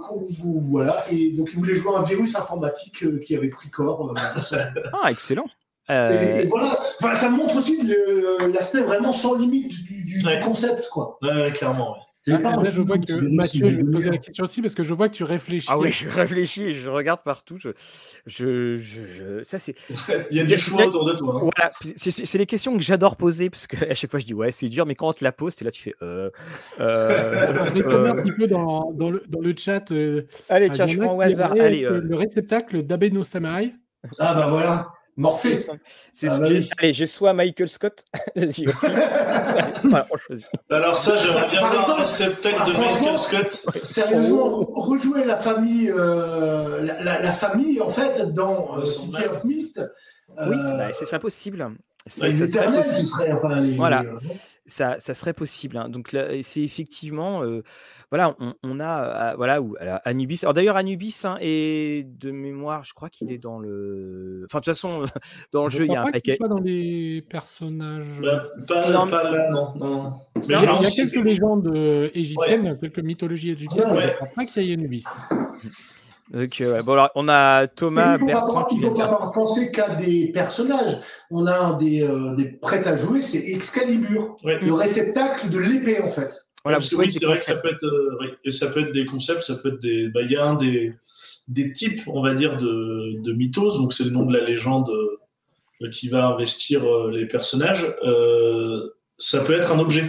voilà, 0.62 1.04
et 1.10 1.30
donc 1.32 1.50
il 1.52 1.58
voulait 1.58 1.74
jouer 1.74 1.92
un 1.96 2.02
virus 2.02 2.34
informatique 2.36 3.02
euh, 3.04 3.18
qui 3.18 3.36
avait 3.36 3.48
pris 3.50 3.70
corps. 3.70 4.14
euh, 4.52 4.58
Ah, 5.02 5.10
excellent. 5.10 5.46
Euh, 5.90 6.38
et 6.40 6.46
voilà, 6.46 6.78
enfin, 7.00 7.14
ça 7.14 7.28
montre 7.28 7.56
aussi 7.56 7.78
le- 7.82 8.46
l'aspect 8.52 8.80
vraiment 8.80 9.12
sans 9.12 9.34
limite 9.34 9.68
du, 9.84 10.02
du 10.18 10.26
Ouais. 10.26 10.40
concept 10.40 10.88
quoi. 10.90 11.18
Ouais, 11.22 11.32
ouais, 11.34 11.50
clairement. 11.52 11.96
Ah, 12.26 12.38
Là, 12.40 12.70
je 12.70 12.80
vois 12.80 12.96
que 12.96 13.12
Mathieu, 13.12 13.68
je 13.68 13.76
vais 13.76 13.82
te 13.82 13.90
poser 13.90 14.08
la 14.08 14.16
question 14.16 14.44
aussi 14.44 14.62
parce 14.62 14.74
que 14.74 14.82
je 14.82 14.94
vois 14.94 15.10
que 15.10 15.14
tu 15.14 15.24
réfléchis. 15.24 15.68
Ah 15.70 15.78
oui, 15.78 15.92
je 15.92 16.08
réfléchis, 16.08 16.62
et 16.62 16.72
je 16.72 16.88
regarde 16.88 17.20
partout. 17.22 17.58
Je, 17.58 17.68
je, 18.24 18.78
je- 18.78 19.06
je- 19.06 19.42
ça 19.44 19.58
c'est. 19.58 19.74
Il 20.30 20.36
y 20.38 20.40
a 20.40 20.44
des 20.44 20.56
choix 20.56 20.86
autour 20.86 21.04
de 21.04 21.12
toi. 21.18 21.34
hein. 21.36 21.40
Voilà, 21.54 21.70
c'est 21.96 22.10
c'est- 22.10 22.24
c'est 22.24 22.38
les 22.38 22.46
questions 22.46 22.74
que 22.78 22.82
j'adore 22.82 23.16
poser 23.16 23.50
parce 23.50 23.66
que 23.66 23.76
à 23.90 23.94
chaque 23.94 24.10
fois 24.10 24.20
je 24.20 24.24
dis 24.24 24.32
ouais 24.32 24.52
c'est 24.52 24.70
dur, 24.70 24.86
mais 24.86 24.94
quand 24.94 25.08
on 25.08 25.12
te 25.12 25.22
la 25.22 25.32
pose, 25.32 25.54
t'es 25.54 25.66
là 25.66 25.70
tu 25.70 25.82
fais. 25.82 25.94
Euh, 26.02 26.30
euh, 26.80 27.66
je 27.68 27.72
vais 27.74 27.82
tomber 27.82 28.08
un 28.08 28.16
euh, 28.16 28.22
petit 28.22 28.32
peu 28.32 28.46
dans, 28.46 28.90
dans 28.92 29.10
le, 29.10 29.22
dans 29.28 29.40
le 29.40 29.54
chat. 29.56 29.92
euh, 29.92 30.22
allez 30.48 30.70
tiens, 30.70 30.86
je 30.86 30.98
prends 30.98 31.16
au 31.16 31.20
hasard. 31.20 31.52
Allez, 31.52 31.84
euh, 31.84 32.00
Le 32.02 32.16
réceptacle 32.16 32.84
d'Abeno 32.84 33.22
Samurai. 33.24 33.72
Ah 34.18 34.34
bah 34.34 34.46
voilà, 34.48 34.88
Morphée. 35.16 35.58
c'est 36.12 36.28
Ah 36.28 36.34
ce 36.34 36.40
bah 36.40 36.48
que 36.48 36.54
j'ai- 36.54 36.60
oui. 36.60 36.70
Allez, 36.78 36.92
j'ai 36.92 37.06
soit 37.06 37.32
Michael 37.32 37.68
Scott, 37.68 38.04
voilà, 38.36 40.06
on 40.10 40.16
choisit. 40.18 40.46
Alors 40.70 40.96
ça, 40.96 41.16
j'aimerais 41.16 41.48
bien 41.48 41.60
voir 41.60 41.74
exemple, 41.74 41.90
un 41.92 41.94
réceptacle 41.98 42.56
ah, 42.60 42.66
de 42.66 42.72
Michael 42.72 43.18
Scott. 43.18 43.62
Sérieusement, 43.84 44.48
rejouer 44.74 45.24
la 45.24 45.36
famille, 45.36 45.90
euh, 45.90 46.80
la, 46.82 47.02
la- 47.02 47.22
la 47.22 47.32
famille 47.32 47.80
en 47.80 47.90
fait 47.90 48.32
dans 48.32 48.78
euh, 48.78 48.84
City 48.84 49.22
of 49.30 49.44
Mist. 49.44 49.80
Oui, 50.30 50.56
euh, 50.56 50.58
c'est 50.60 50.76
bah, 50.76 50.92
ce 50.92 51.04
serait 51.04 51.18
possible. 51.20 51.70
C'est- 52.06 52.32
ce 52.32 52.46
serait, 52.46 53.32
enfin, 53.32 53.60
les- 53.60 53.72
Voilà. 53.76 54.02
Euh, 54.66 54.70
ça, 54.70 54.96
ça 54.98 55.14
serait 55.14 55.32
possible. 55.34 55.76
hein. 55.76 55.88
Donc 55.88 56.16
c'est 56.42 56.62
effectivement, 56.62 57.42
euh, 57.42 57.62
voilà, 58.10 58.34
on, 58.40 58.54
on 58.62 58.80
a, 58.80 59.32
euh, 59.32 59.36
voilà, 59.36 59.60
où 59.60 59.76
alors, 59.78 59.98
Anubis. 60.04 60.40
Alors 60.42 60.54
d'ailleurs, 60.54 60.76
Anubis 60.76 61.22
hein, 61.24 61.36
est 61.40 62.06
de 62.18 62.30
mémoire, 62.30 62.84
je 62.84 62.94
crois 62.94 63.08
qu'il 63.10 63.30
est 63.32 63.38
dans 63.38 63.58
le. 63.58 64.42
Enfin, 64.46 64.58
de 64.58 64.64
toute 64.64 64.72
façon, 64.74 65.04
dans 65.52 65.64
le 65.64 65.70
Je 65.70 65.78
jeu, 65.78 65.86
il 65.86 65.92
y 65.92 65.96
a 65.96 66.02
un 66.02 66.04
pas 66.06 66.12
paquet. 66.12 66.36
soit 66.36 66.48
dans 66.48 66.60
les 66.60 67.22
personnages. 67.28 68.06
Bah, 68.22 68.42
pas, 68.66 68.90
Non, 68.90 69.06
pas 69.06 69.22
là, 69.30 69.50
non. 69.50 69.74
non. 69.76 70.12
Mais 70.36 70.42
il 70.44 70.50
y 70.50 70.54
a, 70.54 70.58
vraiment, 70.58 70.80
il 70.80 70.84
y 70.84 70.86
a 70.86 70.90
si- 70.90 71.10
quelques 71.10 71.24
légendes 71.24 71.70
euh, 71.74 72.08
égyptiennes, 72.14 72.78
quelques 72.80 72.98
mythologies 73.00 73.50
égyptiennes, 73.50 73.90
Ouais. 73.92 74.16
pas 74.34 74.44
qu'il 74.46 74.62
y 74.64 74.70
ait 74.70 74.74
Anubis. 74.74 75.04
Donc, 76.32 76.60
euh, 76.60 76.74
ouais, 76.78 76.82
bon, 76.84 76.92
alors, 76.92 77.10
on 77.16 77.28
a 77.28 77.66
Thomas 77.66 78.14
il 78.16 78.20
faut 78.20 78.26
Bertrand 78.26 78.62
pas, 78.62 78.68
qui 78.68 78.74
il 78.76 78.80
vient 78.80 78.88
faut 78.90 78.94
pas 78.96 79.04
avoir 79.04 79.32
pensé 79.32 79.70
qu'à 79.70 79.94
des 79.94 80.30
personnages. 80.32 80.96
On 81.30 81.46
a 81.46 81.54
un 81.58 81.76
des, 81.76 82.02
euh, 82.02 82.34
des 82.34 82.46
prêts 82.46 82.86
à 82.88 82.96
jouer, 82.96 83.20
c'est 83.22 83.38
Excalibur, 83.50 84.36
Ouais. 84.42 84.58
le 84.60 84.72
réceptacle 84.72 85.50
de 85.50 85.58
l'épée 85.58 86.00
en 86.02 86.08
fait. 86.08 86.34
Voilà, 86.64 86.78
oui, 86.78 87.10
c'est 87.10 87.20
des 87.20 87.26
vrai 87.26 87.36
que 87.36 87.42
ça 87.42 87.54
concepts. 87.56 87.62
peut 87.62 87.74
être, 87.74 87.84
euh, 87.84 88.18
oui. 88.22 88.26
et 88.44 88.50
ça 88.50 88.68
peut 88.68 88.80
être 88.80 88.92
des 88.92 89.04
concepts, 89.04 89.42
ça 89.42 89.56
peut 89.56 89.68
être 89.68 89.80
des, 89.82 90.08
bah, 90.08 90.20
il 90.22 90.30
y 90.32 90.36
a 90.36 90.44
un 90.44 90.54
des, 90.54 90.94
des 91.46 91.72
types, 91.74 92.00
on 92.06 92.22
va 92.22 92.34
dire, 92.34 92.56
de, 92.56 93.20
de 93.22 93.32
mythos, 93.34 93.76
donc 93.76 93.92
c'est 93.92 94.04
le 94.04 94.10
nom 94.10 94.24
de 94.24 94.34
la 94.34 94.42
légende 94.44 94.88
euh, 94.88 95.90
qui 95.90 96.08
va 96.08 96.24
investir 96.28 96.84
euh, 96.84 97.10
les 97.10 97.26
personnages. 97.26 97.86
Euh, 98.06 98.80
ça 99.18 99.40
peut 99.44 99.52
être 99.52 99.70
un 99.72 99.78
objet, 99.78 100.04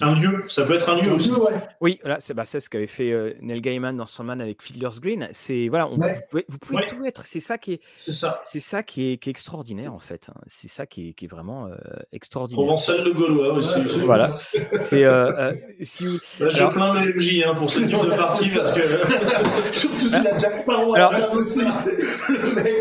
un 0.00 0.14
lieu, 0.14 0.44
ça 0.48 0.64
peut 0.64 0.74
être 0.74 0.88
un 0.90 1.00
lieu 1.00 1.12
aussi. 1.12 1.30
ouais. 1.32 1.52
Oui, 1.80 1.98
voilà, 2.02 2.20
c'est 2.20 2.34
bah, 2.34 2.44
c'est 2.44 2.60
ce 2.60 2.70
qu'avait 2.70 2.86
fait 2.86 3.10
euh, 3.12 3.34
Neil 3.40 3.60
Gaiman 3.60 3.96
dans 3.96 4.06
Sandman 4.06 4.40
avec 4.40 4.62
Fiddler's 4.62 5.00
Green. 5.00 5.28
C'est 5.32 5.68
voilà, 5.68 5.88
on- 5.88 5.96
Ouais. 5.98 6.14
vous 6.14 6.20
pouvez, 6.30 6.44
vous 6.48 6.58
pouvez 6.58 6.76
Ouais. 6.78 6.86
tout 6.86 7.04
être. 7.04 7.22
C'est 7.24 7.40
ça 7.40 7.58
qui 7.58 7.74
est, 7.74 7.80
C'est 7.96 8.12
ça. 8.12 8.40
c'est 8.44 8.60
ça 8.60 8.82
qui 8.82 9.12
est, 9.12 9.16
qui 9.18 9.28
est 9.28 9.32
extraordinaire 9.32 9.92
en 9.94 9.98
fait. 9.98 10.28
hein. 10.30 10.40
C'est 10.46 10.68
ça 10.68 10.86
qui 10.86 11.08
est, 11.10 11.12
qui 11.14 11.24
est 11.24 11.28
vraiment 11.28 11.66
euh, 11.66 11.74
extraordinaire. 12.12 12.64
Provençal 12.64 13.04
le 13.04 13.12
Gaulois 13.12 13.52
aussi. 13.54 13.80
Voilà. 14.04 14.30
C'est 14.74 15.04
euh, 15.04 15.32
euh, 15.52 15.54
si 15.82 16.06
vous- 16.06 16.18
Là, 16.40 16.48
je 16.50 16.58
Alors- 16.58 16.72
plains 16.72 16.94
le 17.04 17.14
MJ 17.14 17.42
hein, 17.46 17.54
pour 17.54 17.70
ce 17.70 17.80
type 17.80 17.90
de 17.90 18.08
partie 18.16 18.48
parce 18.50 18.74
ça. 18.74 18.80
que 18.80 19.72
Surtout 19.72 20.08
s'il 20.08 20.26
a 20.26 20.38
Jack 20.38 20.54
Sparrow 20.54 20.94
à 20.94 20.98
Alors, 20.98 21.12
la 21.12 21.20
base 21.20 21.36
aussi. 21.36 21.60
c'est- 21.78 21.98
Le 22.28 22.54
mec. 22.54 22.74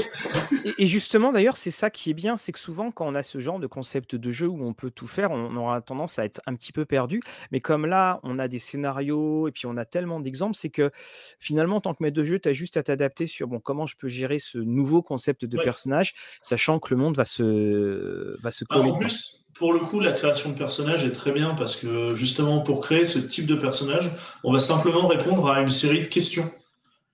Et, 0.66 0.84
et 0.84 0.88
justement, 0.88 1.32
d'ailleurs, 1.32 1.58
c'est 1.58 1.72
ça 1.72 1.90
qui 1.90 2.10
est 2.12 2.14
bien, 2.14 2.38
c'est 2.38 2.52
que 2.52 2.60
souvent, 2.60 2.92
quand 2.92 3.08
on 3.08 3.16
a 3.16 3.24
ce 3.24 3.40
genre 3.40 3.60
de 3.60 3.68
concept 3.68 4.16
de 4.16 4.30
jeu 4.32 4.48
où 4.48 4.64
on 4.68 4.74
peut 4.74 4.92
tout 4.92 5.08
faire, 5.08 5.32
on 5.32 5.56
aura 5.56 5.82
tendance 5.82 6.20
à 6.20 6.26
être 6.26 6.42
un 6.46 6.56
petit 6.56 6.72
peu 6.72 6.86
perdu. 6.86 7.07
Mais 7.52 7.60
comme 7.62 7.86
là, 7.86 8.20
on 8.24 8.40
a 8.40 8.48
des 8.48 8.60
scénarios 8.60 9.48
et 9.48 9.52
puis 9.52 9.66
on 9.66 9.78
a 9.78 9.86
tellement 9.86 10.20
d'exemples, 10.20 10.56
c'est 10.56 10.70
que 10.70 10.92
finalement, 11.40 11.78
en 11.78 11.82
tant 11.82 11.94
que 11.94 12.04
maître 12.04 12.16
de 12.18 12.24
jeu, 12.24 12.40
tu 12.40 12.50
as 12.50 12.54
juste 12.54 12.78
à 12.78 12.84
t'adapter 12.84 13.26
sur 13.26 13.48
bon, 13.48 13.60
comment 13.60 13.86
je 13.86 13.96
peux 13.98 14.08
gérer 14.08 14.40
ce 14.40 14.58
nouveau 14.58 15.02
concept 15.02 15.46
de 15.46 15.58
Ouais. 15.58 15.64
personnage, 15.64 16.14
sachant 16.42 16.80
que 16.80 16.94
le 16.94 17.00
monde 17.02 17.16
va 17.16 17.26
se, 17.26 18.40
va 18.42 18.52
se 18.52 18.64
Ah, 18.70 18.76
coller. 18.76 18.92
en 18.92 18.98
plus, 18.98 19.44
pour 19.56 19.74
le 19.74 19.80
coup, 19.80 20.00
la 20.00 20.12
création 20.14 20.52
de 20.52 20.58
personnages 20.58 21.04
est 21.04 21.12
très 21.12 21.32
bien 21.32 21.56
parce 21.56 21.76
que 21.76 22.14
justement, 22.14 22.62
pour 22.62 22.82
créer 22.82 23.06
ce 23.06 23.18
type 23.20 23.48
de 23.48 23.56
personnage, 23.56 24.12
on 24.44 24.52
va 24.54 24.60
simplement 24.60 25.08
répondre 25.08 25.50
à 25.50 25.62
une 25.62 25.70
série 25.70 26.02
de 26.02 26.08
questions. 26.08 26.50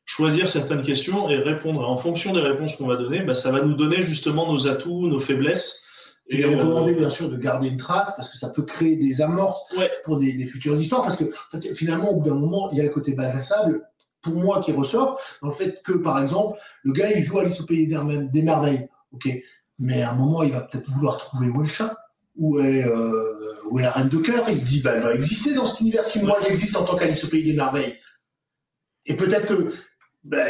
Choisir 0.06 0.50
certaines 0.50 0.82
questions 0.82 1.30
et 1.30 1.38
répondre. 1.38 1.88
En 1.88 1.96
fonction 1.96 2.34
des 2.34 2.41
réponses 2.41 2.76
qu'on 2.76 2.88
va 2.88 2.98
donner, 2.98 3.22
bah, 3.22 3.34
ça 3.34 3.52
va 3.52 3.62
nous 3.62 3.74
donner 3.74 4.02
justement 4.02 4.52
nos 4.52 4.68
atouts, 4.68 5.08
nos 5.08 5.20
faiblesses. 5.20 5.83
Il 6.30 6.40
est 6.40 6.46
recommandé 6.46 6.94
bien 6.94 7.10
sûr 7.10 7.30
de 7.30 7.38
garder 7.38 7.68
une 7.68 7.78
trace 7.78 8.16
parce 8.16 8.30
que 8.30 8.38
ça 8.38 8.50
peut 8.50 8.64
créer 8.64 8.96
des 8.96 9.22
amorces 9.22 9.62
Ouais. 9.78 9.92
pour 10.06 10.18
des, 10.20 10.34
des 10.34 10.46
futures 10.46 10.76
histoires. 10.80 11.04
Parce 11.04 11.18
que 11.18 11.26
finalement, 11.76 12.12
au 12.12 12.22
bout 12.22 12.30
d'un 12.30 12.36
moment, 12.36 12.70
il 12.72 12.78
y 12.78 12.82
a 12.82 12.84
le 12.86 12.90
côté 12.90 13.14
balançable 13.14 13.88
pour 14.22 14.36
moi 14.36 14.62
qui 14.62 14.72
ressort 14.72 15.20
dans 15.42 15.50
le 15.50 15.54
fait 15.54 15.82
que, 15.84 15.92
par 15.94 16.22
exemple, 16.24 16.58
le 16.84 16.94
gars 16.94 17.12
il 17.12 17.22
joue 17.24 17.40
Alice 17.40 17.60
au 17.60 17.66
pays 17.66 17.88
des 17.88 18.42
merveilles, 18.42 18.88
ok, 19.12 19.28
mais 19.80 20.02
à 20.02 20.12
un 20.12 20.16
moment 20.16 20.44
il 20.44 20.54
va 20.54 20.62
peut-être 20.62 20.90
vouloir 20.92 21.18
trouver 21.18 21.50
où 21.50 21.62
est 21.62 21.66
le 21.66 21.70
chat, 21.70 21.98
où 22.38 22.58
est, 22.62 22.86
euh, 22.86 23.12
où 23.70 23.80
est 23.80 23.84
la 23.84 23.92
reine 23.92 24.08
de 24.08 24.18
cœur. 24.20 24.46
Il 24.50 24.58
se 24.58 24.66
dit, 24.66 24.82
bah, 24.82 24.94
elle 24.96 25.04
va 25.04 25.14
exister 25.14 25.54
dans 25.54 25.66
cet 25.66 25.82
univers 25.82 26.06
si 26.06 26.24
moi 26.24 26.38
j'existe 26.42 26.78
en 26.78 26.86
tant 26.86 26.96
qu'Alice 26.96 27.26
au 27.26 27.28
pays 27.28 27.44
des 27.44 27.54
merveilles. 27.54 27.96
Et 29.06 29.16
peut-être 29.16 29.46
que 29.48 29.74
bah, 30.24 30.48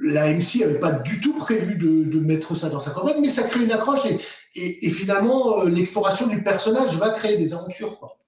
la 0.00 0.32
MC 0.32 0.62
avait 0.62 0.80
pas 0.80 0.92
du 0.92 1.20
tout 1.20 1.34
prévu 1.34 1.76
de, 1.76 2.04
de 2.04 2.20
mettre 2.20 2.56
ça 2.56 2.68
dans 2.68 2.80
sa 2.80 2.90
campagne, 2.90 3.20
mais 3.20 3.28
ça 3.28 3.44
crée 3.44 3.64
une 3.64 3.72
accroche 3.72 4.06
et, 4.06 4.18
et, 4.54 4.86
et 4.86 4.90
finalement 4.90 5.60
euh, 5.60 5.68
l'exploration 5.68 6.26
du 6.26 6.42
personnage 6.42 6.96
va 6.96 7.10
créer 7.10 7.36
des 7.36 7.54
aventures. 7.54 7.98
Quoi. 7.98 8.18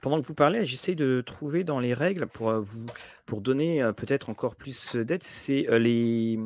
Pendant 0.00 0.20
que 0.20 0.26
vous 0.26 0.34
parlez, 0.34 0.64
j'essaie 0.64 0.94
de 0.94 1.22
trouver 1.24 1.64
dans 1.64 1.80
les 1.80 1.92
règles 1.92 2.26
pour 2.26 2.50
euh, 2.50 2.60
vous 2.60 2.86
pour 3.26 3.40
donner 3.40 3.82
euh, 3.82 3.92
peut-être 3.92 4.30
encore 4.30 4.56
plus 4.56 4.96
d'aide, 4.96 5.22
c'est 5.22 5.66
les 5.78 6.38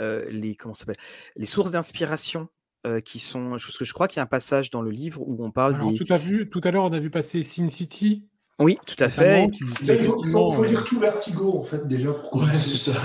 euh, 0.00 0.24
les 0.30 0.54
comment 0.54 0.74
s'appelle 0.74 0.96
les 1.36 1.46
sources 1.46 1.72
d'inspiration 1.72 2.48
euh, 2.86 3.00
qui 3.00 3.18
sont 3.18 3.56
que 3.78 3.84
je 3.84 3.92
crois 3.92 4.08
qu'il 4.08 4.16
y 4.16 4.20
a 4.20 4.22
un 4.22 4.26
passage 4.26 4.70
dans 4.70 4.80
le 4.80 4.90
livre 4.90 5.20
où 5.20 5.44
on 5.44 5.50
parle 5.50 5.74
Alors, 5.74 5.92
des 5.92 5.98
tout, 5.98 6.10
à, 6.10 6.16
vu, 6.16 6.48
tout 6.48 6.62
à 6.64 6.70
l'heure, 6.70 6.84
on 6.84 6.92
a 6.92 6.98
vu 6.98 7.10
passer 7.10 7.42
Sin 7.42 7.68
City. 7.68 8.26
Oui 8.60 8.78
tout 8.86 9.02
à 9.02 9.08
fait 9.08 9.50
qui- 9.52 9.64
il 9.64 9.86
faut, 9.98 10.04
faut, 10.04 10.14
effectivement, 10.22 10.50
faut 10.52 10.62
euh, 10.64 10.66
lire 10.68 10.84
tout 10.84 10.98
Vertigo 11.00 11.58
en 11.58 11.62
fait 11.64 11.86
déjà 11.88 12.12
pour 12.12 12.36
Ouais, 12.36 12.48
c'est 12.54 12.90
ça. 12.92 13.00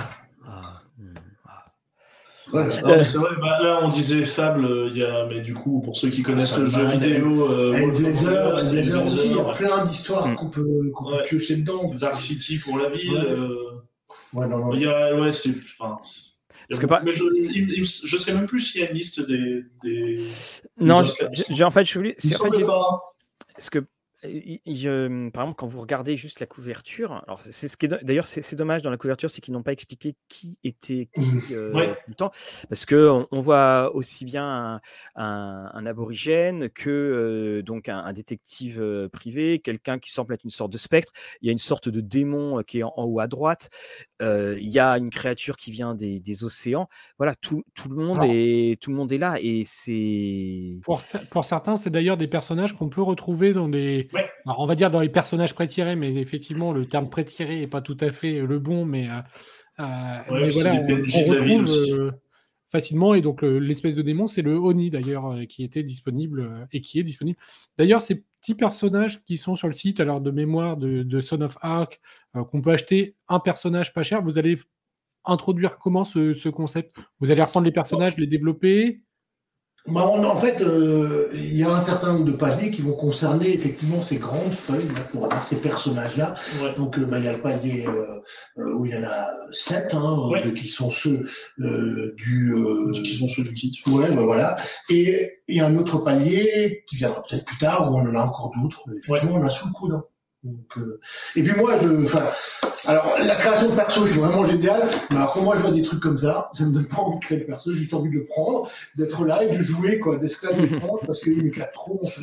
Ah, 0.47 0.73
hmm, 0.99 1.13
ah. 1.47 1.65
Ouais. 2.53 2.69
C'est 2.69 3.17
vrai, 3.17 3.29
bah, 3.41 3.59
là 3.61 3.79
on 3.81 3.89
disait 3.89 4.23
Fable, 4.23 4.65
euh, 4.65 4.89
il 4.91 4.97
y 4.97 5.03
a, 5.03 5.25
mais 5.27 5.41
du 5.41 5.53
coup, 5.53 5.81
pour 5.81 5.97
ceux 5.97 6.09
qui 6.09 6.21
connaissent 6.23 6.51
ça 6.53 6.59
le 6.59 6.67
jeu 6.67 6.85
vidéo, 6.87 7.49
euh, 7.51 7.71
Blazer, 7.97 8.53
aussi, 8.53 9.27
il 9.31 9.35
y 9.35 9.39
a 9.39 9.43
plein 9.53 9.83
d'histoires 9.85 10.27
Mm. 10.27 10.35
qu'on 10.35 10.49
peut, 10.49 10.91
qu'on 10.93 11.05
peut 11.05 11.15
Ouais. 11.15 11.23
piocher 11.23 11.55
dedans. 11.57 11.93
Dark 11.95 12.21
City 12.21 12.59
pour 12.59 12.77
la 12.77 12.89
ville. 12.89 13.11
Ouais. 13.13 13.25
euh, 13.31 13.55
Ouais, 14.33 14.47
non, 14.49 14.57
non. 14.57 14.73
Il 14.73 14.81
y 14.81 14.85
a, 14.85 15.15
ouais, 15.17 15.31
c'est, 15.31 15.49
enfin, 15.79 15.97
il 16.03 16.75
y 16.75 16.77
Parce 16.77 16.79
a 16.79 16.81
que 16.81 16.81
beaucoup- 16.81 16.87
pas- 16.87 17.01
mais 17.03 17.11
je, 17.11 18.05
je 18.05 18.17
sais 18.17 18.33
même 18.33 18.47
plus 18.47 18.59
s'il 18.59 18.81
y 18.81 18.83
a 18.83 18.89
une 18.89 18.97
liste 18.97 19.25
des, 19.25 19.63
des... 19.83 20.19
non 20.79 21.03
des 21.03 21.07
je- 21.33 21.43
je- 21.53 21.63
en 21.63 21.71
fait 21.71 21.85
je 21.85 21.99
c'est- 22.17 22.35
en 22.41 22.51
fait, 22.51 22.61
pas. 22.65 23.01
Parce 23.53 23.69
que, 23.69 23.79
il- 24.27 24.59
il- 24.65 24.77
je- 24.77 25.29
par 25.29 25.43
exemple, 25.43 25.57
quand 25.57 25.67
vous 25.67 25.81
regardez 25.81 26.17
juste 26.17 26.39
la 26.39 26.45
couverture, 26.45 27.23
alors 27.27 27.41
c'est 27.41 27.51
c'est 27.51 27.67
ce 27.67 27.77
qui 27.77 27.85
est 27.85 27.89
do- 27.89 27.97
d'ailleurs 28.01 28.27
c'est 28.27 28.41
c'est 28.41 28.55
dommage 28.55 28.81
dans 28.81 28.89
la 28.89 28.97
couverture, 28.97 29.29
c'est 29.31 29.41
qu'ils 29.41 29.53
n'ont 29.53 29.63
pas 29.63 29.71
expliqué 29.71 30.15
qui 30.27 30.57
était 30.63 31.09
qui 31.15 31.53
euh, 31.53 31.71
Ouais. 31.73 31.87
tout 31.93 32.09
le 32.09 32.15
temps, 32.15 32.31
parce 32.69 32.85
que 32.85 33.09
on, 33.09 33.27
on 33.31 33.39
voit 33.39 33.91
aussi 33.95 34.25
bien 34.25 34.45
un, 34.45 34.81
un- 35.15 35.71
un 35.73 35.85
aborigène 35.85 36.69
que 36.69 36.89
euh, 36.89 37.61
donc 37.63 37.89
un, 37.89 37.99
un 37.99 38.13
détective 38.13 38.81
euh, 38.81 39.09
privé, 39.09 39.59
quelqu'un 39.59 39.99
qui 39.99 40.11
semble 40.11 40.33
être 40.33 40.43
une 40.43 40.49
sorte 40.49 40.71
de 40.71 40.77
spectre. 40.77 41.11
Il 41.41 41.45
y 41.47 41.49
a 41.49 41.51
une 41.51 41.57
sorte 41.57 41.89
de 41.89 42.01
démon 42.01 42.59
euh, 42.59 42.61
qui 42.63 42.79
est 42.79 42.83
en, 42.83 42.93
en 42.95 43.05
haut 43.05 43.19
à 43.19 43.27
droite. 43.27 43.69
Euh, 44.21 44.55
il 44.59 44.69
y 44.69 44.79
a 44.79 44.97
une 44.97 45.09
créature 45.09 45.57
qui 45.57 45.71
vient 45.71 45.93
des, 45.95 46.19
des 46.19 46.43
océans. 46.43 46.87
Voilà, 47.17 47.35
tout, 47.35 47.63
tout 47.73 47.89
le 47.89 47.95
monde 47.95 48.17
Alors- 48.21 48.31
est 48.33 48.81
tout 48.81 48.89
le 48.91 48.95
monde 48.97 49.11
est 49.11 49.17
là 49.17 49.35
et 49.41 49.63
c'est 49.65 50.77
Pour, 50.83 50.99
cer- 51.01 51.25
pour 51.29 51.45
certains, 51.45 51.77
c'est 51.77 51.89
d'ailleurs 51.89 52.17
des 52.17 52.27
personnages 52.27 52.73
qu'on 52.75 52.89
peut 52.89 53.01
retrouver 53.01 53.53
dans 53.53 53.67
des. 53.69 54.07
Ouais. 54.15 54.29
Alors, 54.45 54.59
on 54.59 54.65
va 54.65 54.75
dire 54.75 54.89
dans 54.89 55.01
les 55.01 55.09
personnages 55.09 55.53
pré-tirés, 55.53 55.95
mais 55.95 56.15
effectivement, 56.15 56.71
le 56.71 56.85
terme 56.85 57.09
pré-tiré 57.09 57.59
n'est 57.59 57.67
pas 57.67 57.81
tout 57.81 57.97
à 57.99 58.11
fait 58.11 58.39
le 58.39 58.59
bon, 58.59 58.85
mais, 58.85 59.09
euh, 59.09 59.13
euh, 59.79 59.83
Ouais, 60.31 60.41
mais 60.41 60.49
voilà, 60.51 60.73
on, 60.75 61.29
retrouve 61.29 61.65
euh, 61.69 62.11
facilement. 62.67 63.13
Et 63.13 63.21
donc, 63.21 63.41
le- 63.41 63.59
l'espèce 63.59 63.95
de 63.95 64.01
démon, 64.01 64.27
c'est 64.27 64.41
le 64.41 64.55
Oni 64.55 64.89
d'ailleurs, 64.89 65.27
euh, 65.27 65.45
qui 65.45 65.63
était 65.63 65.83
disponible 65.83 66.41
euh, 66.41 66.65
et 66.71 66.81
qui 66.81 66.99
est 66.99 67.03
disponible. 67.03 67.37
D'ailleurs, 67.77 68.01
ces 68.01 68.23
petits 68.41 68.55
personnages 68.55 69.23
qui 69.23 69.37
sont 69.37 69.55
sur 69.55 69.67
le 69.67 69.73
site, 69.73 69.99
alors 69.99 70.21
de 70.21 70.31
mémoire 70.31 70.77
de, 70.77 71.03
de 71.03 71.19
Son 71.19 71.41
of 71.41 71.57
Arc, 71.61 71.99
euh, 72.35 72.43
qu'on 72.43 72.61
peut 72.61 72.71
acheter 72.71 73.15
un 73.27 73.39
personnage 73.39 73.93
pas 73.93 74.03
cher, 74.03 74.21
vous 74.21 74.37
allez 74.37 74.57
introduire 75.25 75.77
comment 75.77 76.05
ce, 76.05 76.33
ce 76.33 76.49
concept? 76.49 76.95
Vous 77.19 77.31
allez 77.31 77.41
reprendre 77.41 77.65
les 77.65 77.71
personnages, 77.71 78.15
les 78.17 78.27
développer? 78.27 79.01
Bah, 79.87 80.09
on- 80.11 80.23
en 80.23 80.35
fait, 80.35 80.61
euh, 80.61 81.29
il 81.33 81.55
y 81.55 81.63
a 81.63 81.69
un 81.69 81.79
certain 81.79 82.13
nombre 82.13 82.25
de 82.25 82.31
paliers 82.31 82.71
qui 82.71 82.81
vont 82.81 82.93
concerner 82.93 83.53
effectivement 83.53 84.01
ces 84.01 84.17
grandes 84.17 84.51
feuilles 84.53 84.87
là, 84.95 85.01
pour 85.11 85.25
avoir 85.25 85.43
ces 85.43 85.57
personnages-là. 85.57 86.33
Ouais. 86.61 86.73
Donc, 86.75 86.97
euh, 86.97 87.05
bah, 87.05 87.19
il 87.19 87.25
y 87.25 87.27
a 87.27 87.33
le 87.33 87.41
palier 87.41 87.85
euh, 87.87 88.19
euh, 88.57 88.73
où 88.73 88.87
il 88.87 88.93
y 88.93 88.97
en 88.97 89.03
a 89.03 89.27
sept, 89.51 89.93
hein, 89.93 90.17
Ouais. 90.31 90.53
qui 90.55 90.67
sont 90.67 90.89
ceux 90.89 91.25
euh, 91.59 92.15
du. 92.17 92.51
euh, 92.55 92.91
Qui 93.03 93.13
sont 93.13 93.27
ceux 93.27 93.43
du 93.43 93.53
kit. 93.53 93.71
Ouais, 93.87 94.09
bah, 94.15 94.23
voilà. 94.23 94.55
Et 94.89 95.33
il 95.47 95.57
y 95.57 95.59
a 95.59 95.67
un 95.67 95.77
autre 95.77 95.99
palier 95.99 96.83
qui 96.89 96.95
viendra 96.95 97.21
peut-être 97.21 97.45
plus 97.45 97.57
tard, 97.57 97.91
où 97.91 97.95
on 97.95 98.09
en 98.09 98.15
a 98.15 98.23
encore 98.23 98.51
d'autres. 98.59 98.81
Effectivement, 99.03 99.35
on 99.35 99.45
a 99.45 99.49
sous 99.49 99.67
le 99.67 99.73
coude. 99.73 99.91
hein. 99.93 100.03
Donc, 100.45 100.77
euh, 100.77 100.99
Et 101.35 101.41
puis 101.41 101.59
moi, 101.59 101.75
je, 101.77 101.87
enfin, 102.03 102.23
alors 102.85 103.15
la 103.17 103.35
création 103.35 103.69
de 103.69 103.75
perso 103.75 104.05
est 104.05 104.11
vraiment 104.11 104.45
géniale. 104.45 104.83
Mais 105.09 105.17
alors 105.17 105.33
quand 105.33 105.41
moi 105.41 105.55
je 105.55 105.61
vois 105.61 105.71
des 105.71 105.81
trucs 105.81 105.99
comme 105.99 106.17
ça, 106.19 106.51
ça 106.53 106.65
me 106.65 106.71
donne 106.71 106.85
pas 106.87 106.97
envie 106.97 107.17
de 107.17 107.23
créer 107.23 107.39
le 107.39 107.45
perso, 107.45 107.71
j'ai 107.71 107.79
juste 107.79 107.93
envie 107.95 108.09
de 108.11 108.15
le 108.15 108.25
prendre, 108.25 108.69
d'être 108.95 109.25
là 109.25 109.43
et 109.43 109.57
de 109.57 109.61
jouer 109.61 109.99
quoi, 109.99 110.17
d'esclave 110.19 110.61
des 110.61 110.67
franges 110.79 110.99
parce 111.07 111.21
qu'il 111.21 111.41
m'éclate 111.41 111.73
trop. 111.73 111.99
En 112.03 112.07
fait. 112.07 112.21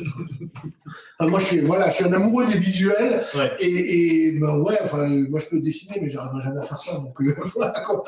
Enfin, 1.19 1.29
moi 1.29 1.39
je 1.41 1.45
suis, 1.45 1.59
voilà, 1.59 1.89
je 1.89 1.95
suis 1.95 2.05
un 2.05 2.13
amoureux 2.13 2.45
des 2.45 2.57
visuels 2.57 3.21
Ouais. 3.35 3.51
et, 3.59 4.27
et 4.27 4.39
bah 4.39 4.57
ouais, 4.57 4.77
enfin 4.83 5.07
moi 5.07 5.39
je 5.39 5.47
peux 5.47 5.59
dessiner 5.59 5.99
mais 6.01 6.09
j'arriverai 6.09 6.43
jamais 6.43 6.61
à 6.61 6.63
faire 6.63 6.79
ça 6.79 6.93
donc 6.93 7.19
euh, 7.21 7.35
voilà 7.55 7.81
quoi. 7.85 8.03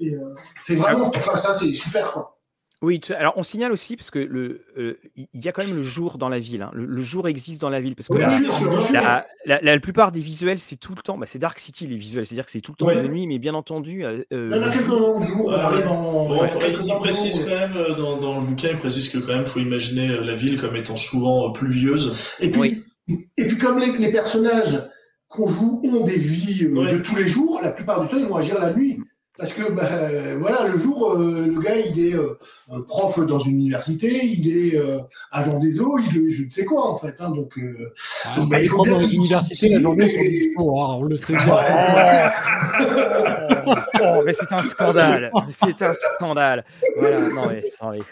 Et, 0.00 0.14
euh, 0.14 0.34
c'est 0.60 0.76
vraiment, 0.76 1.10
enfin 1.16 1.36
ça 1.36 1.52
c'est 1.52 1.74
super 1.74 2.12
quoi. 2.12 2.37
Oui, 2.80 3.00
alors 3.18 3.32
on 3.36 3.42
signale 3.42 3.72
aussi 3.72 3.96
parce 3.96 4.10
que 4.12 4.20
le, 4.20 4.62
euh, 4.78 4.94
il 5.16 5.26
y 5.44 5.48
a 5.48 5.52
quand 5.52 5.66
même 5.66 5.74
le 5.74 5.82
jour 5.82 6.16
dans 6.16 6.28
la 6.28 6.38
ville. 6.38 6.62
hein. 6.62 6.70
Le, 6.72 6.86
le 6.86 7.02
jour 7.02 7.26
existe 7.26 7.60
dans 7.60 7.70
la 7.70 7.80
ville 7.80 7.96
parce 7.96 8.06
que 8.06 8.14
Oui, 8.14 8.22
la, 9.44 9.80
plupart 9.80 10.12
des 10.12 10.20
visuels 10.20 10.58
c'est 10.60 10.76
tout 10.76 10.94
le 10.94 11.02
temps. 11.02 11.18
Bah, 11.18 11.26
c'est 11.26 11.40
Dark 11.40 11.58
City 11.58 11.86
les 11.88 11.96
visuels, 11.96 12.24
c'est-à-dire 12.24 12.44
que 12.44 12.50
c'est 12.52 12.60
tout 12.60 12.72
le 12.72 12.76
temps 12.76 12.86
Ouais. 12.86 13.02
de 13.02 13.08
nuit, 13.08 13.26
mais 13.26 13.38
bien 13.38 13.54
entendu. 13.54 14.04
euh, 14.04 14.22
euh, 14.32 14.48
Il 14.52 14.56
y 14.56 14.60
en 14.60 14.62
a 14.62 14.66
le 14.66 14.70
quelques 14.72 14.84
jour- 14.86 15.18
Ouais, 15.18 15.54
arrive 15.54 15.88
en. 15.88 16.28
Bon, 16.28 16.40
ouais, 16.40 16.50
il- 16.54 16.58
quelques 16.60 16.84
il 16.84 16.88
jours, 16.88 16.98
précise 17.00 17.44
ouais. 17.46 17.50
quand 17.52 17.58
même 17.68 17.76
euh, 17.76 17.94
dans, 17.94 18.16
dans 18.18 18.40
le 18.40 18.46
bouquin, 18.46 18.68
il 18.70 18.76
précise 18.78 19.08
que 19.08 19.18
quand 19.18 19.34
même 19.34 19.46
faut 19.46 19.60
imaginer 19.60 20.10
euh, 20.10 20.20
la 20.24 20.36
ville 20.36 20.60
comme 20.60 20.76
étant 20.76 20.96
souvent 20.96 21.48
euh, 21.48 21.52
pluvieuse. 21.52 22.32
Et 22.40 22.50
puis, 22.50 22.84
et 23.36 23.46
puis 23.46 23.58
comme 23.58 23.78
les, 23.80 23.96
les 23.98 24.12
personnages 24.12 24.80
qu'on 25.28 25.48
joue 25.48 25.82
ont 25.84 26.04
des 26.04 26.16
vies 26.16 26.64
euh, 26.64 26.74
Ouais. 26.84 26.92
de 26.92 26.98
tous 27.00 27.16
les 27.16 27.26
jours, 27.28 27.60
la 27.62 27.72
plupart 27.72 28.02
du 28.02 28.08
temps, 28.08 28.16
ils 28.18 28.26
vont 28.26 28.36
agir 28.36 28.58
la 28.60 28.72
nuit. 28.72 28.87
Parce 29.38 29.52
que, 29.52 29.70
bah, 29.70 29.82
euh, 29.92 30.36
voilà, 30.40 30.66
le 30.66 30.76
jour, 30.78 31.12
euh, 31.12 31.46
le 31.46 31.60
gars, 31.60 31.76
il 31.76 31.98
est 32.08 32.14
euh, 32.14 32.34
prof 32.88 33.20
dans 33.24 33.38
une 33.38 33.54
université, 33.60 34.24
il 34.26 34.48
est 34.48 34.76
euh, 34.76 34.98
agent 35.30 35.58
des 35.60 35.80
eaux, 35.80 35.96
il 35.98 36.26
est 36.26 36.30
je 36.30 36.42
ne 36.44 36.50
sais 36.50 36.64
quoi, 36.64 36.90
en 36.90 36.96
fait. 36.98 37.14
Hein, 37.20 37.30
donc, 37.30 37.56
euh, 37.56 37.92
Ah, 38.24 38.34
Donc, 38.36 38.48
bah, 38.48 38.56
bah, 38.56 38.58
il 38.58 38.62
les 38.62 38.68
faut 38.68 38.82
bien 38.82 38.92
dans 38.94 38.98
les 38.98 39.06
qu'ils- 39.06 39.18
universités, 39.18 39.68
la 39.68 39.78
journée, 39.80 40.08
sont 40.08 40.20
dispo, 40.22 40.80
hein, 40.80 40.96
on 40.98 41.02
le 41.04 41.16
sait 41.16 41.34
bien. 41.34 41.44
Oh, 44.00 44.22
mais 44.24 44.32
c'est 44.34 44.50
un 44.52 44.62
scandale. 44.62 45.30
c'est 45.50 45.82
un 45.82 45.92
scandale. 45.94 46.64
Voilà, 46.98 47.20
non 47.28 47.46
mais 47.48 47.62
sans 47.64 47.90
les- 47.90 48.02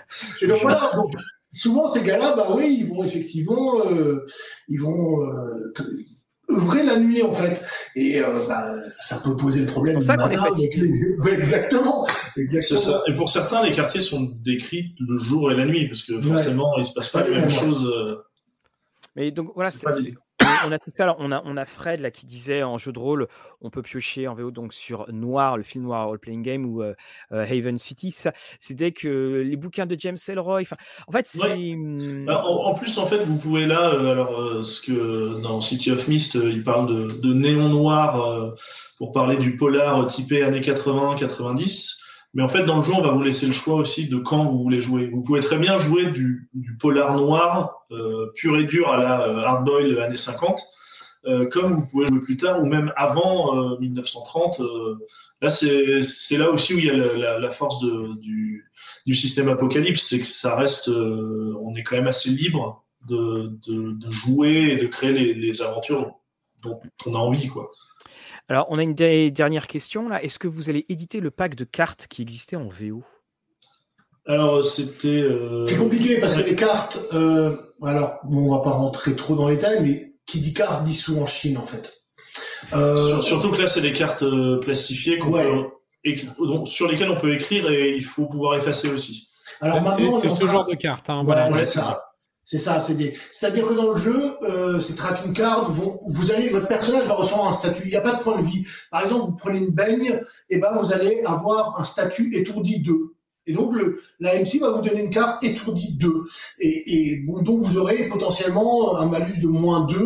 et 0.42 0.46
donc 0.46 0.58
voilà, 0.60 0.90
donc, 0.94 1.12
souvent 1.52 1.90
ces 1.90 2.02
gars-là, 2.02 2.34
bah 2.36 2.48
oui, 2.54 2.78
ils 2.80 2.88
vont 2.88 3.02
effectivement, 3.04 3.80
euh, 3.86 4.26
ils 4.68 4.80
vont 4.80 5.22
euh, 5.22 5.72
œuvrer 6.50 6.82
la 6.84 6.98
nuit 6.98 7.22
en 7.22 7.32
fait, 7.32 7.60
et 7.96 8.20
euh, 8.20 8.26
bah, 8.48 8.74
ça 9.00 9.16
peut 9.16 9.36
poser 9.36 9.60
le 9.60 9.66
problème. 9.66 10.00
C'est 10.00 10.14
pour 10.16 10.22
ça 10.22 10.28
qu'on 10.28 10.32
est 10.32 10.36
matin 10.36 10.48
fatigué. 10.50 10.78
avec 10.78 10.90
les- 10.90 11.16
Ouais, 11.24 11.34
exactement, 11.38 12.06
exactement. 12.36 12.80
ça. 12.80 13.02
Et 13.08 13.14
pour 13.14 13.28
certains, 13.28 13.62
les 13.64 13.72
quartiers 13.72 14.00
sont 14.00 14.22
décrits 14.44 14.94
le 15.00 15.18
jour 15.18 15.50
et 15.50 15.56
la 15.56 15.66
nuit, 15.66 15.88
parce 15.88 16.02
que 16.04 16.20
forcément, 16.20 16.72
il 16.78 16.84
se 16.84 16.92
passe 16.94 17.08
pas 17.08 17.22
mêmes 17.34 17.44
ouais. 17.44 17.50
choses. 17.50 17.90
euh, 17.92 18.16
Mais 19.16 19.30
donc 19.30 19.52
voilà, 19.54 19.70
C'est 19.70 20.14
on 20.66 20.72
a 20.72 20.78
tout 20.78 20.90
ça. 20.94 21.04
alors, 21.04 21.16
On 21.18 21.32
a, 21.32 21.42
on 21.44 21.56
a 21.56 21.64
Fred 21.64 22.00
là 22.00 22.10
qui 22.10 22.26
disait 22.26 22.62
en 22.62 22.78
jeu 22.78 22.92
de 22.92 22.98
rôle, 22.98 23.28
on 23.60 23.70
peut 23.70 23.82
piocher 23.82 24.28
en 24.28 24.34
VO 24.34 24.50
donc 24.50 24.72
sur 24.72 25.10
Noir, 25.12 25.56
le 25.56 25.62
film 25.62 25.84
Noir 25.84 26.06
Role 26.06 26.18
Playing 26.18 26.42
Game 26.42 26.64
ou 26.66 26.82
euh, 26.82 26.94
euh, 27.32 27.44
Haven 27.44 27.78
City. 27.78 28.10
Ça, 28.10 28.32
c'était 28.58 28.92
que 28.92 29.42
les 29.44 29.56
bouquins 29.56 29.86
de 29.86 29.96
James 29.98 30.16
Ellroy. 30.28 30.62
Enfin, 30.62 30.76
en 31.06 31.12
fait, 31.12 31.26
c'est 31.26 31.74
hum, 31.74 32.24
Bah, 32.26 32.42
en, 32.44 32.66
en 32.70 32.74
plus, 32.74 32.98
en 32.98 33.06
fait, 33.06 33.18
vous 33.18 33.36
pouvez 33.36 33.66
là, 33.66 33.90
euh, 33.90 34.12
alors, 34.12 34.40
euh, 34.40 34.62
ce 34.62 34.80
que 34.80 35.40
dans 35.40 35.60
City 35.60 35.90
of 35.90 36.06
Mist, 36.08 36.34
il 36.34 36.62
parle 36.62 36.88
de, 36.88 37.20
de 37.20 37.34
néon 37.34 37.68
noir 37.68 38.54
pour 38.98 39.12
parler 39.12 39.36
du 39.36 39.56
polar 39.56 40.06
typé 40.06 40.42
années 40.42 40.60
80-90. 40.60 42.05
Mais 42.36 42.42
en 42.42 42.48
fait, 42.48 42.64
dans 42.66 42.76
le 42.76 42.82
jeu, 42.82 42.92
on 42.94 43.00
va 43.00 43.12
vous 43.12 43.22
laisser 43.22 43.46
le 43.46 43.54
choix 43.54 43.76
aussi 43.76 44.10
de 44.10 44.18
quand 44.18 44.44
vous 44.44 44.62
voulez 44.62 44.82
jouer. 44.82 45.06
Vous 45.06 45.22
pouvez 45.22 45.40
très 45.40 45.56
bien 45.56 45.78
jouer 45.78 46.10
du, 46.10 46.50
polar 46.78 47.16
noir 47.16 47.86
euh, 47.92 48.30
pur 48.34 48.58
et 48.58 48.64
dur 48.64 48.90
à 48.90 48.98
la 48.98 49.22
euh, 49.22 49.38
hardboil 49.38 49.98
années 50.00 50.18
50, 50.18 50.60
euh, 51.24 51.48
comme 51.48 51.72
vous 51.72 51.86
pouvez 51.88 52.06
jouer 52.06 52.20
plus 52.20 52.36
tard 52.36 52.62
ou 52.62 52.66
même 52.66 52.92
avant 52.94 53.72
euh, 53.72 53.78
1930. 53.78 54.60
euh, 54.60 54.98
là, 55.40 55.48
c'est 55.48 56.36
là 56.36 56.50
aussi 56.50 56.74
où 56.74 56.78
il 56.78 56.84
y 56.84 56.90
a 56.90 57.38
la, 57.38 57.50
force 57.50 57.82
du, 58.20 58.66
système 59.14 59.48
Apocalypse, 59.48 60.02
c'est 60.02 60.20
que 60.20 60.26
ça 60.26 60.56
reste, 60.56 60.88
on 60.88 61.74
est 61.74 61.84
quand 61.84 61.96
même 61.96 62.06
assez 62.06 62.28
libre 62.28 62.84
de 63.08 64.10
jouer 64.10 64.72
et 64.72 64.76
de 64.76 64.88
créer 64.88 65.12
les, 65.12 65.32
les 65.32 65.62
aventures 65.62 66.12
dont 66.62 66.80
on 67.06 67.14
a 67.14 67.18
envie, 67.18 67.48
quoi. 67.48 67.70
Alors, 68.48 68.66
on 68.70 68.78
a 68.78 68.82
une 68.82 68.94
dernière 68.94 69.66
question 69.66 70.08
là. 70.08 70.22
Est-ce 70.22 70.38
que 70.38 70.48
vous 70.48 70.70
allez 70.70 70.86
éditer 70.88 71.20
le 71.20 71.30
pack 71.30 71.54
de 71.56 71.64
cartes 71.64 72.06
qui 72.08 72.22
existait 72.22 72.56
en 72.56 72.68
VO 72.68 73.02
Alors, 74.26 74.62
c'était. 74.64 75.08
euh, 75.08 75.66
C'est 75.66 75.76
compliqué 75.76 76.20
parce 76.20 76.36
ouais. 76.36 76.44
que 76.44 76.50
les 76.50 76.56
cartes, 76.56 77.00
euh, 77.12 77.56
alors 77.82 78.20
bon, 78.24 78.48
on 78.50 78.56
va 78.56 78.62
pas 78.62 78.70
rentrer 78.70 79.16
trop 79.16 79.34
dans 79.34 79.48
les 79.48 79.56
détails, 79.56 79.82
mais 79.82 80.14
qui 80.26 80.40
dit 80.40 80.54
carte 80.54 80.82
dit 80.84 80.94
sous 80.94 81.18
en 81.18 81.26
Chine 81.26 81.58
en 81.58 81.66
fait. 81.66 81.92
Euh, 82.72 82.96
sur- 83.08 83.24
surtout 83.24 83.50
que 83.50 83.60
là, 83.60 83.66
c'est 83.66 83.80
des 83.80 83.92
cartes 83.92 84.24
plastifiées 84.60 85.18
qu'on 85.18 85.32
Ouais. 85.32 85.44
peut 85.44 85.64
éc- 86.04 86.28
dont- 86.38 86.66
sur 86.66 86.88
lesquelles 86.88 87.10
on 87.10 87.20
peut 87.20 87.34
écrire 87.34 87.68
et 87.70 87.94
il 87.96 88.04
faut 88.04 88.26
pouvoir 88.26 88.56
effacer 88.56 88.88
aussi. 88.88 89.28
alors 89.60 89.76
C'est 89.78 89.82
maintenant, 90.02 90.18
c'est 90.18 90.30
ce 90.30 90.40
train- 90.40 90.52
genre 90.52 90.66
de 90.66 90.74
carte. 90.74 91.08
hein, 91.10 91.22
voilà. 91.24 91.50
Ouais, 91.50 91.60
c'est 91.60 91.66
c'est 91.66 91.78
ça. 91.80 91.84
ça. 91.84 92.02
C'est 92.48 92.58
ça, 92.58 92.80
c'est 92.80 92.94
des. 92.94 93.12
C'est-à-dire 93.32 93.66
que 93.66 93.74
dans 93.74 93.90
le 93.90 93.96
jeu, 93.96 94.36
euh, 94.42 94.78
ces 94.78 94.94
tracking 94.94 95.32
cards 95.32 95.68
vous 95.68 96.30
allez, 96.30 96.48
votre 96.48 96.68
personnage 96.68 97.04
va 97.08 97.14
recevoir 97.14 97.48
un 97.48 97.52
statut. 97.52 97.82
Il 97.86 97.90
n'y 97.90 97.96
a 97.96 98.00
pas 98.00 98.14
de 98.14 98.22
point 98.22 98.40
de 98.40 98.46
vie. 98.46 98.64
Par 98.92 99.02
exemple, 99.02 99.26
vous 99.26 99.36
prenez 99.36 99.58
une 99.58 99.72
baigne, 99.72 100.20
et 100.48 100.58
ben 100.58 100.72
vous 100.80 100.92
allez 100.92 101.22
avoir 101.26 101.80
un 101.80 101.82
statut 101.82 102.32
étourdi 102.36 102.78
2. 102.78 103.16
Et 103.48 103.52
donc 103.52 103.74
le, 103.74 104.00
la 104.20 104.38
MC 104.38 104.60
va 104.60 104.70
vous 104.70 104.80
donner 104.80 105.02
une 105.02 105.10
carte 105.10 105.42
étourdi 105.42 105.94
2. 105.94 106.08
Et, 106.60 107.24
donc 107.26 107.64
vous 107.64 107.78
aurez 107.78 108.06
potentiellement 108.06 108.96
un 108.96 109.06
malus 109.06 109.40
de 109.40 109.48
moins 109.48 109.84
2 109.86 109.96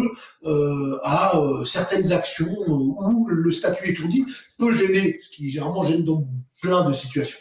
euh, 0.46 0.98
à 1.02 1.36
euh, 1.36 1.66
certaines 1.66 2.10
actions 2.10 2.54
où 2.68 3.26
le 3.28 3.52
statut 3.52 3.90
étourdi 3.90 4.24
peut 4.58 4.72
gêner, 4.72 5.20
ce 5.22 5.28
qui 5.28 5.50
généralement 5.50 5.84
gêne 5.84 6.06
dans 6.06 6.26
plein 6.62 6.88
de 6.88 6.94
situations. 6.94 7.38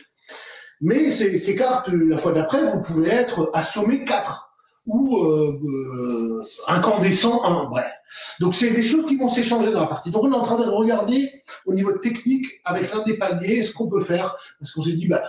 Mais 0.82 1.10
ces, 1.10 1.38
ces 1.38 1.56
cartes, 1.56 1.88
la 1.88 2.18
fois 2.18 2.34
d'après, 2.34 2.66
vous 2.66 2.82
pouvez 2.82 3.08
être 3.08 3.50
assommé 3.54 4.04
4 4.04 4.49
ou 4.90 5.24
euh, 5.24 5.60
euh, 5.64 6.44
incandescent 6.68 7.44
1, 7.44 7.66
bref. 7.70 7.92
Donc 8.40 8.56
c'est 8.56 8.72
des 8.72 8.84
choses 8.84 9.06
qui 9.08 9.16
vont 9.18 9.30
s'échanger 9.30 9.72
dans 9.72 9.82
la 9.82 9.88
partie. 9.88 10.12
Donc 10.12 10.24
on 10.24 10.32
est 10.32 10.36
en 10.36 10.42
train 10.44 10.58
de 10.58 10.70
regarder 10.70 11.30
au 11.66 11.74
niveau 11.74 11.94
technique 11.94 12.46
avec 12.66 12.92
l'un 12.94 13.04
des 13.04 13.18
paliers 13.18 13.64
ce 13.64 13.72
qu'on 13.74 13.88
peut 13.88 14.02
faire, 14.02 14.36
parce 14.60 14.72
qu'on 14.72 14.84
s'est 14.84 14.94
dit 14.94 15.08
bah 15.08 15.22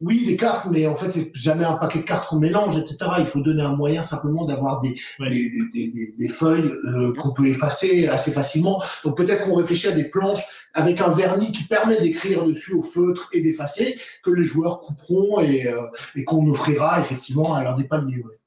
oui 0.00 0.26
des 0.26 0.36
cartes, 0.36 0.66
mais 0.70 0.86
en 0.88 0.96
fait 0.96 1.12
c'est 1.12 1.30
jamais 1.34 1.64
un 1.64 1.74
paquet 1.76 2.00
de 2.00 2.04
cartes 2.04 2.28
qu'on 2.28 2.38
mélange, 2.40 2.76
etc. 2.76 2.96
Il 3.20 3.26
faut 3.26 3.40
donner 3.40 3.62
un 3.62 3.76
moyen 3.76 4.02
simplement 4.02 4.44
d'avoir 4.44 4.80
des, 4.80 4.96
Ouais. 5.20 5.28
des, 5.30 5.50
des, 5.72 5.86
des- 5.92 6.14
des 6.18 6.28
feuilles 6.28 6.70
euh, 6.88 7.14
qu'on 7.14 7.32
peut 7.32 7.46
effacer 7.46 8.08
assez 8.08 8.32
facilement. 8.32 8.82
Donc 9.04 9.16
peut-être 9.16 9.44
qu'on 9.44 9.54
réfléchit 9.54 9.86
à 9.86 9.92
des 9.92 10.04
planches 10.04 10.42
avec 10.74 11.00
un 11.00 11.10
vernis 11.10 11.52
qui 11.52 11.62
permet 11.64 12.00
d'écrire 12.00 12.44
dessus 12.44 12.72
au 12.74 12.82
feutre 12.82 13.28
et 13.32 13.40
d'effacer, 13.40 13.96
que 14.24 14.30
les 14.32 14.44
joueurs 14.44 14.80
couperont 14.80 15.40
et, 15.40 15.68
euh, 15.68 15.80
et 16.16 16.24
qu'on 16.24 16.46
offrira 16.50 16.98
effectivement 17.00 17.54
à 17.54 17.62
l'un 17.62 17.76
des 17.76 17.84
paliers. 17.84 18.16
ouais. 18.18 18.38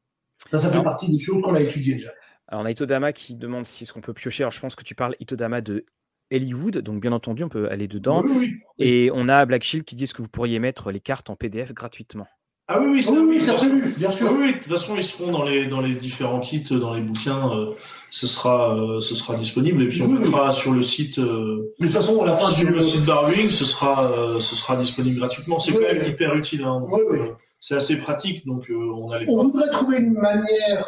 Ça, 0.52 0.60
ça 0.60 0.72
fait 0.72 0.84
partie 0.84 1.12
des 1.12 1.20
choses 1.20 1.42
qu'on 1.42 1.54
a 1.56 1.62
étudiées 1.62 1.96
déjà. 1.96 2.12
Alors, 2.48 2.64
on 2.64 2.66
a 2.66 2.72
Itodama 2.72 3.12
qui 3.14 3.36
demande 3.36 3.66
si 3.66 3.84
est-ce 3.84 3.92
qu'on 3.94 4.02
peut 4.02 4.14
piocher. 4.14 4.44
Alors, 4.44 4.52
je 4.54 4.60
pense 4.62 4.76
que 4.76 4.84
tu 4.84 4.96
parles 4.96 5.16
Itodama 5.20 5.62
de 5.62 5.86
Hollywood, 6.34 6.78
donc 6.80 7.02
bien 7.02 7.12
entendu, 7.14 7.44
on 7.44 7.50
peut 7.50 7.70
aller 7.70 7.88
dedans. 7.88 8.24
Oui, 8.26 8.32
oui. 8.38 8.54
Et 8.80 9.10
on 9.14 9.28
a 9.30 9.46
Black 9.46 9.64
Shield 9.64 9.86
qui 9.86 9.96
dit 9.96 10.08
que 10.08 10.22
vous 10.22 10.28
pourriez 10.30 10.60
mettre 10.60 10.92
les 10.92 11.00
cartes 11.00 11.30
en 11.30 11.36
PDF 11.36 11.74
gratuitement. 11.74 12.28
Ah 12.70 12.82
oui, 12.82 12.88
oui, 12.92 13.02
ça, 13.02 13.14
Oui, 13.14 13.38
bien 13.38 14.12
sûr. 14.12 14.18
sûr. 14.18 14.32
Oui, 14.34 14.38
oui, 14.42 14.54
de 14.56 14.58
toute 14.58 14.68
façon, 14.68 14.96
ils 14.98 15.04
seront 15.04 15.32
dans 15.32 15.44
les, 15.46 15.68
dans 15.68 15.80
les 15.80 15.96
différents 15.96 16.42
kits, 16.42 16.60
dans 16.70 16.94
les 16.94 17.02
bouquins, 17.02 17.50
euh, 17.58 17.74
ce, 18.12 18.28
sera, 18.28 18.76
euh, 18.78 19.00
ce 19.00 19.16
sera 19.16 19.38
disponible. 19.38 19.84
Et 19.84 19.88
puis, 19.88 20.02
on 20.02 20.10
mettra 20.10 20.52
sur 20.52 20.74
le 20.74 20.82
site, 20.82 21.18
euh, 21.18 21.74
De 21.80 21.86
toute 21.86 21.94
façon, 21.96 22.22
à 22.22 22.26
la 22.26 22.34
fin 22.34 22.50
sur 22.50 22.68
du 22.68 22.74
le 22.74 22.82
site 22.82 23.06
Darwing, 23.06 23.50
ce 23.50 23.64
sera, 23.64 24.12
euh, 24.12 24.40
ce 24.42 24.58
sera 24.58 24.76
disponible 24.76 25.18
gratuitement. 25.18 25.60
C'est 25.60 25.72
Oui, 25.72 25.78
quand 25.82 25.94
même 25.94 26.04
oui. 26.04 26.10
hyper 26.10 26.36
utile. 26.36 26.64
Hein, 26.66 26.82
donc, 26.82 26.92
Oui, 26.92 27.02
oui. 27.12 27.20
euh, 27.20 27.32
c'est 27.60 27.76
assez 27.76 27.98
pratique, 27.98 28.46
donc 28.46 28.70
euh, 28.70 28.76
on 28.76 29.12
a 29.12 29.20
les 29.20 29.30
on 29.30 29.44
voudrait 29.44 29.70
trouver 29.70 29.98
une 29.98 30.14
manière, 30.14 30.86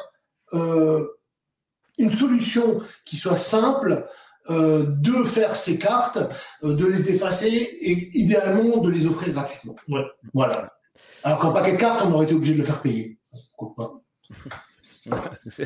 euh, 0.54 1.06
une 1.98 2.12
solution 2.12 2.82
qui 3.06 3.18
soit 3.18 3.38
simple 3.38 4.08
euh, 4.50 4.86
de 4.88 5.24
faire 5.24 5.56
ces 5.56 5.78
cartes, 5.78 6.18
euh, 6.64 6.74
de 6.74 6.86
les 6.86 7.10
effacer 7.10 7.48
et 7.48 8.18
idéalement 8.18 8.78
de 8.78 8.90
les 8.90 9.06
offrir 9.06 9.32
gratuitement. 9.34 9.76
Ouais. 9.88 10.04
Voilà. 10.34 10.72
Alors 11.24 11.40
qu'un 11.40 11.52
paquet 11.52 11.74
de 11.74 11.78
cartes, 11.78 12.02
on 12.04 12.14
aurait 12.14 12.26
été 12.26 12.34
obligé 12.34 12.54
de 12.54 12.60
le 12.60 12.64
faire 12.64 12.82
payer. 12.82 13.20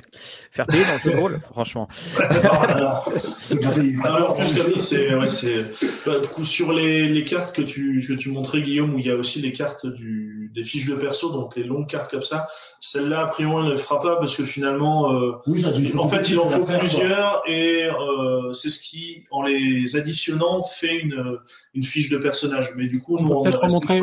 Faire 0.52 0.66
payer 0.68 0.84
dans 0.86 0.94
le 0.94 1.00
jeu 1.00 1.12
de 1.12 1.18
rôle, 1.20 1.40
franchement. 1.52 1.88
pas 2.16 2.24
Alors, 2.64 3.08
en 4.32 4.36
plus, 4.36 4.54
Camille, 4.56 4.80
c'est, 4.80 5.14
ouais, 5.16 5.28
c'est, 5.28 5.66
bah, 6.06 6.20
du 6.20 6.28
coup, 6.28 6.44
sur 6.44 6.74
les, 6.74 7.08
les 7.10 7.24
cartes 7.24 7.56
que 7.56 7.62
tu, 7.62 8.04
que 8.08 8.14
tu 8.14 8.30
montrais, 8.30 8.62
Guillaume, 8.62 8.94
où 8.96 9.00
il 9.00 9.06
y 9.06 9.12
a 9.12 9.16
aussi 9.16 9.42
les 9.42 9.52
cartes 9.54 9.86
du, 9.86 10.52
des 10.54 10.64
fiches 10.64 10.86
de 10.88 10.96
perso, 10.96 11.32
donc 11.32 11.56
les 11.56 11.64
longues 11.64 11.88
cartes 11.88 12.12
comme 12.12 12.22
ça, 12.22 12.48
celle-là, 12.80 13.22
a 13.22 13.28
priori, 13.28 13.56
elle 13.62 13.66
ne 13.68 13.72
le 13.72 13.78
fera 13.78 14.00
pas 14.00 14.16
parce 14.18 14.36
que 14.36 14.46
finalement, 14.46 15.12
euh, 15.14 15.34
Oui, 15.48 15.62
ça, 15.62 15.72
c'est- 15.72 15.98
en 15.98 16.10
fait, 16.10 16.30
il 16.30 16.40
en 16.40 16.50
faut 16.50 16.66
plusieurs 16.66 17.42
et 17.48 17.86
euh, 17.86 18.52
c'est 18.54 18.70
ce 18.70 18.80
qui, 18.80 19.24
en 19.32 19.44
les 19.44 19.96
additionnant, 19.96 20.64
fait 20.64 20.98
une, 21.00 21.38
une 21.74 21.84
fiche 21.84 22.10
de 22.10 22.18
personnage. 22.18 22.70
Mais 22.76 22.88
du 22.88 23.02
coup, 23.02 23.18
On 23.18 23.24
nous, 23.24 23.30
peut 23.42 23.50
peut-être 23.50 23.62
remontrer 23.64 24.02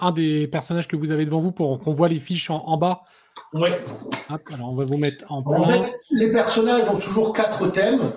un 0.00 0.12
des 0.12 0.46
personnages 0.48 0.88
que 0.88 0.96
vous 0.96 1.10
avez 1.10 1.24
devant 1.24 1.40
vous 1.40 1.52
pour 1.52 1.78
qu'on 1.80 1.92
voit 1.92 2.08
les 2.08 2.18
fiches 2.18 2.50
en, 2.50 2.64
en 2.66 2.76
bas. 2.76 3.02
Ouais. 3.52 3.80
Hop, 4.30 4.40
alors 4.52 4.70
on 4.70 4.74
va 4.74 4.84
vous 4.84 4.96
mettre 4.98 5.24
en 5.30 5.42
En 5.44 5.64
fait, 5.64 5.98
les 6.10 6.30
personnages 6.32 6.88
ont 6.90 6.98
toujours 6.98 7.32
quatre 7.32 7.68
thèmes. 7.68 8.12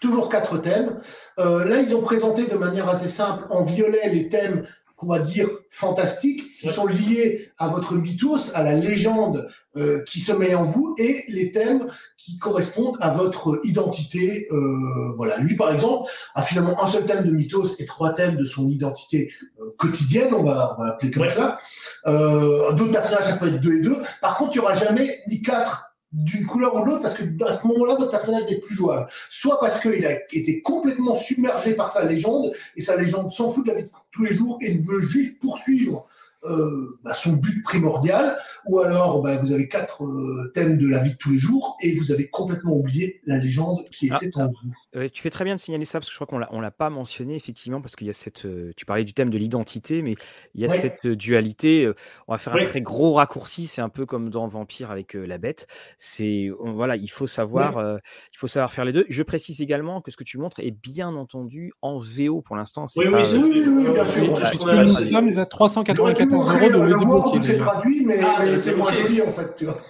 Toujours 0.00 0.28
quatre 0.28 0.58
thèmes. 0.58 1.00
Euh, 1.38 1.64
là, 1.64 1.80
ils 1.80 1.94
ont 1.96 2.02
présenté 2.02 2.46
de 2.46 2.56
manière 2.56 2.88
assez 2.88 3.08
simple, 3.08 3.44
en 3.50 3.62
violet, 3.62 4.10
les 4.10 4.28
thèmes 4.28 4.66
qu'on 4.96 5.08
va 5.08 5.18
dire 5.18 5.48
fantastiques, 5.70 6.42
qui 6.60 6.68
sont 6.70 6.86
liés 6.86 7.50
à 7.58 7.68
votre 7.68 7.94
mythos, 7.94 8.50
à 8.54 8.62
la 8.62 8.72
légende 8.74 9.48
euh, 9.76 10.02
qui 10.04 10.20
sommeille 10.20 10.54
en 10.54 10.62
vous, 10.62 10.94
et 10.98 11.24
les 11.28 11.52
thèmes 11.52 11.86
qui 12.16 12.38
correspondent 12.38 12.96
à 13.00 13.10
votre 13.10 13.60
identité. 13.64 14.48
Euh, 14.50 15.12
voilà, 15.16 15.38
lui, 15.38 15.54
par 15.54 15.70
exemple, 15.72 16.10
a 16.34 16.40
finalement 16.42 16.82
un 16.82 16.86
seul 16.88 17.04
thème 17.04 17.24
de 17.26 17.30
mythos 17.30 17.76
et 17.78 17.84
trois 17.84 18.14
thèmes 18.14 18.36
de 18.36 18.44
son 18.44 18.70
identité 18.70 19.30
euh, 19.60 19.74
quotidienne, 19.76 20.32
on 20.32 20.42
va, 20.42 20.74
on 20.78 20.82
va 20.82 20.88
appeler 20.92 21.10
comme 21.10 21.24
Ouais. 21.24 21.30
ça. 21.30 21.58
Euh, 22.06 22.72
D'autres 22.72 22.92
personnages, 22.92 23.24
ça 23.24 23.36
peut 23.36 23.48
être 23.48 23.60
deux 23.60 23.74
et 23.74 23.80
deux. 23.82 23.98
Par 24.22 24.36
contre, 24.38 24.52
il 24.54 24.60
n'y 24.60 24.64
aura 24.64 24.74
jamais 24.74 25.22
ni 25.28 25.42
quatre 25.42 25.92
d'une 26.12 26.46
couleur 26.46 26.74
ou 26.76 26.84
l'autre 26.84 27.02
parce 27.02 27.16
que 27.16 27.24
à 27.44 27.52
ce 27.52 27.66
moment-là, 27.66 27.96
votre 27.96 28.10
personnage 28.10 28.44
n'est 28.44 28.60
plus 28.60 28.74
jouable. 28.74 29.08
Soit 29.30 29.58
parce 29.60 29.80
qu'il 29.80 30.06
a 30.06 30.12
été 30.32 30.62
complètement 30.62 31.14
submergé 31.14 31.74
par 31.74 31.90
sa 31.90 32.04
légende 32.04 32.52
et 32.76 32.80
sa 32.80 32.96
légende 32.96 33.32
s'en 33.32 33.52
fout 33.52 33.66
de 33.66 33.72
la 33.72 33.78
vie 33.78 33.84
de 33.84 33.90
tous 34.12 34.24
les 34.24 34.32
jours 34.32 34.58
et 34.60 34.72
ne 34.72 34.80
veut 34.80 35.00
juste 35.00 35.40
poursuivre 35.40 36.06
euh, 36.44 36.98
bah, 37.02 37.14
son 37.14 37.32
but 37.32 37.62
primordial, 37.62 38.38
ou 38.68 38.80
alors 38.80 39.22
bah, 39.22 39.36
vous 39.36 39.52
avez 39.52 39.68
quatre 39.68 40.04
euh, 40.04 40.50
thèmes 40.54 40.78
de 40.78 40.88
la 40.88 41.02
vie 41.02 41.12
de 41.12 41.16
tous 41.16 41.32
les 41.32 41.38
jours 41.38 41.76
et 41.82 41.94
vous 41.96 42.12
avez 42.12 42.28
complètement 42.28 42.76
oublié 42.76 43.20
la 43.26 43.38
légende 43.38 43.84
qui 43.90 44.08
Ah, 44.10 44.18
était 44.20 44.36
en 44.36 44.48
vous. 44.48 45.08
tu 45.08 45.22
fais 45.22 45.30
très 45.30 45.44
bien 45.44 45.54
de 45.56 45.60
signaler 45.60 45.84
ça 45.84 45.98
parce 45.98 46.08
que 46.08 46.12
je 46.12 46.16
crois 46.16 46.26
qu'on 46.26 46.38
l'a, 46.38 46.48
l'a 46.52 46.70
pas 46.70 46.90
mentionné 46.90 47.34
effectivement 47.36 47.80
parce 47.80 47.96
qu'il 47.96 48.06
y 48.06 48.10
a 48.10 48.12
cette. 48.12 48.44
Euh, 48.46 48.72
tu 48.76 48.84
parlais 48.86 49.04
du 49.04 49.14
thème 49.14 49.30
de 49.30 49.38
l'identité, 49.38 50.02
mais 50.02 50.14
il 50.54 50.60
y 50.60 50.64
a 50.64 50.68
cette 50.68 51.06
euh, 51.06 51.16
dualité. 51.16 51.84
Euh, 51.84 51.94
on 52.28 52.32
va 52.32 52.38
faire 52.38 52.54
un 52.54 52.64
très 52.64 52.80
gros 52.80 53.14
raccourci. 53.14 53.66
C'est 53.66 53.80
un 53.80 53.88
peu 53.88 54.06
comme 54.06 54.30
dans 54.30 54.48
Vampire 54.48 54.90
avec 54.90 55.14
la 55.14 55.38
bête. 55.38 55.66
C'est 55.98 56.50
voilà, 56.58 56.96
il 56.96 57.10
faut 57.10 57.26
savoir, 57.26 57.98
il 58.32 58.38
faut 58.38 58.46
savoir 58.46 58.72
faire 58.72 58.84
les 58.84 58.92
deux. 58.92 59.04
Je 59.08 59.22
précise 59.22 59.60
également 59.60 60.00
que 60.00 60.10
ce 60.10 60.16
que 60.16 60.24
tu 60.24 60.38
montres 60.38 60.60
est 60.60 60.70
bien 60.70 61.14
entendu 61.14 61.72
en 61.82 61.96
VO 61.96 62.42
pour 62.42 62.56
l'instant. 62.56 62.86
Oui, 62.96 63.06
oui, 63.06 63.22
oui, 63.34 63.62
oui, 63.66 63.82
bien 63.82 64.06
sûr. 64.06 64.80
Nous 64.80 64.88
sommes 64.88 65.38
à 65.38 65.46
394 65.46 66.62
euros 66.62 67.38
de. 67.38 67.42
C'est 67.42 67.56
traduit, 67.56 68.04
mais, 68.04 68.18
ah, 68.22 68.55
c'est 68.56 68.74
moins 68.74 68.92
joli 68.92 69.22
en 69.22 69.32
fait. 69.32 69.54
Tu 69.56 69.64
vois. 69.66 69.80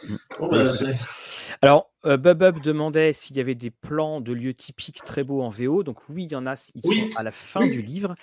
Bah, 0.40 0.68
alors, 1.62 1.90
euh, 2.04 2.16
Bubub 2.16 2.60
demandait 2.60 3.12
s'il 3.12 3.36
y 3.36 3.40
avait 3.40 3.54
des 3.54 3.70
plans 3.70 4.20
de 4.20 4.32
lieux 4.32 4.54
typiques 4.54 5.04
très 5.04 5.24
beaux 5.24 5.42
en 5.42 5.48
VO. 5.48 5.82
Donc 5.82 6.08
oui, 6.08 6.24
il 6.24 6.32
y 6.32 6.36
en 6.36 6.46
a. 6.46 6.54
Ils 6.74 6.82
sont 6.82 7.18
à 7.18 7.22
la 7.22 7.30
fin 7.30 7.66
du 7.66 7.80
livre. 7.80 8.14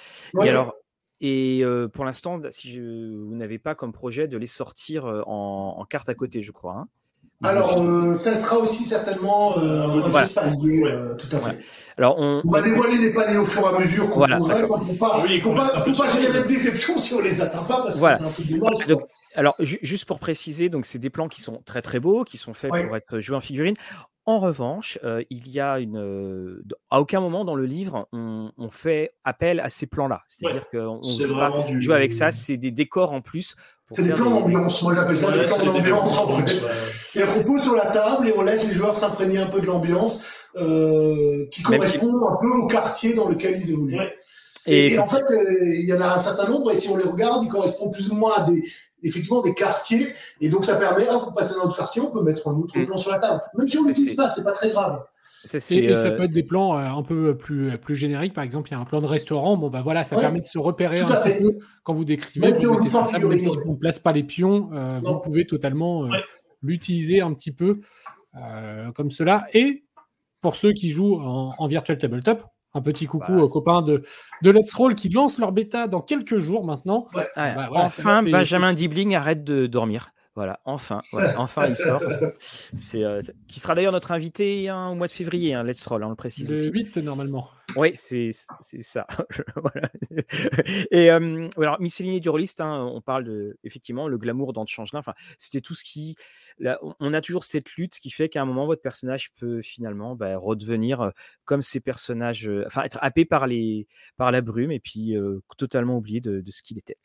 Et 0.41 0.49
alors, 0.49 0.75
et 1.21 1.61
euh, 1.63 1.87
pour 1.87 2.05
l'instant, 2.05 2.41
si 2.51 2.79
vous 2.79 3.35
n'avez 3.35 3.57
pas 3.57 3.75
comme 3.75 3.93
projet 3.93 4.27
de 4.27 4.37
les 4.37 4.45
sortir 4.45 5.05
euh, 5.05 5.21
en, 5.25 5.85
carte 5.89 6.09
à 6.09 6.15
côté, 6.15 6.41
je 6.41 6.51
crois. 6.51 6.73
Hein. 6.73 6.87
Alors, 7.43 8.17
ça 8.19 8.35
sera 8.35 8.57
aussi 8.57 8.85
certainement 8.85 9.57
euh, 9.57 10.01
voilà. 10.09 10.27
tout 10.27 11.27
à 11.31 11.39
fait. 11.39 11.59
Alors, 11.97 12.17
on, 12.17 12.41
va 12.45 12.61
dévoiler 12.61 12.97
les 12.97 13.13
paliers 13.13 13.37
au 13.37 13.45
fur 13.45 13.61
et 13.63 13.75
à 13.75 13.79
mesure 13.79 14.09
qu'on 14.09 14.19
voilà, 14.19 14.37
progresse. 14.37 14.71
On 14.71 14.83
ne 14.83 14.97
pas, 14.97 15.21
oui, 15.23 15.41
pas, 15.41 15.63
pas 15.93 16.07
générer 16.07 16.41
de 16.41 16.47
déception 16.47 16.97
si 16.97 17.13
on 17.13 17.21
les 17.21 17.41
atteint 17.41 17.63
pas, 17.63 17.83
parce 17.83 17.97
voilà. 17.97 18.17
que 18.17 18.23
c'est 18.23 18.29
un 18.29 18.57
peu 18.57 18.59
dommage. 18.59 18.87
Donc, 18.87 19.01
alors, 19.35 19.55
juste 19.59 20.05
pour 20.05 20.19
préciser, 20.19 20.69
donc 20.69 20.85
c'est 20.85 20.99
des 20.99 21.09
plans 21.09 21.27
qui 21.27 21.41
sont 21.41 21.61
très 21.65 21.81
très 21.81 21.99
beaux, 21.99 22.23
qui 22.23 22.37
sont 22.37 22.53
faits 22.53 22.71
pour 22.71 22.95
être 22.95 23.19
joués 23.19 23.37
en 23.37 23.41
figurine. 23.41 23.75
En 24.25 24.39
revanche, 24.39 24.97
euh, 25.03 25.21
il 25.29 25.49
y 25.49 25.59
a 25.59 25.79
une. 25.79 25.97
Euh, 25.97 26.63
à 26.89 27.01
aucun 27.01 27.19
moment 27.19 27.43
dans 27.43 27.55
le 27.55 27.65
livre, 27.65 28.07
on, 28.13 28.51
fait 28.71 29.15
appel 29.25 29.59
à 29.59 29.69
ces 29.69 29.85
plans-là. 29.85 30.21
C'est-à-dire 30.29 30.69
qu'on 30.69 31.01
ne 31.03 31.25
veut 31.25 31.33
pas 31.33 31.79
jouer 31.79 31.95
avec 31.95 32.13
ça, 32.13 32.31
c'est 32.31 32.55
des 32.55 32.71
décors 32.71 33.11
en 33.11 33.19
plus. 33.19 33.55
C'est 33.91 34.03
des 34.03 34.13
plans 34.13 34.29
d'ambiance, 34.29 34.81
moi 34.81 34.95
j'appelle 34.95 35.17
ça 35.17 35.29
des 35.29 35.43
plans 35.43 35.73
d'ambiance 35.73 36.17
en 36.17 36.37
fait. 36.37 37.19
Et 37.19 37.23
on 37.23 37.43
pose 37.43 37.63
sur 37.63 37.75
la 37.75 37.87
table 37.87 38.29
et 38.29 38.33
on 38.35 38.41
laisse 38.41 38.65
les 38.65 38.73
joueurs 38.73 38.95
s'imprégner 38.95 39.39
un 39.39 39.47
peu 39.47 39.59
de 39.59 39.65
l'ambiance 39.65 40.23
euh, 40.55 41.45
qui 41.51 41.61
correspond 41.61 42.25
un 42.27 42.37
peu 42.39 42.49
au 42.49 42.67
quartier 42.67 43.13
dans 43.13 43.27
lequel 43.27 43.59
ils 43.59 43.71
évoluent. 43.71 43.99
Et, 44.65 44.93
et, 44.93 44.99
en 44.99 45.05
fait, 45.05 45.25
il 45.63 45.85
y 45.85 45.93
en 45.93 45.99
a 45.99 46.15
un 46.15 46.19
certain 46.19 46.47
nombre, 46.47 46.71
et 46.71 46.77
si 46.77 46.87
on 46.87 46.95
les 46.95 47.03
regarde, 47.03 47.43
ils 47.43 47.49
correspondent 47.49 47.91
plus 47.91 48.09
ou 48.09 48.15
moins 48.15 48.35
à 48.37 48.49
des, 48.49 48.63
effectivement 49.03 49.41
des 49.41 49.53
quartiers. 49.53 50.07
Et 50.41 50.49
donc, 50.49 50.65
ça 50.65 50.75
permet, 50.75 51.05
ah, 51.09 51.17
vous 51.17 51.31
passez 51.31 51.53
dans 51.55 51.65
notre 51.65 51.77
quartier, 51.77 52.01
on 52.01 52.11
peut 52.11 52.23
mettre 52.23 52.47
un 52.47 52.53
autre 52.53 52.77
mm. 52.77 52.85
plan 52.85 52.97
sur 52.97 53.11
la 53.11 53.19
table. 53.19 53.39
Même 53.57 53.67
si 53.67 53.77
on 53.77 53.85
n'utilise 53.85 54.15
pas, 54.15 54.29
c'est 54.29 54.43
pas 54.43 54.53
très 54.53 54.71
grave. 54.71 55.03
et, 55.45 55.59
ça 55.59 55.75
euh, 55.75 56.17
peut 56.17 56.23
être 56.23 56.31
des 56.31 56.43
plans 56.43 56.77
euh, 56.77 56.83
un 56.83 57.03
peu 57.03 57.37
plus, 57.37 57.77
plus 57.77 57.95
génériques. 57.95 58.33
Par 58.33 58.43
exemple, 58.43 58.69
il 58.69 58.73
y 58.73 58.75
a 58.75 58.79
un 58.79 58.85
plan 58.85 59.01
de 59.01 59.07
restaurant. 59.07 59.57
Bon, 59.57 59.69
bah 59.69 59.81
voilà, 59.83 60.03
ça 60.03 60.17
permet 60.17 60.39
de 60.39 60.45
se 60.45 60.59
repérer 60.59 60.99
un 60.99 61.07
peu 61.07 61.57
quand 61.83 61.93
vous 61.93 62.05
décrivez. 62.05 62.47
Même 62.47 62.59
si 62.59 62.67
on 62.67 62.73
ne 62.73 63.75
place 63.77 63.99
pas 63.99 64.11
les 64.11 64.23
pions, 64.23 64.69
euh, 64.73 64.99
vous 65.01 65.19
pouvez 65.19 65.45
totalement 65.45 66.07
l'utiliser 66.61 67.21
un 67.21 67.33
petit 67.33 67.51
peu 67.51 67.81
comme 68.95 69.11
cela. 69.11 69.47
Et 69.53 69.83
pour 70.41 70.55
ceux 70.55 70.73
qui 70.73 70.89
jouent 70.89 71.21
en, 71.21 71.53
en 71.57 71.67
Virtual 71.67 71.97
Tabletop, 71.97 72.43
un 72.73 72.81
petit 72.81 73.05
coucou 73.05 73.33
aux 73.39 73.49
copains 73.49 73.81
de, 73.81 74.03
de 74.41 74.49
Let's 74.49 74.73
Roll 74.73 74.95
qui 74.95 75.09
lancent 75.09 75.37
leur 75.37 75.51
bêta 75.51 75.87
dans 75.87 76.01
quelques 76.01 76.39
jours 76.39 76.65
maintenant. 76.65 77.07
Bah, 77.13 77.69
enfin, 77.73 78.23
Benjamin 78.23 78.73
Dibling 78.73 79.15
arrête 79.15 79.43
de 79.43 79.67
dormir. 79.67 80.11
Voilà, 80.35 80.59
enfin, 80.65 81.01
enfin 81.37 81.67
il 81.67 81.75
sort. 81.75 82.01
C'est, 82.39 83.03
euh, 83.03 83.21
qui 83.47 83.59
sera 83.59 83.75
d'ailleurs 83.75 83.91
notre 83.91 84.11
invité 84.11 84.67
hein, 84.67 84.89
au 84.89 84.95
mois 84.95 85.05
de 85.05 85.11
février, 85.11 85.53
hein, 85.53 85.63
Let's 85.63 85.85
Roll, 85.85 86.03
on 86.03 86.09
le 86.09 86.15
précise. 86.15 86.49
Le 86.49 86.71
8 86.71 86.97
normalement. 86.97 87.49
Oui, 87.75 87.91
c'est 87.95 88.31
ça. 88.31 89.07
Et 90.91 91.11
euh, 91.11 91.47
alors, 91.57 91.79
miscellanée 91.79 92.19
du 92.19 92.29
rôliste, 92.29 92.61
hein, 92.61 92.85
on 92.91 93.01
parle 93.01 93.23
de, 93.23 93.57
effectivement, 93.63 94.07
le 94.07 94.17
glamour 94.17 94.53
dans 94.53 94.65
Changelin. 94.65 94.99
Enfin, 94.99 95.13
c'était 95.37 95.61
tout 95.61 95.75
ce 95.75 95.83
qui. 95.83 96.15
on 96.99 97.13
a 97.13 97.21
toujours 97.21 97.43
cette 97.43 97.73
lutte 97.73 97.99
qui 97.99 98.09
fait 98.09 98.29
qu'à 98.29 98.41
un 98.41 98.45
moment, 98.45 98.65
votre 98.65 98.81
personnage 98.81 99.31
peut 99.39 99.61
finalement 99.61 100.15
bah, 100.15 100.37
redevenir 100.37 101.01
euh, 101.01 101.09
comme 101.45 101.61
ces 101.61 101.79
personnages, 101.79 102.47
euh, 102.47 102.63
enfin, 102.67 102.83
être 102.83 102.99
happé 103.01 103.25
par, 103.25 103.47
les, 103.47 103.87
par 104.17 104.31
la 104.31 104.41
brume 104.41 104.71
et 104.71 104.79
puis 104.79 105.15
totalement 105.57 105.97
oublié 105.97 106.21
de, 106.21 106.41
de 106.41 106.51
ce 106.51 106.63
qu'il 106.63 106.77
était. 106.77 106.97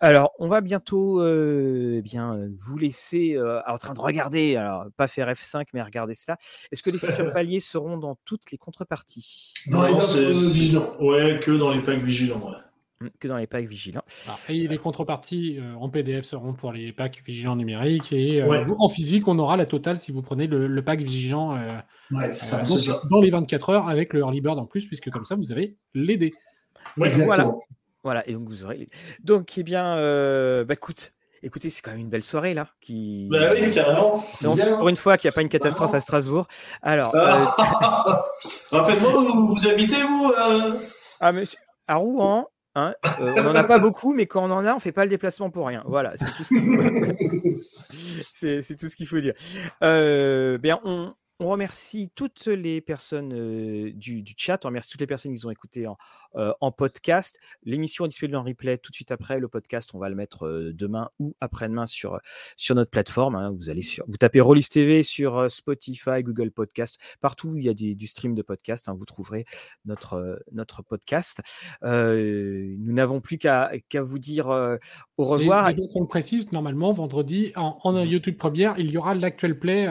Alors, 0.00 0.32
on 0.38 0.48
va 0.48 0.60
bientôt 0.60 1.24
eh 1.26 2.02
bien, 2.02 2.48
vous 2.58 2.78
laisser 2.78 3.38
en 3.66 3.78
train 3.78 3.94
de 3.94 4.00
regarder, 4.00 4.56
alors, 4.56 4.86
pas 4.96 5.08
faire 5.08 5.28
F5, 5.28 5.66
mais 5.72 5.82
regarder 5.82 6.14
cela. 6.14 6.36
Est-ce 6.72 6.82
que 6.82 6.90
les 6.90 6.98
futurs 6.98 7.32
paliers 7.32 7.60
seront 7.60 7.98
dans 7.98 8.16
toutes 8.24 8.50
les 8.50 8.58
contreparties? 8.58 9.54
Ouais, 9.68 9.89
que 11.40 11.56
dans 11.56 11.72
les 11.72 11.80
packs 11.80 12.02
vigilants. 12.02 12.54
Mmh, 13.00 13.08
que 13.18 13.28
dans 13.28 13.38
les 13.38 13.46
packs 13.46 13.66
vigilants. 13.66 14.04
et 14.50 14.68
les 14.68 14.76
contreparties 14.76 15.56
euh, 15.58 15.74
en 15.74 15.88
PDF 15.88 16.26
seront 16.26 16.52
pour 16.52 16.70
les 16.72 16.92
packs 16.92 17.22
vigilants 17.24 17.56
numériques 17.56 18.12
et 18.12 18.42
euh, 18.42 18.64
en 18.78 18.90
physique, 18.90 19.26
on 19.26 19.38
aura 19.38 19.56
la 19.56 19.64
totale 19.64 19.98
si 19.98 20.12
vous 20.12 20.20
prenez 20.20 20.46
le, 20.46 20.82
pack 20.84 21.00
vigilant 21.00 21.56
euh, 21.56 21.78
dans 23.10 23.20
les 23.22 23.30
24 23.30 23.70
heures 23.70 23.88
avec 23.88 24.12
le 24.12 24.20
early 24.20 24.42
bird 24.42 24.58
en 24.58 24.66
plus, 24.66 24.86
puisque 24.86 25.08
comme 25.08 25.24
ça, 25.24 25.34
vous 25.34 25.50
avez 25.50 25.76
les 25.94 26.18
dés. 26.18 26.30
voilà. 26.96 27.54
Voilà, 28.02 28.26
et 28.26 28.32
donc 28.32 28.48
vous 28.48 28.64
aurez 28.64 28.78
les... 28.78 28.88
Donc, 29.22 29.58
eh 29.58 29.62
bien, 29.62 29.94
bah 30.64 30.74
écoute, 30.74 31.12
Écoutez, 31.42 31.70
c'est 31.70 31.80
quand 31.80 31.92
même 31.92 32.00
une 32.00 32.10
belle 32.10 32.22
soirée 32.22 32.52
là. 32.52 32.68
Qui... 32.80 33.28
Bah 33.30 33.52
oui, 33.52 33.72
carrément. 33.72 34.22
C'est 34.34 34.46
pour 34.46 34.88
une 34.88 34.96
fois 34.96 35.16
qu'il 35.16 35.28
n'y 35.28 35.32
a 35.32 35.34
pas 35.34 35.42
une 35.42 35.48
catastrophe 35.48 35.94
à 35.94 36.00
Strasbourg. 36.00 36.46
Alors. 36.82 37.12
Ah. 37.14 38.24
Euh... 38.72 38.76
Rappelle-moi 38.78 39.20
où 39.20 39.54
vous 39.54 39.66
habitez, 39.66 40.02
vous 40.02 40.32
euh 40.36 40.74
Ah, 41.20 41.32
monsieur, 41.32 41.58
à 41.86 41.96
Rouen. 41.96 42.48
Hein, 42.76 42.94
euh, 43.20 43.34
on 43.38 43.42
n'en 43.42 43.54
a 43.56 43.64
pas 43.64 43.80
beaucoup, 43.80 44.14
mais 44.14 44.26
quand 44.26 44.44
on 44.44 44.50
en 44.52 44.64
a, 44.64 44.70
on 44.70 44.76
ne 44.76 44.80
fait 44.80 44.92
pas 44.92 45.04
le 45.04 45.10
déplacement 45.10 45.50
pour 45.50 45.66
rien. 45.66 45.82
Voilà, 45.86 46.12
c'est 46.14 46.30
tout 46.36 46.44
ce 46.44 46.50
qu'il 46.50 46.62
faut, 46.62 48.60
c'est, 48.62 48.76
tout 48.76 48.88
ce 48.88 48.94
qu'il 48.94 49.08
faut 49.08 49.18
dire. 49.18 49.34
Euh, 49.82 50.56
bien, 50.56 50.78
on, 50.84 51.12
on 51.40 51.48
remercie 51.48 52.10
toutes 52.14 52.46
les 52.46 52.80
personnes 52.80 53.90
du, 53.92 54.24
chat, 54.36 54.64
on 54.64 54.68
remercie 54.68 54.90
toutes 54.90 55.00
les 55.00 55.06
personnes 55.06 55.32
qui 55.34 55.40
nous 55.40 55.46
ont 55.46 55.50
écouté 55.50 55.86
en, 55.86 56.72
podcast. 56.72 57.40
L'émission 57.64 58.04
est 58.04 58.08
disponible 58.08 58.36
en 58.36 58.44
replay 58.44 58.78
tout 58.78 58.90
de 58.90 58.94
suite 58.94 59.10
après. 59.10 59.38
Le 59.38 59.48
podcast, 59.48 59.90
on 59.94 59.98
va 59.98 60.08
le 60.08 60.14
mettre 60.14 60.70
demain 60.72 61.10
ou 61.18 61.34
après-demain 61.40 61.86
sur, 61.86 62.20
sur 62.56 62.74
notre 62.74 62.90
plateforme. 62.90 63.34
Hein. 63.34 63.52
Vous 63.56 63.70
allez 63.70 63.82
sur, 63.82 64.04
vous 64.06 64.16
tapez 64.16 64.40
Rollis 64.40 64.68
TV 64.70 65.02
sur 65.02 65.50
Spotify, 65.50 66.22
Google 66.22 66.50
Podcast, 66.50 67.00
partout 67.20 67.48
où 67.48 67.56
il 67.56 67.64
y 67.64 67.68
a 67.68 67.74
du 67.74 68.06
stream 68.06 68.34
de 68.34 68.42
podcast, 68.42 68.88
hein, 68.88 68.94
vous 68.96 69.06
trouverez 69.06 69.46
notre, 69.86 70.42
notre 70.52 70.82
podcast. 70.82 71.40
nous 71.82 72.92
n'avons 72.92 73.20
plus 73.20 73.38
qu'à 73.38 73.70
vous 73.94 74.18
dire 74.18 74.48
au 75.16 75.24
revoir. 75.24 75.70
Et, 75.70 75.74
donc 75.74 75.90
on 75.94 76.02
le 76.02 76.06
précise, 76.06 76.52
normalement, 76.52 76.90
vendredi, 76.90 77.52
en, 77.56 77.78
en 77.82 77.92
mmh 77.92 78.00
YouTube 78.10 78.36
première, 78.36 78.78
il 78.78 78.90
y 78.90 78.96
aura 78.96 79.14
l'actuel 79.14 79.58
play 79.58 79.86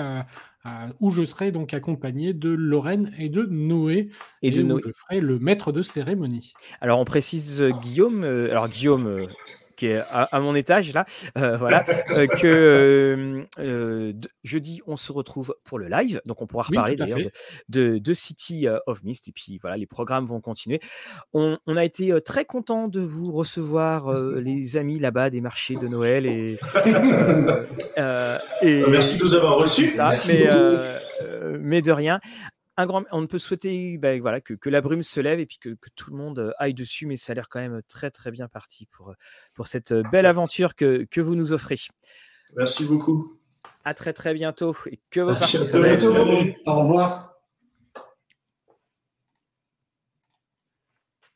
euh, 0.65 0.87
où 0.99 1.09
je 1.09 1.23
serai 1.23 1.51
donc 1.51 1.73
accompagné 1.73 2.33
de 2.33 2.49
Lorraine 2.49 3.13
et 3.17 3.29
de 3.29 3.43
Noé, 3.43 4.09
et, 4.41 4.51
de 4.51 4.61
Noé. 4.61 4.81
je 4.85 4.91
ferai 4.91 5.21
le 5.21 5.39
maître 5.39 5.71
de 5.71 5.81
cérémonie. 5.81 6.53
Alors 6.81 6.99
on 6.99 7.05
précise 7.05 7.61
euh, 7.61 7.71
Guillaume, 7.71 8.25
euh, 8.25 8.51
alors 8.51 8.67
Guillaume 8.67 9.27
qui 9.79 9.87
est 9.87 10.01
à, 10.11 10.39
mon 10.41 10.55
étage 10.55 10.93
là, 10.93 11.05
euh, 11.37 11.55
voilà, 11.57 11.85
euh, 12.11 12.27
que 12.27 13.45
euh, 13.59 14.13
jeudi 14.43 14.81
on 14.85 14.97
se 14.97 15.13
retrouve 15.13 15.55
pour 15.63 15.79
le 15.79 15.87
live, 15.87 16.21
donc 16.25 16.41
on 16.41 16.47
pourra 16.47 16.63
reparler 16.63 16.97
d'ailleurs 16.97 17.19
de, 17.69 17.97
de, 17.97 18.13
City 18.13 18.67
of 18.87 19.03
Mist. 19.03 19.29
Et 19.29 19.31
puis 19.31 19.57
voilà, 19.61 19.77
les 19.77 19.85
programmes 19.85 20.25
vont 20.25 20.41
continuer. 20.41 20.81
On, 21.33 21.57
a 21.67 21.85
été 21.85 22.13
très 22.21 22.43
content 22.43 22.89
de 22.89 22.99
vous 22.99 23.31
recevoir 23.31 24.13
les 24.35 24.75
amis 24.75 24.99
là-bas 24.99 25.29
des 25.29 25.39
marchés 25.39 25.75
de 25.75 25.87
Noël 25.87 26.25
et, 26.25 26.59
et 28.61 28.83
merci 28.89 29.17
de 29.17 29.23
nous 29.23 29.35
avoir 29.35 29.57
reçus. 29.57 29.91
mais, 29.97 30.49
mais 31.59 31.81
de 31.81 31.91
rien 31.91 32.19
on 33.11 33.21
ne 33.21 33.25
peut 33.25 33.39
souhaiter 33.39 33.97
bah, 33.97 34.17
voilà, 34.19 34.41
que, 34.41 34.69
la 34.69 34.81
brume 34.81 35.03
se 35.03 35.19
lève 35.19 35.39
et 35.39 35.45
puis 35.45 35.59
que, 35.59 35.75
tout 35.95 36.11
le 36.11 36.17
monde 36.17 36.53
aille 36.57 36.73
dessus, 36.73 37.05
mais 37.05 37.17
ça 37.17 37.31
a 37.31 37.35
l'air 37.35 37.49
quand 37.49 37.59
même 37.59 37.81
très 37.87 38.11
très 38.11 38.31
bien 38.31 38.47
parti 38.47 38.85
pour, 38.85 39.13
pour 39.53 39.67
cette 39.67 39.93
belle 40.11 40.25
aventure 40.25 40.75
que, 40.75 41.05
que 41.09 41.21
vous 41.21 41.35
nous 41.35 41.53
offrez. 41.53 41.77
Merci 42.57 42.87
beaucoup. 42.87 43.39
À 43.85 43.93
très 43.93 44.13
très 44.13 44.33
bientôt 44.33 44.75
et 44.87 44.99
que 45.09 45.21
vos 45.21 45.33
parties 45.33 45.57
Au 46.65 46.79
revoir. 46.81 47.28